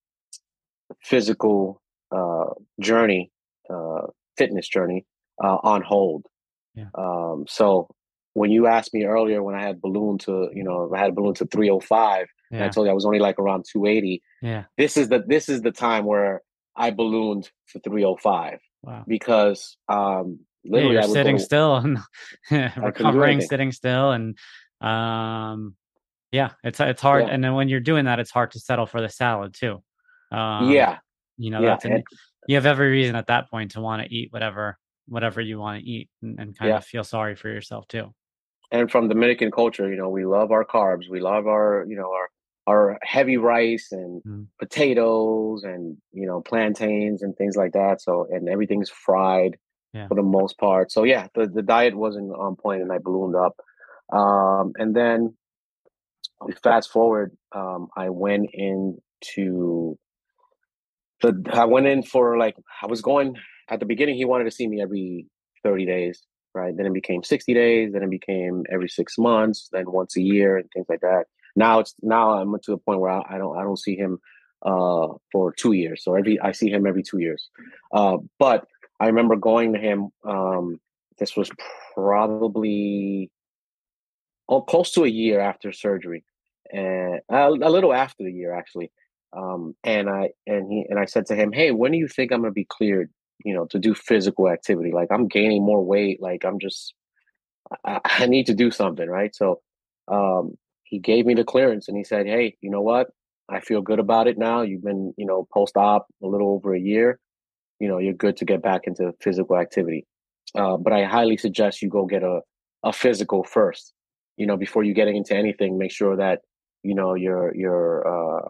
physical 1.03 1.82
uh, 2.11 2.55
journey, 2.80 3.30
uh, 3.68 4.07
fitness 4.37 4.68
journey, 4.68 5.05
uh, 5.43 5.59
on 5.62 5.82
hold. 5.82 6.26
Yeah. 6.74 6.87
Um, 6.95 7.45
so 7.49 7.95
when 8.37 8.51
you 8.51 8.66
asked 8.66 8.93
me 8.93 9.05
earlier 9.05 9.43
when 9.43 9.55
I 9.55 9.62
had 9.62 9.80
balloon 9.80 10.18
to, 10.18 10.51
you 10.53 10.62
know, 10.62 10.93
I 10.95 10.99
had 10.99 11.14
balloon 11.14 11.32
to 11.37 11.47
305 11.47 12.26
yeah. 12.51 12.57
and 12.59 12.64
I 12.64 12.68
told 12.68 12.87
you 12.87 12.91
I 12.91 12.95
was 12.95 13.07
only 13.07 13.18
like 13.18 13.39
around 13.39 13.64
280. 13.72 14.22
Yeah. 14.43 14.64
This 14.76 14.99
is 14.99 15.09
the 15.09 15.24
this 15.26 15.49
is 15.49 15.62
the 15.62 15.72
time 15.72 16.05
where 16.05 16.43
I 16.76 16.91
ballooned 16.91 17.51
for 17.64 17.78
305. 17.78 18.61
Wow. 18.82 19.05
Because 19.09 19.78
um 19.89 20.41
literally 20.66 20.97
yeah, 20.97 21.07
you're 21.07 21.14
sitting 21.14 21.39
still 21.39 21.76
and 21.76 21.99
recovering 22.76 23.41
sitting 23.41 23.72
still 23.72 24.12
and 24.12 24.37
um 24.82 25.74
yeah, 26.30 26.51
it's 26.62 26.78
it's 26.78 27.01
hard 27.01 27.28
yeah. 27.28 27.32
and 27.32 27.43
then 27.43 27.55
when 27.55 27.70
you're 27.70 27.80
doing 27.80 28.05
that 28.05 28.20
it's 28.20 28.30
hard 28.30 28.51
to 28.51 28.61
settle 28.61 28.84
for 28.84 29.01
the 29.01 29.09
salad 29.09 29.55
too. 29.55 29.82
Um, 30.30 30.70
yeah. 30.70 30.99
You 31.39 31.51
know, 31.53 31.62
that's 31.62 31.87
an, 31.87 32.05
you 32.49 32.57
have 32.57 32.66
every 32.66 32.91
reason 32.91 33.16
at 33.16 33.28
that 33.28 33.51
point 33.51 33.70
to 33.70 33.80
want 33.80 34.03
to 34.03 34.14
eat 34.14 34.30
whatever 34.30 34.76
whatever 35.09 35.41
you 35.41 35.59
want 35.59 35.80
to 35.80 35.89
eat 35.89 36.11
and, 36.20 36.39
and 36.39 36.59
kind 36.59 36.68
yeah. 36.68 36.76
of 36.76 36.84
feel 36.84 37.05
sorry 37.05 37.34
for 37.34 37.49
yourself 37.49 37.89
too 37.89 38.12
and 38.71 38.91
from 38.91 39.09
Dominican 39.09 39.51
culture, 39.51 39.91
you 39.91 39.97
know, 39.97 40.09
we 40.09 40.25
love 40.25 40.51
our 40.51 40.64
carbs. 40.64 41.09
We 41.09 41.21
love 41.21 41.47
our, 41.47 41.85
you 41.89 41.97
know, 41.97 42.11
our 42.12 42.29
our 42.69 42.99
heavy 43.03 43.37
rice 43.37 43.93
and 43.93 44.23
mm. 44.25 44.47
potatoes 44.59 45.62
and 45.62 45.97
you 46.12 46.27
know 46.27 46.41
plantains 46.41 47.23
and 47.23 47.37
things 47.37 47.57
like 47.57 47.73
that. 47.73 48.03
So 48.03 48.27
and 48.31 48.49
everything's 48.49 48.91
fried 48.91 49.57
yeah. 49.93 50.09
for 50.09 50.14
the 50.14 50.23
most 50.23 50.59
part. 50.59 50.91
So 50.91 51.05
yeah, 51.05 51.29
the, 51.35 51.47
the 51.47 51.62
diet 51.62 51.97
wasn't 51.97 52.33
on 52.33 52.57
point 52.57 52.83
and 52.83 52.93
I 52.93 52.99
ballooned 52.99 53.37
up. 53.37 53.57
Um, 54.12 54.73
and 54.77 54.97
then 54.97 55.37
fast 56.62 56.91
forward, 56.91 57.37
um, 57.53 57.89
I 57.97 58.11
went 58.11 58.51
into 58.53 59.97
the 61.23 61.41
I 61.53 61.67
went 61.67 61.87
in 61.87 62.03
for 62.03 62.37
like 62.37 62.57
I 62.83 62.87
was 62.87 63.01
going 63.01 63.37
at 63.71 63.79
the 63.79 63.87
beginning. 63.87 64.17
He 64.17 64.25
wanted 64.25 64.45
to 64.45 64.51
see 64.51 64.67
me 64.67 64.83
every 64.83 65.27
thirty 65.62 65.87
days 65.87 66.23
right? 66.57 66.76
Then 66.76 66.86
it 66.86 66.94
became 66.94 67.22
60 67.22 67.54
days, 67.54 67.92
then 67.92 68.02
it 68.02 68.11
became 68.11 68.64
every 68.72 68.88
six 68.88 69.18
months, 69.18 69.68
then 69.70 69.92
once 69.92 70.16
a 70.16 70.22
year 70.22 70.57
and 70.57 70.68
things 70.70 70.86
like 70.88 71.02
that. 71.02 71.26
Now 71.54 71.78
it's 71.80 71.94
now 72.02 72.32
I'm 72.32 72.52
to 72.52 72.70
the 72.72 72.78
point 72.78 73.00
where 73.00 73.11
I, 73.11 73.22
I 73.30 73.38
don't 73.38 73.57
I 73.57 73.62
don't 73.62 73.78
see 73.78 73.96
him 73.96 74.18
uh, 74.62 75.09
for 75.30 75.52
two 75.52 75.72
years. 75.72 76.02
So 76.02 76.14
every 76.14 76.40
I 76.40 76.52
see 76.52 76.70
him 76.70 76.86
every 76.86 77.02
two 77.02 77.18
years. 77.18 77.48
Uh, 77.92 78.18
but 78.38 78.66
I 78.98 79.07
remember 79.07 79.36
going 79.36 79.72
to 79.74 79.78
him. 79.78 80.09
Um, 80.24 80.80
this 81.18 81.36
was 81.36 81.50
probably 81.94 83.30
oh, 84.48 84.62
close 84.62 84.92
to 84.92 85.04
a 85.04 85.09
year 85.09 85.40
after 85.40 85.72
surgery, 85.72 86.24
and 86.72 87.20
a, 87.30 87.48
a 87.48 87.70
little 87.70 87.94
after 87.94 88.24
the 88.24 88.32
year 88.32 88.54
actually. 88.54 88.90
Um, 89.32 89.74
and 89.84 90.09
I 90.09 90.30
and 90.46 90.70
he 90.70 90.86
and 90.88 90.98
I 90.98 91.04
said 91.04 91.26
to 91.26 91.34
him, 91.34 91.52
"Hey, 91.52 91.70
when 91.70 91.92
do 91.92 91.98
you 91.98 92.09
think 92.09 92.32
I'm 92.32 92.40
going 92.40 92.50
to 92.50 92.54
be 92.54 92.66
cleared 92.68 93.11
you 93.45 93.55
know, 93.55 93.66
to 93.66 93.78
do 93.78 93.95
physical 93.95 94.49
activity. 94.49 94.93
Like 94.93 95.09
I'm 95.11 95.28
gaining 95.28 95.64
more 95.64 95.84
weight. 95.84 96.20
Like 96.20 96.45
I'm 96.45 96.59
just, 96.59 96.95
I, 97.84 98.01
I 98.05 98.26
need 98.26 98.47
to 98.47 98.55
do 98.55 98.70
something, 98.70 99.09
right? 99.09 99.34
So 99.34 99.61
um, 100.09 100.57
he 100.84 100.99
gave 100.99 101.26
me 101.26 101.34
the 101.34 101.45
clearance 101.45 101.89
and 101.89 101.97
he 101.97 102.05
said, 102.05 102.26
Hey, 102.26 102.57
you 102.61 102.70
know 102.70 102.82
what? 102.82 103.09
I 103.49 103.61
feel 103.61 103.80
good 103.80 104.01
about 104.01 104.26
it 104.26 104.39
now. 104.39 104.62
You've 104.62 104.82
been, 104.82 105.14
you 105.16 105.26
know, 105.26 105.47
post 105.53 105.76
op 105.76 106.07
a 106.22 106.26
little 106.26 106.51
over 106.51 106.74
a 106.74 106.80
year. 106.80 107.20
You 107.78 107.89
know, 107.89 107.99
you're 107.99 108.14
good 108.14 108.37
to 108.39 108.45
get 108.45 108.62
back 108.62 108.82
into 108.84 109.12
physical 109.20 109.57
activity. 109.57 110.07
Uh, 110.55 110.76
but 110.76 110.93
I 110.93 111.05
highly 111.05 111.37
suggest 111.37 111.82
you 111.82 111.89
go 111.89 112.07
get 112.07 112.22
a, 112.22 112.41
a 112.82 112.93
physical 112.93 113.45
first. 113.45 113.93
You 114.37 114.47
know, 114.47 114.57
before 114.57 114.82
you 114.82 114.95
getting 114.95 115.16
into 115.16 115.34
anything, 115.34 115.78
make 115.78 115.93
sure 115.93 116.16
that 116.16 116.41
you 116.82 116.95
know 116.95 117.14
your 117.14 117.55
your 117.55 118.07
uh, 118.07 118.49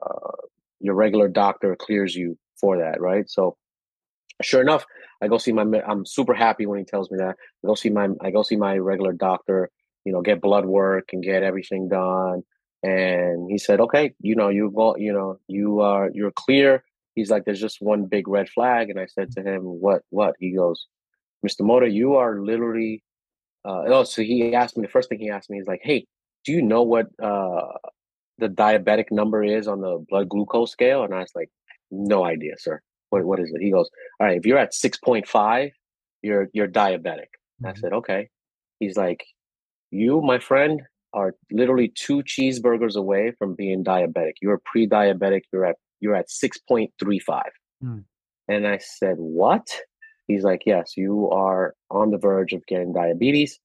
your 0.81 0.95
regular 0.95 1.29
doctor 1.29 1.77
clears 1.79 2.15
you 2.15 2.37
for 2.61 2.79
that, 2.79 3.01
right? 3.01 3.29
So 3.29 3.57
sure 4.43 4.61
enough, 4.61 4.85
I 5.23 5.29
go 5.29 5.39
see 5.39 5.53
my. 5.53 5.65
I'm 5.87 6.05
super 6.05 6.35
happy 6.35 6.67
when 6.67 6.79
he 6.79 6.85
tells 6.85 7.11
me 7.11 7.19
that. 7.19 7.37
I 7.65 7.67
go 7.67 7.75
see 7.75 7.91
my. 7.91 8.09
I 8.21 8.31
go 8.31 8.43
see 8.43 8.57
my 8.57 8.77
regular 8.79 9.13
doctor. 9.13 9.71
You 10.05 10.13
know, 10.13 10.21
get 10.23 10.41
blood 10.41 10.67
work 10.67 11.11
and 11.13 11.23
get 11.23 11.43
everything 11.43 11.89
done. 11.89 12.43
And 12.83 13.51
he 13.51 13.59
said, 13.59 13.81
"Okay, 13.81 14.15
you 14.21 14.37
know, 14.37 14.49
you 14.49 14.71
go. 14.75 14.97
You 14.97 15.13
know, 15.13 15.39
you 15.49 15.81
are 15.81 16.11
you're 16.13 16.33
clear." 16.33 16.85
He's 17.15 17.31
like, 17.31 17.45
"There's 17.45 17.61
just 17.61 17.81
one 17.81 18.05
big 18.05 18.29
red 18.29 18.49
flag." 18.51 18.91
And 18.91 19.01
I 19.01 19.07
said 19.07 19.33
to 19.33 19.43
him, 19.43 19.63
"What? 19.63 20.03
What?" 20.11 20.37
He 20.39 20.53
goes, 20.53 20.87
"Mr. 21.47 21.63
Mota, 21.63 21.89
you 21.89 22.15
are 22.17 22.41
literally." 22.41 23.03
Uh, 23.65 23.83
oh, 23.87 24.05
so 24.05 24.23
he 24.23 24.55
asked 24.55 24.77
me. 24.77 24.83
The 24.83 24.93
first 24.93 25.09
thing 25.09 25.19
he 25.19 25.31
asked 25.31 25.51
me 25.51 25.59
is 25.59 25.67
like, 25.67 25.81
"Hey, 25.83 26.07
do 26.45 26.53
you 26.53 26.63
know 26.63 26.83
what 26.83 27.07
uh, 27.21 27.73
the 28.39 28.49
diabetic 28.49 29.07
number 29.11 29.43
is 29.43 29.67
on 29.67 29.81
the 29.81 30.05
blood 30.09 30.29
glucose 30.29 30.71
scale?" 30.71 31.03
And 31.05 31.15
I 31.15 31.21
was 31.21 31.33
like, 31.35 31.51
"No 31.91 32.25
idea, 32.25 32.55
sir." 32.59 32.83
What, 33.11 33.25
what 33.25 33.41
is 33.41 33.51
it? 33.53 33.63
He 33.63 33.71
goes, 33.71 33.89
all 34.21 34.27
right, 34.27 34.37
if 34.37 34.47
you're 34.47 34.59
at 34.59 34.73
6.5, 34.73 35.71
you're, 36.23 36.49
you're 36.53 36.69
diabetic. 36.69 37.29
Mm-hmm. 37.63 37.67
I 37.67 37.75
said, 37.75 37.93
okay. 37.93 38.29
He's 38.81 38.97
like, 38.97 39.25
you, 39.91 40.21
my 40.21 40.39
friend, 40.39 40.83
are 41.13 41.35
literally 41.51 41.93
two 41.95 42.23
cheeseburgers 42.23 42.97
away 42.97 43.33
from 43.39 43.55
being 43.55 43.83
diabetic. 43.83 44.35
You're 44.43 44.61
pre-diabetic. 44.65 45.43
You're 45.53 45.67
at, 45.67 45.77
you're 46.01 46.15
at 46.15 46.29
6.35. 46.29 47.43
Mm. 47.83 48.05
And 48.49 48.67
I 48.67 48.79
said, 48.79 49.17
what? 49.17 49.67
He's 50.29 50.45
like, 50.45 50.63
yes, 50.67 50.93
you 50.97 51.31
are 51.31 51.75
on 51.91 52.11
the 52.11 52.19
verge 52.19 52.53
of 52.53 52.67
getting 52.67 52.93
diabetes. 52.93 53.59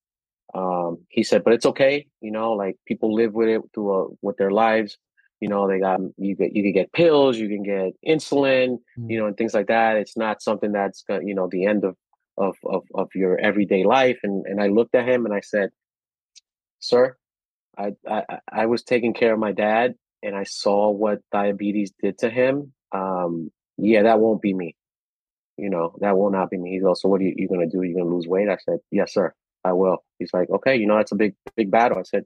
Um, 0.53 0.99
he 1.09 1.23
said, 1.23 1.43
but 1.43 1.53
it's 1.53 1.65
okay. 1.65 2.07
You 2.21 2.31
know, 2.31 2.53
like 2.53 2.77
people 2.87 3.13
live 3.13 3.33
with 3.33 3.49
it 3.49 3.61
through 3.73 3.93
a, 3.93 4.07
with 4.21 4.37
their 4.37 4.51
lives 4.51 4.97
you 5.41 5.49
know 5.49 5.67
they 5.67 5.79
got 5.79 5.99
you 6.17 6.35
get 6.35 6.55
you 6.55 6.63
can 6.63 6.71
get 6.71 6.93
pills 6.93 7.37
you 7.37 7.49
can 7.49 7.63
get 7.63 7.93
insulin 8.07 8.77
mm. 8.97 9.09
you 9.09 9.19
know 9.19 9.25
and 9.25 9.35
things 9.35 9.53
like 9.53 9.67
that. 9.67 9.97
It's 9.97 10.15
not 10.15 10.41
something 10.41 10.71
that's 10.71 11.03
gonna, 11.03 11.25
you 11.25 11.35
know 11.35 11.49
the 11.51 11.65
end 11.65 11.83
of 11.83 11.97
of 12.37 12.55
of, 12.63 12.83
of 12.93 13.09
your 13.15 13.37
everyday 13.39 13.83
life 13.83 14.19
and 14.23 14.45
and 14.45 14.61
i 14.61 14.67
looked 14.67 14.95
at 14.95 15.07
him 15.07 15.25
and 15.25 15.33
i 15.33 15.41
said 15.41 15.71
sir 16.79 17.17
I, 17.77 17.93
I 18.07 18.39
i 18.49 18.65
was 18.67 18.83
taking 18.83 19.13
care 19.13 19.33
of 19.33 19.39
my 19.39 19.51
dad 19.51 19.95
and 20.23 20.35
i 20.35 20.43
saw 20.43 20.89
what 20.91 21.19
diabetes 21.31 21.91
did 22.01 22.19
to 22.19 22.29
him. 22.29 22.73
Um 22.91 23.51
yeah 23.77 24.03
that 24.03 24.19
won't 24.19 24.41
be 24.41 24.53
me. 24.53 24.75
You 25.57 25.71
know 25.71 25.95
that 26.01 26.17
will 26.17 26.31
not 26.31 26.51
be 26.51 26.57
me. 26.57 26.71
He 26.71 26.79
goes 26.79 27.01
so 27.01 27.09
what 27.09 27.19
are 27.19 27.23
you, 27.23 27.33
you 27.35 27.47
gonna 27.47 27.67
do? 27.67 27.81
You 27.81 27.95
gonna 27.97 28.13
lose 28.13 28.27
weight? 28.27 28.47
I 28.47 28.57
said 28.57 28.79
yes 28.91 29.13
sir 29.13 29.33
i 29.65 29.73
will. 29.73 30.03
He's 30.19 30.33
like 30.33 30.49
okay 30.51 30.75
you 30.75 30.85
know 30.85 30.97
that's 30.97 31.11
a 31.11 31.15
big 31.15 31.33
big 31.55 31.71
battle. 31.71 31.97
I 31.97 32.03
said 32.03 32.25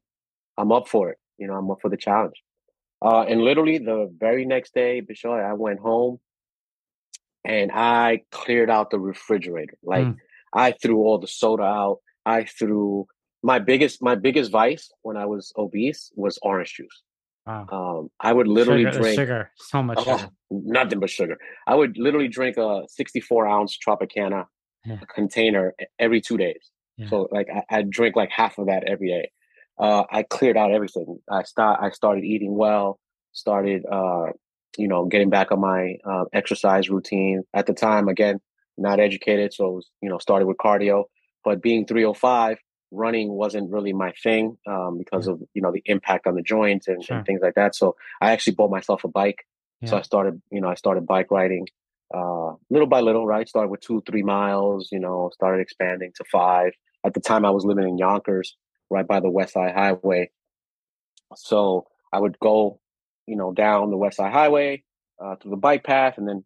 i'm 0.58 0.74
up 0.74 0.90
for 0.90 1.10
it. 1.12 1.18
You 1.38 1.48
know 1.48 1.54
i'm 1.54 1.72
up 1.72 1.80
for 1.82 1.90
the 1.90 1.98
challenge 1.98 2.44
uh, 3.02 3.22
and 3.22 3.42
literally 3.42 3.78
the 3.78 4.12
very 4.18 4.46
next 4.46 4.74
day, 4.74 5.02
Bishoy, 5.02 5.44
I 5.44 5.54
went 5.54 5.80
home 5.80 6.20
and 7.44 7.72
I 7.72 8.22
cleared 8.32 8.70
out 8.70 8.90
the 8.90 9.00
refrigerator. 9.00 9.78
Like 9.84 10.06
mm. 10.06 10.18
I 10.54 10.72
threw 10.72 11.00
all 11.00 11.20
the 11.20 11.28
soda 11.28 11.64
out. 11.64 12.00
I 12.26 12.46
threw 12.46 13.08
my 13.44 13.60
biggest 13.60 14.02
my 14.02 14.16
biggest 14.16 14.52
vice 14.52 14.92
when 15.04 15.18
I 15.18 15.26
was 15.26 15.54
obese 15.58 16.12
was 16.16 16.40
orange 16.42 16.74
juice. 16.74 17.04
Wow. 17.46 17.68
Um, 17.72 18.10
I 18.20 18.34
would 18.34 18.48
literally 18.48 18.86
sugar, 18.86 19.00
drink 19.00 19.20
sugar, 19.20 19.52
so 19.58 19.84
much 19.84 20.00
oh, 20.02 20.18
sugar. 20.18 20.32
nothing 20.50 21.00
but 21.00 21.12
sugar. 21.12 21.38
I 21.68 21.76
would 21.76 21.96
literally 21.96 22.28
drink 22.28 22.58
a 22.58 22.82
64 22.88 23.48
ounce 23.48 23.78
Tropicana 23.78 24.46
yeah. 24.84 24.98
container 25.14 25.76
every 26.00 26.22
two 26.22 26.38
days. 26.38 26.72
Yeah. 26.98 27.10
So 27.10 27.28
like 27.32 27.48
I, 27.54 27.78
I 27.78 27.82
drink 27.84 28.16
like 28.16 28.32
half 28.32 28.58
of 28.58 28.66
that 28.66 28.86
every 28.86 29.10
day 29.10 29.30
uh, 29.78 30.04
I 30.10 30.24
cleared 30.24 30.58
out 30.58 30.72
everything. 30.72 31.20
I 31.30 31.44
start 31.44 31.80
I 31.82 31.90
started 31.92 32.24
eating 32.24 32.56
well, 32.56 33.00
started 33.34 33.84
uh, 33.92 34.28
you 34.78 34.88
know 34.88 35.06
getting 35.06 35.30
back 35.30 35.52
on 35.52 35.60
my 35.60 35.96
uh, 36.06 36.26
exercise 36.34 36.90
routine. 36.90 37.44
At 37.54 37.66
the 37.66 37.74
time, 37.74 38.08
again, 38.08 38.40
not 38.78 39.00
educated, 39.00 39.54
so 39.54 39.68
it 39.68 39.74
was 39.74 39.90
you 40.02 40.10
know 40.10 40.18
started 40.18 40.46
with 40.46 40.58
cardio. 40.58 41.06
But 41.44 41.62
being 41.62 41.86
305, 41.86 42.58
running 42.92 43.32
wasn't 43.32 43.72
really 43.72 43.94
my 43.94 44.12
thing 44.24 44.58
um, 44.68 44.98
because 44.98 45.28
yeah. 45.28 45.34
of 45.34 45.42
you 45.54 45.62
know 45.62 45.72
the 45.72 45.84
impact 45.86 46.28
on 46.28 46.36
the 46.36 46.42
joints 46.42 46.88
and, 46.88 47.04
sure. 47.04 47.18
and, 47.18 47.26
things 47.26 47.42
like 47.42 47.56
that. 47.56 47.76
So 47.76 47.96
I 48.22 48.32
actually 48.32 48.56
bought 48.56 48.72
myself 48.72 49.04
a 49.04 49.08
bike. 49.08 49.46
Yeah. 49.82 49.90
So 49.90 49.98
I 49.98 50.02
started 50.02 50.42
you 50.52 50.62
know 50.62 50.70
I 50.70 50.76
started 50.76 51.06
bike 51.06 51.32
riding. 51.32 51.68
Uh, 52.14 52.54
little 52.70 52.88
by 52.88 53.02
little, 53.02 53.26
right? 53.26 53.50
Started 53.50 53.70
with 53.70 53.82
two, 53.82 54.02
three 54.08 54.22
miles, 54.22 54.90
you 54.92 55.00
know, 55.00 55.32
started 55.34 55.60
expanding 55.60 56.12
to 56.16 56.24
five. 56.32 56.72
At 57.04 57.16
the 57.16 57.20
time, 57.20 57.46
I 57.46 57.50
was 57.50 57.66
living 57.66 57.88
in 57.88 57.98
Yonkers, 57.98 58.56
right 58.90 59.08
by 59.08 59.20
the 59.20 59.30
West 59.30 59.54
Side 59.54 59.74
Highway. 59.74 60.32
So 61.36 61.86
I 62.14 62.20
would 62.20 62.40
go, 62.40 62.80
you 63.28 63.36
know, 63.36 63.52
down 63.52 63.90
the 63.92 63.98
West 63.98 64.18
Side 64.18 64.32
Highway 64.32 64.84
uh, 65.24 65.36
through 65.36 65.52
the 65.52 65.58
bike 65.58 65.84
path 65.84 66.18
and 66.18 66.28
then 66.28 66.44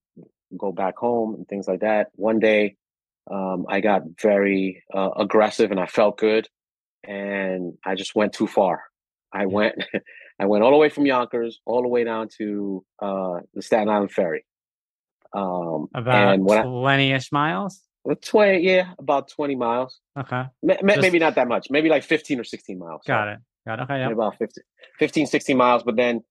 go 0.57 0.71
back 0.71 0.97
home 0.97 1.35
and 1.35 1.47
things 1.47 1.67
like 1.67 1.81
that. 1.81 2.07
One 2.15 2.39
day, 2.39 2.75
um, 3.29 3.65
I 3.69 3.81
got 3.81 4.01
very 4.21 4.83
uh, 4.93 5.11
aggressive 5.17 5.71
and 5.71 5.79
I 5.79 5.85
felt 5.85 6.17
good. 6.17 6.47
and 7.03 7.73
I 7.85 7.95
just 7.95 8.15
went 8.15 8.33
too 8.33 8.47
far. 8.47 8.83
I 9.31 9.45
went, 9.45 9.75
I 10.39 10.45
went 10.45 10.63
all 10.63 10.71
the 10.71 10.77
way 10.77 10.89
from 10.89 11.05
Yonkers 11.05 11.59
all 11.65 11.81
the 11.81 11.87
way 11.87 12.03
down 12.03 12.29
to 12.37 12.83
uh, 13.01 13.39
the 13.53 13.61
Staten 13.61 13.89
Island 13.89 14.11
Ferry. 14.11 14.45
Um, 15.33 15.87
about 15.93 16.37
twenty-ish 16.63 17.31
miles. 17.31 17.81
Twenty, 18.21 18.65
yeah, 18.65 18.93
about 18.97 19.29
twenty 19.29 19.55
miles. 19.55 19.99
Okay, 20.17 20.43
just, 20.65 20.83
maybe 20.83 21.19
not 21.19 21.35
that 21.35 21.47
much. 21.47 21.67
Maybe 21.69 21.89
like 21.89 22.03
fifteen 22.03 22.39
or 22.39 22.43
sixteen 22.43 22.79
miles. 22.79 23.01
Got 23.05 23.25
so. 23.25 23.31
it. 23.33 23.39
Got 23.69 23.79
it. 23.79 23.83
Okay, 23.83 23.99
yep. 23.99 24.11
about 24.11 24.37
15, 24.37 24.63
15, 24.97 25.27
16 25.27 25.57
miles. 25.57 25.83
But 25.83 25.95
then 25.95 26.23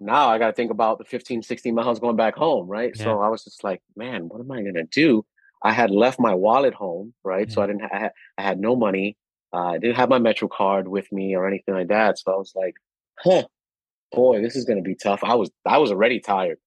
now 0.00 0.28
I 0.28 0.38
got 0.38 0.48
to 0.48 0.52
think 0.52 0.70
about 0.70 0.98
the 0.98 1.04
15, 1.04 1.42
16 1.42 1.74
miles 1.74 1.98
going 1.98 2.16
back 2.16 2.36
home, 2.36 2.68
right? 2.68 2.92
Yeah. 2.94 3.04
So 3.04 3.20
I 3.20 3.28
was 3.28 3.44
just 3.44 3.64
like, 3.64 3.80
man, 3.96 4.28
what 4.28 4.40
am 4.40 4.50
I 4.50 4.60
going 4.60 4.74
to 4.74 4.84
do? 4.84 5.24
I 5.62 5.72
had 5.72 5.90
left 5.90 6.20
my 6.20 6.34
wallet 6.34 6.74
home, 6.74 7.14
right? 7.24 7.48
Yeah. 7.48 7.54
So 7.54 7.62
I 7.62 7.66
didn't. 7.66 7.82
I 7.90 7.98
had, 7.98 8.12
I 8.36 8.42
had 8.42 8.60
no 8.60 8.76
money. 8.76 9.16
Uh, 9.52 9.68
I 9.68 9.78
didn't 9.78 9.96
have 9.96 10.10
my 10.10 10.18
Metro 10.18 10.46
card 10.46 10.88
with 10.88 11.10
me 11.10 11.34
or 11.34 11.48
anything 11.48 11.74
like 11.74 11.88
that. 11.88 12.18
So 12.18 12.32
I 12.32 12.36
was 12.36 12.52
like, 12.54 12.74
huh, 13.18 13.44
boy, 14.12 14.42
this 14.42 14.54
is 14.54 14.64
going 14.64 14.76
to 14.76 14.86
be 14.86 14.94
tough. 14.94 15.24
I 15.24 15.34
was 15.34 15.50
I 15.64 15.78
was 15.78 15.90
already 15.90 16.20
tired. 16.20 16.58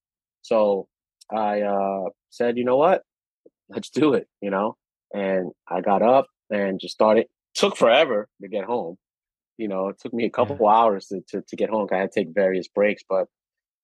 So 0.41 0.87
I 1.31 1.61
uh, 1.61 2.09
said, 2.31 2.57
you 2.57 2.65
know 2.65 2.77
what? 2.77 3.03
Let's 3.73 3.89
do 3.89 4.13
it, 4.13 4.27
you 4.41 4.49
know? 4.49 4.77
And 5.13 5.51
I 5.67 5.81
got 5.81 6.01
up 6.01 6.27
and 6.49 6.79
just 6.79 6.93
started. 6.93 7.27
Took 7.53 7.75
forever 7.75 8.29
to 8.41 8.47
get 8.47 8.63
home. 8.63 8.97
You 9.57 9.67
know, 9.67 9.89
it 9.89 9.99
took 9.99 10.13
me 10.13 10.25
a 10.25 10.29
couple 10.29 10.57
yeah. 10.61 10.69
hours 10.69 11.07
to, 11.07 11.21
to, 11.29 11.41
to 11.41 11.55
get 11.55 11.69
home. 11.69 11.87
I 11.91 11.97
had 11.97 12.11
to 12.11 12.19
take 12.19 12.33
various 12.33 12.67
breaks. 12.67 13.03
But, 13.07 13.27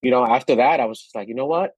you 0.02 0.10
know, 0.10 0.24
after 0.24 0.56
that, 0.56 0.80
I 0.80 0.86
was 0.86 1.02
just 1.02 1.14
like, 1.14 1.28
you 1.28 1.34
know 1.34 1.46
what? 1.46 1.72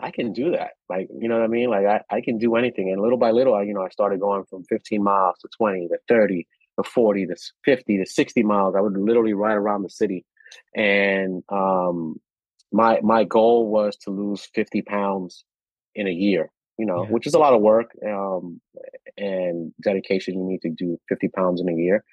I 0.00 0.10
can 0.10 0.32
do 0.32 0.52
that. 0.52 0.72
Like, 0.88 1.08
you 1.10 1.28
know 1.28 1.36
what 1.36 1.44
I 1.44 1.48
mean? 1.48 1.70
Like, 1.70 1.86
I, 1.86 2.00
I 2.10 2.20
can 2.22 2.38
do 2.38 2.56
anything. 2.56 2.90
And 2.90 3.00
little 3.00 3.18
by 3.18 3.30
little, 3.32 3.54
I, 3.54 3.62
you 3.62 3.74
know, 3.74 3.84
I 3.84 3.90
started 3.90 4.20
going 4.20 4.44
from 4.48 4.64
15 4.64 5.02
miles 5.02 5.36
to 5.40 5.48
20 5.56 5.88
to 5.88 5.98
30 6.08 6.46
to 6.78 6.88
40 6.88 7.26
to 7.26 7.36
50 7.64 7.98
to 7.98 8.06
60 8.06 8.42
miles. 8.42 8.74
I 8.74 8.80
would 8.80 8.96
literally 8.96 9.34
ride 9.34 9.54
around 9.54 9.82
the 9.82 9.90
city. 9.90 10.24
And 10.74 11.42
um, 11.50 12.20
my 12.72 13.00
my 13.02 13.24
goal 13.24 13.68
was 13.68 13.96
to 13.98 14.10
lose 14.10 14.48
50 14.54 14.82
pounds 14.82 15.44
in 15.94 16.06
a 16.06 16.12
year 16.12 16.50
you 16.78 16.86
know 16.86 17.04
yeah. 17.04 17.10
which 17.10 17.26
is 17.26 17.34
a 17.34 17.38
lot 17.38 17.54
of 17.54 17.60
work 17.60 17.90
um, 18.06 18.60
and 19.16 19.72
dedication 19.82 20.34
you 20.34 20.44
need 20.44 20.62
to 20.62 20.70
do 20.70 20.98
50 21.08 21.28
pounds 21.28 21.60
in 21.60 21.68
a 21.68 21.74
year 21.74 22.04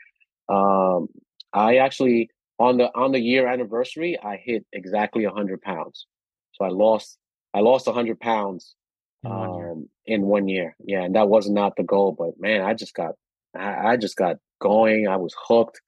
um, 0.49 1.07
i 1.53 1.77
actually 1.77 2.29
on 2.59 2.77
the 2.77 2.89
on 2.95 3.11
the 3.11 3.19
year 3.19 3.47
anniversary 3.47 4.17
i 4.23 4.37
hit 4.37 4.65
exactly 4.73 5.25
100 5.25 5.61
pounds 5.61 6.07
so 6.53 6.65
i 6.65 6.69
lost 6.69 7.17
i 7.53 7.59
lost 7.59 7.87
100 7.87 8.19
pounds 8.19 8.75
in 9.23 9.29
one, 9.29 9.71
um, 9.71 9.89
in 10.05 10.21
one 10.23 10.47
year 10.47 10.75
yeah 10.85 11.03
and 11.03 11.15
that 11.15 11.29
was 11.29 11.49
not 11.49 11.75
the 11.75 11.83
goal 11.83 12.15
but 12.17 12.39
man 12.39 12.61
i 12.61 12.73
just 12.73 12.93
got 12.93 13.15
I, 13.55 13.91
I 13.91 13.97
just 13.97 14.17
got 14.17 14.37
going 14.59 15.07
i 15.07 15.17
was 15.17 15.35
hooked 15.47 15.81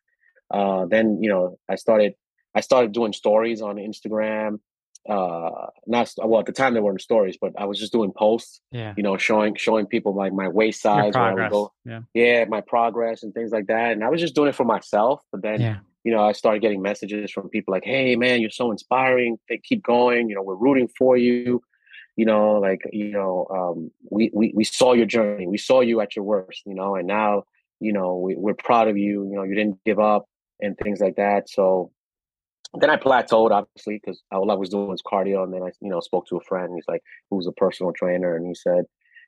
uh, 0.53 0.85
then 0.85 1.21
you 1.21 1.29
know 1.29 1.57
i 1.69 1.75
started 1.75 2.13
I 2.55 2.61
started 2.61 2.93
doing 2.93 3.13
stories 3.13 3.61
on 3.61 3.75
Instagram. 3.75 4.59
Uh, 5.07 5.67
not 5.87 6.11
well 6.17 6.39
at 6.39 6.45
the 6.45 6.51
time 6.51 6.73
they 6.73 6.79
weren't 6.79 7.01
stories, 7.01 7.37
but 7.39 7.53
I 7.57 7.65
was 7.65 7.79
just 7.79 7.91
doing 7.91 8.11
posts. 8.11 8.61
Yeah. 8.71 8.93
You 8.97 9.03
know, 9.03 9.17
showing 9.17 9.55
showing 9.55 9.85
people 9.85 10.15
like 10.15 10.33
my 10.33 10.47
waist 10.47 10.81
size, 10.81 11.13
progress. 11.13 11.51
Go, 11.51 11.71
yeah. 11.85 12.01
yeah, 12.13 12.45
my 12.45 12.61
progress 12.61 13.23
and 13.23 13.33
things 13.33 13.51
like 13.51 13.67
that. 13.67 13.91
And 13.91 14.03
I 14.03 14.09
was 14.09 14.21
just 14.21 14.35
doing 14.35 14.49
it 14.49 14.55
for 14.55 14.65
myself. 14.65 15.21
But 15.31 15.41
then, 15.41 15.61
yeah. 15.61 15.77
you 16.03 16.11
know, 16.11 16.23
I 16.23 16.31
started 16.31 16.61
getting 16.61 16.81
messages 16.81 17.31
from 17.31 17.49
people 17.49 17.71
like, 17.71 17.85
"Hey, 17.85 18.15
man, 18.15 18.41
you're 18.41 18.49
so 18.49 18.71
inspiring. 18.71 19.37
They 19.49 19.57
keep 19.57 19.83
going. 19.83 20.29
You 20.29 20.35
know, 20.35 20.43
we're 20.43 20.55
rooting 20.55 20.89
for 20.97 21.17
you." 21.17 21.61
You 22.15 22.25
know, 22.25 22.53
like 22.53 22.81
you 22.91 23.11
know, 23.11 23.47
um, 23.49 23.91
we 24.09 24.31
we 24.33 24.53
we 24.55 24.63
saw 24.63 24.93
your 24.93 25.05
journey. 25.05 25.47
We 25.47 25.57
saw 25.57 25.81
you 25.81 26.01
at 26.01 26.15
your 26.15 26.25
worst. 26.25 26.63
You 26.65 26.75
know, 26.75 26.95
and 26.95 27.07
now 27.07 27.43
you 27.79 27.93
know 27.93 28.15
we, 28.17 28.35
we're 28.35 28.53
proud 28.53 28.87
of 28.87 28.97
you. 28.97 29.27
You 29.29 29.35
know, 29.35 29.43
you 29.43 29.55
didn't 29.55 29.83
give 29.83 29.99
up 29.99 30.25
and 30.61 30.77
things 30.77 30.99
like 30.99 31.17
that. 31.17 31.49
So 31.49 31.91
then 32.79 32.89
I 32.89 32.97
plateaued, 32.97 33.51
obviously, 33.51 33.99
because 34.03 34.21
all 34.31 34.51
I 34.51 34.55
was 34.55 34.69
doing 34.69 34.87
was 34.87 35.01
cardio. 35.01 35.43
And 35.43 35.53
then 35.53 35.63
I, 35.63 35.71
you 35.81 35.89
know, 35.89 35.99
spoke 35.99 36.27
to 36.27 36.37
a 36.37 36.41
friend. 36.41 36.71
He's 36.75 36.87
like, 36.87 37.01
who's 37.29 37.47
a 37.47 37.51
personal 37.51 37.93
trainer, 37.93 38.35
and 38.35 38.45
he 38.45 38.55
said, 38.55 38.85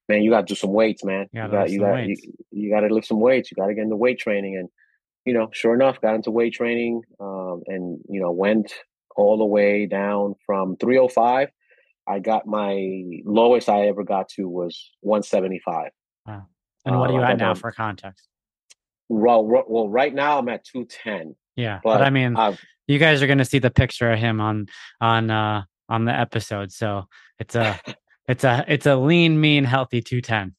"Man, 0.09 0.23
you 0.23 0.31
got 0.31 0.47
to 0.47 0.53
do 0.53 0.55
some 0.55 0.73
weights, 0.73 1.03
man. 1.03 1.27
You 1.31 1.47
got, 1.47 1.69
you 1.69 1.79
got, 1.79 2.07
you, 2.07 2.15
you 2.51 2.69
got 2.69 2.81
to 2.81 2.93
lift 2.93 3.07
some 3.07 3.19
weights. 3.19 3.51
You 3.51 3.55
got 3.55 3.67
to 3.67 3.73
get 3.73 3.83
into 3.83 3.95
weight 3.95 4.19
training." 4.19 4.57
And 4.57 4.69
you 5.25 5.33
know, 5.33 5.49
sure 5.51 5.75
enough, 5.75 5.99
got 6.01 6.15
into 6.15 6.31
weight 6.31 6.53
training, 6.53 7.01
um, 7.19 7.61
and 7.67 7.99
you 8.09 8.19
know, 8.19 8.31
went 8.31 8.73
all 9.15 9.37
the 9.37 9.45
way 9.45 9.85
down 9.85 10.35
from 10.45 10.77
305. 10.77 11.49
I 12.07 12.19
got 12.19 12.47
my 12.47 13.03
lowest 13.25 13.67
I 13.67 13.87
ever 13.87 14.03
got 14.03 14.29
to 14.29 14.47
was 14.47 14.91
175. 15.01 15.89
Wow. 16.25 16.47
And 16.85 16.97
what 16.97 17.09
are 17.09 17.13
you 17.13 17.19
uh, 17.19 17.31
at 17.31 17.37
now, 17.37 17.53
for 17.53 17.71
context? 17.71 18.29
Well, 19.09 19.43
well, 19.45 19.89
right 19.89 20.13
now 20.13 20.39
I'm 20.39 20.47
at 20.47 20.63
210. 20.63 21.35
Yeah, 21.57 21.79
but, 21.83 21.97
but 21.97 22.01
I 22.03 22.09
mean, 22.09 22.37
I've, 22.37 22.61
you 22.87 22.99
guys 22.99 23.21
are 23.21 23.27
going 23.27 23.37
to 23.37 23.45
see 23.45 23.59
the 23.59 23.69
picture 23.69 24.11
of 24.11 24.19
him 24.19 24.41
on 24.41 24.67
on 25.01 25.29
uh 25.29 25.63
on 25.89 26.05
the 26.05 26.13
episode. 26.13 26.71
So 26.71 27.05
it's 27.39 27.55
a 27.55 27.79
it's 28.27 28.43
a 28.43 28.65
it's 28.67 28.85
a 28.85 28.95
lean, 28.95 29.39
mean, 29.39 29.63
healthy 29.63 30.01
two 30.01 30.21
ten. 30.21 30.55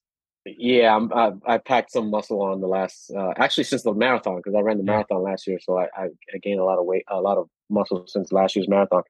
Yeah, 0.57 0.97
I'm, 0.97 1.13
I, 1.13 1.33
I 1.47 1.59
packed 1.59 1.93
some 1.93 2.11
muscle 2.11 2.41
on 2.41 2.61
the 2.61 2.69
last 2.69 3.11
uh, 3.11 3.33
actually 3.37 3.65
since 3.65 3.83
the 3.83 3.93
marathon 3.93 4.37
because 4.37 4.55
I 4.55 4.61
ran 4.61 4.79
the 4.79 4.85
marathon 4.85 5.23
last 5.23 5.47
year, 5.47 5.59
so 5.63 5.79
I, 5.79 5.89
I, 5.95 6.39
gained 6.41 6.61
a 6.61 6.65
lot 6.65 6.79
of 6.79 6.87
weight, 6.87 7.05
a 7.09 7.21
lot 7.21 7.37
of 7.37 7.49
muscle 7.69 8.05
since 8.07 8.33
last 8.33 8.57
year's 8.57 8.69
marathon. 8.69 9.03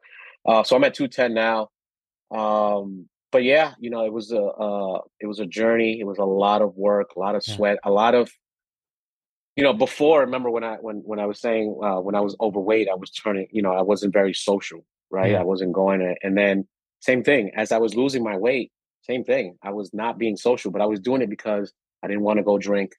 Uh, 0.45 0.65
so 0.65 0.75
I'm 0.75 0.83
at 0.85 0.95
two 0.95 1.07
ten 1.07 1.35
now. 1.35 1.69
Um, 2.33 3.09
but 3.31 3.45
yeah, 3.45 3.75
you 3.79 3.91
know, 3.91 4.05
it 4.05 4.13
was 4.13 4.33
a 4.33 4.43
uh, 4.43 5.01
it 5.21 5.27
was 5.27 5.39
a 5.39 5.47
journey. 5.47 6.01
It 6.01 6.05
was 6.05 6.19
a 6.19 6.25
lot 6.25 6.63
of 6.63 6.75
work, 6.77 7.11
a 7.15 7.21
lot 7.21 7.37
of 7.37 7.45
sweat, 7.45 7.79
yeah. 7.85 7.91
a 7.91 7.93
lot 7.93 8.15
of 8.15 8.33
you 9.59 9.65
know, 9.65 9.73
before 9.73 10.21
remember 10.21 10.51
when 10.51 10.63
I 10.63 10.77
when 10.77 10.99
when 10.99 11.19
I 11.19 11.27
was 11.27 11.41
saying 11.41 11.77
uh, 11.83 12.01
when 12.01 12.15
I 12.15 12.21
was 12.21 12.37
overweight, 12.41 12.89
I 12.89 12.95
was 12.95 13.11
turning, 13.11 13.49
you 13.51 13.61
know, 13.61 13.73
I 13.73 13.83
wasn't 13.83 14.13
very 14.13 14.33
social, 14.33 14.87
right? 15.11 15.33
Yeah. 15.33 15.41
I 15.41 15.43
wasn't 15.43 15.73
going 15.73 15.99
to, 15.99 16.15
and 16.23 16.39
then 16.39 16.69
same 17.01 17.25
thing 17.25 17.51
as 17.57 17.73
I 17.73 17.79
was 17.79 17.97
losing 17.97 18.23
my 18.23 18.37
weight, 18.37 18.71
same 19.03 19.25
thing. 19.25 19.59
I 19.61 19.73
was 19.73 19.93
not 19.93 20.17
being 20.17 20.37
social, 20.37 20.71
but 20.71 20.81
I 20.81 20.87
was 20.87 21.01
doing 21.01 21.23
it 21.23 21.29
because 21.29 21.73
I 22.05 22.07
didn't 22.07 22.23
want 22.23 22.37
to 22.37 22.45
go 22.45 22.57
drink. 22.57 22.93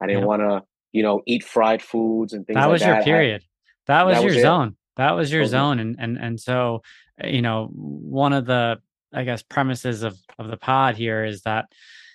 I 0.00 0.06
didn't 0.06 0.22
yeah. 0.22 0.26
want 0.26 0.40
to, 0.40 0.62
you 0.92 1.02
know, 1.02 1.20
eat 1.26 1.44
fried 1.44 1.82
foods 1.82 2.32
and 2.32 2.46
things. 2.46 2.54
That 2.54 2.64
like 2.64 2.72
was 2.72 2.80
that. 2.80 2.94
your 2.94 3.04
period. 3.04 3.42
I, 3.42 3.92
that 3.92 4.06
was 4.06 4.16
that 4.16 4.22
your 4.24 4.32
was 4.32 4.40
zone. 4.40 4.68
It. 4.68 4.74
That 4.96 5.16
was 5.16 5.30
your 5.30 5.44
zone, 5.44 5.78
and 5.80 5.96
and 5.98 6.16
and 6.16 6.40
so 6.40 6.80
eh, 7.20 7.28
you 7.28 7.42
know, 7.42 7.68
one 7.74 8.32
of 8.32 8.46
the 8.46 8.78
I 9.12 9.24
guess 9.24 9.42
premises 9.42 10.02
of 10.02 10.16
of 10.38 10.48
the 10.48 10.56
pod 10.56 10.96
here 10.96 11.26
is 11.26 11.42
that 11.42 11.66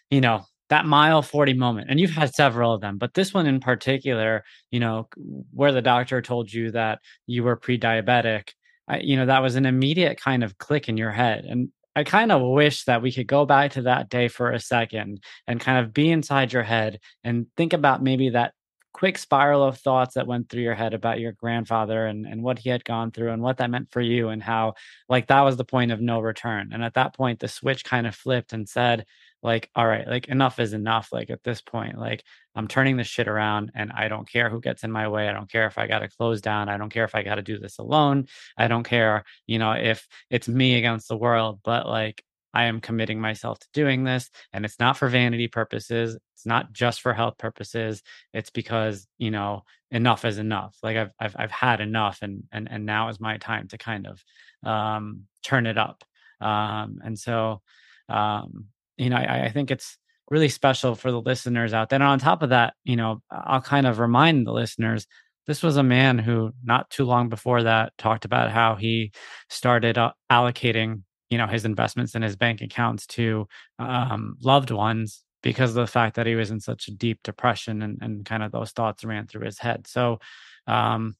you 0.09 0.21
know 0.21 0.43
that 0.71 0.85
mile 0.85 1.21
40 1.21 1.53
moment 1.53 1.87
and 1.89 1.99
you've 1.99 2.11
had 2.11 2.33
several 2.33 2.73
of 2.73 2.79
them 2.79 2.97
but 2.97 3.13
this 3.13 3.33
one 3.33 3.45
in 3.45 3.59
particular 3.59 4.43
you 4.71 4.79
know 4.79 5.07
where 5.51 5.73
the 5.73 5.81
doctor 5.81 6.21
told 6.21 6.51
you 6.51 6.71
that 6.71 6.99
you 7.27 7.43
were 7.43 7.57
pre-diabetic 7.57 8.51
I, 8.87 8.99
you 8.99 9.17
know 9.17 9.25
that 9.25 9.43
was 9.43 9.57
an 9.57 9.65
immediate 9.65 10.19
kind 10.19 10.45
of 10.45 10.57
click 10.57 10.87
in 10.87 10.95
your 10.95 11.11
head 11.11 11.43
and 11.43 11.69
i 11.93 12.05
kind 12.05 12.31
of 12.31 12.41
wish 12.41 12.85
that 12.85 13.01
we 13.01 13.11
could 13.11 13.27
go 13.27 13.45
back 13.45 13.71
to 13.71 13.81
that 13.83 14.09
day 14.09 14.29
for 14.29 14.51
a 14.51 14.61
second 14.61 15.21
and 15.45 15.59
kind 15.59 15.85
of 15.85 15.93
be 15.93 16.09
inside 16.09 16.53
your 16.53 16.63
head 16.63 16.99
and 17.25 17.47
think 17.57 17.73
about 17.73 18.01
maybe 18.01 18.29
that 18.29 18.53
quick 18.93 19.17
spiral 19.17 19.63
of 19.63 19.77
thoughts 19.77 20.15
that 20.15 20.27
went 20.27 20.49
through 20.49 20.61
your 20.61 20.75
head 20.75 20.93
about 20.93 21.19
your 21.19 21.31
grandfather 21.31 22.05
and, 22.05 22.25
and 22.25 22.43
what 22.43 22.59
he 22.59 22.69
had 22.69 22.83
gone 22.83 23.11
through 23.11 23.31
and 23.31 23.41
what 23.41 23.57
that 23.57 23.69
meant 23.69 23.89
for 23.91 24.01
you 24.01 24.29
and 24.29 24.43
how 24.43 24.73
like 25.09 25.27
that 25.27 25.41
was 25.41 25.57
the 25.57 25.65
point 25.65 25.91
of 25.91 25.99
no 25.99 26.19
return 26.19 26.71
and 26.71 26.83
at 26.83 26.93
that 26.93 27.13
point 27.13 27.39
the 27.39 27.47
switch 27.47 27.83
kind 27.83 28.07
of 28.07 28.15
flipped 28.15 28.53
and 28.53 28.69
said 28.69 29.05
like 29.43 29.69
all 29.75 29.87
right 29.87 30.07
like 30.07 30.27
enough 30.27 30.59
is 30.59 30.73
enough 30.73 31.09
like 31.11 31.29
at 31.29 31.43
this 31.43 31.61
point 31.61 31.97
like 31.97 32.23
i'm 32.55 32.67
turning 32.67 32.97
this 32.97 33.07
shit 33.07 33.27
around 33.27 33.71
and 33.75 33.91
i 33.91 34.07
don't 34.07 34.29
care 34.29 34.49
who 34.49 34.61
gets 34.61 34.83
in 34.83 34.91
my 34.91 35.07
way 35.07 35.27
i 35.27 35.33
don't 35.33 35.51
care 35.51 35.67
if 35.67 35.77
i 35.77 35.87
got 35.87 35.99
to 35.99 36.09
close 36.09 36.41
down 36.41 36.69
i 36.69 36.77
don't 36.77 36.91
care 36.91 37.05
if 37.05 37.15
i 37.15 37.23
got 37.23 37.35
to 37.35 37.41
do 37.41 37.57
this 37.57 37.77
alone 37.77 38.25
i 38.57 38.67
don't 38.67 38.83
care 38.83 39.23
you 39.47 39.59
know 39.59 39.71
if 39.71 40.07
it's 40.29 40.47
me 40.47 40.75
against 40.77 41.07
the 41.07 41.17
world 41.17 41.59
but 41.63 41.87
like 41.87 42.23
i 42.53 42.65
am 42.65 42.81
committing 42.81 43.19
myself 43.19 43.59
to 43.59 43.67
doing 43.73 44.03
this 44.03 44.29
and 44.53 44.65
it's 44.65 44.79
not 44.79 44.97
for 44.97 45.07
vanity 45.07 45.47
purposes 45.47 46.17
it's 46.33 46.45
not 46.45 46.71
just 46.71 47.01
for 47.01 47.13
health 47.13 47.37
purposes 47.37 48.01
it's 48.33 48.49
because 48.49 49.07
you 49.17 49.31
know 49.31 49.63
enough 49.91 50.23
is 50.25 50.37
enough 50.37 50.75
like 50.83 50.97
i've 50.97 51.11
i've, 51.19 51.35
I've 51.37 51.51
had 51.51 51.81
enough 51.81 52.19
and 52.21 52.43
and 52.51 52.67
and 52.71 52.85
now 52.85 53.09
is 53.09 53.19
my 53.19 53.37
time 53.37 53.67
to 53.69 53.77
kind 53.77 54.07
of 54.07 54.23
um 54.69 55.23
turn 55.43 55.65
it 55.65 55.77
up. 55.77 56.03
Um 56.39 56.99
and 57.03 57.17
so 57.17 57.61
um 58.09 58.65
you 59.01 59.09
know, 59.09 59.17
I, 59.17 59.45
I 59.45 59.51
think 59.51 59.71
it's 59.71 59.97
really 60.29 60.49
special 60.49 60.95
for 60.95 61.11
the 61.11 61.21
listeners 61.21 61.73
out 61.73 61.89
there. 61.89 61.97
And 61.97 62.03
on 62.03 62.19
top 62.19 62.43
of 62.43 62.49
that, 62.49 62.75
you 62.83 62.95
know, 62.95 63.21
I'll 63.31 63.61
kind 63.61 63.87
of 63.87 63.99
remind 63.99 64.45
the 64.47 64.53
listeners 64.53 65.07
this 65.47 65.63
was 65.63 65.75
a 65.77 65.83
man 65.83 66.19
who 66.19 66.51
not 66.63 66.89
too 66.89 67.03
long 67.03 67.27
before 67.27 67.63
that 67.63 67.93
talked 67.97 68.25
about 68.25 68.51
how 68.51 68.75
he 68.75 69.11
started 69.49 69.97
uh, 69.97 70.11
allocating 70.31 71.01
you 71.29 71.37
know 71.37 71.47
his 71.47 71.65
investments 71.65 72.13
in 72.13 72.21
his 72.21 72.35
bank 72.35 72.61
accounts 72.61 73.07
to 73.07 73.47
um, 73.79 74.35
loved 74.41 74.69
ones 74.69 75.23
because 75.41 75.71
of 75.71 75.75
the 75.77 75.87
fact 75.87 76.15
that 76.15 76.27
he 76.27 76.35
was 76.35 76.51
in 76.51 76.59
such 76.59 76.87
a 76.87 76.91
deep 76.91 77.19
depression 77.23 77.81
and, 77.81 77.97
and 78.01 78.25
kind 78.25 78.43
of 78.43 78.51
those 78.51 78.71
thoughts 78.71 79.03
ran 79.03 79.25
through 79.25 79.45
his 79.45 79.57
head 79.57 79.87
so 79.87 80.19
um, 80.67 81.15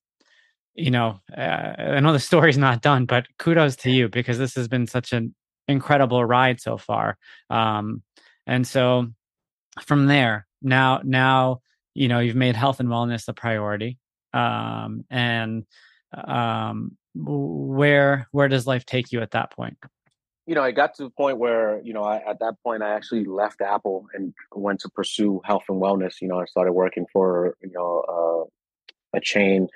you 0.75 0.91
know 0.91 1.19
uh, 1.35 1.73
i 1.77 1.99
know 1.99 2.13
the 2.13 2.19
story's 2.31 2.57
not 2.57 2.81
done 2.81 3.05
but 3.05 3.25
kudos 3.39 3.75
to 3.75 3.89
you 3.89 4.07
because 4.07 4.37
this 4.37 4.53
has 4.53 4.67
been 4.67 4.85
such 4.85 5.13
an 5.13 5.33
incredible 5.71 6.23
ride 6.23 6.61
so 6.61 6.77
far. 6.77 7.17
Um, 7.49 8.03
and 8.45 8.65
so 8.65 9.07
from 9.81 10.07
there, 10.07 10.47
now 10.61 11.01
now 11.03 11.61
you 11.93 12.07
know 12.07 12.19
you've 12.19 12.35
made 12.35 12.55
health 12.55 12.79
and 12.79 12.89
wellness 12.89 13.27
a 13.27 13.33
priority 13.33 13.97
um, 14.33 15.05
and 15.09 15.65
um, 16.13 16.97
where 17.15 18.27
where 18.31 18.47
does 18.47 18.67
life 18.67 18.85
take 18.85 19.11
you 19.11 19.21
at 19.21 19.31
that 19.31 19.51
point 19.51 19.77
you 20.47 20.55
know, 20.55 20.63
I 20.63 20.71
got 20.71 20.95
to 20.95 21.03
the 21.03 21.09
point 21.09 21.37
where, 21.37 21.81
you 21.81 21.93
know, 21.93 22.03
I, 22.03 22.17
at 22.17 22.39
that 22.39 22.55
point, 22.63 22.81
I 22.83 22.93
actually 22.93 23.25
left 23.25 23.61
Apple 23.61 24.07
and 24.13 24.33
went 24.53 24.81
to 24.81 24.89
pursue 24.89 25.39
health 25.45 25.63
and 25.69 25.81
wellness. 25.81 26.19
You 26.21 26.27
know, 26.27 26.41
I 26.41 26.45
started 26.45 26.73
working 26.73 27.05
for, 27.13 27.55
you 27.61 27.71
know, 27.71 28.49
uh, 29.13 29.17
a 29.17 29.21
chain, 29.21 29.67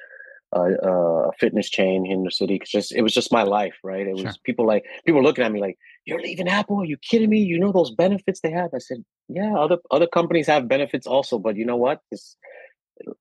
uh, 0.59 1.29
a 1.29 1.31
fitness 1.39 1.69
chain 1.69 2.05
in 2.05 2.23
the 2.23 2.31
city. 2.31 2.57
Cause 2.59 2.69
just, 2.69 2.91
it 2.91 3.01
was 3.01 3.13
just 3.13 3.31
my 3.31 3.43
life, 3.43 3.75
right? 3.83 4.07
It 4.07 4.13
was 4.13 4.21
sure. 4.21 4.33
people 4.43 4.65
like, 4.65 4.85
people 5.05 5.21
looking 5.21 5.43
at 5.43 5.51
me 5.51 5.59
like, 5.59 5.77
you're 6.05 6.21
leaving 6.21 6.47
Apple? 6.47 6.81
Are 6.81 6.85
you 6.85 6.97
kidding 6.97 7.29
me? 7.29 7.39
You 7.39 7.59
know 7.59 7.71
those 7.71 7.91
benefits 7.91 8.41
they 8.41 8.51
have? 8.51 8.69
I 8.73 8.79
said, 8.79 9.03
yeah, 9.27 9.55
other, 9.55 9.77
other 9.91 10.07
companies 10.07 10.47
have 10.47 10.67
benefits 10.67 11.07
also, 11.07 11.39
but 11.39 11.55
you 11.55 11.65
know 11.65 11.77
what? 11.77 12.01
It's, 12.11 12.37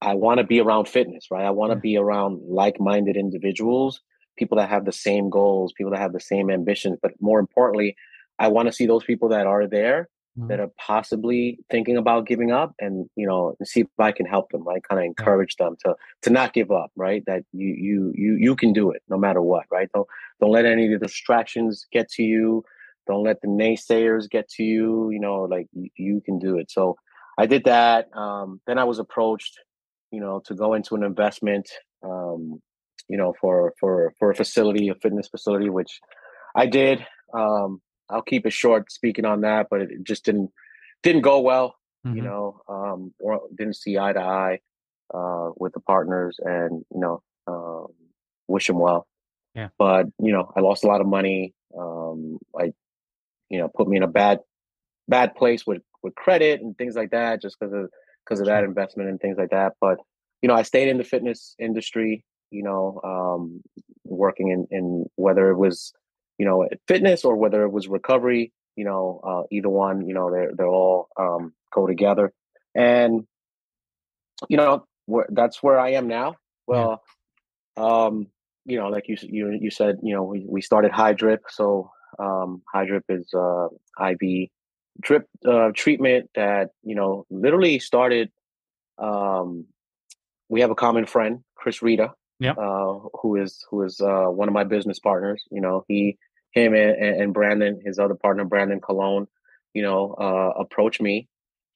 I 0.00 0.14
want 0.14 0.38
to 0.38 0.44
be 0.44 0.60
around 0.60 0.86
fitness, 0.86 1.26
right? 1.30 1.44
I 1.44 1.50
want 1.50 1.72
to 1.72 1.76
be 1.76 1.96
around 1.96 2.40
like-minded 2.46 3.16
individuals 3.16 4.00
people 4.36 4.58
that 4.58 4.68
have 4.68 4.84
the 4.84 4.92
same 4.92 5.30
goals, 5.30 5.72
people 5.72 5.92
that 5.92 6.00
have 6.00 6.12
the 6.12 6.20
same 6.20 6.50
ambitions. 6.50 6.98
But 7.00 7.12
more 7.20 7.38
importantly, 7.38 7.96
I 8.38 8.48
want 8.48 8.66
to 8.66 8.72
see 8.72 8.86
those 8.86 9.04
people 9.04 9.28
that 9.30 9.46
are 9.46 9.66
there 9.66 10.08
mm-hmm. 10.38 10.48
that 10.48 10.60
are 10.60 10.70
possibly 10.78 11.58
thinking 11.70 11.96
about 11.96 12.26
giving 12.26 12.50
up 12.50 12.74
and 12.78 13.08
you 13.16 13.26
know 13.26 13.56
see 13.64 13.80
if 13.80 13.86
I 13.98 14.12
can 14.12 14.26
help 14.26 14.50
them, 14.50 14.64
right? 14.64 14.82
Kind 14.82 15.00
of 15.00 15.06
encourage 15.06 15.56
them 15.56 15.76
to 15.84 15.94
to 16.22 16.30
not 16.30 16.52
give 16.52 16.70
up, 16.70 16.90
right? 16.96 17.22
That 17.26 17.44
you 17.52 17.68
you 17.68 18.12
you 18.14 18.36
you 18.36 18.56
can 18.56 18.72
do 18.72 18.90
it 18.90 19.02
no 19.08 19.16
matter 19.16 19.40
what, 19.40 19.66
right? 19.70 19.88
Don't 19.94 20.08
don't 20.40 20.50
let 20.50 20.64
any 20.64 20.92
of 20.92 21.00
the 21.00 21.06
distractions 21.06 21.86
get 21.92 22.08
to 22.10 22.22
you. 22.22 22.64
Don't 23.06 23.24
let 23.24 23.40
the 23.42 23.48
naysayers 23.48 24.28
get 24.28 24.48
to 24.50 24.62
you. 24.62 25.10
You 25.10 25.20
know, 25.20 25.42
like 25.42 25.68
you, 25.72 25.90
you 25.96 26.20
can 26.20 26.38
do 26.38 26.58
it. 26.58 26.70
So 26.70 26.96
I 27.38 27.46
did 27.46 27.64
that. 27.64 28.14
Um, 28.16 28.60
then 28.66 28.78
I 28.78 28.84
was 28.84 28.98
approached, 28.98 29.58
you 30.10 30.20
know, 30.20 30.40
to 30.46 30.54
go 30.54 30.74
into 30.74 30.94
an 30.94 31.02
investment. 31.02 31.68
Um, 32.02 32.60
you 33.08 33.18
know, 33.18 33.34
for 33.40 33.74
for 33.78 34.14
for 34.18 34.30
a 34.30 34.34
facility, 34.34 34.88
a 34.88 34.94
fitness 34.94 35.28
facility, 35.28 35.68
which 35.68 36.00
I 36.54 36.66
did. 36.66 37.04
Um, 37.32 37.80
I'll 38.08 38.22
keep 38.22 38.46
it 38.46 38.52
short 38.52 38.92
speaking 38.92 39.24
on 39.24 39.42
that, 39.42 39.68
but 39.70 39.82
it 39.82 40.04
just 40.04 40.24
didn't 40.24 40.50
didn't 41.02 41.22
go 41.22 41.40
well. 41.40 41.76
Mm-hmm. 42.06 42.16
You 42.16 42.22
know, 42.22 42.60
um, 42.68 43.14
or 43.18 43.40
didn't 43.56 43.76
see 43.76 43.98
eye 43.98 44.12
to 44.12 44.20
eye 44.20 44.60
uh, 45.12 45.50
with 45.56 45.72
the 45.72 45.80
partners, 45.80 46.38
and 46.42 46.84
you 46.92 47.00
know, 47.00 47.22
um, 47.46 47.86
wish 48.46 48.66
them 48.66 48.78
well. 48.78 49.06
Yeah. 49.54 49.68
But 49.78 50.06
you 50.18 50.32
know, 50.32 50.52
I 50.56 50.60
lost 50.60 50.84
a 50.84 50.88
lot 50.88 51.00
of 51.00 51.06
money. 51.06 51.54
Um, 51.76 52.38
I, 52.58 52.72
you 53.48 53.58
know, 53.58 53.68
put 53.74 53.88
me 53.88 53.96
in 53.96 54.02
a 54.02 54.08
bad 54.08 54.40
bad 55.08 55.34
place 55.34 55.66
with 55.66 55.82
with 56.02 56.14
credit 56.14 56.60
and 56.60 56.76
things 56.76 56.94
like 56.94 57.10
that, 57.10 57.40
just 57.40 57.58
because 57.58 57.72
of 57.72 57.90
because 58.24 58.40
of 58.40 58.46
that 58.46 58.64
investment 58.64 59.08
and 59.08 59.20
things 59.20 59.38
like 59.38 59.50
that. 59.50 59.72
But 59.80 59.98
you 60.42 60.48
know, 60.48 60.54
I 60.54 60.62
stayed 60.62 60.88
in 60.88 60.98
the 60.98 61.04
fitness 61.04 61.54
industry 61.58 62.24
you 62.54 62.62
know, 62.62 63.00
um, 63.02 63.62
working 64.04 64.48
in, 64.48 64.66
in 64.70 65.06
whether 65.16 65.50
it 65.50 65.56
was, 65.56 65.92
you 66.38 66.46
know, 66.46 66.68
fitness 66.88 67.24
or 67.24 67.36
whether 67.36 67.62
it 67.64 67.70
was 67.70 67.88
recovery, 67.88 68.52
you 68.76 68.84
know, 68.84 69.20
uh, 69.24 69.42
either 69.50 69.68
one, 69.68 70.06
you 70.06 70.14
know, 70.14 70.30
they're, 70.30 70.52
they're 70.54 70.66
all 70.66 71.08
um, 71.18 71.52
go 71.72 71.86
together. 71.86 72.32
And, 72.74 73.26
you 74.48 74.56
know, 74.56 74.84
that's 75.30 75.62
where 75.62 75.78
I 75.78 75.90
am 75.92 76.08
now. 76.08 76.34
Well, 76.66 77.02
yeah. 77.76 77.84
um, 77.84 78.26
you 78.64 78.78
know, 78.78 78.88
like 78.88 79.08
you, 79.08 79.16
you, 79.22 79.58
you 79.60 79.70
said, 79.70 79.98
you 80.02 80.14
know, 80.14 80.22
we, 80.22 80.44
we 80.48 80.60
started 80.62 80.90
High 80.90 81.12
Drip. 81.12 81.42
So 81.48 81.90
um, 82.18 82.62
High 82.72 82.86
Drip 82.86 83.04
is 83.08 83.32
uh, 83.34 83.68
IV 84.00 84.48
drip 85.00 85.28
uh, 85.46 85.70
treatment 85.74 86.30
that, 86.34 86.70
you 86.82 86.94
know, 86.94 87.26
literally 87.30 87.78
started 87.78 88.30
um, 88.98 89.66
we 90.48 90.60
have 90.60 90.70
a 90.70 90.74
common 90.74 91.06
friend, 91.06 91.42
Chris 91.56 91.82
Rita, 91.82 92.12
yep. 92.44 92.58
uh, 92.58 92.98
who 93.20 93.36
is 93.36 93.64
who 93.70 93.82
is 93.82 94.00
uh, 94.00 94.26
one 94.26 94.48
of 94.48 94.54
my 94.54 94.64
business 94.64 94.98
partners. 94.98 95.44
You 95.50 95.60
know, 95.60 95.84
he, 95.88 96.18
him, 96.52 96.74
and, 96.74 96.96
and 96.96 97.34
Brandon, 97.34 97.80
his 97.84 97.98
other 97.98 98.14
partner, 98.14 98.44
Brandon 98.44 98.80
Cologne, 98.80 99.26
you 99.72 99.82
know, 99.82 100.14
uh, 100.14 100.60
approached 100.60 101.00
me, 101.00 101.28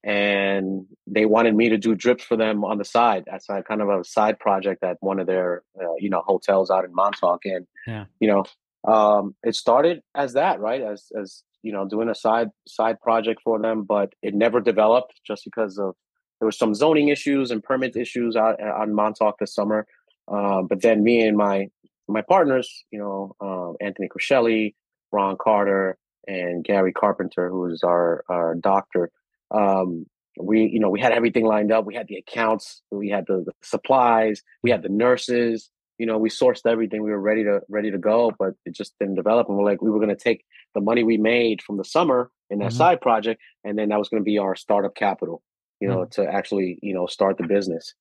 and 0.04 0.86
they 1.06 1.24
wanted 1.24 1.54
me 1.54 1.68
to 1.70 1.78
do 1.78 1.94
drips 1.94 2.24
for 2.24 2.36
them 2.36 2.64
on 2.64 2.78
the 2.78 2.84
side 2.84 3.24
as 3.32 3.46
a 3.48 3.62
kind 3.62 3.82
of 3.82 3.88
a 3.88 4.04
side 4.04 4.38
project 4.38 4.84
at 4.84 4.96
one 5.00 5.18
of 5.18 5.26
their, 5.26 5.62
uh, 5.80 5.94
you 5.98 6.10
know, 6.10 6.22
hotels 6.26 6.70
out 6.70 6.84
in 6.84 6.94
Montauk. 6.94 7.44
And 7.44 7.66
yeah. 7.86 8.04
you 8.20 8.28
know, 8.28 8.44
um, 8.90 9.34
it 9.42 9.54
started 9.54 10.02
as 10.14 10.34
that, 10.34 10.60
right? 10.60 10.82
As 10.82 11.06
as 11.20 11.42
you 11.62 11.72
know, 11.72 11.88
doing 11.88 12.08
a 12.08 12.14
side 12.14 12.48
side 12.66 13.00
project 13.00 13.40
for 13.42 13.58
them, 13.58 13.84
but 13.84 14.12
it 14.22 14.34
never 14.34 14.60
developed 14.60 15.20
just 15.26 15.44
because 15.44 15.78
of 15.78 15.94
there 16.40 16.46
was 16.46 16.58
some 16.58 16.74
zoning 16.74 17.08
issues 17.08 17.50
and 17.50 17.62
permit 17.62 17.96
issues 17.96 18.36
out 18.36 18.60
on 18.62 18.94
Montauk 18.94 19.38
this 19.38 19.54
summer. 19.54 19.86
Uh, 20.30 20.62
but 20.62 20.82
then 20.82 21.02
me 21.02 21.26
and 21.26 21.36
my 21.36 21.68
my 22.08 22.22
partners, 22.22 22.84
you 22.90 22.98
know, 22.98 23.36
um, 23.40 23.76
Anthony 23.80 24.08
Criscelli, 24.08 24.74
Ron 25.12 25.36
Carter, 25.40 25.98
and 26.26 26.64
Gary 26.64 26.92
Carpenter, 26.92 27.48
who 27.48 27.66
is 27.66 27.82
our 27.82 28.24
our 28.28 28.54
doctor. 28.54 29.10
Um, 29.50 30.06
we, 30.40 30.66
you 30.66 30.78
know, 30.78 30.90
we 30.90 31.00
had 31.00 31.12
everything 31.12 31.44
lined 31.44 31.72
up. 31.72 31.84
We 31.84 31.94
had 31.94 32.06
the 32.08 32.16
accounts, 32.16 32.82
we 32.90 33.08
had 33.08 33.24
the, 33.26 33.42
the 33.44 33.52
supplies, 33.62 34.42
we 34.62 34.70
had 34.70 34.82
the 34.82 34.88
nurses. 34.88 35.70
You 35.98 36.06
know, 36.06 36.16
we 36.16 36.30
sourced 36.30 36.64
everything. 36.64 37.02
We 37.02 37.10
were 37.10 37.20
ready 37.20 37.42
to 37.42 37.60
ready 37.68 37.90
to 37.90 37.98
go, 37.98 38.32
but 38.38 38.54
it 38.64 38.72
just 38.72 38.94
didn't 39.00 39.16
develop. 39.16 39.48
And 39.48 39.58
we're 39.58 39.64
like, 39.64 39.82
we 39.82 39.90
were 39.90 39.98
going 39.98 40.16
to 40.16 40.16
take 40.16 40.44
the 40.74 40.80
money 40.80 41.02
we 41.02 41.16
made 41.16 41.60
from 41.60 41.76
the 41.76 41.84
summer 41.84 42.30
in 42.50 42.60
that 42.60 42.68
mm-hmm. 42.68 42.76
side 42.76 43.00
project, 43.00 43.40
and 43.64 43.76
then 43.76 43.88
that 43.88 43.98
was 43.98 44.08
going 44.08 44.22
to 44.22 44.24
be 44.24 44.38
our 44.38 44.54
startup 44.54 44.94
capital. 44.94 45.42
You 45.80 45.88
know, 45.88 45.98
mm-hmm. 45.98 46.22
to 46.22 46.32
actually 46.32 46.78
you 46.82 46.94
know 46.94 47.06
start 47.06 47.36
the 47.36 47.48
business. 47.48 47.94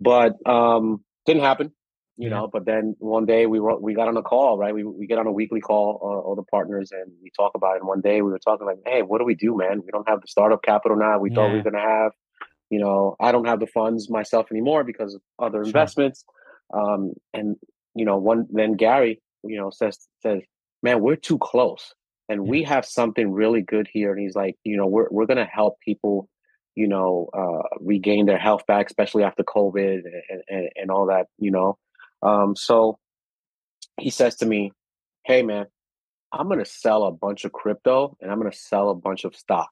But 0.00 0.34
um, 0.44 1.04
didn't 1.32 1.44
happen, 1.44 1.72
you 2.16 2.28
yeah. 2.28 2.36
know. 2.36 2.48
But 2.48 2.64
then 2.66 2.96
one 2.98 3.26
day 3.26 3.46
we 3.46 3.60
were, 3.60 3.78
we 3.78 3.94
got 3.94 4.08
on 4.08 4.16
a 4.16 4.22
call, 4.22 4.58
right? 4.58 4.74
We 4.74 4.84
we 4.84 5.06
get 5.06 5.18
on 5.18 5.26
a 5.26 5.32
weekly 5.32 5.60
call, 5.60 5.98
uh, 6.02 6.26
all 6.26 6.36
the 6.36 6.42
partners, 6.44 6.90
and 6.92 7.12
we 7.22 7.30
talk 7.36 7.52
about 7.54 7.76
it. 7.76 7.80
And 7.80 7.88
one 7.88 8.00
day 8.00 8.22
we 8.22 8.30
were 8.30 8.38
talking 8.38 8.66
like, 8.66 8.78
hey, 8.86 9.02
what 9.02 9.18
do 9.18 9.24
we 9.24 9.34
do, 9.34 9.56
man? 9.56 9.82
We 9.84 9.90
don't 9.90 10.08
have 10.08 10.20
the 10.20 10.28
startup 10.28 10.62
capital 10.62 10.96
now. 10.96 11.18
We 11.18 11.30
yeah. 11.30 11.36
thought 11.36 11.50
we 11.50 11.56
were 11.58 11.70
gonna 11.70 11.80
have. 11.80 12.12
You 12.70 12.78
know, 12.78 13.16
I 13.18 13.32
don't 13.32 13.46
have 13.46 13.58
the 13.58 13.66
funds 13.66 14.08
myself 14.08 14.46
anymore 14.52 14.84
because 14.84 15.14
of 15.14 15.22
other 15.40 15.58
sure. 15.58 15.64
investments. 15.64 16.24
Um, 16.72 17.14
and 17.34 17.56
you 17.94 18.04
know, 18.04 18.16
one 18.16 18.46
then 18.50 18.74
Gary, 18.74 19.20
you 19.42 19.56
know, 19.56 19.70
says 19.70 19.98
says, 20.22 20.42
man, 20.82 21.00
we're 21.00 21.16
too 21.16 21.38
close, 21.38 21.94
and 22.28 22.46
we 22.46 22.62
have 22.62 22.84
something 22.84 23.32
really 23.32 23.62
good 23.62 23.88
here. 23.92 24.12
And 24.12 24.20
he's 24.20 24.36
like, 24.36 24.56
you 24.64 24.76
know, 24.76 24.86
we're 24.86 25.08
we're 25.10 25.26
gonna 25.26 25.48
help 25.52 25.80
people 25.80 26.28
you 26.80 26.88
know, 26.88 27.28
uh, 27.34 27.76
regain 27.78 28.24
their 28.24 28.38
health 28.38 28.66
back, 28.66 28.86
especially 28.86 29.22
after 29.22 29.44
COVID 29.44 30.00
and, 30.30 30.42
and, 30.48 30.68
and 30.74 30.90
all 30.90 31.06
that, 31.08 31.26
you 31.38 31.50
know. 31.50 31.76
Um, 32.22 32.56
so 32.56 32.98
he 33.98 34.08
says 34.08 34.36
to 34.36 34.46
me, 34.46 34.72
Hey, 35.26 35.42
man, 35.42 35.66
I'm 36.32 36.46
going 36.46 36.58
to 36.58 36.64
sell 36.64 37.04
a 37.04 37.12
bunch 37.12 37.44
of 37.44 37.52
crypto 37.52 38.16
and 38.22 38.30
I'm 38.30 38.38
going 38.40 38.50
to 38.50 38.56
sell 38.56 38.88
a 38.88 38.94
bunch 38.94 39.24
of 39.24 39.36
stock 39.36 39.68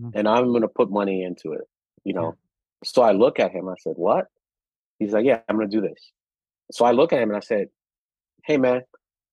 mm-hmm. 0.00 0.18
and 0.18 0.26
I'm 0.26 0.48
going 0.48 0.62
to 0.62 0.68
put 0.68 0.90
money 0.90 1.22
into 1.22 1.52
it, 1.52 1.62
you 2.02 2.12
know. 2.12 2.34
Yeah. 2.82 2.82
So 2.82 3.02
I 3.02 3.12
look 3.12 3.38
at 3.38 3.52
him, 3.52 3.68
I 3.68 3.74
said, 3.78 3.94
What? 3.94 4.26
He's 4.98 5.12
like, 5.12 5.24
Yeah, 5.24 5.38
I'm 5.48 5.54
going 5.54 5.70
to 5.70 5.80
do 5.80 5.86
this. 5.86 6.10
So 6.72 6.84
I 6.84 6.90
look 6.90 7.12
at 7.12 7.22
him 7.22 7.28
and 7.28 7.36
I 7.36 7.40
said, 7.40 7.68
Hey, 8.44 8.56
man, 8.56 8.82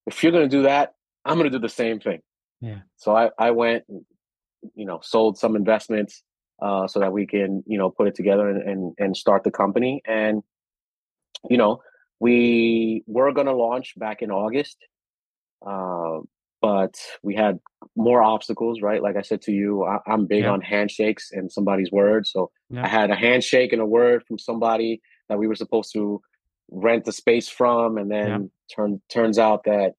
if 0.06 0.22
you're 0.22 0.31
going 0.31 0.47
to 0.47 0.57
do 0.57 0.64
that, 0.64 0.93
I'm 1.26 1.39
going 1.39 1.49
to 1.52 1.57
do 1.57 1.61
the 1.61 1.69
same 1.69 1.99
thing. 1.99 2.19
Yeah. 2.61 2.81
So 2.97 3.15
I, 3.15 3.31
I 3.39 3.49
went, 3.49 3.85
you 4.76 4.85
know, 4.85 4.99
sold 5.02 5.39
some 5.39 5.56
investments, 5.56 6.22
uh, 6.61 6.88
so 6.88 6.99
that 6.99 7.11
we 7.11 7.26
can 7.26 7.64
you 7.65 7.77
know 7.77 7.90
put 7.90 8.07
it 8.07 8.15
together 8.15 8.49
and, 8.49 8.61
and, 8.61 8.94
and 8.98 9.18
start 9.18 9.44
the 9.44 9.52
company 9.52 10.02
and 10.07 10.44
you 11.49 11.57
know 11.57 11.82
we 12.19 13.03
were 13.07 13.34
going 13.34 13.48
to 13.48 13.53
launch 13.53 13.94
back 13.98 14.22
in 14.22 14.32
august 14.32 14.77
uh, 15.65 16.19
but 16.61 16.95
we 17.23 17.36
had 17.36 17.60
more 17.95 18.23
obstacles 18.23 18.82
right 18.82 19.02
like 19.02 19.15
i 19.15 19.22
said 19.22 19.41
to 19.41 19.52
you 19.52 19.84
I, 19.84 19.99
am 20.07 20.26
big 20.26 20.44
yeah. 20.44 20.52
on 20.52 20.61
handshakes 20.61 21.30
and 21.32 21.52
somebody's 21.52 21.91
word 21.91 22.26
so 22.26 22.52
yeah. 22.69 22.86
i 22.86 22.88
had 22.88 23.11
a 23.11 23.15
handshake 23.15 23.73
and 23.73 23.82
a 23.82 23.86
word 23.86 24.23
from 24.27 24.40
somebody 24.40 25.02
that 25.30 25.38
we 25.38 25.48
were 25.48 25.56
supposed 25.56 25.91
to 25.94 26.22
rent 26.72 27.06
the 27.06 27.11
space 27.11 27.48
from 27.48 27.98
and 27.98 28.10
then 28.10 28.27
yeah. 28.27 28.76
turn, 28.76 29.02
turns 29.10 29.38
out 29.38 29.64
that 29.65 29.94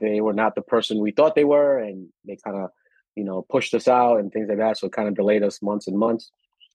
they 0.00 0.20
were 0.20 0.32
not 0.32 0.54
the 0.54 0.62
person 0.62 1.00
we 1.00 1.10
thought 1.10 1.34
they 1.34 1.44
were 1.44 1.78
and 1.78 2.08
they 2.26 2.38
kind 2.42 2.56
of 2.56 2.70
you 3.16 3.24
know, 3.24 3.44
pushed 3.50 3.74
us 3.74 3.88
out 3.88 4.18
and 4.18 4.32
things 4.32 4.48
like 4.48 4.58
that. 4.58 4.78
So 4.78 4.86
it 4.86 4.92
kind 4.92 5.08
of 5.08 5.14
delayed 5.14 5.42
us 5.42 5.62
months 5.62 5.86
and 5.86 5.98
months. 5.98 6.30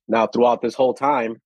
Now, 0.08 0.28
throughout 0.28 0.62
this 0.62 0.76
whole 0.76 0.94
time, 0.94 1.42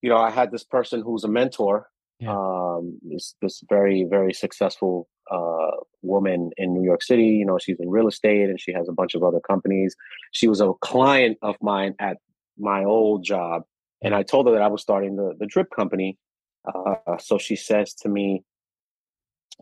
you 0.00 0.10
know, 0.10 0.16
I 0.16 0.30
had 0.30 0.50
this 0.50 0.64
person 0.64 1.02
who's 1.02 1.24
a 1.24 1.28
mentor, 1.28 1.88
yeah. 2.18 2.32
um, 2.36 2.98
this 3.02 3.34
this 3.40 3.62
very 3.68 4.04
very 4.04 4.32
successful 4.32 5.08
uh, 5.30 5.76
woman 6.02 6.50
in 6.56 6.74
New 6.74 6.84
York 6.84 7.02
City. 7.02 7.24
You 7.24 7.46
know, 7.46 7.58
she's 7.58 7.78
in 7.78 7.88
real 7.88 8.08
estate 8.08 8.50
and 8.50 8.60
she 8.60 8.72
has 8.72 8.88
a 8.88 8.92
bunch 8.92 9.14
of 9.14 9.22
other 9.22 9.40
companies. 9.40 9.94
She 10.32 10.48
was 10.48 10.60
a 10.60 10.72
client 10.80 11.38
of 11.42 11.56
mine 11.62 11.94
at 12.00 12.16
my 12.58 12.84
old 12.84 13.24
job, 13.24 13.62
and 14.02 14.14
I 14.14 14.24
told 14.24 14.46
her 14.46 14.52
that 14.52 14.62
I 14.62 14.68
was 14.68 14.82
starting 14.82 15.16
the 15.16 15.34
the 15.38 15.46
drip 15.46 15.68
company. 15.74 16.18
Uh, 16.66 17.18
so 17.18 17.38
she 17.38 17.54
says 17.54 17.94
to 17.94 18.08
me, 18.08 18.42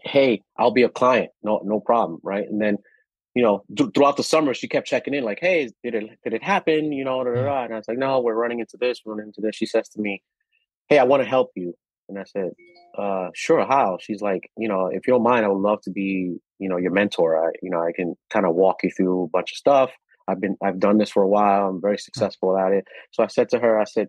"Hey, 0.02 0.42
I'll 0.58 0.70
be 0.70 0.82
a 0.82 0.88
client. 0.88 1.30
No, 1.42 1.60
no 1.64 1.80
problem, 1.80 2.20
right?" 2.22 2.46
And 2.48 2.60
then 2.60 2.78
you 3.34 3.42
know, 3.42 3.64
th- 3.76 3.90
throughout 3.94 4.16
the 4.16 4.22
summer, 4.22 4.54
she 4.54 4.68
kept 4.68 4.88
checking 4.88 5.14
in, 5.14 5.24
like, 5.24 5.38
"Hey, 5.40 5.70
did 5.82 5.94
it 5.94 6.18
did 6.24 6.34
it 6.34 6.42
happen?" 6.42 6.92
You 6.92 7.04
know, 7.04 7.22
da, 7.24 7.30
da, 7.30 7.36
mm. 7.36 7.44
da. 7.44 7.64
and 7.64 7.74
I 7.74 7.76
was 7.76 7.88
like, 7.88 7.98
"No, 7.98 8.20
we're 8.20 8.34
running 8.34 8.60
into 8.60 8.76
this, 8.76 9.00
we're 9.04 9.14
running 9.14 9.28
into 9.28 9.40
this." 9.40 9.56
She 9.56 9.66
says 9.66 9.88
to 9.90 10.00
me, 10.00 10.22
"Hey, 10.88 10.98
I 10.98 11.04
want 11.04 11.22
to 11.22 11.28
help 11.28 11.50
you," 11.54 11.74
and 12.08 12.18
I 12.18 12.24
said, 12.24 12.50
uh, 12.98 13.28
"Sure, 13.34 13.64
how?" 13.64 13.98
She's 14.00 14.20
like, 14.20 14.50
"You 14.56 14.68
know, 14.68 14.86
if 14.86 15.06
you 15.06 15.12
don't 15.12 15.22
mind, 15.22 15.44
I 15.44 15.48
would 15.48 15.62
love 15.62 15.80
to 15.82 15.90
be, 15.90 16.38
you 16.58 16.68
know, 16.68 16.76
your 16.76 16.92
mentor. 16.92 17.48
I, 17.48 17.52
you 17.62 17.70
know, 17.70 17.80
I 17.80 17.92
can 17.94 18.16
kind 18.30 18.46
of 18.46 18.54
walk 18.54 18.82
you 18.82 18.90
through 18.90 19.24
a 19.24 19.28
bunch 19.28 19.52
of 19.52 19.56
stuff. 19.56 19.90
I've 20.26 20.40
been, 20.40 20.56
I've 20.62 20.80
done 20.80 20.98
this 20.98 21.10
for 21.10 21.22
a 21.22 21.28
while. 21.28 21.68
I'm 21.68 21.80
very 21.80 21.96
mm. 21.96 22.00
successful 22.00 22.58
at 22.58 22.72
it." 22.72 22.84
So 23.12 23.22
I 23.22 23.28
said 23.28 23.48
to 23.50 23.60
her, 23.60 23.78
I 23.78 23.84
said, 23.84 24.08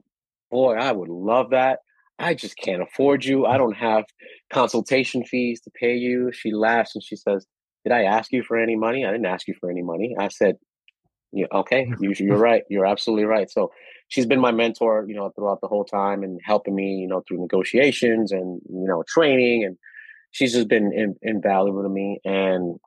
"Boy, 0.49 0.75
I 0.75 0.91
would 0.91 1.09
love 1.09 1.51
that." 1.51 1.79
I 2.17 2.35
just 2.35 2.55
can't 2.57 2.83
afford 2.83 3.25
you. 3.25 3.45
I 3.45 3.55
mm. 3.55 3.59
don't 3.59 3.77
have 3.77 4.05
consultation 4.51 5.23
fees 5.23 5.61
to 5.61 5.71
pay 5.71 5.95
you. 5.95 6.31
She 6.31 6.51
laughs 6.51 6.95
and 6.95 7.03
she 7.03 7.15
says, 7.15 7.47
Did 7.83 7.93
I 7.93 8.03
ask 8.03 8.31
you 8.31 8.43
for 8.43 8.57
any 8.57 8.75
money? 8.75 9.05
I 9.05 9.11
didn't 9.11 9.25
ask 9.25 9.47
you 9.47 9.55
for 9.59 9.69
any 9.69 9.81
money. 9.81 10.15
I 10.19 10.27
said, 10.27 10.57
yeah, 11.31 11.47
okay, 11.51 11.91
you, 11.99 12.33
are 12.33 12.37
right. 12.37 12.63
You're 12.69 12.85
absolutely 12.85 13.25
right. 13.25 13.49
So 13.49 13.71
she's 14.07 14.25
been 14.25 14.39
my 14.39 14.51
mentor, 14.51 15.05
you 15.07 15.15
know, 15.15 15.31
throughout 15.35 15.61
the 15.61 15.67
whole 15.67 15.85
time 15.85 16.23
and 16.23 16.39
helping 16.43 16.75
me, 16.75 16.95
you 16.95 17.07
know, 17.07 17.23
through 17.27 17.41
negotiations 17.41 18.31
and, 18.31 18.61
you 18.69 18.87
know, 18.87 19.03
training. 19.07 19.63
And 19.63 19.77
she's 20.31 20.53
just 20.53 20.67
been 20.67 20.91
in, 20.93 21.15
invaluable 21.21 21.83
to 21.83 21.89
me. 21.89 22.19
And 22.25 22.77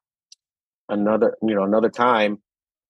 another, 0.88 1.36
you 1.42 1.54
know, 1.54 1.64
another 1.64 1.90
time, 1.90 2.38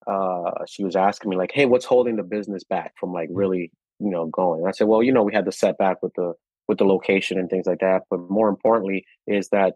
uh, 0.07 0.51
she 0.67 0.83
was 0.83 0.95
asking 0.95 1.31
me 1.31 1.37
like, 1.37 1.51
Hey, 1.51 1.65
what's 1.65 1.85
holding 1.85 2.15
the 2.15 2.23
business 2.23 2.63
back 2.63 2.93
from 2.99 3.11
like 3.11 3.29
mm. 3.29 3.35
really 3.35 3.71
you 3.99 4.09
know 4.09 4.25
going 4.27 4.59
and 4.59 4.67
i 4.67 4.71
said 4.71 4.87
well 4.87 5.01
you 5.01 5.11
know 5.11 5.23
we 5.23 5.33
had 5.33 5.45
the 5.45 5.51
setback 5.51 6.01
with 6.01 6.13
the 6.15 6.33
with 6.67 6.77
the 6.77 6.85
location 6.85 7.39
and 7.39 7.49
things 7.49 7.65
like 7.65 7.79
that 7.79 8.03
but 8.09 8.19
more 8.29 8.49
importantly 8.49 9.05
is 9.27 9.49
that 9.49 9.75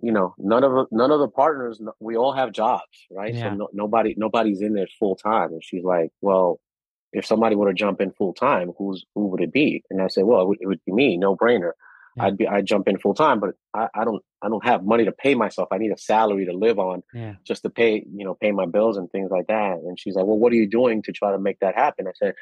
you 0.00 0.12
know 0.12 0.34
none 0.38 0.64
of 0.64 0.86
none 0.90 1.10
of 1.10 1.20
the 1.20 1.28
partners 1.28 1.80
we 2.00 2.16
all 2.16 2.32
have 2.32 2.52
jobs 2.52 3.06
right? 3.10 3.34
Yeah. 3.34 3.50
so 3.50 3.56
no, 3.56 3.68
nobody 3.72 4.14
nobody's 4.16 4.60
in 4.60 4.74
there 4.74 4.88
full 4.98 5.16
time 5.16 5.52
and 5.52 5.62
she's 5.62 5.84
like 5.84 6.10
well 6.20 6.60
if 7.12 7.24
somebody 7.24 7.54
were 7.54 7.68
to 7.68 7.74
jump 7.74 8.00
in 8.00 8.12
full 8.12 8.34
time 8.34 8.72
who's 8.76 9.04
who 9.14 9.26
would 9.28 9.40
it 9.40 9.52
be? 9.52 9.82
And 9.90 10.02
i 10.02 10.08
said 10.08 10.24
well 10.24 10.42
it 10.42 10.48
would, 10.48 10.58
it 10.60 10.66
would 10.66 10.84
be 10.84 10.92
me 10.92 11.16
no 11.16 11.36
brainer 11.36 11.72
yeah. 12.16 12.24
i'd 12.24 12.36
be 12.36 12.46
i'd 12.46 12.66
jump 12.66 12.88
in 12.88 12.98
full 12.98 13.14
time 13.14 13.40
but 13.40 13.50
I, 13.72 13.88
I 13.94 14.04
don't 14.04 14.22
i 14.42 14.48
don't 14.48 14.64
have 14.64 14.84
money 14.84 15.04
to 15.04 15.12
pay 15.12 15.34
myself. 15.34 15.68
I 15.72 15.78
need 15.78 15.92
a 15.92 15.98
salary 15.98 16.46
to 16.46 16.52
live 16.52 16.78
on 16.78 17.02
yeah. 17.12 17.34
just 17.46 17.62
to 17.62 17.70
pay 17.70 18.04
you 18.12 18.24
know 18.24 18.34
pay 18.34 18.52
my 18.52 18.66
bills 18.66 18.96
and 18.96 19.10
things 19.10 19.30
like 19.30 19.46
that. 19.46 19.78
And 19.84 19.98
she's 19.98 20.14
like 20.14 20.26
well 20.26 20.38
what 20.38 20.52
are 20.52 20.56
you 20.56 20.68
doing 20.68 21.02
to 21.02 21.12
try 21.12 21.32
to 21.32 21.38
make 21.38 21.60
that 21.60 21.74
happen? 21.74 22.06
I 22.06 22.12
said 22.14 22.34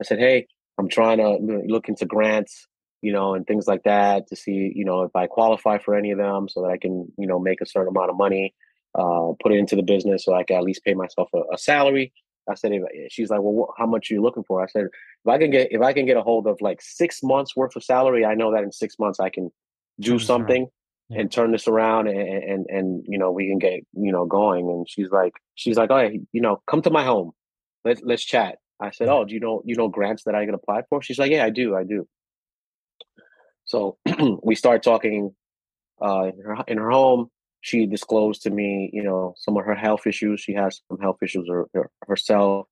I 0.00 0.04
said, 0.04 0.18
hey, 0.18 0.46
I'm 0.78 0.88
trying 0.88 1.18
to 1.18 1.38
look 1.66 1.88
into 1.88 2.06
grants, 2.06 2.66
you 3.04 3.12
know, 3.12 3.34
and 3.34 3.46
things 3.46 3.66
like 3.66 3.82
that 3.82 4.28
to 4.28 4.34
see, 4.34 4.72
you 4.74 4.86
know, 4.86 5.02
if 5.02 5.14
I 5.14 5.26
qualify 5.26 5.76
for 5.76 5.94
any 5.94 6.10
of 6.10 6.16
them 6.16 6.48
so 6.48 6.62
that 6.62 6.70
I 6.70 6.78
can, 6.78 7.12
you 7.18 7.26
know, 7.26 7.38
make 7.38 7.60
a 7.60 7.66
certain 7.66 7.94
amount 7.94 8.08
of 8.08 8.16
money, 8.16 8.54
uh, 8.98 9.32
put 9.42 9.52
it 9.52 9.58
into 9.58 9.76
the 9.76 9.82
business 9.82 10.24
so 10.24 10.34
I 10.34 10.42
can 10.42 10.56
at 10.56 10.62
least 10.62 10.82
pay 10.84 10.94
myself 10.94 11.28
a, 11.34 11.40
a 11.52 11.58
salary. 11.58 12.14
I 12.48 12.54
said, 12.54 12.72
if, 12.72 13.12
she's 13.12 13.28
like, 13.28 13.42
well, 13.42 13.52
what, 13.52 13.70
how 13.76 13.84
much 13.84 14.10
are 14.10 14.14
you 14.14 14.22
looking 14.22 14.42
for? 14.42 14.62
I 14.62 14.66
said, 14.68 14.84
if 14.84 15.28
I 15.28 15.36
can 15.36 15.50
get, 15.50 15.68
if 15.70 15.82
I 15.82 15.92
can 15.92 16.06
get 16.06 16.16
a 16.16 16.22
hold 16.22 16.46
of 16.46 16.56
like 16.62 16.80
six 16.80 17.22
months 17.22 17.54
worth 17.54 17.76
of 17.76 17.84
salary, 17.84 18.24
I 18.24 18.34
know 18.34 18.52
that 18.54 18.64
in 18.64 18.72
six 18.72 18.98
months 18.98 19.20
I 19.20 19.28
can 19.28 19.50
do 20.00 20.18
something 20.18 20.66
yeah. 21.10 21.20
and 21.20 21.30
turn 21.30 21.52
this 21.52 21.68
around 21.68 22.08
and, 22.08 22.18
and, 22.18 22.66
and, 22.70 23.04
you 23.06 23.18
know, 23.18 23.32
we 23.32 23.48
can 23.48 23.58
get, 23.58 23.80
you 23.92 24.12
know, 24.12 24.24
going. 24.24 24.70
And 24.70 24.88
she's 24.88 25.10
like, 25.10 25.34
she's 25.56 25.76
like, 25.76 25.90
oh, 25.90 26.08
you 26.32 26.40
know, 26.40 26.62
come 26.66 26.80
to 26.82 26.90
my 26.90 27.04
home. 27.04 27.32
Let's, 27.84 28.00
let's 28.02 28.24
chat. 28.24 28.56
I 28.80 28.90
said, 28.90 29.08
"Oh, 29.08 29.24
do 29.24 29.34
you 29.34 29.40
know 29.40 29.62
you 29.64 29.76
know 29.76 29.88
grants 29.88 30.24
that 30.24 30.34
I 30.34 30.44
can 30.44 30.54
apply 30.54 30.82
for?" 30.88 31.02
She's 31.02 31.18
like, 31.18 31.30
"Yeah, 31.30 31.44
I 31.44 31.50
do, 31.50 31.76
I 31.76 31.84
do." 31.84 32.06
So 33.74 33.98
we 34.44 34.54
start 34.54 34.84
talking 34.84 35.34
uh, 36.00 36.30
in 36.32 36.40
her 36.44 36.56
in 36.68 36.78
her 36.78 36.90
home. 36.90 37.28
She 37.60 37.86
disclosed 37.86 38.42
to 38.42 38.50
me, 38.50 38.90
you 38.92 39.02
know, 39.02 39.34
some 39.36 39.56
of 39.56 39.64
her 39.64 39.74
health 39.74 40.06
issues. 40.06 40.40
She 40.40 40.52
has 40.52 40.80
some 40.88 41.00
health 41.00 41.16
issues 41.22 41.48
her, 41.48 41.66
her, 41.74 41.90
herself, 42.06 42.68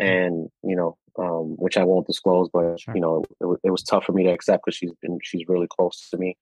mm. 0.00 0.06
and 0.06 0.48
you 0.62 0.76
know, 0.76 0.96
um, 1.18 1.56
which 1.58 1.76
I 1.76 1.82
won't 1.82 2.06
disclose. 2.06 2.50
But 2.52 2.78
sure. 2.78 2.94
you 2.94 3.00
know, 3.00 3.24
it, 3.40 3.60
it, 3.64 3.70
was 3.70 3.82
tough 3.82 4.04
for 4.04 4.12
me 4.12 4.24
to 4.24 4.30
accept 4.30 4.64
because 4.64 4.76
she's 4.76 4.92
been 5.02 5.18
she's 5.24 5.42
really 5.48 5.66
close 5.66 6.08
to 6.10 6.18
me. 6.18 6.36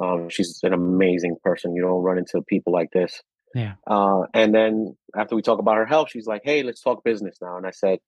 Um, 0.00 0.30
she's 0.30 0.60
an 0.62 0.72
amazing 0.72 1.36
person. 1.44 1.74
You 1.74 1.82
don't 1.82 2.02
run 2.02 2.16
into 2.16 2.40
people 2.40 2.72
like 2.72 2.92
this. 2.92 3.20
Yeah. 3.54 3.74
Uh, 3.86 4.22
and 4.32 4.54
then 4.54 4.96
after 5.14 5.36
we 5.36 5.42
talk 5.42 5.58
about 5.58 5.76
her 5.76 5.86
health, 5.86 6.08
she's 6.12 6.26
like, 6.26 6.42
"Hey, 6.44 6.62
let's 6.62 6.80
talk 6.80 7.04
business 7.04 7.36
now." 7.42 7.58
And 7.58 7.66
I 7.66 7.72
said, 7.72 7.98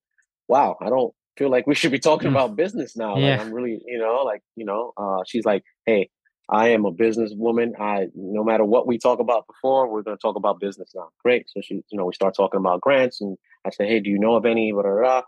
wow, 0.49 0.77
I 0.81 0.89
don't 0.89 1.15
feel 1.37 1.51
like 1.51 1.67
we 1.67 1.75
should 1.75 1.93
be 1.93 1.99
talking 1.99 2.29
mm. 2.29 2.33
about 2.33 2.57
business 2.57 2.97
now. 2.97 3.17
Yeah. 3.17 3.33
Like 3.33 3.41
I'm 3.41 3.53
really, 3.53 3.81
you 3.87 3.99
know, 3.99 4.23
like, 4.25 4.43
you 4.57 4.65
know, 4.65 4.93
uh, 4.97 5.23
she's 5.27 5.45
like, 5.45 5.65
hey, 5.87 6.11
I 6.49 6.69
am 6.69 6.85
a 6.85 6.93
businesswoman. 6.93 7.81
I 7.81 8.09
no 8.15 8.45
matter 8.45 8.65
what 8.65 8.87
we 8.87 8.99
talk 8.99 9.21
about 9.21 9.47
before, 9.47 9.91
we're 9.91 10.03
gonna 10.03 10.17
talk 10.17 10.37
about 10.37 10.61
business 10.61 10.93
now. 10.95 11.09
Great. 11.23 11.49
So 11.49 11.61
she, 11.63 11.77
you 11.91 11.99
know, 11.99 12.05
we 12.05 12.13
start 12.13 12.35
talking 12.37 12.59
about 12.59 12.81
grants 12.81 13.21
and 13.21 13.39
I 13.65 13.71
say, 13.71 13.87
Hey, 13.87 14.01
do 14.01 14.11
you 14.11 14.19
know 14.19 14.35
of 14.35 14.45
any? 14.45 14.73
Blah, 14.73 14.83
blah, 14.83 15.01
blah. 15.01 15.23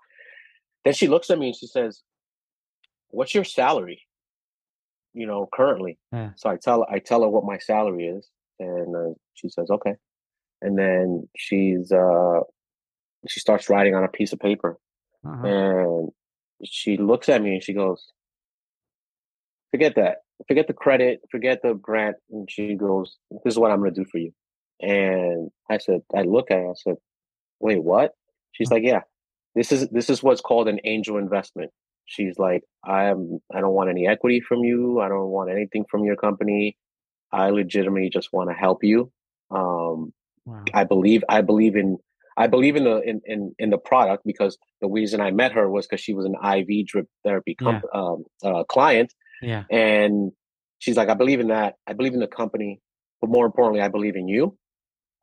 Then 0.84 0.92
she 0.94 1.08
looks 1.08 1.30
at 1.30 1.38
me 1.38 1.48
and 1.48 1.56
she 1.56 1.66
says, 1.66 2.02
What's 3.08 3.34
your 3.34 3.44
salary? 3.44 4.02
You 5.14 5.26
know, 5.26 5.48
currently. 5.52 5.98
Yeah. 6.12 6.30
So 6.36 6.50
I 6.50 6.56
tell 6.56 6.86
I 6.90 6.98
tell 6.98 7.22
her 7.22 7.28
what 7.28 7.44
my 7.44 7.58
salary 7.58 8.06
is, 8.06 8.28
and 8.58 8.94
uh, 8.94 9.14
she 9.34 9.48
says, 9.48 9.70
Okay. 9.70 9.94
And 10.60 10.78
then 10.78 11.28
she's 11.36 11.92
uh 11.92 12.40
she 13.28 13.40
starts 13.40 13.70
writing 13.70 13.94
on 13.94 14.04
a 14.04 14.08
piece 14.08 14.32
of 14.32 14.40
paper 14.40 14.78
uh-huh. 15.24 15.46
And 15.46 16.08
she 16.64 16.96
looks 16.96 17.28
at 17.28 17.42
me 17.42 17.54
and 17.54 17.62
she 17.62 17.72
goes, 17.72 18.06
forget 19.70 19.96
that. 19.96 20.18
Forget 20.48 20.66
the 20.66 20.72
credit, 20.72 21.20
forget 21.30 21.60
the 21.62 21.74
grant. 21.74 22.16
And 22.30 22.50
she 22.50 22.74
goes, 22.74 23.16
this 23.44 23.54
is 23.54 23.58
what 23.58 23.70
I'm 23.70 23.80
going 23.80 23.94
to 23.94 24.02
do 24.02 24.08
for 24.10 24.18
you. 24.18 24.32
And 24.80 25.50
I 25.70 25.78
said, 25.78 26.02
I 26.14 26.22
look 26.22 26.50
at 26.50 26.58
her, 26.58 26.70
I 26.70 26.74
said, 26.74 26.96
wait, 27.60 27.82
what? 27.82 28.12
She's 28.52 28.70
like, 28.70 28.82
yeah, 28.84 29.02
this 29.54 29.72
is, 29.72 29.88
this 29.90 30.10
is 30.10 30.22
what's 30.22 30.40
called 30.40 30.68
an 30.68 30.80
angel 30.84 31.18
investment. 31.18 31.70
She's 32.06 32.38
like, 32.38 32.64
I 32.84 33.04
am, 33.04 33.38
I 33.54 33.60
don't 33.60 33.72
want 33.72 33.90
any 33.90 34.06
equity 34.06 34.40
from 34.40 34.64
you. 34.64 35.00
I 35.00 35.08
don't 35.08 35.28
want 35.28 35.50
anything 35.50 35.84
from 35.90 36.04
your 36.04 36.16
company. 36.16 36.76
I 37.32 37.50
legitimately 37.50 38.10
just 38.10 38.32
want 38.32 38.50
to 38.50 38.54
help 38.54 38.84
you. 38.84 39.10
Um, 39.50 40.12
wow. 40.44 40.64
I 40.74 40.84
believe, 40.84 41.24
I 41.28 41.40
believe 41.40 41.76
in 41.76 41.98
I 42.36 42.46
believe 42.46 42.76
in 42.76 42.84
the 42.84 43.00
in, 43.00 43.20
in, 43.24 43.54
in 43.58 43.70
the 43.70 43.78
product 43.78 44.24
because 44.26 44.58
the 44.80 44.88
reason 44.88 45.20
I 45.20 45.30
met 45.30 45.52
her 45.52 45.70
was 45.70 45.86
because 45.86 46.00
she 46.00 46.14
was 46.14 46.26
an 46.26 46.34
IV 46.34 46.86
drip 46.86 47.06
therapy 47.24 47.54
comp- 47.54 47.84
yeah. 47.92 48.00
um, 48.00 48.24
uh, 48.42 48.64
client. 48.64 49.12
Yeah. 49.40 49.64
And 49.70 50.32
she's 50.78 50.96
like, 50.96 51.08
I 51.08 51.14
believe 51.14 51.40
in 51.40 51.48
that. 51.48 51.74
I 51.86 51.92
believe 51.92 52.14
in 52.14 52.20
the 52.20 52.26
company, 52.26 52.80
but 53.20 53.30
more 53.30 53.46
importantly, 53.46 53.82
I 53.82 53.88
believe 53.88 54.16
in 54.16 54.28
you. 54.28 54.56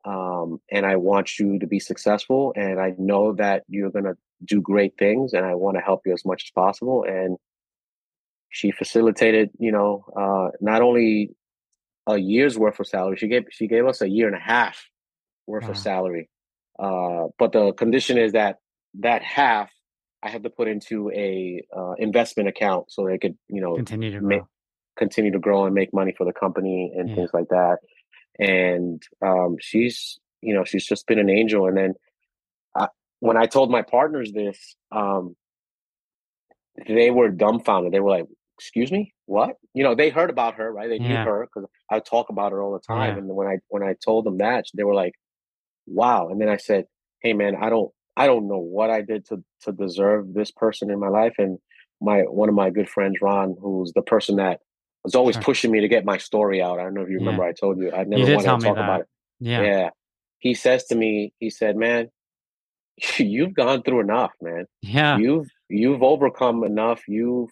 Um, 0.04 0.58
and 0.70 0.84
I 0.84 0.96
want 0.96 1.38
you 1.38 1.58
to 1.58 1.66
be 1.66 1.78
successful. 1.78 2.52
And 2.56 2.80
I 2.80 2.94
know 2.98 3.34
that 3.34 3.62
you're 3.68 3.90
gonna 3.90 4.14
do 4.44 4.60
great 4.60 4.94
things, 4.98 5.32
and 5.32 5.44
I 5.44 5.54
want 5.54 5.76
to 5.76 5.82
help 5.82 6.02
you 6.06 6.12
as 6.12 6.24
much 6.24 6.44
as 6.46 6.50
possible. 6.50 7.04
And 7.06 7.36
she 8.50 8.70
facilitated, 8.70 9.50
you 9.58 9.70
know, 9.70 10.04
uh, 10.16 10.56
not 10.60 10.82
only 10.82 11.30
a 12.06 12.18
year's 12.18 12.58
worth 12.58 12.80
of 12.80 12.86
salary, 12.86 13.16
she 13.16 13.28
gave 13.28 13.44
she 13.50 13.68
gave 13.68 13.86
us 13.86 14.00
a 14.00 14.08
year 14.08 14.26
and 14.26 14.36
a 14.36 14.40
half 14.40 14.88
worth 15.46 15.64
wow. 15.64 15.70
of 15.70 15.78
salary 15.78 16.28
uh, 16.78 17.28
but 17.38 17.52
the 17.52 17.72
condition 17.72 18.18
is 18.18 18.32
that 18.32 18.56
that 19.00 19.22
half 19.22 19.70
I 20.22 20.30
have 20.30 20.42
to 20.42 20.50
put 20.50 20.68
into 20.68 21.10
a 21.10 21.62
uh, 21.76 21.92
investment 21.98 22.48
account 22.48 22.92
so 22.92 23.06
they 23.06 23.18
could, 23.18 23.36
you 23.48 23.60
know, 23.60 23.74
continue 23.74 24.12
to 24.12 24.20
grow. 24.20 24.48
continue 24.96 25.32
to 25.32 25.38
grow 25.38 25.66
and 25.66 25.74
make 25.74 25.92
money 25.92 26.14
for 26.16 26.24
the 26.24 26.32
company 26.32 26.92
and 26.96 27.08
yeah. 27.08 27.16
things 27.16 27.30
like 27.32 27.48
that. 27.48 27.78
And 28.38 29.02
um, 29.20 29.56
she's, 29.60 30.20
you 30.40 30.54
know, 30.54 30.64
she's 30.64 30.86
just 30.86 31.06
been 31.06 31.18
an 31.18 31.28
angel. 31.28 31.66
And 31.66 31.76
then 31.76 31.94
I, 32.76 32.88
when 33.18 33.36
I 33.36 33.46
told 33.46 33.70
my 33.70 33.82
partners 33.82 34.32
this, 34.32 34.76
um, 34.92 35.34
they 36.86 37.10
were 37.10 37.28
dumbfounded. 37.28 37.92
They 37.92 38.00
were 38.00 38.10
like, 38.10 38.26
"Excuse 38.58 38.90
me, 38.90 39.12
what?" 39.26 39.56
You 39.74 39.84
know, 39.84 39.94
they 39.94 40.08
heard 40.08 40.30
about 40.30 40.54
her, 40.54 40.72
right? 40.72 40.88
They 40.88 40.98
knew 40.98 41.14
her 41.14 41.46
because 41.46 41.68
I 41.90 42.00
talk 42.00 42.30
about 42.30 42.52
her 42.52 42.62
all 42.62 42.72
the 42.72 42.80
time. 42.80 43.12
Yeah. 43.12 43.18
And 43.18 43.28
when 43.28 43.46
I 43.46 43.58
when 43.68 43.82
I 43.82 43.94
told 44.02 44.24
them 44.24 44.38
that, 44.38 44.64
they 44.74 44.84
were 44.84 44.94
like, 44.94 45.12
wow. 45.86 46.28
And 46.28 46.40
then 46.40 46.48
I 46.48 46.56
said, 46.56 46.86
hey 47.20 47.32
man, 47.32 47.56
I 47.60 47.70
don't 47.70 47.90
I 48.16 48.26
don't 48.26 48.48
know 48.48 48.58
what 48.58 48.90
I 48.90 49.00
did 49.00 49.26
to 49.28 49.42
to 49.62 49.72
deserve 49.72 50.34
this 50.34 50.50
person 50.50 50.90
in 50.90 50.98
my 50.98 51.08
life. 51.08 51.34
And 51.38 51.58
my 52.00 52.20
one 52.20 52.48
of 52.48 52.54
my 52.54 52.70
good 52.70 52.88
friends, 52.88 53.16
Ron, 53.22 53.56
who's 53.60 53.92
the 53.92 54.02
person 54.02 54.36
that 54.36 54.60
was 55.04 55.14
always 55.14 55.36
sure. 55.36 55.42
pushing 55.42 55.70
me 55.70 55.80
to 55.80 55.88
get 55.88 56.04
my 56.04 56.18
story 56.18 56.62
out. 56.62 56.78
I 56.78 56.84
don't 56.84 56.94
know 56.94 57.02
if 57.02 57.08
you 57.08 57.18
remember. 57.18 57.42
Yeah. 57.42 57.48
I 57.48 57.52
told 57.52 57.78
you 57.78 57.92
I 57.92 58.04
never 58.04 58.30
you 58.30 58.36
wanted 58.36 58.60
to 58.60 58.66
talk 58.66 58.76
about 58.76 59.00
it. 59.00 59.06
Yeah. 59.40 59.62
Yeah. 59.62 59.90
He 60.38 60.54
says 60.54 60.84
to 60.86 60.94
me, 60.94 61.32
he 61.38 61.50
said, 61.50 61.76
"Man, 61.76 62.08
you've 63.18 63.54
gone 63.54 63.82
through 63.82 64.00
enough, 64.00 64.32
man. 64.40 64.66
Yeah. 64.82 65.18
You've 65.18 65.48
you've 65.68 66.02
overcome 66.02 66.64
enough. 66.64 67.02
You've 67.08 67.50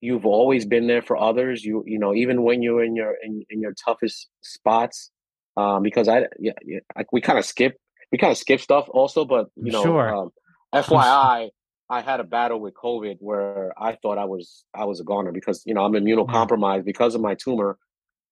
you've 0.00 0.26
always 0.26 0.66
been 0.66 0.86
there 0.86 1.02
for 1.02 1.16
others. 1.16 1.64
You 1.64 1.84
you 1.86 1.98
know 1.98 2.14
even 2.14 2.42
when 2.42 2.62
you're 2.62 2.84
in 2.84 2.96
your 2.96 3.14
in, 3.22 3.44
in 3.50 3.60
your 3.60 3.74
toughest 3.84 4.28
spots, 4.42 5.10
um, 5.58 5.82
because 5.82 6.08
I 6.08 6.26
yeah, 6.38 6.52
yeah 6.64 6.80
like 6.96 7.12
we 7.12 7.20
kind 7.20 7.38
of 7.38 7.44
skip 7.44 7.76
we 8.12 8.18
kind 8.18 8.30
of 8.30 8.38
skip 8.38 8.60
stuff 8.60 8.86
also, 8.88 9.24
but 9.24 9.48
you 9.56 9.72
know, 9.72 9.82
sure. 9.82 10.14
um, 10.14 10.30
FYI, 10.74 11.50
I 11.90 12.00
had 12.00 12.20
a 12.20 12.24
battle 12.24 12.60
with 12.60 12.74
COVID 12.74 13.16
where 13.20 13.72
I 13.76 13.96
thought 13.96 14.18
I 14.18 14.24
was 14.24 14.64
I 14.74 14.84
was 14.84 15.00
a 15.00 15.04
goner 15.04 15.32
because 15.32 15.62
you 15.66 15.74
know 15.74 15.84
I'm 15.84 15.92
immunocompromised 15.92 16.84
because 16.84 17.14
of 17.14 17.20
my 17.20 17.34
tumor, 17.34 17.78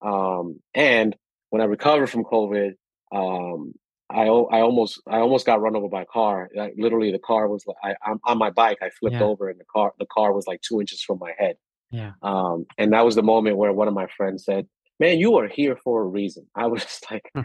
um, 0.02 0.60
and 0.74 1.16
when 1.50 1.62
I 1.62 1.66
recovered 1.66 2.08
from 2.08 2.24
COVID, 2.24 2.74
um, 3.12 3.72
I 4.08 4.24
I 4.26 4.60
almost 4.60 5.02
I 5.06 5.18
almost 5.18 5.46
got 5.46 5.60
run 5.60 5.76
over 5.76 5.88
by 5.88 6.02
a 6.02 6.06
car. 6.06 6.48
Like, 6.54 6.74
literally, 6.78 7.12
the 7.12 7.18
car 7.18 7.48
was 7.48 7.64
like 7.66 7.76
I, 7.82 8.10
I'm 8.10 8.20
on 8.24 8.38
my 8.38 8.50
bike. 8.50 8.78
I 8.82 8.90
flipped 8.90 9.16
yeah. 9.16 9.24
over, 9.24 9.48
and 9.48 9.58
the 9.58 9.64
car 9.64 9.92
the 9.98 10.06
car 10.06 10.32
was 10.32 10.46
like 10.46 10.60
two 10.60 10.80
inches 10.80 11.02
from 11.02 11.18
my 11.18 11.32
head. 11.36 11.56
Yeah. 11.90 12.12
Um, 12.22 12.66
and 12.78 12.92
that 12.92 13.04
was 13.04 13.14
the 13.14 13.22
moment 13.22 13.56
where 13.56 13.72
one 13.72 13.88
of 13.88 13.94
my 13.94 14.06
friends 14.16 14.44
said, 14.44 14.66
"Man, 14.98 15.18
you 15.18 15.36
are 15.36 15.48
here 15.48 15.76
for 15.76 16.02
a 16.02 16.06
reason." 16.06 16.46
I 16.54 16.66
was 16.66 16.82
just 16.82 17.10
like, 17.10 17.30
hmm. 17.34 17.42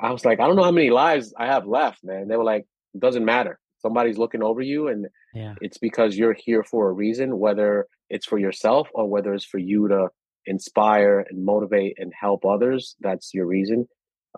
I 0.00 0.12
was 0.12 0.24
like, 0.24 0.40
I 0.40 0.46
don't 0.46 0.56
know 0.56 0.64
how 0.64 0.70
many 0.70 0.90
lives 0.90 1.34
I 1.38 1.46
have 1.46 1.66
left, 1.66 2.02
man. 2.02 2.28
They 2.28 2.36
were 2.36 2.44
like, 2.44 2.66
it 2.94 3.00
doesn't 3.00 3.24
matter. 3.24 3.58
Somebody's 3.78 4.16
looking 4.16 4.42
over 4.42 4.62
you, 4.62 4.88
and 4.88 5.06
yeah. 5.34 5.54
it's 5.60 5.76
because 5.76 6.16
you're 6.16 6.32
here 6.32 6.64
for 6.64 6.88
a 6.88 6.92
reason, 6.92 7.38
whether 7.38 7.86
it's 8.08 8.24
for 8.24 8.38
yourself 8.38 8.88
or 8.94 9.08
whether 9.08 9.34
it's 9.34 9.44
for 9.44 9.58
you 9.58 9.88
to 9.88 10.08
inspire 10.46 11.26
and 11.28 11.44
motivate 11.44 11.98
and 11.98 12.12
help 12.18 12.44
others. 12.44 12.96
That's 13.00 13.34
your 13.34 13.46
reason. 13.46 13.86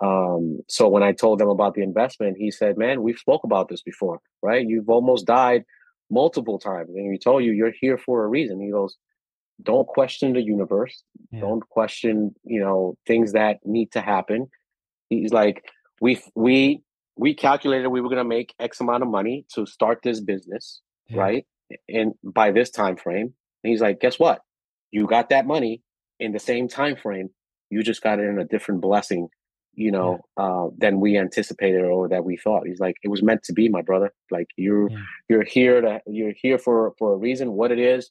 Um, 0.01 0.61
so 0.69 0.89
when 0.89 1.03
I 1.03 1.12
told 1.12 1.39
them 1.39 1.49
about 1.49 1.74
the 1.74 1.83
investment, 1.83 2.37
he 2.39 2.51
said, 2.51 2.77
"Man, 2.77 3.03
we've 3.03 3.19
spoke 3.19 3.45
about 3.45 3.69
this 3.69 3.83
before, 3.83 4.20
right? 4.43 4.66
You've 4.66 4.89
almost 4.89 5.27
died 5.27 5.65
multiple 6.11 6.59
times, 6.59 6.91
and 6.95 7.09
we 7.09 7.19
told 7.19 7.45
you 7.45 7.53
you're 7.53 7.73
here 7.81 7.99
for 7.99 8.24
a 8.24 8.28
reason." 8.28 8.61
He 8.61 8.70
goes, 8.70 8.97
"Don't 9.62 9.87
question 9.87 10.33
the 10.33 10.43
universe. 10.43 11.03
Yeah. 11.31 11.41
Don't 11.41 11.69
question, 11.69 12.35
you 12.45 12.61
know, 12.61 12.97
things 13.07 13.33
that 13.33 13.59
need 13.65 13.93
to 13.93 14.01
happen." 14.01 14.49
He's 15.09 15.33
like, 15.33 15.65
"We 16.01 16.20
we 16.35 16.83
we 17.16 17.35
calculated 17.35 17.89
we 17.89 18.01
were 18.01 18.09
going 18.09 18.19
to 18.19 18.24
make 18.24 18.55
X 18.59 18.81
amount 18.81 19.03
of 19.03 19.09
money 19.09 19.47
to 19.55 19.66
start 19.66 20.01
this 20.03 20.20
business, 20.20 20.81
yeah. 21.09 21.20
right? 21.20 21.47
And 21.89 22.15
by 22.23 22.51
this 22.53 22.70
time 22.70 22.97
frame." 22.97 23.35
And 23.62 23.70
he's 23.70 23.81
like, 23.81 24.01
"Guess 24.01 24.19
what? 24.19 24.43
You 24.91 25.07
got 25.07 25.31
that 25.31 25.47
money 25.47 25.83
in 26.20 26.33
the 26.33 26.39
same 26.39 26.69
time 26.69 26.97
frame. 26.97 27.31
You 27.70 27.83
just 27.83 28.03
got 28.03 28.19
it 28.19 28.24
in 28.24 28.39
a 28.39 28.45
different 28.45 28.81
blessing." 28.81 29.28
you 29.77 29.91
know, 29.91 30.27
yeah. 30.39 30.45
uh, 30.45 30.69
than 30.77 31.01
we 31.01 31.19
anticipated 31.19 31.85
or 31.85 32.09
that 32.09 32.24
we 32.24 32.37
thought. 32.37 32.66
He's 32.66 32.81
like, 32.81 32.97
it 33.03 33.09
was 33.09 33.23
meant 33.23 33.43
to 33.45 33.53
be, 33.53 33.69
my 33.69 33.83
brother. 33.83 34.12
Like 34.31 34.49
you're 34.57 34.89
you're 35.28 35.45
here 35.45 35.81
to 35.81 36.01
you're 36.07 36.33
here 36.33 36.59
for 36.59 36.95
for 36.99 37.12
a 37.12 37.16
reason. 37.16 37.53
What 37.53 37.70
it 37.70 37.78
is, 37.78 38.11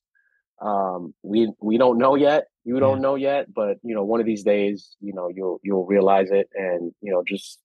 um, 0.61 1.13
we 1.23 1.51
we 1.61 1.77
don't 1.77 1.97
know 1.97 2.15
yet. 2.15 2.47
You 2.63 2.79
don't 2.79 2.97
yeah. 2.97 3.01
know 3.01 3.15
yet, 3.15 3.53
but 3.53 3.77
you 3.83 3.93
know, 3.93 4.03
one 4.03 4.19
of 4.19 4.25
these 4.25 4.43
days, 4.43 4.95
you 4.99 5.13
know, 5.13 5.29
you'll 5.33 5.59
you'll 5.63 5.85
realize 5.85 6.31
it, 6.31 6.49
and 6.55 6.91
you 7.01 7.11
know, 7.11 7.23
just 7.27 7.59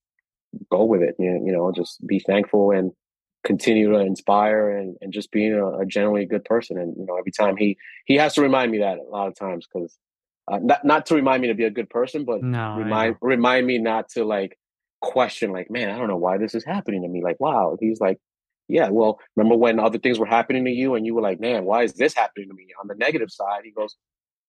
go 0.69 0.83
with 0.83 1.01
it. 1.01 1.15
You 1.19 1.51
know, 1.51 1.71
just 1.71 2.05
be 2.05 2.19
thankful 2.19 2.71
and 2.71 2.91
continue 3.43 3.91
to 3.91 3.97
inspire 3.97 4.69
and, 4.69 4.95
and 5.01 5.11
just 5.11 5.31
being 5.31 5.53
a, 5.53 5.79
a 5.79 5.85
generally 5.85 6.25
good 6.25 6.45
person. 6.45 6.77
And 6.77 6.95
you 6.97 7.05
know, 7.05 7.17
every 7.17 7.31
time 7.31 7.57
he 7.57 7.77
he 8.05 8.15
has 8.15 8.33
to 8.35 8.41
remind 8.41 8.71
me 8.71 8.79
that 8.79 8.97
a 8.97 9.09
lot 9.09 9.27
of 9.27 9.35
times 9.35 9.67
because 9.71 9.97
uh, 10.51 10.59
not 10.61 10.83
not 10.85 11.05
to 11.07 11.15
remind 11.15 11.41
me 11.41 11.47
to 11.47 11.55
be 11.55 11.63
a 11.63 11.71
good 11.71 11.89
person, 11.89 12.25
but 12.25 12.43
no, 12.43 12.75
remind 12.77 13.15
remind 13.21 13.65
me 13.65 13.77
not 13.77 14.09
to 14.09 14.25
like 14.25 14.57
question 15.01 15.51
like, 15.51 15.71
man, 15.71 15.89
I 15.89 15.97
don't 15.97 16.07
know 16.07 16.17
why 16.17 16.37
this 16.37 16.55
is 16.55 16.63
happening 16.63 17.01
to 17.03 17.07
me. 17.07 17.23
Like, 17.23 17.39
wow, 17.39 17.77
he's 17.79 17.99
like, 17.99 18.19
yeah, 18.71 18.89
well, 18.89 19.19
remember 19.35 19.57
when 19.57 19.79
other 19.79 19.99
things 19.99 20.17
were 20.17 20.25
happening 20.25 20.65
to 20.65 20.71
you 20.71 20.95
and 20.95 21.05
you 21.05 21.13
were 21.13 21.21
like, 21.21 21.39
man, 21.39 21.65
why 21.65 21.83
is 21.83 21.93
this 21.93 22.13
happening 22.15 22.47
to 22.47 22.55
me? 22.55 22.67
On 22.79 22.87
the 22.87 22.95
negative 22.95 23.29
side, 23.29 23.61
he 23.63 23.71
goes, 23.71 23.95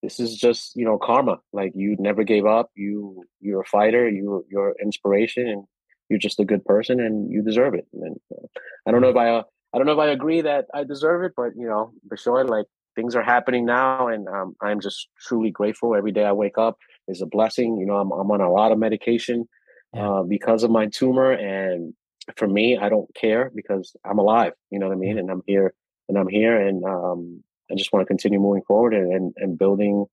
this 0.03 0.19
is 0.19 0.37
just 0.37 0.75
you 0.77 0.85
know 0.85 0.99
karma. 0.99 1.39
Like 1.53 1.73
you 1.75 1.97
never 1.99 2.25
gave 2.25 2.45
up. 2.45 2.71
You 2.75 3.25
you're 3.41 3.63
a 3.63 3.67
fighter. 3.67 4.09
You 4.09 4.45
you're 4.51 4.75
inspiration, 4.83 5.49
and 5.49 5.65
you're 6.09 6.19
just 6.19 6.41
a 6.41 6.45
good 6.45 6.65
person, 6.65 7.01
and 7.01 7.31
you 7.31 7.43
deserve 7.43 7.75
it. 7.75 7.87
And 7.93 8.17
uh, 8.33 8.47
I 8.87 8.91
don't 8.91 9.01
know 9.01 9.11
if 9.11 9.17
I 9.17 9.29
uh, 9.29 9.43
I 9.73 9.79
don't 9.79 9.87
know 9.87 9.93
if 9.93 9.99
I 9.99 10.09
agree 10.09 10.41
that 10.41 10.67
I 10.75 10.85
deserve 10.85 11.23
it, 11.25 11.33
but 11.37 11.53
you 11.57 11.67
know, 11.67 11.93
for 12.09 12.17
sure, 12.17 12.45
like 12.45 12.67
things 12.97 13.15
are 13.15 13.23
happening 13.23 13.65
now, 13.65 14.09
and 14.09 14.29
um, 14.29 14.55
I'm 14.61 14.81
just 14.81 15.09
truly 15.21 15.51
grateful. 15.51 15.95
Every 15.95 16.13
day 16.13 16.25
I 16.25 16.33
wake 16.33 16.59
up 16.59 16.79
is 17.09 17.23
a 17.23 17.27
blessing. 17.27 17.79
You 17.79 17.87
know, 17.87 17.97
I'm, 17.97 18.11
I'm 18.11 18.31
on 18.31 18.41
a 18.41 18.51
lot 18.51 18.73
of 18.73 18.79
medication 18.79 19.49
yeah. 19.95 20.11
uh, 20.11 20.23
because 20.25 20.65
of 20.65 20.71
my 20.71 20.87
tumor, 20.87 21.31
and 21.31 21.95
for 22.37 22.49
me, 22.49 22.79
I 22.79 22.89
don't 22.89 23.13
care 23.15 23.51
because 23.55 23.95
I'm 24.05 24.19
alive. 24.19 24.53
You 24.71 24.79
know 24.79 24.89
what 24.89 24.95
I 24.95 24.99
mean? 24.99 25.19
And 25.19 25.31
I'm 25.31 25.43
here, 25.47 25.75
and 26.09 26.19
I'm 26.19 26.29
here, 26.29 26.57
and 26.57 26.85
um, 26.85 27.43
I 27.71 27.75
just 27.75 27.93
want 27.93 28.03
to 28.03 28.07
continue 28.07 28.41
moving 28.41 28.63
forward 28.63 28.95
and, 28.95 29.13
and, 29.13 29.35
and 29.37 29.59
building, 29.59 30.07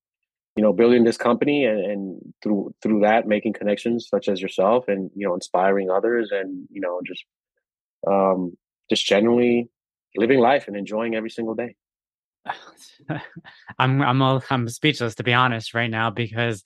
you 0.56 0.64
know, 0.64 0.74
building 0.74 1.04
this 1.04 1.18
company, 1.18 1.66
and, 1.66 1.80
and 1.80 2.34
through 2.42 2.74
through 2.82 3.02
that, 3.02 3.28
making 3.28 3.54
connections 3.54 4.08
such 4.10 4.28
as 4.28 4.42
yourself, 4.42 4.88
and 4.88 5.12
you 5.16 5.28
know, 5.28 5.34
inspiring 5.34 5.90
others, 5.90 6.30
and 6.32 6.68
you 6.72 6.82
know, 6.82 7.02
just 7.06 7.24
um, 8.08 8.58
just 8.90 9.06
generally 9.06 9.70
living 10.16 10.40
life 10.40 10.68
and 10.68 10.76
enjoying 10.76 11.16
every 11.16 11.30
single 11.30 11.56
day. 11.56 11.76
I'm 13.80 14.02
I'm 14.02 14.22
all, 14.22 14.44
I'm 14.50 14.68
speechless 14.70 15.16
to 15.16 15.24
be 15.24 15.34
honest 15.34 15.74
right 15.74 15.90
now 15.90 16.10
because 16.10 16.64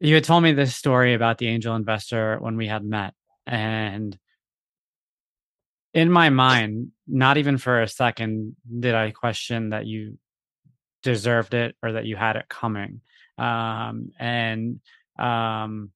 you 0.00 0.14
had 0.14 0.24
told 0.24 0.42
me 0.42 0.52
this 0.52 0.74
story 0.74 1.14
about 1.14 1.38
the 1.38 1.48
angel 1.48 1.76
investor 1.76 2.38
when 2.40 2.56
we 2.56 2.66
had 2.66 2.84
met 2.84 3.14
and 3.46 4.18
in 5.92 6.10
my 6.10 6.30
mind 6.30 6.92
not 7.06 7.36
even 7.36 7.58
for 7.58 7.82
a 7.82 7.88
second 7.88 8.56
did 8.78 8.94
I 8.94 9.10
question 9.10 9.70
that 9.70 9.86
you 9.86 10.18
deserved 11.02 11.54
it 11.54 11.74
or 11.82 11.92
that 11.92 12.06
you 12.06 12.16
had 12.16 12.36
it 12.36 12.48
coming 12.48 13.00
um, 13.38 14.10
and 14.18 14.80
um, 15.18 15.90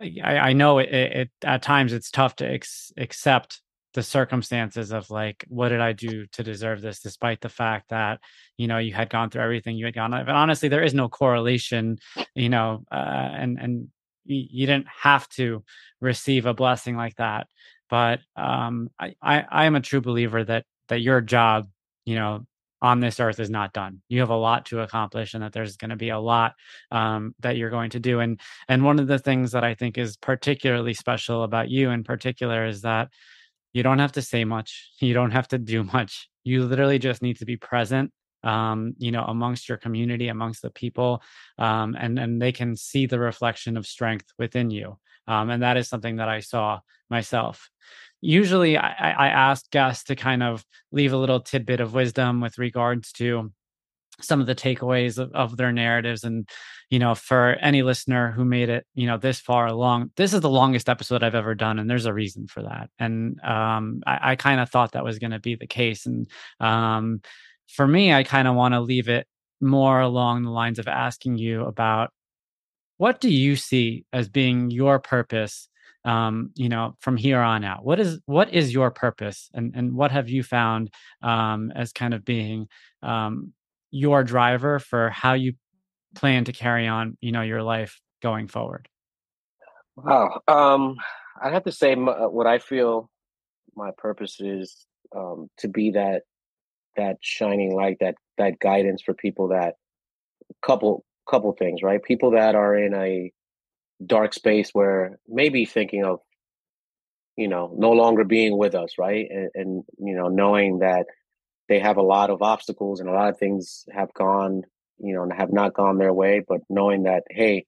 I, 0.00 0.38
I 0.38 0.52
know 0.52 0.78
it, 0.78 0.92
it, 0.92 1.30
at 1.44 1.62
times 1.62 1.92
it's 1.92 2.10
tough 2.10 2.36
to 2.36 2.46
ex- 2.46 2.92
accept 2.96 3.60
the 3.94 4.02
circumstances 4.02 4.92
of 4.92 5.08
like 5.10 5.42
what 5.48 5.70
did 5.70 5.80
i 5.80 5.94
do 5.94 6.26
to 6.26 6.42
deserve 6.42 6.82
this 6.82 7.00
despite 7.00 7.40
the 7.40 7.48
fact 7.48 7.88
that 7.88 8.20
you 8.58 8.68
know 8.68 8.76
you 8.76 8.92
had 8.92 9.08
gone 9.08 9.30
through 9.30 9.42
everything 9.42 9.74
you 9.74 9.86
had 9.86 9.94
gone 9.94 10.10
through. 10.10 10.26
but 10.26 10.34
honestly 10.34 10.68
there 10.68 10.82
is 10.82 10.92
no 10.92 11.08
correlation 11.08 11.96
you 12.34 12.50
know 12.50 12.84
uh, 12.92 12.94
and 12.94 13.58
and 13.58 13.88
you 14.26 14.66
didn't 14.66 14.88
have 14.88 15.26
to 15.30 15.64
receive 16.00 16.44
a 16.44 16.52
blessing 16.52 16.94
like 16.94 17.14
that 17.16 17.46
but 17.90 18.20
um 18.36 18.90
I, 18.98 19.14
I 19.22 19.64
am 19.66 19.76
a 19.76 19.80
true 19.80 20.00
believer 20.00 20.44
that 20.44 20.64
that 20.88 21.00
your 21.00 21.20
job 21.20 21.66
you 22.04 22.14
know 22.14 22.46
on 22.82 23.00
this 23.00 23.20
earth 23.20 23.40
is 23.40 23.50
not 23.50 23.72
done. 23.72 24.02
You 24.08 24.20
have 24.20 24.30
a 24.30 24.36
lot 24.36 24.66
to 24.66 24.80
accomplish 24.80 25.34
and 25.34 25.42
that 25.42 25.52
there's 25.52 25.76
going 25.76 25.90
to 25.90 25.96
be 25.96 26.10
a 26.10 26.18
lot 26.18 26.54
um, 26.90 27.34
that 27.40 27.56
you're 27.56 27.70
going 27.70 27.90
to 27.90 28.00
do 28.00 28.20
and 28.20 28.38
and 28.68 28.84
one 28.84 28.98
of 28.98 29.06
the 29.06 29.18
things 29.18 29.52
that 29.52 29.64
i 29.64 29.74
think 29.74 29.98
is 29.98 30.16
particularly 30.16 30.94
special 30.94 31.42
about 31.42 31.70
you 31.70 31.90
in 31.90 32.04
particular 32.04 32.66
is 32.66 32.82
that 32.82 33.08
you 33.72 33.82
don't 33.82 33.98
have 33.98 34.12
to 34.12 34.22
say 34.22 34.44
much 34.44 34.90
you 35.00 35.14
don't 35.14 35.32
have 35.32 35.48
to 35.48 35.58
do 35.58 35.84
much. 35.84 36.28
You 36.44 36.64
literally 36.64 37.00
just 37.00 37.22
need 37.22 37.38
to 37.38 37.44
be 37.44 37.56
present 37.56 38.12
um, 38.44 38.94
you 38.98 39.10
know 39.10 39.24
amongst 39.24 39.68
your 39.68 39.78
community 39.78 40.28
amongst 40.28 40.62
the 40.62 40.70
people 40.70 41.22
um, 41.58 41.96
and 41.98 42.18
and 42.18 42.40
they 42.40 42.52
can 42.52 42.76
see 42.76 43.06
the 43.06 43.18
reflection 43.18 43.76
of 43.76 43.86
strength 43.86 44.26
within 44.38 44.70
you 44.70 44.98
um, 45.26 45.50
and 45.50 45.62
that 45.62 45.76
is 45.76 45.88
something 45.88 46.16
that 46.16 46.28
i 46.28 46.40
saw 46.40 46.80
myself. 47.10 47.70
Usually 48.20 48.76
I, 48.76 49.12
I 49.12 49.28
ask 49.28 49.70
guests 49.70 50.04
to 50.04 50.16
kind 50.16 50.42
of 50.42 50.64
leave 50.90 51.12
a 51.12 51.16
little 51.16 51.40
tidbit 51.40 51.80
of 51.80 51.94
wisdom 51.94 52.40
with 52.40 52.58
regards 52.58 53.12
to 53.12 53.52
some 54.20 54.40
of 54.40 54.46
the 54.46 54.54
takeaways 54.54 55.18
of, 55.18 55.30
of, 55.32 55.58
their 55.58 55.72
narratives 55.72 56.24
and 56.24 56.48
you 56.88 56.98
know 56.98 57.14
for 57.14 57.52
any 57.60 57.82
listener 57.82 58.32
who 58.32 58.46
made 58.46 58.70
it 58.70 58.86
you 58.94 59.06
know 59.06 59.18
this 59.18 59.38
far 59.38 59.66
along 59.66 60.10
this 60.16 60.32
is 60.32 60.40
the 60.40 60.48
longest 60.48 60.88
episode 60.88 61.22
i've 61.22 61.34
ever 61.34 61.54
done 61.54 61.78
and 61.78 61.90
there's 61.90 62.06
a 62.06 62.14
reason 62.14 62.46
for 62.46 62.62
that. 62.62 62.88
And 62.98 63.38
um, 63.42 64.02
i, 64.06 64.32
I 64.32 64.36
kind 64.36 64.60
of 64.60 64.70
thought 64.70 64.92
that 64.92 65.04
was 65.04 65.18
going 65.18 65.32
to 65.32 65.38
be 65.38 65.54
the 65.54 65.66
case 65.66 66.06
and 66.06 66.26
um, 66.60 67.20
for 67.68 67.86
me 67.86 68.12
i 68.12 68.22
kind 68.22 68.48
of 68.48 68.54
want 68.54 68.72
to 68.72 68.80
leave 68.80 69.10
it 69.10 69.26
more 69.60 70.00
along 70.00 70.44
the 70.44 70.50
lines 70.50 70.78
of 70.78 70.88
asking 70.88 71.36
you 71.36 71.66
about 71.66 72.10
what 72.98 73.20
do 73.20 73.28
you 73.28 73.56
see 73.56 74.04
as 74.12 74.28
being 74.28 74.70
your 74.70 74.98
purpose 74.98 75.68
um, 76.04 76.50
you 76.54 76.68
know 76.68 76.94
from 77.00 77.16
here 77.16 77.40
on 77.40 77.64
out 77.64 77.84
what 77.84 77.98
is 77.98 78.20
what 78.26 78.52
is 78.54 78.72
your 78.72 78.90
purpose 78.90 79.50
and 79.54 79.74
and 79.74 79.92
what 79.94 80.10
have 80.12 80.28
you 80.28 80.42
found 80.42 80.90
um, 81.22 81.72
as 81.74 81.92
kind 81.92 82.14
of 82.14 82.24
being 82.24 82.68
um, 83.02 83.52
your 83.90 84.22
driver 84.22 84.78
for 84.78 85.10
how 85.10 85.32
you 85.32 85.54
plan 86.14 86.44
to 86.44 86.52
carry 86.52 86.86
on, 86.86 87.16
you 87.20 87.32
know, 87.32 87.42
your 87.42 87.62
life 87.62 88.00
going 88.22 88.48
forward? 88.48 88.88
Wow. 89.96 90.40
Um, 90.48 90.96
I 91.40 91.50
have 91.50 91.64
to 91.64 91.72
say 91.72 91.92
uh, 91.92 92.28
what 92.28 92.46
I 92.46 92.58
feel 92.58 93.10
my 93.74 93.90
purpose 93.96 94.40
is 94.40 94.86
um, 95.14 95.48
to 95.58 95.68
be 95.68 95.92
that 95.92 96.22
that 96.96 97.18
shining 97.20 97.74
light, 97.74 97.98
that 98.00 98.16
that 98.38 98.58
guidance 98.58 99.02
for 99.02 99.14
people 99.14 99.48
that 99.48 99.74
couple 100.62 101.04
couple 101.28 101.52
things, 101.52 101.82
right? 101.82 102.02
People 102.02 102.32
that 102.32 102.54
are 102.54 102.76
in 102.76 102.94
a 102.94 103.32
dark 104.04 104.34
space 104.34 104.70
where 104.72 105.18
maybe 105.26 105.64
thinking 105.64 106.04
of 106.04 106.20
you 107.36 107.48
know 107.48 107.72
no 107.76 107.92
longer 107.92 108.24
being 108.24 108.58
with 108.58 108.74
us 108.74 108.90
right 108.98 109.26
and, 109.30 109.50
and 109.54 109.84
you 109.98 110.14
know 110.14 110.28
knowing 110.28 110.80
that 110.80 111.06
they 111.68 111.80
have 111.80 111.96
a 111.96 112.02
lot 112.02 112.30
of 112.30 112.42
obstacles 112.42 113.00
and 113.00 113.08
a 113.08 113.12
lot 113.12 113.28
of 113.28 113.38
things 113.38 113.84
have 113.92 114.12
gone, 114.14 114.62
you 114.98 115.14
know, 115.14 115.22
and 115.22 115.32
have 115.32 115.52
not 115.52 115.74
gone 115.74 115.98
their 115.98 116.12
way. 116.12 116.42
But 116.46 116.60
knowing 116.68 117.04
that, 117.04 117.24
hey, 117.30 117.66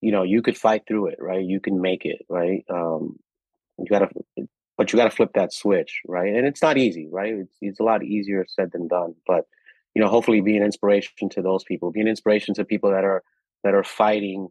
you 0.00 0.12
know, 0.12 0.22
you 0.22 0.42
could 0.42 0.56
fight 0.56 0.82
through 0.86 1.08
it, 1.08 1.18
right? 1.20 1.44
You 1.44 1.60
can 1.60 1.80
make 1.80 2.04
it, 2.04 2.24
right? 2.28 2.64
Um, 2.70 3.18
you 3.78 3.86
gotta, 3.88 4.08
but 4.76 4.92
you 4.92 4.96
gotta 4.96 5.10
flip 5.10 5.30
that 5.34 5.52
switch, 5.52 6.00
right? 6.06 6.34
And 6.34 6.46
it's 6.46 6.62
not 6.62 6.78
easy, 6.78 7.08
right? 7.10 7.34
It's, 7.34 7.56
it's 7.60 7.80
a 7.80 7.84
lot 7.84 8.04
easier 8.04 8.46
said 8.48 8.70
than 8.72 8.88
done. 8.88 9.14
But 9.26 9.46
you 9.94 10.02
know, 10.02 10.08
hopefully, 10.08 10.40
be 10.40 10.56
an 10.56 10.62
inspiration 10.64 11.28
to 11.30 11.42
those 11.42 11.64
people, 11.64 11.90
be 11.92 12.00
an 12.00 12.08
inspiration 12.08 12.54
to 12.54 12.64
people 12.64 12.90
that 12.90 13.04
are 13.04 13.22
that 13.64 13.74
are 13.74 13.84
fighting 13.84 14.48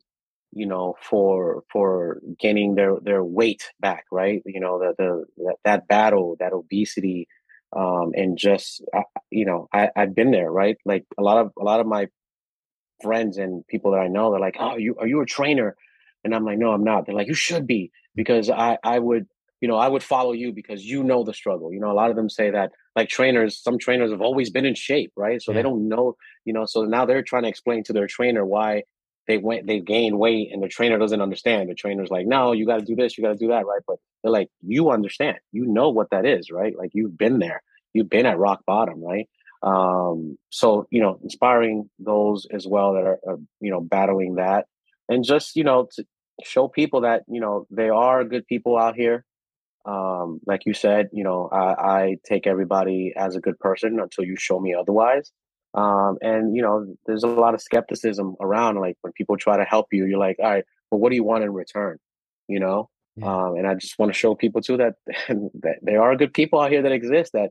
you 0.52 0.66
know, 0.66 0.96
for 1.02 1.64
for 1.72 2.22
gaining 2.40 2.76
their 2.76 2.96
their 3.02 3.24
weight 3.24 3.72
back, 3.80 4.06
right? 4.12 4.42
You 4.46 4.60
know, 4.60 4.80
the 4.80 4.94
the 4.98 5.26
that, 5.46 5.56
that 5.64 5.88
battle, 5.88 6.36
that 6.40 6.54
obesity, 6.54 7.28
um, 7.76 8.12
and 8.16 8.38
just 8.38 8.84
you 9.30 9.46
know, 9.46 9.68
I 9.74 9.90
I've 9.96 10.16
been 10.16 10.32
there, 10.32 10.52
right? 10.52 10.78
Like 10.86 11.06
a 11.18 11.22
lot 11.24 11.38
of 11.38 11.52
a 11.60 11.64
lot 11.64 11.80
of 11.80 11.86
my 11.88 12.08
friends 13.02 13.38
and 13.38 13.66
people 13.68 13.92
that 13.92 14.00
I 14.00 14.08
know, 14.08 14.32
they're 14.32 14.40
like, 14.40 14.58
"Oh, 14.60 14.78
you 14.78 14.96
are 15.00 15.08
you 15.08 15.22
a 15.22 15.26
trainer?" 15.26 15.76
And 16.24 16.36
I'm 16.36 16.46
like, 16.46 16.58
"No, 16.58 16.72
I'm 16.72 16.84
not." 16.84 17.06
They're 17.06 17.16
like, 17.16 17.28
"You 17.28 17.34
should 17.34 17.68
be," 17.68 17.92
because 18.16 18.50
I 18.50 18.78
I 18.84 19.00
would 19.00 19.28
you 19.62 19.68
know 19.68 19.78
I 19.78 19.88
would 19.88 20.04
follow 20.04 20.32
you 20.32 20.52
because 20.52 20.86
you 20.86 21.04
know 21.04 21.24
the 21.24 21.34
struggle. 21.34 21.74
You 21.74 21.80
know, 21.80 21.92
a 21.92 21.94
lot 21.94 22.10
of 22.10 22.16
them 22.16 22.30
say 22.30 22.50
that 22.52 22.72
like 22.96 23.10
trainers, 23.10 23.62
some 23.62 23.78
trainers 23.78 24.12
have 24.12 24.22
always 24.22 24.50
been 24.50 24.66
in 24.66 24.76
shape, 24.76 25.12
right? 25.16 25.42
So 25.42 25.52
yeah. 25.52 25.58
they 25.58 25.64
don't 25.64 25.88
know, 25.88 26.16
you 26.46 26.54
know. 26.54 26.66
So 26.66 26.84
now 26.84 27.06
they're 27.06 27.24
trying 27.24 27.44
to 27.44 27.50
explain 27.50 27.84
to 27.86 27.94
their 27.94 28.08
trainer 28.08 28.46
why 28.46 28.84
they 29.28 29.38
went 29.38 29.68
they 29.68 29.80
gained 29.80 30.18
weight 30.18 30.50
and 30.52 30.64
the 30.64 30.68
trainer 30.68 30.98
doesn't 30.98 31.22
understand. 31.22 31.70
The 31.70 31.76
trainer's 31.76 32.10
like, 32.10 32.26
"No, 32.26 32.52
you 32.52 32.66
got 32.66 32.80
to 32.80 32.86
do 32.86 32.96
this, 32.96 33.18
you 33.18 33.24
got 33.24 33.32
to 33.32 33.38
do 33.38 33.50
that," 33.50 33.66
right? 33.66 33.82
But 33.88 33.98
they're 34.24 34.32
like, 34.32 34.50
"You 34.62 34.92
understand. 34.92 35.38
You 35.52 35.66
know 35.66 35.90
what 35.90 36.10
that 36.12 36.26
is, 36.26 36.52
right? 36.52 36.76
Like 36.78 36.92
you've 36.94 37.18
been 37.18 37.40
there. 37.40 37.62
You've 37.94 38.10
been 38.10 38.26
at 38.26 38.38
rock 38.38 38.62
bottom, 38.66 39.04
right?" 39.04 39.28
um 39.62 40.38
so 40.50 40.88
you 40.90 41.02
know 41.02 41.20
inspiring 41.22 41.90
those 42.00 42.48
as 42.52 42.66
well 42.66 42.94
that 42.94 43.04
are, 43.04 43.20
are, 43.28 43.38
you 43.60 43.70
know 43.70 43.82
battling 43.82 44.36
that 44.36 44.68
and 45.10 45.26
just 45.26 45.56
you 45.58 45.66
know 45.66 45.88
to 45.94 46.06
show 46.46 46.68
people 46.70 47.02
that 47.02 47.24
you 47.28 47.42
know 47.42 47.68
they 47.70 47.90
are 47.90 48.24
good 48.24 48.48
people 48.48 48.78
out 48.78 48.96
here 48.96 49.26
um 49.90 50.40
like 50.46 50.62
you 50.66 50.74
said 50.74 51.08
you 51.12 51.24
know 51.24 51.50
i, 51.52 51.74
I 51.98 52.18
take 52.26 52.46
everybody 52.46 53.14
as 53.16 53.36
a 53.36 53.40
good 53.40 53.58
person 53.60 54.00
until 54.00 54.26
you 54.26 54.36
show 54.38 54.60
me 54.60 54.76
otherwise 54.80 55.32
um 55.74 56.18
and 56.22 56.56
you 56.56 56.62
know 56.62 56.86
there's 57.06 57.24
a 57.24 57.28
lot 57.28 57.54
of 57.54 57.62
skepticism 57.62 58.36
around 58.40 58.80
like 58.80 58.98
when 59.02 59.14
people 59.14 59.38
try 59.38 59.58
to 59.58 59.64
help 59.64 59.88
you 59.92 60.06
you're 60.06 60.20
like 60.20 60.38
all 60.40 60.50
right 60.50 60.66
well 60.92 61.00
what 61.00 61.10
do 61.10 61.16
you 61.16 61.24
want 61.24 61.44
in 61.44 61.52
return 61.54 61.98
you 62.48 62.60
know 62.60 62.90
yeah. 63.16 63.26
um 63.26 63.56
and 63.56 63.68
i 63.68 63.74
just 63.74 63.98
want 63.98 64.12
to 64.12 64.18
show 64.18 64.36
people 64.36 64.62
too 64.62 64.78
that 64.78 64.94
that 65.64 65.78
there 65.82 66.02
are 66.02 66.16
good 66.16 66.34
people 66.34 66.60
out 66.60 66.72
here 66.72 66.82
that 66.82 66.92
exist 66.92 67.32
that 67.34 67.50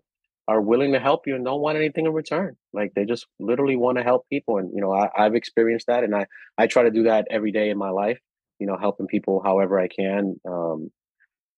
are 0.49 0.63
willing 0.63 0.93
to 0.93 0.99
help 0.99 1.27
you 1.27 1.37
and 1.37 1.45
don't 1.45 1.61
want 1.61 1.77
anything 1.77 2.07
in 2.07 2.13
return. 2.13 2.57
Like 2.73 2.93
they 2.95 3.05
just 3.05 3.27
literally 3.39 3.77
want 3.77 3.99
to 3.99 4.03
help 4.03 4.27
people. 4.31 4.57
And, 4.57 4.71
you 4.75 4.81
know, 4.81 4.93
I, 4.93 5.11
I've 5.17 5.35
experienced 5.35 5.89
that 5.89 6.05
and 6.05 6.17
I, 6.17 6.25
I 6.57 6.67
try 6.67 6.85
to 6.85 6.91
do 6.91 7.03
that 7.03 7.27
every 7.31 7.53
day 7.53 7.69
in 7.69 7.77
my 7.77 7.91
life, 7.91 8.19
you 8.59 8.67
know, 8.67 8.79
helping 8.81 9.07
people 9.07 9.43
however 9.45 9.79
I 9.79 9.89
can. 9.89 10.41
Um, 10.49 10.91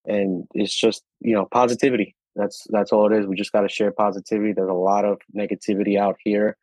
and 0.06 0.44
it's 0.54 0.74
just, 0.74 1.02
you 1.20 1.34
know, 1.34 1.46
positivity. 1.50 2.14
That's, 2.36 2.66
that's 2.70 2.92
all 2.92 3.12
it 3.12 3.18
is. 3.18 3.26
We 3.26 3.36
just 3.36 3.52
got 3.52 3.62
to 3.62 3.68
share 3.68 3.92
positivity. 3.92 4.52
There's 4.52 4.70
a 4.70 4.74
lot 4.74 5.04
of 5.04 5.18
negativity 5.36 5.98
out 5.98 6.16
here. 6.22 6.56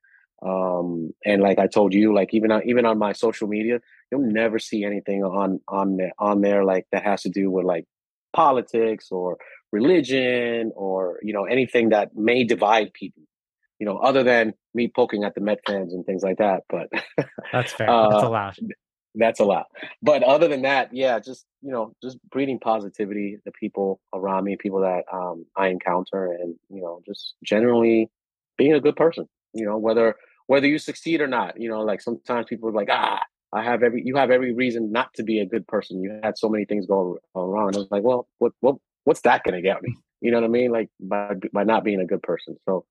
Um, 0.45 1.11
and 1.25 1.41
like 1.41 1.59
I 1.59 1.67
told 1.67 1.93
you, 1.93 2.13
like 2.13 2.33
even 2.33 2.51
on, 2.51 2.67
even 2.67 2.85
on 2.85 2.97
my 2.97 3.13
social 3.13 3.47
media, 3.47 3.79
you'll 4.11 4.21
never 4.21 4.59
see 4.59 4.83
anything 4.83 5.23
on, 5.23 5.59
on 5.67 5.97
there, 5.97 6.11
on 6.19 6.41
there, 6.41 6.63
like 6.63 6.85
that 6.91 7.03
has 7.03 7.23
to 7.23 7.29
do 7.29 7.49
with 7.49 7.65
like 7.65 7.85
politics 8.33 9.07
or 9.11 9.37
religion 9.71 10.71
or 10.75 11.19
you 11.23 11.33
know 11.33 11.45
anything 11.45 11.89
that 11.89 12.15
may 12.15 12.43
divide 12.43 12.93
people 12.93 13.23
you 13.79 13.85
know 13.85 13.97
other 13.97 14.23
than 14.23 14.53
me 14.73 14.91
poking 14.93 15.23
at 15.23 15.35
the 15.35 15.41
met 15.41 15.59
fans 15.65 15.93
and 15.93 16.05
things 16.05 16.23
like 16.23 16.37
that 16.37 16.63
but 16.69 16.87
that's 17.51 17.73
fair 17.77 17.89
uh, 17.89 18.09
that's 18.09 18.23
allowed 18.23 18.55
that's 19.17 19.39
a 19.39 19.45
lot. 19.45 19.67
but 20.01 20.23
other 20.23 20.47
than 20.47 20.61
that 20.61 20.93
yeah 20.93 21.19
just 21.19 21.45
you 21.61 21.71
know 21.71 21.93
just 22.01 22.17
breeding 22.29 22.59
positivity 22.59 23.37
the 23.45 23.51
people 23.51 23.99
around 24.13 24.43
me 24.43 24.55
people 24.57 24.81
that 24.81 25.03
um, 25.11 25.45
i 25.55 25.67
encounter 25.67 26.31
and 26.33 26.55
you 26.69 26.81
know 26.81 27.01
just 27.05 27.35
generally 27.43 28.09
being 28.57 28.73
a 28.73 28.81
good 28.81 28.95
person 28.95 29.27
you 29.53 29.65
know 29.65 29.77
whether 29.77 30.15
whether 30.47 30.67
you 30.67 30.77
succeed 30.77 31.21
or 31.21 31.27
not 31.27 31.59
you 31.59 31.69
know 31.69 31.81
like 31.81 32.01
sometimes 32.01 32.45
people 32.47 32.69
are 32.69 32.73
like 32.73 32.89
ah 32.91 33.21
I 33.53 33.63
have 33.63 33.81
every 33.81 34.03
you 34.05 34.15
have 34.17 34.29
every 34.29 34.53
reason 34.53 34.91
not 34.91 35.13
to 35.15 35.23
be 35.23 35.39
a 35.39 35.45
good 35.45 35.67
person. 35.67 36.01
You 36.01 36.19
had 36.21 36.37
so 36.37 36.49
many 36.49 36.65
things 36.65 36.85
going 36.85 37.17
wrong. 37.33 37.73
I 37.73 37.77
was 37.77 37.87
like, 37.89 38.03
well, 38.03 38.27
what 38.39 38.51
what 38.59 38.75
what's 39.05 39.21
that 39.21 39.43
going 39.43 39.55
to 39.55 39.61
get 39.61 39.81
me? 39.81 39.95
You 40.19 40.31
know 40.31 40.41
what 40.41 40.47
I 40.47 40.49
mean? 40.49 40.71
Like 40.71 40.89
by 40.99 41.33
by 41.53 41.63
not 41.63 41.83
being 41.83 42.01
a 42.01 42.05
good 42.05 42.21
person. 42.21 42.57
So, 42.67 42.85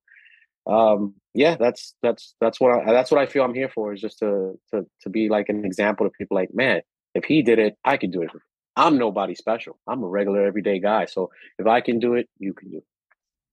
um, 0.67 1.15
yeah, 1.37 1.57
that's 1.57 1.95
that's 2.03 2.35
that's 2.41 2.61
what 2.61 2.89
I, 2.89 2.93
that's 2.93 3.11
what 3.11 3.21
I 3.21 3.27
feel 3.27 3.45
I'm 3.45 3.55
here 3.55 3.69
for 3.69 3.93
is 3.93 4.01
just 4.01 4.19
to 4.21 4.59
to 4.73 4.87
to 5.03 5.11
be 5.11 5.29
like 5.29 5.49
an 5.49 5.65
example 5.65 6.07
to 6.07 6.11
people. 6.11 6.35
Like, 6.35 6.55
man, 6.55 6.81
if 7.15 7.25
he 7.25 7.43
did 7.43 7.59
it, 7.59 7.77
I 7.85 7.99
can 7.99 8.11
do 8.11 8.23
it. 8.23 8.31
I'm 8.75 8.97
nobody 8.99 9.35
special. 9.35 9.79
I'm 9.87 10.03
a 10.03 10.07
regular 10.07 10.45
everyday 10.45 10.81
guy. 10.81 11.05
So 11.05 11.31
if 11.59 11.67
I 11.67 11.81
can 11.83 11.99
do 11.99 12.15
it, 12.15 12.29
you 12.39 12.55
can 12.55 12.71
do 12.71 12.79
it. 12.79 12.85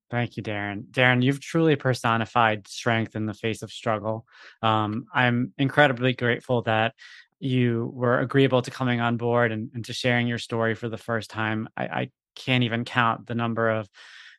Thank 0.09 0.37
you, 0.37 0.43
Darren. 0.43 0.85
Darren, 0.91 1.23
you've 1.23 1.41
truly 1.41 1.75
personified 1.75 2.67
strength 2.67 3.15
in 3.15 3.25
the 3.25 3.33
face 3.33 3.63
of 3.63 3.71
struggle. 3.71 4.25
Um, 4.61 5.05
I'm 5.13 5.53
incredibly 5.57 6.13
grateful 6.13 6.61
that 6.63 6.93
you 7.39 7.91
were 7.93 8.19
agreeable 8.19 8.61
to 8.61 8.71
coming 8.71 9.01
on 9.01 9.17
board 9.17 9.51
and, 9.51 9.71
and 9.73 9.83
to 9.85 9.93
sharing 9.93 10.27
your 10.27 10.37
story 10.37 10.75
for 10.75 10.87
the 10.87 10.97
first 10.97 11.29
time. 11.29 11.67
I, 11.75 11.83
I, 11.85 12.11
can't 12.35 12.63
even 12.63 12.83
count 12.83 13.27
the 13.27 13.35
number 13.35 13.69
of 13.69 13.87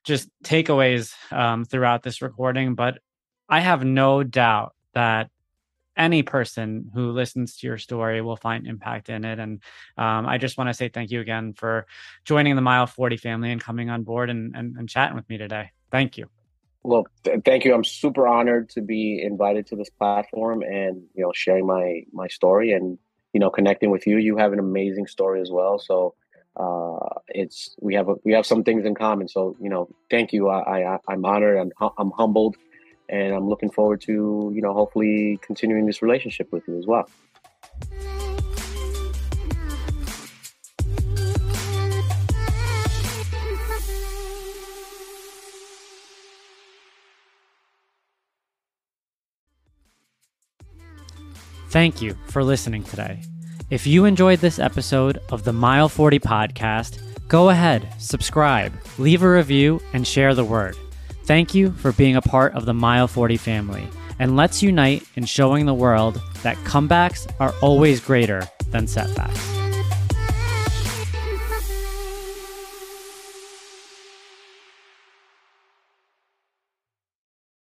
just 0.02 0.28
takeaways 0.42 1.14
um, 1.32 1.64
throughout 1.64 2.02
this 2.02 2.22
recording, 2.22 2.74
but 2.74 2.98
I 3.48 3.60
have 3.60 3.84
no 3.84 4.22
doubt 4.22 4.74
that 4.94 5.30
any 5.96 6.22
person 6.22 6.90
who 6.92 7.12
listens 7.12 7.56
to 7.58 7.66
your 7.66 7.78
story 7.78 8.20
will 8.20 8.36
find 8.36 8.66
impact 8.66 9.08
in 9.08 9.24
it. 9.24 9.38
And 9.38 9.62
um, 9.96 10.26
I 10.26 10.38
just 10.38 10.58
want 10.58 10.68
to 10.68 10.74
say 10.74 10.88
thank 10.88 11.10
you 11.10 11.20
again 11.20 11.52
for 11.52 11.86
joining 12.24 12.56
the 12.56 12.62
Mile 12.62 12.86
40 12.86 13.16
family 13.16 13.52
and 13.52 13.60
coming 13.60 13.90
on 13.90 14.02
board 14.02 14.30
and, 14.30 14.56
and, 14.56 14.76
and 14.76 14.88
chatting 14.88 15.14
with 15.14 15.28
me 15.28 15.38
today. 15.38 15.70
Thank 15.90 16.18
you. 16.18 16.28
Well, 16.82 17.06
th- 17.24 17.40
thank 17.44 17.64
you. 17.64 17.74
I'm 17.74 17.84
super 17.84 18.28
honored 18.28 18.68
to 18.70 18.82
be 18.82 19.22
invited 19.22 19.66
to 19.68 19.76
this 19.76 19.88
platform 19.88 20.62
and 20.62 21.02
you 21.14 21.24
know 21.24 21.32
sharing 21.34 21.66
my 21.66 22.02
my 22.12 22.28
story 22.28 22.72
and 22.72 22.98
you 23.32 23.40
know 23.40 23.48
connecting 23.48 23.90
with 23.90 24.06
you. 24.06 24.18
You 24.18 24.36
have 24.36 24.52
an 24.52 24.58
amazing 24.58 25.06
story 25.06 25.40
as 25.40 25.50
well. 25.50 25.78
So 25.78 26.14
uh, 26.56 27.20
it's 27.28 27.74
we 27.80 27.94
have 27.94 28.10
a, 28.10 28.16
we 28.24 28.32
have 28.34 28.44
some 28.44 28.64
things 28.64 28.84
in 28.84 28.94
common. 28.94 29.28
So 29.28 29.56
you 29.60 29.70
know, 29.70 29.88
thank 30.10 30.34
you. 30.34 30.50
I, 30.50 30.92
I 30.92 30.98
I'm 31.08 31.24
honored. 31.24 31.56
I'm 31.56 31.90
I'm 31.96 32.10
humbled, 32.10 32.56
and 33.08 33.34
I'm 33.34 33.48
looking 33.48 33.70
forward 33.70 34.00
to 34.02 34.50
you 34.54 34.62
know 34.62 34.72
hopefully 34.72 35.38
continuing 35.42 35.86
this 35.86 36.02
relationship 36.02 36.52
with 36.52 36.66
you 36.68 36.78
as 36.78 36.86
well. 36.86 37.08
Thank 51.74 52.00
you 52.00 52.16
for 52.28 52.44
listening 52.44 52.84
today. 52.84 53.20
If 53.68 53.84
you 53.84 54.04
enjoyed 54.04 54.38
this 54.38 54.60
episode 54.60 55.18
of 55.32 55.42
the 55.42 55.52
Mile 55.52 55.88
40 55.88 56.20
podcast, 56.20 57.00
go 57.26 57.48
ahead, 57.48 57.92
subscribe, 57.98 58.72
leave 58.96 59.24
a 59.24 59.28
review, 59.28 59.80
and 59.92 60.06
share 60.06 60.36
the 60.36 60.44
word. 60.44 60.76
Thank 61.26 61.54
you 61.54 61.72
for 61.72 61.92
being 61.92 62.16
a 62.16 62.22
part 62.22 62.52
of 62.54 62.66
the 62.66 62.74
Mile 62.74 63.08
40 63.08 63.38
family, 63.38 63.88
and 64.18 64.36
let's 64.36 64.62
unite 64.62 65.04
in 65.16 65.24
showing 65.24 65.64
the 65.64 65.72
world 65.72 66.20
that 66.42 66.56
comebacks 66.58 67.26
are 67.40 67.54
always 67.62 67.98
greater 67.98 68.46
than 68.70 68.86
setbacks. 68.86 69.53